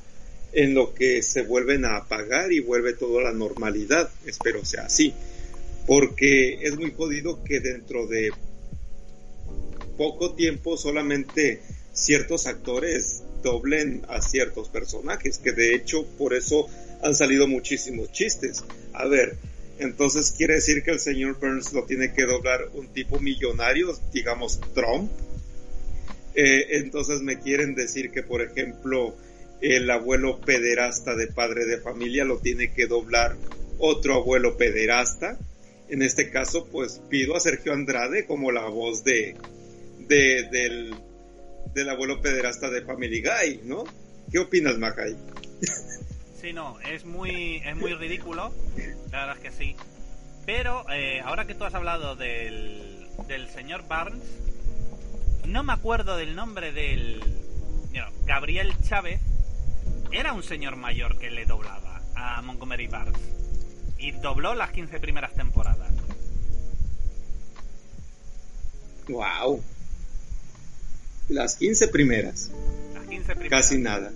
en 0.53 0.73
lo 0.73 0.93
que 0.93 1.21
se 1.21 1.41
vuelven 1.41 1.85
a 1.85 1.97
apagar 1.97 2.51
y 2.51 2.61
vuelve 2.61 2.93
todo 2.93 3.19
a 3.19 3.23
la 3.23 3.33
normalidad, 3.33 4.09
espero 4.25 4.63
sea 4.63 4.85
así, 4.85 5.13
porque 5.87 6.59
es 6.61 6.77
muy 6.77 6.91
jodido 6.91 7.43
que 7.43 7.59
dentro 7.59 8.05
de 8.05 8.31
poco 9.97 10.35
tiempo 10.35 10.77
solamente 10.77 11.61
ciertos 11.93 12.45
actores 12.45 13.23
doblen 13.41 14.03
a 14.09 14.21
ciertos 14.21 14.69
personajes, 14.69 15.39
que 15.39 15.53
de 15.53 15.73
hecho 15.73 16.05
por 16.17 16.35
eso 16.35 16.67
han 17.01 17.15
salido 17.15 17.47
muchísimos 17.47 18.11
chistes. 18.11 18.63
A 18.93 19.07
ver, 19.07 19.37
Entonces 19.79 20.31
quiere 20.31 20.55
decir 20.55 20.83
que 20.83 20.91
el 20.91 20.99
señor 20.99 21.39
Burns 21.39 21.71
lo 21.73 21.83
tiene 21.83 22.11
que 22.11 22.25
doblar 22.25 22.69
un 22.73 22.87
tipo 22.87 23.19
millonario, 23.19 23.95
digamos 24.11 24.59
Trump. 24.73 25.11
Eh, 26.33 26.77
entonces 26.77 27.21
me 27.21 27.39
quieren 27.39 27.75
decir 27.75 28.11
que, 28.11 28.23
por 28.23 28.41
ejemplo, 28.41 29.15
el 29.61 29.89
abuelo 29.89 30.39
pederasta 30.41 31.15
de 31.15 31.27
padre 31.27 31.65
de 31.65 31.79
familia 31.79 32.25
lo 32.25 32.39
tiene 32.39 32.71
que 32.73 32.87
doblar 32.87 33.35
otro 33.77 34.15
abuelo 34.15 34.57
pederasta. 34.57 35.37
En 35.89 36.01
este 36.01 36.29
caso, 36.29 36.67
pues 36.67 37.01
pido 37.09 37.35
a 37.35 37.39
Sergio 37.39 37.73
Andrade 37.73 38.25
como 38.25 38.51
la 38.51 38.65
voz 38.67 39.03
de, 39.03 39.35
del, 40.07 40.95
del 41.73 41.89
abuelo 41.89 42.21
pederasta 42.21 42.69
de 42.69 42.81
Family 42.81 43.21
Guy, 43.21 43.61
¿no? 43.63 43.85
¿Qué 44.31 44.39
opinas, 44.39 44.77
Macay? 44.77 45.15
Sí, 46.39 46.53
no, 46.53 46.79
es 46.81 47.05
muy, 47.05 47.61
es 47.65 47.75
muy 47.75 47.93
ridículo, 47.93 48.53
la 49.11 49.25
verdad 49.25 49.37
es 49.37 49.43
que 49.43 49.51
sí. 49.51 49.75
Pero 50.45 50.85
eh, 50.91 51.19
ahora 51.21 51.47
que 51.47 51.55
tú 51.55 51.63
has 51.63 51.73
hablado 51.73 52.15
del, 52.15 53.07
del 53.27 53.49
señor 53.49 53.87
Barnes, 53.87 54.21
no 55.45 55.63
me 55.63 55.73
acuerdo 55.73 56.17
del 56.17 56.35
nombre 56.35 56.71
del... 56.71 57.21
Gabriel 58.25 58.71
Chávez 58.87 59.19
era 60.11 60.33
un 60.33 60.43
señor 60.43 60.75
mayor 60.75 61.17
que 61.17 61.31
le 61.31 61.45
doblaba 61.45 62.01
a 62.15 62.41
Montgomery 62.43 62.87
Barnes 62.87 63.19
y 63.97 64.11
dobló 64.11 64.53
las 64.53 64.71
15 64.71 64.99
primeras 64.99 65.33
temporadas. 65.33 65.91
Wow. 69.07 69.63
Las 71.29 71.55
15 71.55 71.87
primeras. 71.89 72.51
Las 72.93 73.05
15 73.05 73.35
primeras. 73.35 73.49
Casi 73.49 73.77
nada. 73.77 74.11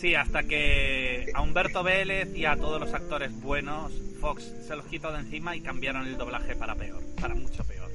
Sí, 0.00 0.14
hasta 0.14 0.44
que 0.44 1.30
a 1.34 1.42
Humberto 1.42 1.82
Vélez 1.82 2.34
y 2.34 2.46
a 2.46 2.56
todos 2.56 2.80
los 2.80 2.94
actores 2.94 3.38
buenos, 3.42 3.92
Fox 4.18 4.50
se 4.66 4.74
los 4.74 4.86
quitó 4.86 5.12
de 5.12 5.20
encima 5.20 5.56
y 5.56 5.60
cambiaron 5.60 6.06
el 6.06 6.16
doblaje 6.16 6.56
para 6.56 6.74
peor, 6.74 7.02
para 7.20 7.34
mucho 7.34 7.64
peor. 7.64 7.90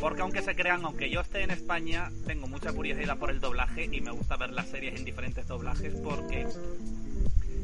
Porque 0.00 0.20
aunque 0.20 0.42
se 0.42 0.54
crean, 0.54 0.84
aunque 0.84 1.08
yo 1.08 1.22
esté 1.22 1.42
en 1.42 1.50
España, 1.50 2.10
tengo 2.26 2.46
mucha 2.46 2.74
curiosidad 2.74 3.16
por 3.16 3.30
el 3.30 3.40
doblaje 3.40 3.88
y 3.90 4.02
me 4.02 4.10
gusta 4.10 4.36
ver 4.36 4.50
las 4.50 4.68
series 4.68 4.96
en 4.96 5.06
diferentes 5.06 5.46
doblajes 5.46 5.94
porque 6.02 6.46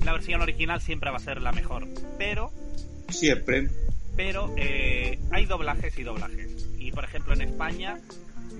la 0.04 0.12
versión 0.12 0.40
original 0.42 0.80
siempre 0.80 1.10
va 1.10 1.16
a 1.16 1.20
ser 1.20 1.40
la 1.42 1.52
mejor. 1.52 1.86
Pero... 2.18 2.52
Siempre. 3.08 3.68
Pero 4.16 4.52
eh, 4.56 5.18
hay 5.30 5.46
doblajes 5.46 5.98
y 5.98 6.02
doblajes. 6.02 6.68
Y 6.78 6.92
por 6.92 7.04
ejemplo 7.04 7.34
en 7.34 7.42
España 7.42 7.98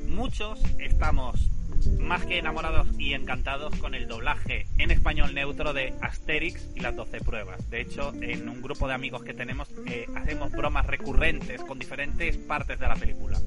muchos 0.07 0.61
estamos 0.79 1.51
más 1.99 2.25
que 2.27 2.39
enamorados 2.39 2.89
y 2.99 3.15
encantados 3.15 3.75
con 3.77 3.95
el 3.95 4.07
doblaje 4.07 4.67
en 4.79 4.91
español 4.91 5.35
neutro 5.35 5.73
de 5.73 5.95
Asterix 6.01 6.69
y 6.75 6.81
las 6.81 6.95
12 6.95 7.21
pruebas. 7.21 7.71
De 7.71 7.81
hecho, 7.81 8.13
en 8.21 8.49
un 8.49 8.61
grupo 8.61 8.87
de 8.89 8.95
amigos 8.95 9.23
que 9.23 9.35
tenemos 9.35 9.69
eh, 9.87 10.07
hacemos 10.15 10.53
bromas 10.53 10.87
recurrentes 10.87 11.63
con 11.63 11.79
diferentes 11.79 12.37
partes 12.37 12.79
de 12.79 12.89
la 12.89 12.97
película. 12.97 13.41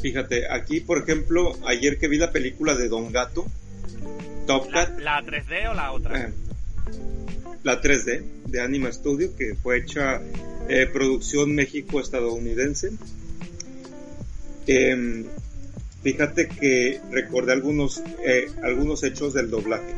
Fíjate, 0.00 0.50
aquí 0.50 0.80
por 0.80 0.98
ejemplo, 0.98 1.58
ayer 1.66 1.98
que 1.98 2.08
vi 2.08 2.18
la 2.18 2.32
película 2.32 2.74
de 2.74 2.88
Don 2.88 3.12
Gato, 3.12 3.46
Top 4.46 4.70
Cat. 4.70 4.98
¿La, 5.00 5.22
3D 5.22 5.70
o 5.70 5.74
la 5.74 5.92
otra? 5.92 6.20
Eh, 6.20 6.32
la 7.62 7.80
3D 7.80 8.24
de 8.46 8.60
Anima 8.60 8.92
Studio, 8.92 9.34
que 9.36 9.54
fue 9.54 9.78
hecha 9.78 10.20
eh, 10.68 10.86
producción 10.86 11.54
México-estadounidense 11.54 12.90
Em, 14.66 15.24
fíjate 16.02 16.48
que 16.48 17.00
recordé 17.10 17.52
algunos, 17.52 18.02
eh, 18.24 18.50
algunos 18.62 19.04
hechos 19.04 19.32
del 19.32 19.50
doblaje. 19.50 19.94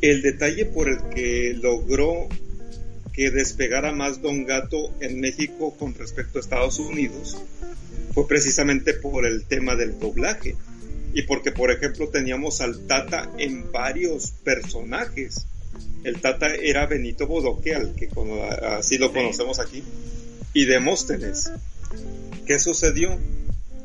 El 0.00 0.22
detalle 0.22 0.64
por 0.64 0.88
el 0.88 0.98
que 1.12 1.54
logró 1.60 2.28
que 3.12 3.32
despegara 3.32 3.90
más 3.92 4.22
Don 4.22 4.44
Gato 4.44 4.94
en 5.00 5.20
México 5.20 5.76
con 5.76 5.94
respecto 5.94 6.38
a 6.38 6.40
Estados 6.40 6.78
Unidos 6.78 7.36
fue 8.14 8.28
precisamente 8.28 8.94
por 8.94 9.26
el 9.26 9.44
tema 9.44 9.74
del 9.74 9.98
doblaje 9.98 10.54
y 11.14 11.22
porque 11.22 11.52
por 11.52 11.70
ejemplo 11.70 12.08
teníamos 12.08 12.60
al 12.60 12.86
Tata 12.86 13.30
en 13.38 13.70
varios 13.72 14.30
personajes. 14.44 15.46
El 16.04 16.20
Tata 16.20 16.54
era 16.54 16.86
Benito 16.86 17.26
Bodoque, 17.26 17.74
al 17.74 17.94
que 17.94 18.08
así 18.62 18.98
lo 18.98 19.12
conocemos 19.12 19.58
aquí, 19.58 19.82
y 20.54 20.64
Demóstenes. 20.64 21.50
¿Qué 22.46 22.58
sucedió? 22.58 23.18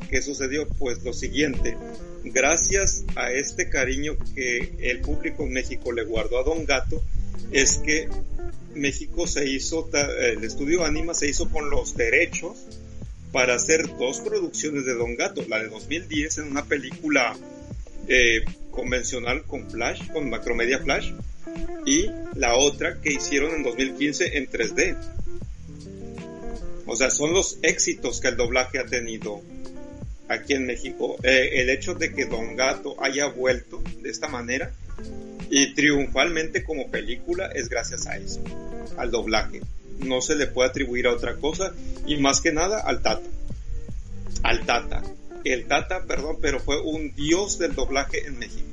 ¿Qué 0.09 0.21
sucedió? 0.21 0.67
Pues 0.67 1.03
lo 1.03 1.11
siguiente, 1.13 1.75
gracias 2.23 3.03
a 3.15 3.31
este 3.31 3.69
cariño 3.69 4.15
que 4.35 4.75
el 4.79 5.01
público 5.01 5.43
en 5.43 5.53
México 5.53 5.91
le 5.91 6.03
guardó 6.03 6.39
a 6.39 6.43
Don 6.43 6.65
Gato, 6.65 7.03
es 7.51 7.77
que 7.77 8.07
México 8.75 9.27
se 9.27 9.49
hizo, 9.49 9.89
el 10.19 10.43
estudio 10.43 10.85
Anima 10.85 11.13
se 11.13 11.27
hizo 11.27 11.49
con 11.49 11.69
los 11.69 11.95
derechos 11.95 12.57
para 13.33 13.55
hacer 13.55 13.97
dos 13.97 14.21
producciones 14.21 14.85
de 14.85 14.93
Don 14.93 15.15
Gato, 15.15 15.43
la 15.49 15.57
de 15.57 15.67
2010 15.67 16.37
en 16.37 16.51
una 16.51 16.63
película 16.65 17.35
eh, 18.07 18.45
convencional 18.69 19.43
con 19.43 19.69
Flash, 19.69 20.07
con 20.11 20.29
Macromedia 20.29 20.79
Flash, 20.79 21.11
y 21.85 22.05
la 22.35 22.55
otra 22.55 23.01
que 23.01 23.11
hicieron 23.11 23.55
en 23.55 23.63
2015 23.63 24.37
en 24.37 24.47
3D. 24.47 24.97
O 26.85 26.95
sea, 26.95 27.09
son 27.09 27.33
los 27.33 27.57
éxitos 27.63 28.21
que 28.21 28.27
el 28.27 28.37
doblaje 28.37 28.77
ha 28.77 28.85
tenido 28.85 29.41
aquí 30.27 30.53
en 30.53 30.67
México. 30.67 31.17
Eh, 31.23 31.61
el 31.61 31.71
hecho 31.71 31.95
de 31.95 32.13
que 32.13 32.25
Don 32.25 32.55
Gato 32.55 32.95
haya 33.03 33.27
vuelto 33.27 33.81
de 34.01 34.11
esta 34.11 34.27
manera 34.27 34.71
y 35.49 35.73
triunfalmente 35.73 36.63
como 36.63 36.91
película 36.91 37.47
es 37.47 37.67
gracias 37.67 38.05
a 38.05 38.17
eso, 38.17 38.41
al 38.95 39.09
doblaje. 39.09 39.61
No 39.99 40.21
se 40.21 40.35
le 40.35 40.47
puede 40.47 40.69
atribuir 40.69 41.07
a 41.07 41.13
otra 41.13 41.35
cosa 41.35 41.73
y 42.05 42.17
más 42.17 42.41
que 42.41 42.51
nada 42.51 42.79
al 42.79 43.01
Tata. 43.01 43.27
Al 44.43 44.65
Tata. 44.65 45.03
El 45.43 45.65
Tata, 45.65 46.03
perdón, 46.05 46.37
pero 46.41 46.59
fue 46.59 46.81
un 46.81 47.13
dios 47.15 47.57
del 47.57 47.75
doblaje 47.75 48.25
en 48.25 48.39
México. 48.39 48.67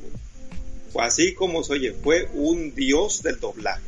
Así 0.98 1.34
como 1.34 1.62
se 1.62 1.74
oye, 1.74 1.92
fue 1.92 2.28
un 2.34 2.74
dios 2.74 3.22
del 3.22 3.38
doblaje. 3.38 3.82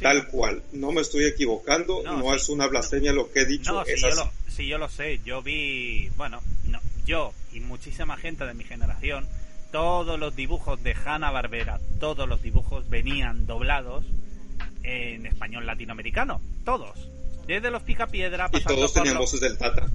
Tal 0.00 0.28
cual, 0.28 0.62
no 0.72 0.92
me 0.92 1.00
estoy 1.00 1.24
equivocando, 1.24 2.02
no, 2.02 2.34
es 2.34 2.48
una 2.48 2.66
blasfemia 2.66 3.12
lo 3.12 3.30
que 3.30 3.40
he 3.40 3.46
dicho. 3.46 3.72
No, 3.72 3.84
si, 3.84 4.00
Yo 4.00 4.14
lo, 4.14 4.30
si 4.48 4.66
yo 4.66 4.78
lo 4.78 4.88
sé, 4.88 5.20
yo 5.24 5.40
vi, 5.42 6.08
bueno, 6.16 6.40
no, 6.64 6.80
yo 7.06 7.32
y 7.52 7.60
muchísima 7.60 8.16
gente 8.16 8.44
de 8.44 8.54
mi 8.54 8.64
generación, 8.64 9.26
todos 9.72 10.18
los 10.18 10.34
dibujos 10.36 10.82
de 10.82 10.94
Hanna 10.94 11.30
Barbera, 11.30 11.80
todos 12.00 12.28
los 12.28 12.42
dibujos 12.42 12.88
venían 12.88 13.46
doblados 13.46 14.04
en 14.84 15.26
español 15.26 15.66
latinoamericano, 15.66 16.40
todos. 16.64 17.10
Desde 17.46 17.70
los 17.70 17.82
Picapiedra, 17.82 18.48
y 18.52 18.60
todos 18.60 18.94
tenían 18.94 19.18
voces 19.18 19.40
del 19.40 19.58
Tata. 19.58 19.86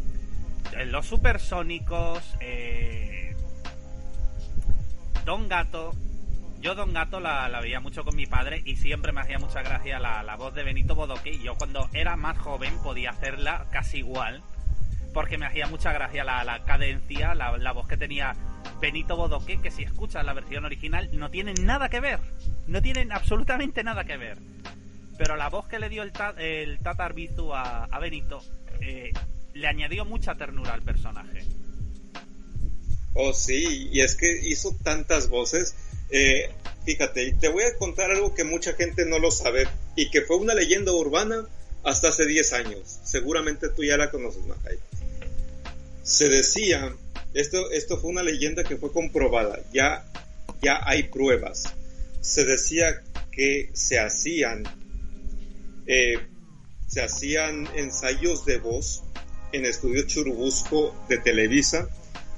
Los 0.86 1.08
supersónicos, 1.08 2.24
eh, 2.42 3.36
Don 5.26 5.48
Gato, 5.48 5.94
yo 6.62 6.76
Don 6.76 6.94
Gato 6.94 7.20
la, 7.20 7.48
veía 7.62 7.80
mucho 7.80 8.04
con 8.04 8.16
mi 8.16 8.26
padre 8.26 8.62
y 8.66 8.76
siempre 8.76 9.12
me 9.12 9.22
hacía 9.22 9.40
mucha 9.40 9.62
gracia 9.62 10.00
la, 10.00 10.36
voz 10.36 10.54
de 10.54 10.64
Benito 10.64 10.94
Bodoque 10.94 11.40
yo 11.40 11.56
cuando 11.56 11.90
era 11.94 12.18
más 12.18 12.38
joven 12.38 12.74
podía 12.84 13.12
hacerla 13.12 13.68
casi 13.72 14.00
igual 14.00 14.44
porque 15.14 15.38
me 15.38 15.46
hacía 15.46 15.68
mucha 15.68 15.92
gracia 15.94 16.24
la, 16.24 16.64
cadencia, 16.66 17.34
la, 17.34 17.72
voz 17.72 17.88
que 17.88 17.98
tenía 17.98 18.36
Benito 18.82 19.16
Bodoque, 19.16 19.60
que 19.60 19.72
si 19.72 19.84
escuchas 19.84 20.26
la 20.26 20.34
versión 20.34 20.66
original 20.66 21.10
no 21.14 21.30
tienen 21.30 21.66
nada 21.66 21.90
que 21.90 22.00
ver, 22.00 22.20
no 22.68 22.82
tienen 22.82 23.12
absolutamente 23.12 23.84
nada 23.84 24.04
que 24.04 24.18
ver. 24.18 24.38
Pero 25.20 25.36
la 25.36 25.50
voz 25.50 25.68
que 25.68 25.78
le 25.78 25.90
dio 25.90 26.02
el, 26.02 26.12
el 26.40 26.80
Tata 26.80 27.06
Arbizu 27.06 27.54
a, 27.54 28.00
Benito 28.00 28.42
eh, 28.82 29.12
le 29.54 29.68
añadió 29.68 30.04
mucha 30.04 30.34
ternura 30.34 30.74
al 30.74 30.82
personaje. 30.82 31.44
Oh 33.14 33.34
sí, 33.34 33.90
y 33.92 34.02
es 34.02 34.16
que 34.16 34.32
hizo 34.48 34.76
tantas 34.82 35.30
voces 35.30 35.76
eh, 36.10 36.50
fíjate, 36.86 37.36
te 37.40 37.50
voy 37.50 37.64
a 37.64 37.78
contar 37.78 38.12
algo 38.12 38.34
que 38.34 38.44
mucha 38.44 38.74
gente 38.74 39.06
no 39.06 39.20
lo 39.20 39.32
sabe 39.32 39.68
y 39.96 40.10
que 40.10 40.22
fue 40.22 40.38
una 40.38 40.56
leyenda 40.56 40.92
urbana 40.92 41.48
hasta 41.84 42.10
hace 42.10 42.26
10 42.26 42.54
años. 42.54 43.00
Seguramente 43.04 43.70
tú 43.70 43.84
ya 43.84 43.98
la 43.98 44.10
conoces, 44.10 44.46
Majay. 44.46 44.78
Se 46.04 46.30
decía, 46.30 46.96
esto, 47.34 47.70
esto 47.72 48.00
fue 48.00 48.10
una 48.10 48.24
leyenda 48.24 48.64
que 48.64 48.78
fue 48.78 48.92
comprobada, 48.92 49.60
ya, 49.72 50.06
ya 50.62 50.82
hay 50.84 51.04
pruebas. 51.04 51.74
Se 52.22 52.46
decía 52.46 53.04
que 53.32 53.70
se 53.74 54.00
hacían, 54.00 54.64
eh, 55.90 56.20
se 56.86 57.02
hacían 57.02 57.68
ensayos 57.76 58.46
de 58.46 58.60
voz 58.60 59.04
en 59.52 59.66
estudio 59.66 60.04
Churubusco 60.06 60.96
de 61.10 61.18
Televisa 61.18 61.90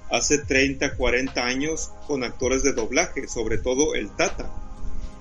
hace 0.09 0.37
30, 0.37 0.95
40 0.95 1.45
años 1.45 1.91
con 2.07 2.23
actores 2.23 2.63
de 2.63 2.71
doblaje, 2.71 3.27
sobre 3.27 3.57
todo 3.57 3.93
el 3.93 4.09
Tata, 4.15 4.49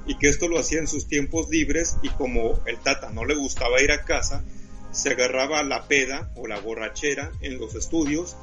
y 0.07 0.17
que 0.17 0.29
esto 0.29 0.47
lo 0.47 0.61
hacía 0.61 0.79
en 0.79 0.87
sus 0.87 1.09
tiempos 1.09 1.49
libres 1.49 1.97
y 2.03 2.09
como 2.11 2.61
el 2.67 2.79
Tata 2.79 3.11
no 3.11 3.25
le 3.25 3.35
gustaba 3.35 3.83
ir 3.83 3.91
a 3.91 4.05
casa, 4.05 4.45
se 4.93 5.11
agarraba 5.11 5.65
la 5.65 5.89
peda 5.89 6.31
o 6.37 6.47
la 6.47 6.61
borrachera 6.61 7.33
en 7.41 7.59
los 7.59 7.75
estudios 7.75 8.37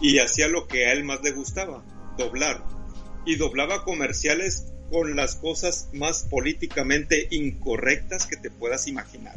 y 0.00 0.20
hacía 0.20 0.48
lo 0.48 0.68
que 0.68 0.86
a 0.86 0.92
él 0.92 1.04
más 1.04 1.22
le 1.22 1.32
gustaba, 1.32 1.84
doblar. 2.16 2.64
Y 3.26 3.36
doblaba 3.36 3.84
comerciales 3.84 4.73
con 4.90 5.16
las 5.16 5.36
cosas 5.36 5.88
más 5.92 6.24
políticamente 6.24 7.28
incorrectas 7.30 8.26
que 8.26 8.36
te 8.36 8.50
puedas 8.50 8.86
imaginar. 8.86 9.36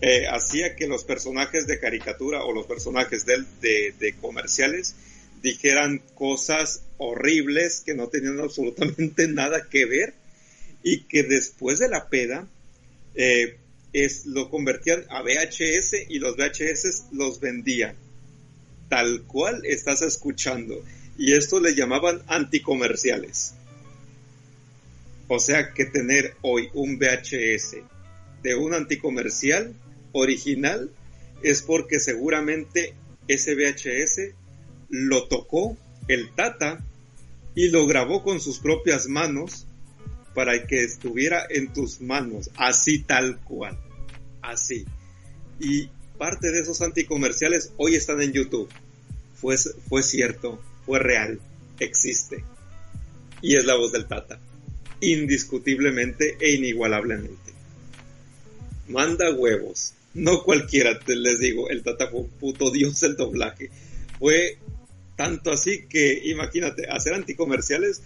Eh, 0.00 0.26
hacía 0.26 0.76
que 0.76 0.86
los 0.86 1.04
personajes 1.04 1.66
de 1.66 1.80
caricatura 1.80 2.44
o 2.44 2.52
los 2.52 2.66
personajes 2.66 3.24
de, 3.26 4.14
comerciales 4.20 4.94
dijeran 5.42 6.02
cosas 6.14 6.82
horribles 6.98 7.80
que 7.80 7.94
no 7.94 8.08
tenían 8.08 8.40
absolutamente 8.40 9.28
nada 9.28 9.68
que 9.70 9.86
ver 9.86 10.14
y 10.82 11.04
que 11.04 11.22
después 11.22 11.78
de 11.78 11.88
la 11.88 12.08
peda 12.08 12.46
eh, 13.14 13.56
es, 13.92 14.26
lo 14.26 14.50
convertían 14.50 15.04
a 15.08 15.22
VHS 15.22 16.08
y 16.08 16.18
los 16.18 16.36
VHS 16.36 17.06
los 17.12 17.40
vendían 17.40 17.96
tal 18.88 19.22
cual 19.22 19.62
estás 19.64 20.02
escuchando 20.02 20.84
y 21.16 21.34
esto 21.34 21.60
le 21.60 21.74
llamaban 21.74 22.22
anticomerciales. 22.26 23.54
O 25.28 25.38
sea 25.38 25.72
que 25.72 25.86
tener 25.86 26.36
hoy 26.42 26.68
un 26.74 26.98
VHS 26.98 27.76
de 28.42 28.54
un 28.54 28.74
anticomercial 28.74 29.74
original 30.12 30.90
es 31.42 31.62
porque 31.62 31.98
seguramente 31.98 32.94
ese 33.28 33.54
VHS 33.54 34.34
lo 34.88 35.28
tocó 35.28 35.76
el 36.08 36.30
Tata 36.34 36.84
y 37.54 37.68
lo 37.68 37.86
grabó 37.86 38.22
con 38.22 38.40
sus 38.40 38.58
propias 38.58 39.08
manos 39.08 39.66
para 40.34 40.66
que 40.66 40.82
estuviera 40.82 41.46
en 41.48 41.72
tus 41.72 42.00
manos, 42.00 42.50
así 42.56 42.98
tal 43.00 43.38
cual, 43.40 43.78
así. 44.42 44.84
Y 45.60 45.88
parte 46.18 46.50
de 46.50 46.60
esos 46.60 46.82
anticomerciales 46.82 47.72
hoy 47.76 47.94
están 47.94 48.20
en 48.20 48.32
YouTube. 48.32 48.68
Fue, 49.34 49.56
fue 49.56 50.02
cierto, 50.02 50.60
fue 50.84 50.98
real, 50.98 51.40
existe. 51.78 52.44
Y 53.40 53.56
es 53.56 53.64
la 53.64 53.76
voz 53.76 53.92
del 53.92 54.06
Tata, 54.06 54.40
indiscutiblemente 55.12 56.36
e 56.40 56.54
inigualablemente. 56.54 57.52
Manda 58.88 59.32
huevos. 59.32 59.94
No 60.14 60.42
cualquiera, 60.44 60.98
te 61.00 61.16
les 61.16 61.40
digo, 61.40 61.68
el 61.70 61.82
Tata 61.82 62.08
fue 62.08 62.24
puto 62.38 62.70
dios 62.70 63.00
del 63.00 63.16
doblaje. 63.16 63.70
Fue 64.18 64.58
tanto 65.16 65.50
así 65.50 65.86
que, 65.88 66.20
imagínate, 66.24 66.86
hacer 66.88 67.14
anticomerciales 67.14 68.02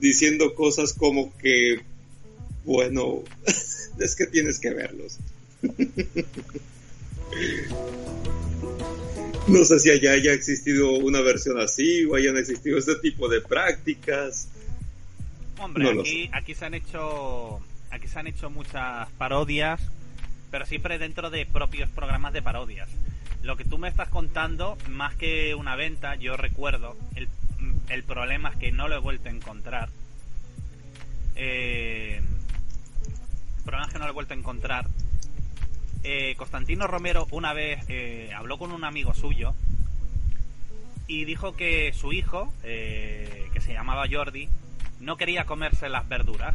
diciendo 0.00 0.54
cosas 0.54 0.92
como 0.92 1.36
que, 1.38 1.80
bueno, 2.64 3.22
es 4.00 4.16
que 4.16 4.26
tienes 4.26 4.58
que 4.58 4.70
verlos. 4.70 5.18
No 9.48 9.64
sé 9.64 9.80
si 9.80 9.90
allá 9.90 10.12
haya 10.12 10.32
existido 10.32 10.92
una 10.92 11.20
versión 11.20 11.58
así 11.58 12.04
o 12.04 12.14
hayan 12.14 12.36
existido 12.36 12.78
este 12.78 12.94
tipo 12.96 13.28
de 13.28 13.40
prácticas. 13.40 14.48
Hombre, 15.62 16.00
aquí, 16.00 16.30
aquí 16.32 16.54
se 16.54 16.66
han 16.66 16.74
hecho 16.74 17.60
aquí 17.90 18.08
se 18.08 18.18
han 18.18 18.26
hecho 18.26 18.50
muchas 18.50 19.08
parodias, 19.12 19.80
pero 20.50 20.66
siempre 20.66 20.98
dentro 20.98 21.30
de 21.30 21.46
propios 21.46 21.90
programas 21.90 22.32
de 22.32 22.42
parodias. 22.42 22.88
Lo 23.42 23.56
que 23.56 23.64
tú 23.64 23.78
me 23.78 23.88
estás 23.88 24.08
contando, 24.08 24.78
más 24.88 25.14
que 25.16 25.54
una 25.54 25.76
venta, 25.76 26.14
yo 26.14 26.36
recuerdo, 26.36 26.96
el, 27.14 27.28
el 27.88 28.02
problema 28.04 28.50
es 28.50 28.56
que 28.56 28.72
no 28.72 28.88
lo 28.88 28.96
he 28.96 29.00
vuelto 29.00 29.28
a 29.28 29.32
encontrar. 29.32 29.88
Eh, 31.34 32.20
el 33.58 33.64
problema 33.64 33.86
es 33.86 33.92
que 33.92 33.98
no 33.98 34.04
lo 34.04 34.10
he 34.10 34.14
vuelto 34.14 34.34
a 34.34 34.36
encontrar 34.36 34.86
eh, 36.04 36.34
Constantino 36.36 36.86
Romero 36.88 37.28
una 37.30 37.52
vez 37.52 37.84
eh, 37.88 38.30
habló 38.34 38.58
con 38.58 38.72
un 38.72 38.84
amigo 38.84 39.14
suyo 39.14 39.54
y 41.06 41.24
dijo 41.24 41.54
que 41.54 41.92
su 41.92 42.12
hijo, 42.12 42.52
eh, 42.64 43.48
que 43.52 43.60
se 43.60 43.72
llamaba 43.72 44.06
Jordi, 44.10 44.48
no 45.02 45.16
quería 45.16 45.44
comerse 45.44 45.88
las 45.88 46.08
verduras. 46.08 46.54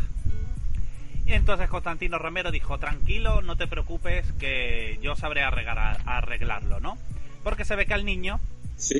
Y 1.25 1.33
entonces 1.33 1.69
Constantino 1.69 2.17
Romero 2.17 2.51
dijo, 2.51 2.79
tranquilo, 2.79 3.41
no 3.41 3.57
te 3.57 3.67
preocupes, 3.67 4.31
que 4.39 4.97
yo 5.01 5.15
sabré 5.15 5.43
arreglarlo, 5.43 6.79
¿no? 6.79 6.97
Porque 7.43 7.65
se 7.65 7.75
ve 7.75 7.85
que 7.85 7.93
al 7.93 8.05
niño 8.05 8.39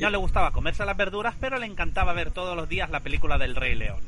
no 0.02 0.10
le 0.10 0.18
gustaba 0.18 0.50
comerse 0.52 0.84
las 0.84 0.96
verduras, 0.96 1.34
pero 1.40 1.58
le 1.58 1.66
encantaba 1.66 2.12
ver 2.12 2.30
todos 2.30 2.54
los 2.56 2.68
días 2.68 2.90
la 2.90 3.00
película 3.00 3.38
del 3.38 3.56
Rey 3.56 3.74
León. 3.74 4.00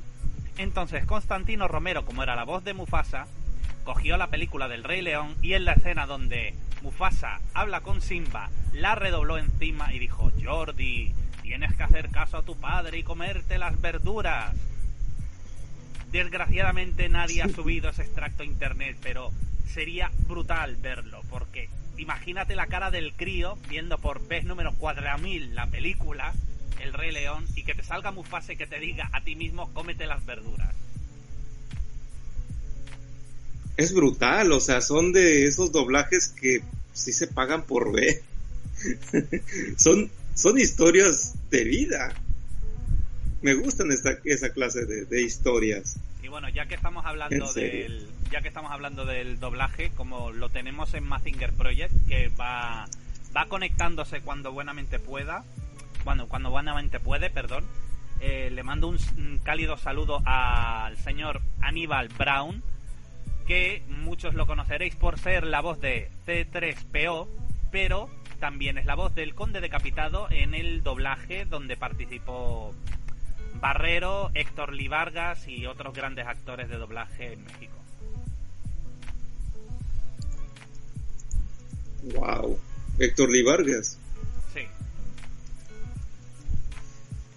Entonces 0.59 1.07
Constantino 1.07 1.69
Romero, 1.69 2.05
como 2.05 2.23
era 2.23 2.37
la 2.37 2.45
voz 2.45 2.63
de 2.63 2.75
Mufasa, 2.75 3.27
cogió 3.85 4.19
la 4.19 4.27
película 4.27 4.69
del 4.69 4.85
Rey 4.85 5.01
León 5.01 5.35
y 5.41 5.55
en 5.55 5.65
la 5.65 5.73
escena 5.73 6.05
donde 6.07 6.55
Mufasa 6.83 7.41
habla 7.55 7.81
con 7.81 8.03
Simba, 8.03 8.51
la 8.75 8.95
redobló 8.95 9.39
encima 9.39 9.95
y 9.95 9.99
dijo, 9.99 10.31
Jordi, 10.45 11.15
tienes 11.43 11.75
que 11.75 11.83
hacer 11.83 12.11
caso 12.11 12.37
a 12.37 12.43
tu 12.43 12.57
padre 12.57 12.99
y 12.99 13.03
comerte 13.03 13.59
las 13.59 13.81
verduras. 13.81 14.55
Desgraciadamente 16.13 17.09
nadie 17.09 17.43
ha 17.43 17.49
subido 17.49 17.91
ese 17.91 18.03
extracto 18.03 18.43
a 18.43 18.47
internet, 18.47 18.97
pero 19.03 19.33
sería 19.73 20.11
brutal 20.27 20.77
verlo, 20.77 21.23
porque 21.31 21.69
imagínate 21.97 22.57
la 22.57 22.67
cara 22.67 22.91
del 22.91 23.13
crío 23.13 23.57
viendo 23.69 23.99
por 23.99 24.27
vez 24.27 24.45
número 24.45 24.73
4000 24.75 25.55
la 25.55 25.67
película, 25.67 26.33
El 26.81 26.93
Rey 26.93 27.13
León, 27.13 27.47
y 27.55 27.65
que 27.65 27.75
te 27.75 27.83
salga 27.83 28.11
Mufasa 28.11 28.53
y 28.53 28.57
que 28.57 28.67
te 28.67 28.81
diga 28.81 29.09
a 29.13 29.21
ti 29.21 29.37
mismo, 29.37 29.73
cómete 29.73 30.07
las 30.07 30.25
verduras 30.25 30.75
es 33.81 33.95
brutal, 33.95 34.53
o 34.53 34.61
sea, 34.61 34.83
son 34.83 35.13
de 35.13 35.47
esos 35.47 35.73
doblajes 35.73 36.29
que 36.29 36.61
sí 36.93 37.15
se 37.15 37.27
pagan 37.27 37.65
por 37.65 37.93
ver. 37.93 38.23
son, 39.79 40.11
son 40.35 40.59
historias 40.59 41.35
de 41.51 41.65
vida. 41.65 42.15
Me 43.43 43.55
gustan 43.55 43.91
esta, 43.91 44.11
esa 44.25 44.53
clase 44.53 44.85
de, 44.85 45.23
historias. 45.23 45.99
Y 46.23 46.29
bueno, 46.29 46.49
ya 46.51 46.67
que 46.67 46.75
estamos 46.75 47.07
hablando 47.07 47.53
del, 47.53 48.07
ya 48.31 48.43
que 48.43 48.49
estamos 48.49 48.71
hablando 48.71 49.07
del 49.07 49.41
doblaje, 49.41 49.91
como 49.97 50.31
lo 50.31 50.51
tenemos 50.51 50.93
en 50.95 51.05
Mazinger 51.05 51.53
Project, 51.53 51.93
que 52.07 52.29
va, 52.29 52.87
va 53.35 53.47
conectándose 53.47 54.21
cuando 54.21 54.53
buenamente 54.53 54.99
pueda, 54.99 55.45
cuando, 56.05 56.29
cuando 56.29 56.51
buenamente 56.51 57.01
puede, 57.01 57.31
perdón. 57.31 57.65
Eh, 58.21 58.51
le 58.53 58.63
mando 58.63 58.89
un 58.89 59.41
cálido 59.43 59.79
saludo 59.79 60.21
al 60.27 60.99
señor 60.99 61.41
Aníbal 61.63 62.09
Brown, 62.09 62.63
que 63.47 63.83
muchos 63.89 64.35
lo 64.35 64.47
conoceréis 64.47 64.95
por 64.95 65.19
ser 65.19 65.45
la 65.45 65.63
voz 65.63 65.81
de 65.81 66.11
C3PO, 66.27 67.27
pero 67.73 68.11
también 68.39 68.79
es 68.79 68.87
la 68.87 68.95
voz 68.95 69.15
del 69.15 69.35
Conde 69.35 69.61
Decapitado 69.61 70.29
en 70.31 70.55
el 70.55 70.83
doblaje 70.83 71.45
donde 71.45 71.77
participó 71.77 72.75
Barrero, 73.55 74.31
Héctor 74.35 74.73
Livargas 74.73 75.47
y 75.49 75.67
otros 75.67 75.95
grandes 75.95 76.27
actores 76.27 76.69
de 76.69 76.77
doblaje 76.77 77.33
en 77.33 77.45
México. 77.45 77.75
Wow, 82.15 82.59
Héctor 82.99 83.31
Livargas. 83.31 83.99
Sí. 84.55 84.61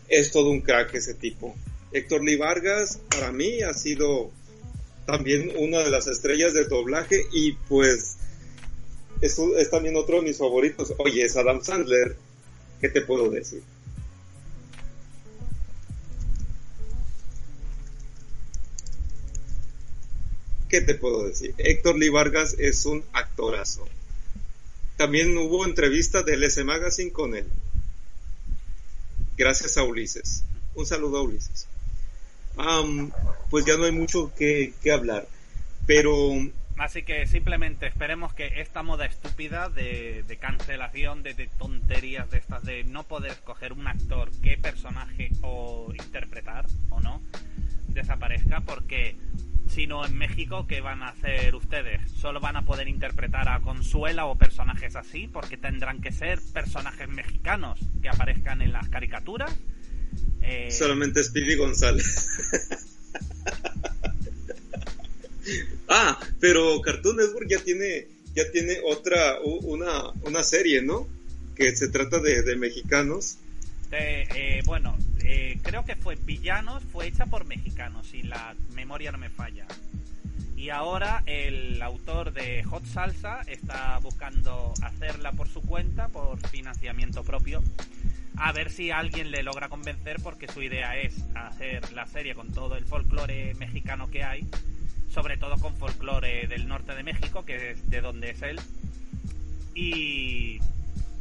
Es 0.07 0.31
todo 0.31 0.49
un 0.49 0.61
crack 0.61 0.93
ese 0.93 1.13
tipo. 1.13 1.55
Héctor 1.91 2.23
Livargas 2.23 2.99
para 3.09 3.31
mí 3.31 3.61
ha 3.61 3.73
sido 3.73 4.31
también 5.05 5.51
una 5.57 5.79
de 5.79 5.91
las 5.91 6.07
estrellas 6.07 6.53
de 6.53 6.65
doblaje 6.65 7.25
y 7.33 7.53
pues 7.67 8.17
es, 9.21 9.37
es 9.37 9.69
también 9.69 9.95
otro 9.95 10.17
de 10.17 10.23
mis 10.23 10.37
favoritos. 10.37 10.93
Oye, 10.97 11.23
es 11.23 11.35
Adam 11.35 11.61
Sandler, 11.61 12.15
¿qué 12.81 12.89
te 12.89 13.01
puedo 13.01 13.29
decir? 13.29 13.61
¿Qué 20.73 20.81
te 20.81 20.95
puedo 20.95 21.27
decir? 21.27 21.53
Héctor 21.59 21.99
Lee 21.99 22.09
es 22.57 22.87
un 22.87 23.05
actorazo. 23.13 23.87
También 24.97 25.37
hubo 25.37 25.67
entrevista 25.67 26.23
del 26.23 26.43
S 26.43 26.63
Magazine 26.63 27.11
con 27.11 27.35
él. 27.35 27.45
Gracias 29.37 29.77
a 29.77 29.83
Ulises. 29.83 30.43
Un 30.73 30.87
saludo 30.87 31.19
a 31.19 31.21
Ulises 31.21 31.67
pues 33.51 33.65
ya 33.65 33.77
no 33.77 33.83
hay 33.83 33.91
mucho 33.91 34.33
que, 34.35 34.73
hablar. 34.91 35.27
Pero... 35.85 36.11
Así 36.79 37.03
que 37.03 37.27
simplemente 37.27 37.85
esperemos 37.85 38.33
que 38.33 38.59
esta 38.59 38.81
moda 38.81 39.05
estúpida 39.05 39.69
de, 39.69 40.37
cancelación, 40.41 41.21
de, 41.21 41.49
tonterías 41.59 42.31
de 42.31 42.39
estas, 42.39 42.63
de 42.63 42.83
no 42.83 43.03
poder 43.03 43.33
escoger 43.33 43.73
un 43.73 43.85
actor, 43.85 44.31
qué 44.41 44.57
personaje 44.57 45.29
o 45.43 45.93
interpretar 45.93 46.65
o 46.89 46.99
no, 46.99 47.21
desaparezca 47.89 48.61
porque 48.61 49.15
si 49.67 49.87
no 49.87 50.05
en 50.05 50.17
México, 50.17 50.65
¿qué 50.67 50.81
van 50.81 51.03
a 51.03 51.09
hacer 51.09 51.55
ustedes? 51.55 52.01
Solo 52.11 52.39
van 52.39 52.55
a 52.55 52.65
poder 52.65 52.87
interpretar 52.87 53.49
a 53.49 53.61
Consuela 53.61 54.25
o 54.25 54.37
personajes 54.37 54.95
así 54.95 55.27
porque 55.27 55.57
tendrán 55.57 56.01
que 56.01 56.11
ser 56.11 56.39
personajes 56.53 57.09
mexicanos 57.09 57.79
que 58.01 58.09
aparezcan 58.09 58.61
en 58.61 58.71
las 58.71 58.89
caricaturas 58.89 59.53
eh, 60.43 60.69
Solamente 60.71 61.23
Speedy 61.23 61.55
González. 61.55 62.27
ah, 65.87 66.19
pero 66.39 66.81
Cartoon 66.81 67.17
Network 67.17 67.47
ya 67.49 67.59
tiene, 67.59 68.07
ya 68.35 68.51
tiene 68.51 68.79
otra, 68.85 69.39
una, 69.41 70.09
una 70.23 70.43
serie, 70.43 70.81
¿no? 70.81 71.07
Que 71.55 71.75
se 71.75 71.87
trata 71.87 72.19
de, 72.19 72.55
mexicanos. 72.57 73.37
Eh, 73.95 74.61
bueno, 74.65 74.97
eh, 75.23 75.59
creo 75.61 75.85
que 75.85 75.95
fue 75.95 76.15
Villanos, 76.15 76.83
fue 76.91 77.07
hecha 77.07 77.25
por 77.25 77.45
mexicanos, 77.45 78.07
si 78.07 78.23
la 78.23 78.55
memoria 78.73 79.11
no 79.11 79.17
me 79.17 79.29
falla. 79.29 79.67
Y 80.55 80.69
ahora 80.69 81.23
el 81.25 81.81
autor 81.81 82.33
de 82.33 82.63
Hot 82.63 82.85
Salsa 82.85 83.41
está 83.47 83.97
buscando 83.99 84.73
hacerla 84.81 85.33
por 85.33 85.47
su 85.47 85.61
cuenta, 85.61 86.07
por 86.07 86.39
financiamiento 86.47 87.23
propio. 87.23 87.61
A 88.37 88.51
ver 88.51 88.71
si 88.71 88.89
alguien 88.89 89.29
le 89.29 89.43
logra 89.43 89.69
convencer 89.69 90.17
porque 90.23 90.47
su 90.47 90.61
idea 90.61 90.97
es 90.97 91.25
hacer 91.35 91.91
la 91.93 92.07
serie 92.07 92.33
con 92.33 92.51
todo 92.51 92.75
el 92.75 92.85
folclore 92.85 93.53
mexicano 93.55 94.09
que 94.09 94.23
hay, 94.23 94.47
sobre 95.09 95.37
todo 95.37 95.57
con 95.57 95.75
folclore 95.75 96.47
del 96.47 96.67
norte 96.67 96.95
de 96.95 97.03
México, 97.03 97.45
que 97.45 97.71
es 97.71 97.89
de 97.89 98.01
donde 98.01 98.31
es 98.31 98.41
él. 98.41 98.59
Y 99.75 100.59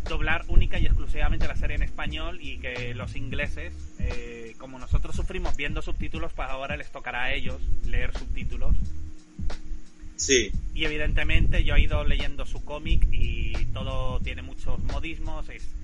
doblar 0.04 0.44
única 0.48 0.78
y 0.78 0.86
exclusivamente 0.86 1.46
la 1.46 1.56
serie 1.56 1.76
en 1.76 1.82
español 1.82 2.38
y 2.40 2.58
que 2.58 2.94
los 2.94 3.16
ingleses, 3.16 3.72
eh, 3.98 4.54
como 4.58 4.78
nosotros 4.78 5.14
sufrimos 5.14 5.56
viendo 5.56 5.82
subtítulos, 5.82 6.32
pues 6.32 6.48
ahora 6.48 6.76
les 6.76 6.90
tocará 6.90 7.24
a 7.24 7.32
ellos 7.32 7.60
leer 7.86 8.16
subtítulos. 8.16 8.76
Sí. 10.16 10.52
Y 10.74 10.84
evidentemente 10.84 11.64
yo 11.64 11.74
he 11.74 11.80
ido 11.82 12.04
leyendo 12.04 12.46
su 12.46 12.64
cómic 12.64 13.06
y 13.10 13.52
todo 13.72 14.20
tiene 14.20 14.42
muchos 14.42 14.78
modismos, 14.84 15.48
es, 15.48 15.74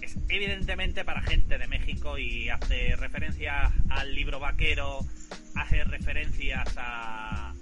es 0.00 0.16
evidentemente 0.28 1.04
para 1.04 1.22
gente 1.22 1.58
de 1.58 1.66
México 1.66 2.18
y 2.18 2.48
hace 2.48 2.94
referencias 2.96 3.72
al 3.88 4.14
libro 4.14 4.38
vaquero, 4.38 5.00
hace 5.56 5.82
referencias 5.84 6.68
a, 6.76 7.52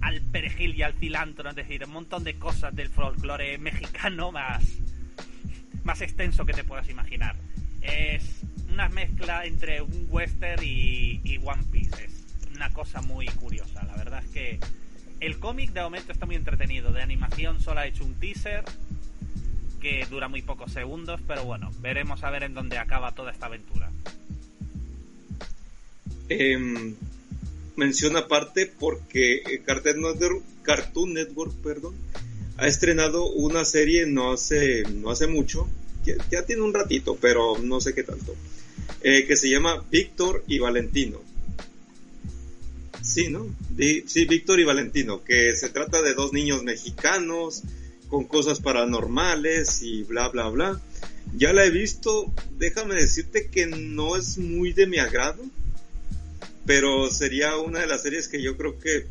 al 0.00 0.20
perejil 0.22 0.74
y 0.74 0.82
al 0.82 0.94
cilantro, 0.94 1.50
es 1.50 1.56
decir, 1.56 1.84
un 1.84 1.92
montón 1.92 2.24
de 2.24 2.38
cosas 2.38 2.74
del 2.74 2.88
folclore 2.88 3.58
mexicano 3.58 4.32
más 4.32 4.64
más 5.88 6.02
extenso 6.02 6.44
que 6.44 6.52
te 6.52 6.64
puedas 6.64 6.86
imaginar. 6.90 7.34
Es 7.80 8.42
una 8.70 8.90
mezcla 8.90 9.46
entre 9.46 9.80
un 9.80 10.06
western 10.10 10.62
y, 10.62 11.40
One 11.42 11.64
Piece. 11.72 12.04
Es 12.04 12.12
una 12.54 12.70
cosa 12.74 13.00
muy 13.00 13.24
curiosa. 13.24 13.82
La 13.84 13.96
verdad 13.96 14.22
es 14.22 14.30
que 14.30 14.60
el 15.20 15.38
cómic 15.38 15.72
de 15.72 15.80
momento 15.80 16.12
está 16.12 16.26
muy 16.26 16.36
entretenido. 16.36 16.92
De 16.92 17.00
animación 17.00 17.62
solo 17.62 17.80
ha 17.80 17.86
hecho 17.86 18.04
un 18.04 18.12
teaser 18.16 18.64
que 19.80 20.04
dura 20.10 20.28
muy 20.28 20.42
pocos 20.42 20.72
segundos, 20.72 21.22
pero 21.26 21.46
bueno, 21.46 21.70
veremos 21.80 22.22
a 22.22 22.28
ver 22.28 22.42
en 22.42 22.52
dónde 22.52 22.76
acaba 22.76 23.14
toda 23.14 23.32
esta 23.32 23.46
aventura. 23.46 23.90
Eh, 26.28 26.94
menciona 27.76 28.18
aparte 28.18 28.66
porque 28.78 29.62
Cartoon 29.64 30.02
Network, 30.02 30.44
Cartoon 30.64 31.14
Network 31.14 31.54
perdón, 31.62 31.94
ha 32.58 32.66
estrenado 32.66 33.30
una 33.30 33.64
serie 33.64 34.04
no 34.04 34.32
hace, 34.32 34.82
no 34.92 35.10
hace 35.10 35.28
mucho, 35.28 35.68
ya, 36.30 36.42
tiene 36.44 36.62
un 36.62 36.74
ratito, 36.74 37.16
pero 37.20 37.58
no 37.58 37.80
sé 37.80 37.94
qué 37.94 38.02
tanto, 38.02 38.34
eh, 39.02 39.24
que 39.26 39.36
se 39.36 39.50
llama 39.50 39.84
Víctor 39.90 40.44
y 40.46 40.58
Valentino. 40.58 41.20
Sí, 43.02 43.28
¿no? 43.28 43.46
sí, 44.06 44.24
Víctor 44.26 44.60
y 44.60 44.64
Valentino, 44.64 45.24
que 45.24 45.56
se 45.56 45.70
trata 45.70 46.02
de 46.02 46.14
dos 46.14 46.32
niños 46.32 46.62
mexicanos 46.62 47.62
con 48.08 48.24
cosas 48.24 48.60
paranormales 48.60 49.82
y 49.82 50.02
bla, 50.02 50.28
bla, 50.28 50.48
bla. 50.48 50.80
Ya 51.36 51.52
la 51.52 51.64
he 51.64 51.70
visto, 51.70 52.32
déjame 52.58 52.94
decirte 52.94 53.48
que 53.48 53.66
no 53.66 54.16
es 54.16 54.38
muy 54.38 54.72
de 54.72 54.86
mi 54.86 54.98
agrado, 54.98 55.42
pero 56.66 57.10
sería 57.10 57.56
una 57.56 57.80
de 57.80 57.86
las 57.86 58.02
series 58.02 58.28
que 58.28 58.42
yo 58.42 58.56
creo 58.56 58.78
que 58.78 59.06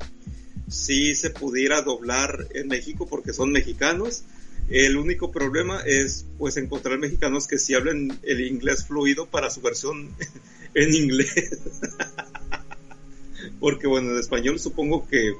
si 0.70 1.16
se 1.16 1.30
pudiera 1.30 1.82
doblar 1.82 2.48
en 2.54 2.68
México 2.68 3.08
porque 3.08 3.34
son 3.34 3.52
mexicanos. 3.52 4.24
El 4.70 4.98
único 4.98 5.32
problema 5.32 5.82
es 5.86 6.26
pues 6.38 6.58
encontrar 6.58 7.00
mexicanos 7.00 7.48
que 7.48 7.58
sí 7.58 7.74
hablen 7.74 8.20
el 8.24 8.42
inglés 8.42 8.86
fluido 8.86 9.26
para 9.26 9.50
su 9.50 9.62
versión 9.62 10.10
en 10.74 10.94
inglés. 10.94 11.34
porque 13.60 13.88
bueno, 13.88 14.12
en 14.12 14.20
español 14.20 14.60
supongo 14.60 15.08
que 15.08 15.34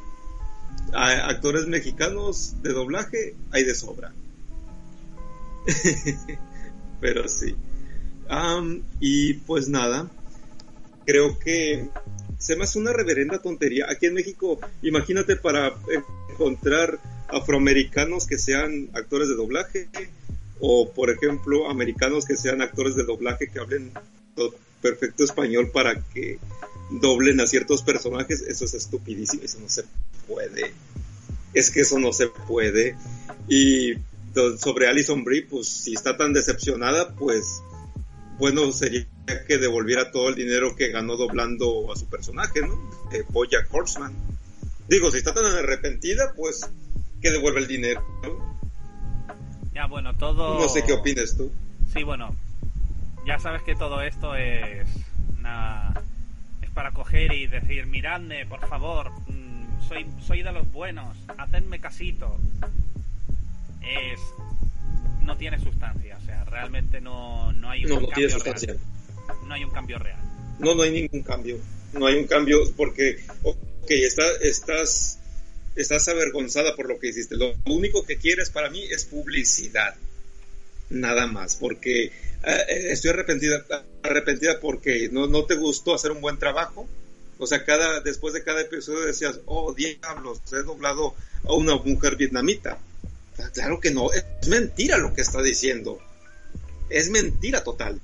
actores 0.94 1.68
mexicanos 1.68 2.56
de 2.62 2.72
doblaje 2.72 3.36
hay 3.52 3.64
de 3.64 3.76
sobra. 3.76 4.14
Pero 7.02 7.28
sí. 7.28 7.56
y 9.02 9.34
pues 9.34 9.68
nada, 9.68 10.10
creo 11.06 11.38
que 11.38 11.90
se 12.38 12.56
me 12.56 12.64
hace 12.64 12.80
una 12.80 12.94
reverenda 12.94 13.42
tontería. 13.42 13.88
Aquí 13.90 14.06
en 14.06 14.14
México, 14.14 14.58
imagínate 14.82 15.36
para 15.36 15.76
encontrar 16.32 16.98
afroamericanos 17.30 18.26
que 18.26 18.38
sean 18.38 18.90
actores 18.94 19.28
de 19.28 19.36
doblaje 19.36 19.90
o, 20.60 20.92
por 20.92 21.10
ejemplo, 21.10 21.70
americanos 21.70 22.26
que 22.26 22.36
sean 22.36 22.62
actores 22.62 22.96
de 22.96 23.04
doblaje 23.04 23.48
que 23.48 23.60
hablen 23.60 23.92
perfecto 24.82 25.24
español 25.24 25.72
para 25.72 26.02
que 26.14 26.40
doblen 26.90 27.40
a 27.40 27.48
ciertos 27.48 27.84
personajes. 27.84 28.42
Eso 28.42 28.66
es 28.66 28.74
estupidísimo, 28.74 29.44
eso 29.44 29.60
no 29.60 29.70
se 29.70 29.84
puede. 30.28 30.74
Es 31.54 31.72
que 31.72 31.82
eso 31.82 32.00
no 32.00 32.14
se 32.14 32.28
puede. 32.28 32.96
Y 33.48 33.94
sobre 34.60 34.88
Alison 34.88 35.24
Brie, 35.24 35.44
pues 35.44 35.68
si 35.68 35.94
está 35.94 36.18
tan 36.18 36.34
decepcionada, 36.34 37.16
pues 37.16 37.62
bueno 38.38 38.72
sería 38.72 39.08
que 39.48 39.58
devolviera 39.58 40.12
todo 40.12 40.30
el 40.30 40.36
dinero 40.36 40.76
que 40.76 40.90
ganó 40.90 41.18
doblando 41.18 41.92
a 41.92 41.96
su 41.96 42.06
personaje, 42.06 42.62
¿no? 42.62 42.74
Eh, 43.12 43.24
Boya 43.30 43.66
Horseman. 43.70 44.14
Digo, 44.88 45.12
si 45.12 45.18
está 45.18 45.34
tan 45.34 45.46
arrepentida, 45.46 46.34
pues 46.36 46.62
que 47.22 47.32
devuelva 47.32 47.60
el 47.60 47.68
dinero. 47.68 48.04
Ya, 49.74 49.86
bueno, 49.88 50.16
todo... 50.16 50.60
No 50.60 50.70
sé 50.70 50.84
qué 50.84 50.94
opinas 50.94 51.36
tú. 51.38 51.52
Sí, 51.94 52.04
bueno, 52.04 52.36
ya 53.26 53.40
sabes 53.40 53.62
que 53.64 53.76
todo 53.76 54.02
esto 54.02 54.36
es... 54.36 54.88
Una... 55.38 55.94
Es 56.62 56.70
para 56.72 56.92
coger 56.92 57.34
y 57.34 57.48
decir, 57.48 57.86
miradme, 57.88 58.46
por 58.46 58.68
favor, 58.68 59.12
mm, 59.28 59.88
soy, 59.88 60.06
soy 60.26 60.44
de 60.44 60.52
los 60.52 60.72
buenos, 60.72 61.18
hacedme 61.38 61.80
casito. 61.80 62.38
Es 63.82 64.20
no 65.28 65.38
tiene 65.38 65.60
sustancia, 65.60 66.18
o 66.18 66.26
sea, 66.26 66.46
realmente 66.46 67.02
no, 67.02 67.52
no 67.54 67.70
hay 67.70 67.84
un 67.86 67.92
no, 67.92 68.00
no 68.00 68.08
tiene 68.08 68.30
sustancia. 68.30 68.76
No 69.46 69.54
hay 69.54 69.64
un 69.64 69.72
cambio 69.72 70.00
real. 70.00 70.20
No, 70.58 70.74
no 70.74 70.84
hay 70.84 70.92
ningún 70.92 71.22
cambio. 71.22 71.58
No 71.94 72.08
hay 72.08 72.16
un 72.16 72.26
cambio 72.26 72.60
porque, 72.76 73.20
ok, 73.44 73.90
está, 73.90 74.24
estás, 74.42 75.17
estás 75.78 76.08
avergonzada 76.08 76.76
por 76.76 76.88
lo 76.88 77.00
que 77.00 77.10
hiciste. 77.10 77.36
Lo 77.36 77.54
único 77.66 78.06
que 78.06 78.18
quieres 78.18 78.50
para 78.50 78.70
mí 78.70 78.84
es 78.84 79.06
publicidad. 79.06 79.96
Nada 80.90 81.28
más, 81.28 81.56
porque 81.56 82.06
eh, 82.06 82.12
estoy 82.90 83.12
arrepentida, 83.12 83.66
arrepentida 84.04 84.60
porque 84.60 85.10
no, 85.12 85.28
no 85.28 85.46
te 85.46 85.56
gustó 85.56 85.94
hacer 85.94 86.12
un 86.12 86.22
buen 86.22 86.38
trabajo. 86.40 86.88
O 87.40 87.46
sea, 87.46 87.66
cada, 87.66 88.02
después 88.02 88.34
de 88.34 88.44
cada 88.44 88.62
episodio 88.62 89.02
decías, 89.02 89.40
oh 89.46 89.74
diablos, 89.74 90.40
he 90.52 90.64
doblado 90.64 91.14
a 91.44 91.54
una 91.54 91.76
mujer 91.76 92.16
vietnamita 92.16 92.80
Claro 93.54 93.80
que 93.80 93.92
no, 93.92 94.12
es 94.12 94.48
mentira 94.48 94.98
lo 94.98 95.14
que 95.14 95.22
está 95.22 95.42
diciendo. 95.42 96.00
Es 96.90 97.10
mentira 97.10 97.64
total. 97.64 98.02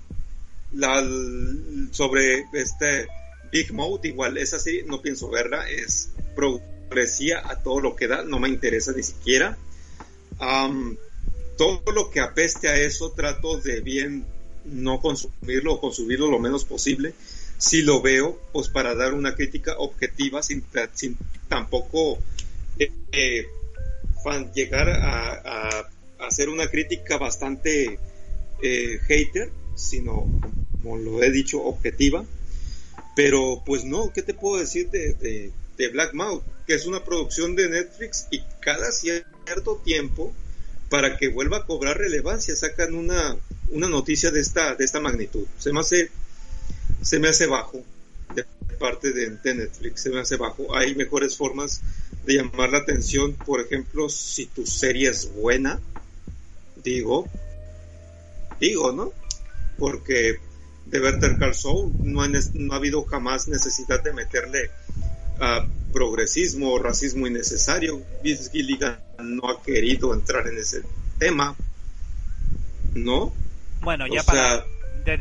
Sobre 1.92 2.46
este 2.54 3.08
Big 3.52 3.74
Mouth, 3.74 4.06
igual, 4.06 4.38
esa 4.38 4.60
sí 4.60 4.82
no 4.86 5.02
pienso 5.02 5.30
verla, 5.30 5.70
es 5.70 6.10
a 7.44 7.62
todo 7.62 7.80
lo 7.80 7.96
que 7.96 8.08
da, 8.08 8.24
no 8.24 8.40
me 8.40 8.50
interesa 8.50 8.92
ni 8.94 9.04
siquiera. 9.04 9.58
todo 11.58 11.92
lo 11.94 12.10
que 12.10 12.20
apeste 12.20 12.68
a 12.68 12.76
eso 12.76 13.12
trato 13.12 13.58
de 13.58 13.82
bien 13.82 14.26
no 14.66 15.00
consumirlo 15.00 15.74
o 15.74 15.82
consumirlo 15.82 16.30
lo 16.30 16.40
menos 16.40 16.66
posible. 16.66 17.14
Si 17.58 17.82
lo 17.82 18.02
veo, 18.02 18.40
pues 18.52 18.68
para 18.70 18.96
dar 18.96 19.14
una 19.14 19.36
crítica 19.36 19.78
objetiva 19.78 20.42
sin, 20.44 20.64
tampoco 21.48 22.18
eh, 22.80 22.92
eh, 23.12 23.46
llegar 24.54 24.90
a, 24.90 25.90
hacer 26.20 26.50
una 26.50 26.70
crítica 26.70 27.18
bastante 27.18 28.00
eh, 28.62 29.00
hater, 29.08 29.52
sino, 29.76 30.26
como 30.82 30.98
lo 30.98 31.22
he 31.22 31.32
dicho, 31.32 31.62
objetiva. 31.64 32.26
Pero 33.16 33.62
pues 33.66 33.84
no, 33.84 34.12
¿qué 34.12 34.24
te 34.24 34.34
puedo 34.34 34.58
decir 34.58 34.90
de, 34.90 35.14
de, 35.14 35.52
Black 35.92 36.14
Mouth? 36.14 36.44
Que 36.66 36.76
es 36.76 36.86
una 36.86 37.04
producción 37.04 37.56
de 37.56 37.70
Netflix 37.70 38.28
y 38.32 38.42
cada 38.60 38.92
cierto 38.92 39.82
tiempo, 39.84 40.34
para 40.90 41.18
que 41.18 41.30
vuelva 41.30 41.58
a 41.58 41.66
cobrar 41.66 41.98
relevancia, 41.98 42.56
sacan 42.56 42.96
una, 42.96 43.36
una 43.70 43.88
noticia 43.88 44.32
de 44.32 44.40
esta, 44.40 44.76
de 44.76 44.86
esta 44.86 45.00
magnitud. 45.00 45.46
Se 45.58 45.74
me 45.74 45.80
hace, 45.80 46.10
se 47.02 47.20
me 47.20 47.30
hace 47.30 47.48
bajo 47.48 47.84
de 48.36 48.46
parte 48.80 49.12
de, 49.12 49.32
de 49.32 49.56
Netflix, 49.56 50.02
se 50.02 50.10
me 50.10 50.20
hace 50.20 50.38
bajo. 50.38 50.76
Hay 50.76 50.96
mejores 50.96 51.36
formas 51.36 51.82
de 52.26 52.36
llamar 52.36 52.72
la 52.72 52.80
atención, 52.80 53.34
por 53.34 53.60
ejemplo, 53.62 54.08
si 54.10 54.46
tu 54.46 54.66
serie 54.66 55.10
es 55.10 55.34
buena, 55.34 55.80
digo, 56.84 57.28
digo, 58.60 58.92
¿no? 58.92 59.12
Porque 59.78 60.38
de 60.86 61.00
Better 61.00 61.38
Call 61.38 61.56
Saul 61.56 61.92
no, 62.04 62.22
ha 62.22 62.76
habido 62.76 63.04
jamás 63.06 63.48
necesidad 63.48 64.04
de 64.04 64.14
meterle 64.14 64.70
a 65.40 65.66
progresismo 65.92 66.72
o 66.72 66.80
racismo 66.80 67.28
innecesario. 67.28 68.02
Vince 68.24 68.52
Gilligan 68.52 69.00
no 69.24 69.50
ha 69.50 69.62
querido 69.62 70.14
entrar 70.14 70.48
en 70.48 70.58
ese 70.58 70.84
tema, 71.20 71.56
¿no? 72.96 73.34
Bueno, 73.82 74.08
ya 74.08 74.24
para, 74.24 74.66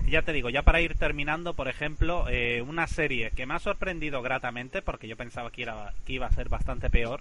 ya 0.09 0.23
te 0.23 0.33
digo, 0.33 0.51
ya 0.51 0.63
para 0.63 0.81
ir 0.81 0.95
terminando, 0.95 1.55
por 1.55 1.69
ejemplo, 1.69 2.27
eh, 2.29 2.63
una 2.63 2.87
serie 2.87 3.33
que 3.33 3.47
me 3.47 3.55
ha 3.55 3.59
sorprendido 3.59 4.23
gratamente, 4.23 4.83
porque 4.83 5.09
yo 5.09 5.17
pensaba 5.17 5.51
que, 5.51 5.69
que 6.05 6.13
iba 6.13 6.27
a 6.27 6.33
ser 6.33 6.49
bastante 6.49 6.91
peor, 6.91 7.21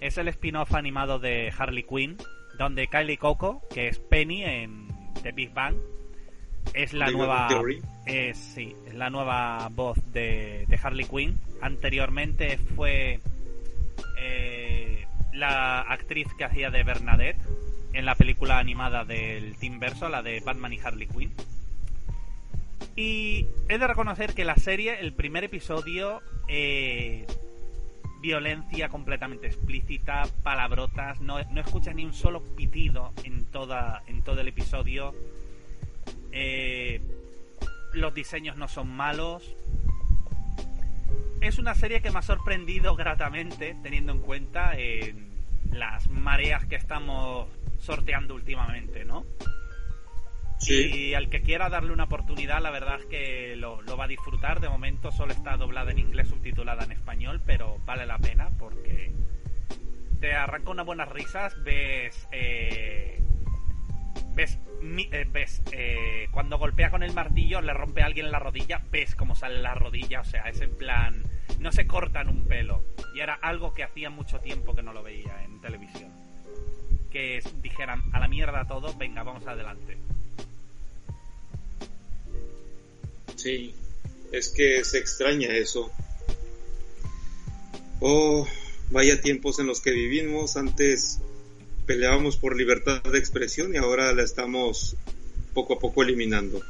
es 0.00 0.18
el 0.18 0.28
spin-off 0.28 0.74
animado 0.74 1.18
de 1.18 1.52
Harley 1.56 1.84
Quinn, 1.84 2.16
donde 2.58 2.88
Kylie 2.88 3.18
Coco, 3.18 3.62
que 3.72 3.88
es 3.88 3.98
Penny 3.98 4.42
en 4.44 4.88
The 5.22 5.32
Big 5.32 5.52
Bang, 5.52 5.76
es 6.74 6.92
la 6.92 7.10
nueva 7.10 7.48
es, 8.06 8.36
sí, 8.36 8.74
es 8.86 8.94
la 8.94 9.10
nueva 9.10 9.68
voz 9.70 9.98
de, 10.12 10.64
de 10.68 10.80
Harley 10.82 11.06
Quinn. 11.06 11.38
Anteriormente 11.60 12.58
fue 12.76 13.20
eh, 14.18 15.06
la 15.32 15.80
actriz 15.80 16.28
que 16.36 16.44
hacía 16.44 16.70
de 16.70 16.82
Bernadette 16.82 17.40
en 17.92 18.04
la 18.04 18.14
película 18.14 18.58
animada 18.58 19.04
del 19.04 19.56
Team 19.56 19.78
Verso, 19.78 20.08
la 20.08 20.22
de 20.22 20.40
Batman 20.40 20.72
y 20.72 20.80
Harley 20.80 21.06
Quinn. 21.06 21.32
Y 22.96 23.46
he 23.68 23.78
de 23.78 23.86
reconocer 23.86 24.34
que 24.34 24.44
la 24.44 24.56
serie, 24.56 25.00
el 25.00 25.12
primer 25.12 25.44
episodio, 25.44 26.20
eh, 26.48 27.26
violencia 28.20 28.88
completamente 28.88 29.46
explícita, 29.46 30.24
palabrotas, 30.42 31.20
no, 31.20 31.42
no 31.44 31.60
escuchas 31.60 31.94
ni 31.94 32.04
un 32.04 32.12
solo 32.12 32.42
pitido 32.56 33.12
en, 33.24 33.46
toda, 33.46 34.02
en 34.06 34.22
todo 34.22 34.40
el 34.40 34.48
episodio. 34.48 35.14
Eh, 36.32 37.00
los 37.92 38.14
diseños 38.14 38.56
no 38.56 38.68
son 38.68 38.88
malos. 38.88 39.54
Es 41.40 41.58
una 41.58 41.74
serie 41.74 42.02
que 42.02 42.10
me 42.10 42.18
ha 42.18 42.22
sorprendido 42.22 42.94
gratamente, 42.96 43.76
teniendo 43.82 44.12
en 44.12 44.20
cuenta 44.20 44.72
eh, 44.76 45.14
las 45.70 46.08
mareas 46.08 46.66
que 46.66 46.76
estamos 46.76 47.48
sorteando 47.78 48.34
últimamente, 48.34 49.04
¿no? 49.04 49.24
Y 50.68 51.14
al 51.14 51.30
que 51.30 51.40
quiera 51.40 51.70
darle 51.70 51.92
una 51.92 52.04
oportunidad, 52.04 52.60
la 52.60 52.70
verdad 52.70 53.00
es 53.00 53.06
que 53.06 53.56
lo, 53.56 53.82
va 53.96 54.04
a 54.04 54.08
disfrutar. 54.08 54.60
De 54.60 54.68
momento 54.68 55.10
solo 55.10 55.32
está 55.32 55.56
doblada 55.56 55.90
en 55.90 55.98
inglés, 55.98 56.28
subtitulada 56.28 56.84
en 56.84 56.92
español, 56.92 57.40
pero 57.46 57.78
vale 57.86 58.04
la 58.04 58.18
pena 58.18 58.50
porque 58.58 59.10
te 60.20 60.34
arranca 60.34 60.70
unas 60.70 60.84
buenas 60.84 61.08
risas. 61.08 61.56
Ves. 61.64 62.28
Eh, 62.30 63.18
ves. 64.34 64.58
Eh, 64.82 65.26
ves 65.30 65.62
eh, 65.72 66.28
cuando 66.30 66.58
golpea 66.58 66.90
con 66.90 67.02
el 67.02 67.12
martillo, 67.12 67.60
le 67.60 67.72
rompe 67.74 68.02
a 68.02 68.06
alguien 68.06 68.30
la 68.30 68.38
rodilla. 68.38 68.82
Ves 68.90 69.14
cómo 69.14 69.34
sale 69.34 69.60
la 69.60 69.74
rodilla. 69.74 70.20
O 70.20 70.24
sea, 70.24 70.48
es 70.48 70.60
en 70.60 70.76
plan. 70.76 71.22
No 71.58 71.72
se 71.72 71.86
cortan 71.86 72.28
un 72.28 72.46
pelo. 72.46 72.84
Y 73.14 73.20
era 73.20 73.34
algo 73.34 73.74
que 73.74 73.84
hacía 73.84 74.10
mucho 74.10 74.40
tiempo 74.40 74.74
que 74.74 74.82
no 74.82 74.92
lo 74.92 75.02
veía 75.02 75.44
en 75.44 75.60
televisión. 75.60 76.10
Que 77.10 77.42
dijeran 77.60 78.02
a 78.12 78.20
la 78.20 78.28
mierda 78.28 78.66
todo, 78.66 78.94
venga, 78.96 79.22
vamos 79.22 79.46
adelante. 79.46 79.98
Sí, 83.36 83.74
es 84.32 84.50
que 84.50 84.84
se 84.84 84.98
extraña 84.98 85.48
eso. 85.48 85.90
Oh, 88.00 88.46
vaya 88.90 89.20
tiempos 89.20 89.58
en 89.58 89.66
los 89.66 89.80
que 89.80 89.92
vivimos. 89.92 90.56
Antes 90.56 91.20
peleábamos 91.90 92.36
por 92.36 92.54
libertad 92.54 93.02
de 93.02 93.18
expresión 93.18 93.74
y 93.74 93.76
ahora 93.76 94.12
la 94.12 94.22
estamos 94.22 94.94
poco 95.52 95.74
a 95.74 95.80
poco 95.80 96.04
eliminando. 96.04 96.62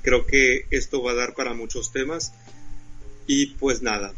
Creo 0.00 0.24
que 0.24 0.64
esto 0.70 1.02
va 1.02 1.10
a 1.10 1.16
dar 1.16 1.34
para 1.34 1.52
muchos 1.52 1.92
temas 1.92 2.32
y 3.26 3.48
pues 3.56 3.82
nada. 3.82 4.14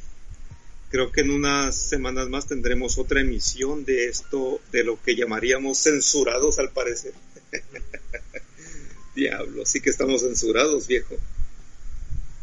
Creo 0.89 1.11
que 1.11 1.23
en 1.23 1.33
unas 1.33 1.75
semanas 1.75 2.29
más 2.29 2.47
tendremos 2.47 2.97
otra 2.97 3.23
emisión 3.23 3.85
de 3.85 4.07
esto, 4.07 4.61
de 4.71 4.85
lo 4.85 5.03
que 5.03 5.17
llamaríamos 5.17 5.77
censurados 5.77 6.61
al 6.61 6.71
parecer. 6.71 7.13
Diablo, 9.17 9.67
sí 9.67 9.81
que 9.81 9.91
estamos 9.91 10.21
censurados, 10.21 10.87
viejo. 10.87 11.17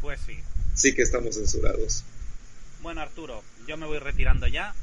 Pues 0.02 0.20
sí. 0.26 0.36
Sí 0.74 0.94
que 0.94 1.00
estamos 1.00 1.36
censurados. 1.36 2.04
Bueno, 2.82 3.00
Arturo, 3.00 3.42
yo 3.66 3.78
me 3.78 3.86
voy 3.86 3.98
retirando 3.98 4.46
ya. 4.46 4.74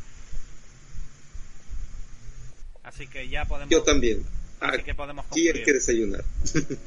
Así 2.83 3.07
que 3.07 3.27
ya 3.29 3.45
podemos. 3.45 3.69
Yo 3.69 3.83
también. 3.83 4.23
Así 4.59 4.83
que 4.83 4.93
podemos 4.93 5.25
concluir. 5.25 5.53
¿Quién 5.53 5.63
quiere 5.63 5.79
desayunar? 5.79 6.23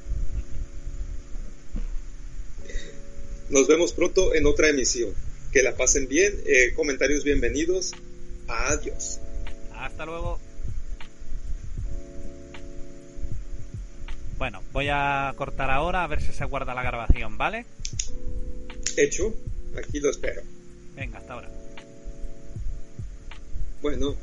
Nos 3.50 3.66
vemos 3.68 3.92
pronto 3.92 4.34
en 4.34 4.46
otra 4.46 4.68
emisión. 4.68 5.12
Que 5.52 5.62
la 5.62 5.76
pasen 5.76 6.08
bien. 6.08 6.32
Eh, 6.46 6.72
comentarios 6.74 7.24
bienvenidos. 7.24 7.92
Adiós. 8.48 9.20
Hasta 9.74 10.06
luego. 10.06 10.40
Bueno, 14.38 14.62
voy 14.72 14.88
a 14.90 15.32
cortar 15.36 15.70
ahora 15.70 16.02
a 16.02 16.06
ver 16.06 16.20
si 16.22 16.32
se 16.32 16.44
guarda 16.46 16.74
la 16.74 16.82
grabación, 16.82 17.38
¿vale? 17.38 17.66
Hecho, 18.96 19.34
aquí 19.76 20.00
lo 20.00 20.10
espero. 20.10 20.42
Venga, 20.96 21.18
hasta 21.18 21.34
ahora. 21.34 21.48
Bueno. 23.82 24.16